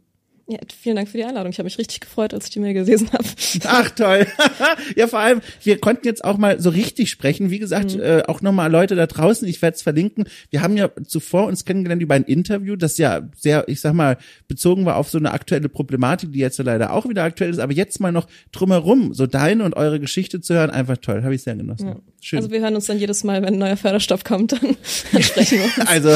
Ja, 0.48 0.58
vielen 0.82 0.96
Dank 0.96 1.08
für 1.08 1.18
die 1.18 1.24
Einladung. 1.24 1.52
Ich 1.52 1.60
habe 1.60 1.66
mich 1.66 1.78
richtig 1.78 2.02
gefreut, 2.02 2.34
als 2.34 2.46
ich 2.46 2.52
die 2.52 2.60
Mail 2.60 2.74
gelesen 2.74 3.10
habe. 3.14 3.24
Ach 3.66 3.90
toll. 3.92 4.28
ja, 4.96 5.08
vor 5.08 5.20
allem, 5.20 5.42
wir 5.64 5.80
konnten 5.80 6.06
jetzt 6.06 6.24
auch 6.24 6.38
mal 6.38 6.60
so 6.60 6.70
richtig 6.70 7.10
sprechen. 7.10 7.52
Wie 7.52 7.60
gesagt, 7.60 7.96
mhm. 7.96 8.02
äh, 8.02 8.24
auch 8.24 8.42
nochmal 8.42 8.72
Leute 8.72 8.96
da 8.96 9.08
draußen, 9.08 9.48
ich 9.48 9.62
werde 9.62 9.76
es 9.76 9.82
verlinken. 9.82 10.26
Wir 10.50 10.62
haben 10.62 10.76
ja 10.76 10.90
zuvor 11.08 11.48
uns 11.48 11.64
kennengelernt 11.64 12.02
über 12.02 12.16
ein 12.16 12.24
Interview, 12.24 12.76
das 12.76 12.98
ja 12.98 13.30
sehr, 13.36 13.68
ich 13.68 13.82
sag 13.82 13.94
mal, 13.94 14.18
bezogen 14.48 14.86
war 14.86 14.98
auf 14.98 15.10
so 15.10 15.18
eine 15.18 15.32
aktuelle 15.32 15.70
Problematik, 15.70 16.34
die 16.34 16.40
jetzt 16.40 16.58
so 16.58 16.64
leider 16.64 16.92
auch 16.92 17.08
wieder 17.08 17.24
aktuell 17.24 17.52
ist. 17.52 17.60
Aber 17.60 17.74
jetzt 17.74 18.00
mal 18.00 18.12
noch 18.12 18.28
drumherum, 18.52 19.14
so 19.14 19.28
deine 19.28 19.64
und 19.64 19.76
eure 19.76 20.00
Geschichte 20.00 20.42
zu 20.42 20.54
hören, 20.54 20.70
einfach 20.70 20.98
toll. 20.98 21.24
Habe 21.24 21.36
ich 21.36 21.44
sehr 21.44 21.56
genossen. 21.56 21.88
Ja. 21.88 21.96
Schön. 22.24 22.38
Also 22.38 22.52
wir 22.52 22.62
hören 22.62 22.76
uns 22.76 22.86
dann 22.86 23.00
jedes 23.00 23.24
Mal, 23.24 23.42
wenn 23.42 23.56
ein 23.56 23.60
neuer 23.60 23.78
Förderstoff 23.78 24.24
kommt, 24.24 24.52
dann, 24.52 24.78
dann 25.12 25.24
sprechen 25.24 25.58
wir 25.58 25.66
uns. 25.66 25.88
Also 25.88 26.16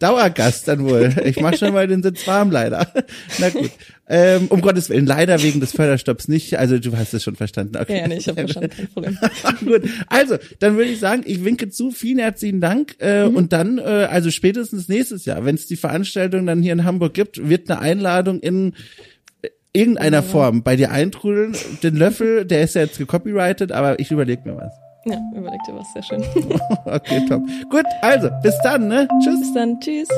Dauergast 0.00 0.68
dann 0.68 0.84
wohl. 0.84 1.14
Ich 1.24 1.40
mache 1.40 1.56
schon 1.56 1.72
mal 1.72 1.86
den 1.86 2.02
Sitz 2.02 2.26
warm 2.26 2.50
leider. 2.50 2.86
Na 3.38 3.48
gut. 3.48 3.65
Ähm, 4.08 4.46
um 4.48 4.60
Gottes 4.60 4.88
Willen, 4.88 5.06
leider 5.06 5.42
wegen 5.42 5.60
des 5.60 5.72
Förderstopps 5.72 6.28
nicht. 6.28 6.58
Also 6.58 6.78
du 6.78 6.96
hast 6.96 7.12
es 7.14 7.22
schon 7.22 7.36
verstanden. 7.36 7.76
Okay. 7.76 7.94
Ja, 7.94 8.02
ja 8.02 8.08
nee, 8.08 8.16
ich 8.18 8.28
habe 8.28 8.40
verstanden, 8.40 8.70
kein 8.76 8.88
Problem. 8.88 9.18
Gut, 9.64 9.90
also 10.08 10.36
dann 10.60 10.76
würde 10.76 10.90
ich 10.90 11.00
sagen, 11.00 11.22
ich 11.26 11.44
winke 11.44 11.68
zu. 11.70 11.90
Vielen 11.90 12.18
herzlichen 12.18 12.60
Dank. 12.60 12.96
Äh, 13.00 13.28
mhm. 13.28 13.36
Und 13.36 13.52
dann, 13.52 13.78
äh, 13.78 13.82
also 13.82 14.30
spätestens 14.30 14.88
nächstes 14.88 15.24
Jahr, 15.24 15.44
wenn 15.44 15.56
es 15.56 15.66
die 15.66 15.76
Veranstaltung 15.76 16.46
dann 16.46 16.62
hier 16.62 16.72
in 16.72 16.84
Hamburg 16.84 17.14
gibt, 17.14 17.48
wird 17.48 17.70
eine 17.70 17.80
Einladung 17.80 18.40
in 18.40 18.74
irgendeiner 19.76 20.18
ja. 20.18 20.22
Form 20.22 20.62
bei 20.62 20.76
dir 20.76 20.90
eintrudeln. 20.90 21.54
Den 21.82 21.96
Löffel, 21.96 22.44
der 22.44 22.62
ist 22.62 22.74
ja 22.74 22.82
jetzt 22.82 22.98
gecopyrighted, 22.98 23.72
aber 23.72 23.98
ich 24.00 24.10
überlege 24.10 24.42
mir 24.44 24.56
was. 24.56 24.72
Ja, 25.04 25.20
überleg 25.36 25.60
dir 25.68 25.74
was, 25.74 25.92
sehr 25.92 26.02
schön. 26.02 26.24
okay, 26.84 27.24
top. 27.28 27.42
Gut, 27.70 27.84
also, 28.02 28.28
bis 28.42 28.58
dann, 28.64 28.88
ne? 28.88 29.06
Tschüss. 29.22 29.40
Bis 29.40 29.54
dann, 29.54 29.78
tschüss. 29.78 30.08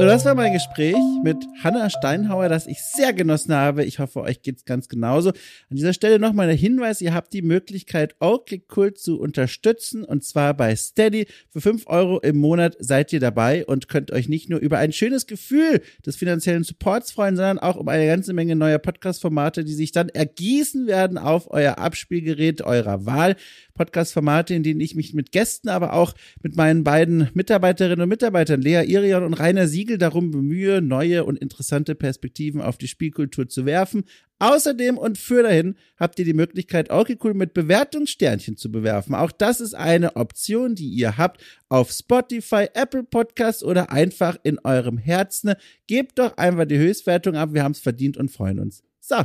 So, 0.00 0.06
das 0.06 0.24
war 0.24 0.34
mein 0.34 0.54
Gespräch 0.54 0.96
mit 1.22 1.36
Hanna 1.62 1.90
Steinhauer, 1.90 2.48
das 2.48 2.66
ich 2.66 2.82
sehr 2.82 3.12
genossen 3.12 3.52
habe. 3.52 3.84
Ich 3.84 3.98
hoffe, 3.98 4.22
euch 4.22 4.40
geht's 4.40 4.64
ganz 4.64 4.88
genauso. 4.88 5.28
An 5.28 5.76
dieser 5.76 5.92
Stelle 5.92 6.18
nochmal 6.18 6.46
der 6.46 6.56
Hinweis, 6.56 7.02
ihr 7.02 7.12
habt 7.12 7.34
die 7.34 7.42
Möglichkeit, 7.42 8.16
okay 8.18 8.62
Kult 8.66 8.96
zu 8.96 9.20
unterstützen 9.20 10.02
und 10.02 10.24
zwar 10.24 10.54
bei 10.54 10.74
Steady. 10.74 11.26
Für 11.50 11.60
fünf 11.60 11.86
Euro 11.86 12.18
im 12.20 12.38
Monat 12.38 12.78
seid 12.78 13.12
ihr 13.12 13.20
dabei 13.20 13.66
und 13.66 13.88
könnt 13.88 14.10
euch 14.10 14.26
nicht 14.26 14.48
nur 14.48 14.58
über 14.60 14.78
ein 14.78 14.92
schönes 14.92 15.26
Gefühl 15.26 15.82
des 16.06 16.16
finanziellen 16.16 16.64
Supports 16.64 17.12
freuen, 17.12 17.36
sondern 17.36 17.58
auch 17.58 17.76
um 17.76 17.86
eine 17.86 18.06
ganze 18.06 18.32
Menge 18.32 18.56
neuer 18.56 18.78
Podcast-Formate, 18.78 19.64
die 19.64 19.74
sich 19.74 19.92
dann 19.92 20.08
ergießen 20.08 20.86
werden 20.86 21.18
auf 21.18 21.50
euer 21.50 21.76
Abspielgerät 21.76 22.62
eurer 22.62 23.04
Wahl. 23.04 23.36
Podcast-Formate, 23.74 24.54
in 24.54 24.62
denen 24.62 24.80
ich 24.80 24.94
mich 24.94 25.14
mit 25.14 25.32
Gästen, 25.32 25.70
aber 25.70 25.94
auch 25.94 26.12
mit 26.42 26.54
meinen 26.54 26.84
beiden 26.84 27.30
Mitarbeiterinnen 27.32 28.02
und 28.02 28.08
Mitarbeitern, 28.10 28.60
Lea 28.60 28.84
Irion 28.84 29.24
und 29.24 29.34
Rainer 29.34 29.66
Siegel, 29.90 29.98
darum 29.98 30.30
bemühe, 30.30 30.80
neue 30.80 31.24
und 31.24 31.36
interessante 31.36 31.96
Perspektiven 31.96 32.60
auf 32.60 32.78
die 32.78 32.86
Spielkultur 32.86 33.48
zu 33.48 33.66
werfen. 33.66 34.04
Außerdem 34.38 34.96
und 34.96 35.18
für 35.18 35.42
dahin 35.42 35.74
habt 35.98 36.18
ihr 36.18 36.24
die 36.24 36.32
Möglichkeit, 36.32 36.90
okay 36.90 37.18
cool 37.24 37.34
mit 37.34 37.54
Bewertungssternchen 37.54 38.56
zu 38.56 38.70
bewerfen. 38.70 39.14
Auch 39.14 39.32
das 39.32 39.60
ist 39.60 39.74
eine 39.74 40.14
Option, 40.14 40.76
die 40.76 40.88
ihr 40.88 41.18
habt 41.18 41.42
auf 41.68 41.90
Spotify, 41.90 42.68
Apple 42.72 43.02
Podcasts 43.02 43.64
oder 43.64 43.90
einfach 43.90 44.38
in 44.44 44.58
eurem 44.60 44.96
Herzen. 44.96 45.54
Gebt 45.88 46.18
doch 46.18 46.36
einfach 46.36 46.66
die 46.66 46.78
Höchstwertung 46.78 47.34
ab. 47.34 47.52
Wir 47.52 47.64
haben 47.64 47.72
es 47.72 47.80
verdient 47.80 48.16
und 48.16 48.30
freuen 48.30 48.60
uns. 48.60 48.82
So. 49.00 49.16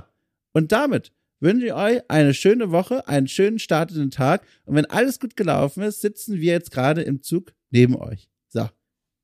Und 0.52 0.72
damit 0.72 1.12
wünsche 1.40 1.68
ich 1.68 1.74
euch 1.74 2.02
eine 2.10 2.34
schöne 2.34 2.72
Woche, 2.72 3.08
einen 3.08 3.28
schönen 3.28 3.60
startenden 3.60 4.10
Tag. 4.10 4.46
Und 4.66 4.76
wenn 4.76 4.86
alles 4.86 5.20
gut 5.20 5.36
gelaufen 5.36 5.84
ist, 5.84 6.02
sitzen 6.02 6.42
wir 6.42 6.54
jetzt 6.54 6.72
gerade 6.72 7.04
im 7.04 7.22
Zug 7.22 7.54
neben 7.70 7.96
euch. 7.96 8.30
So, 8.48 8.68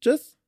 tschüss. 0.01 0.40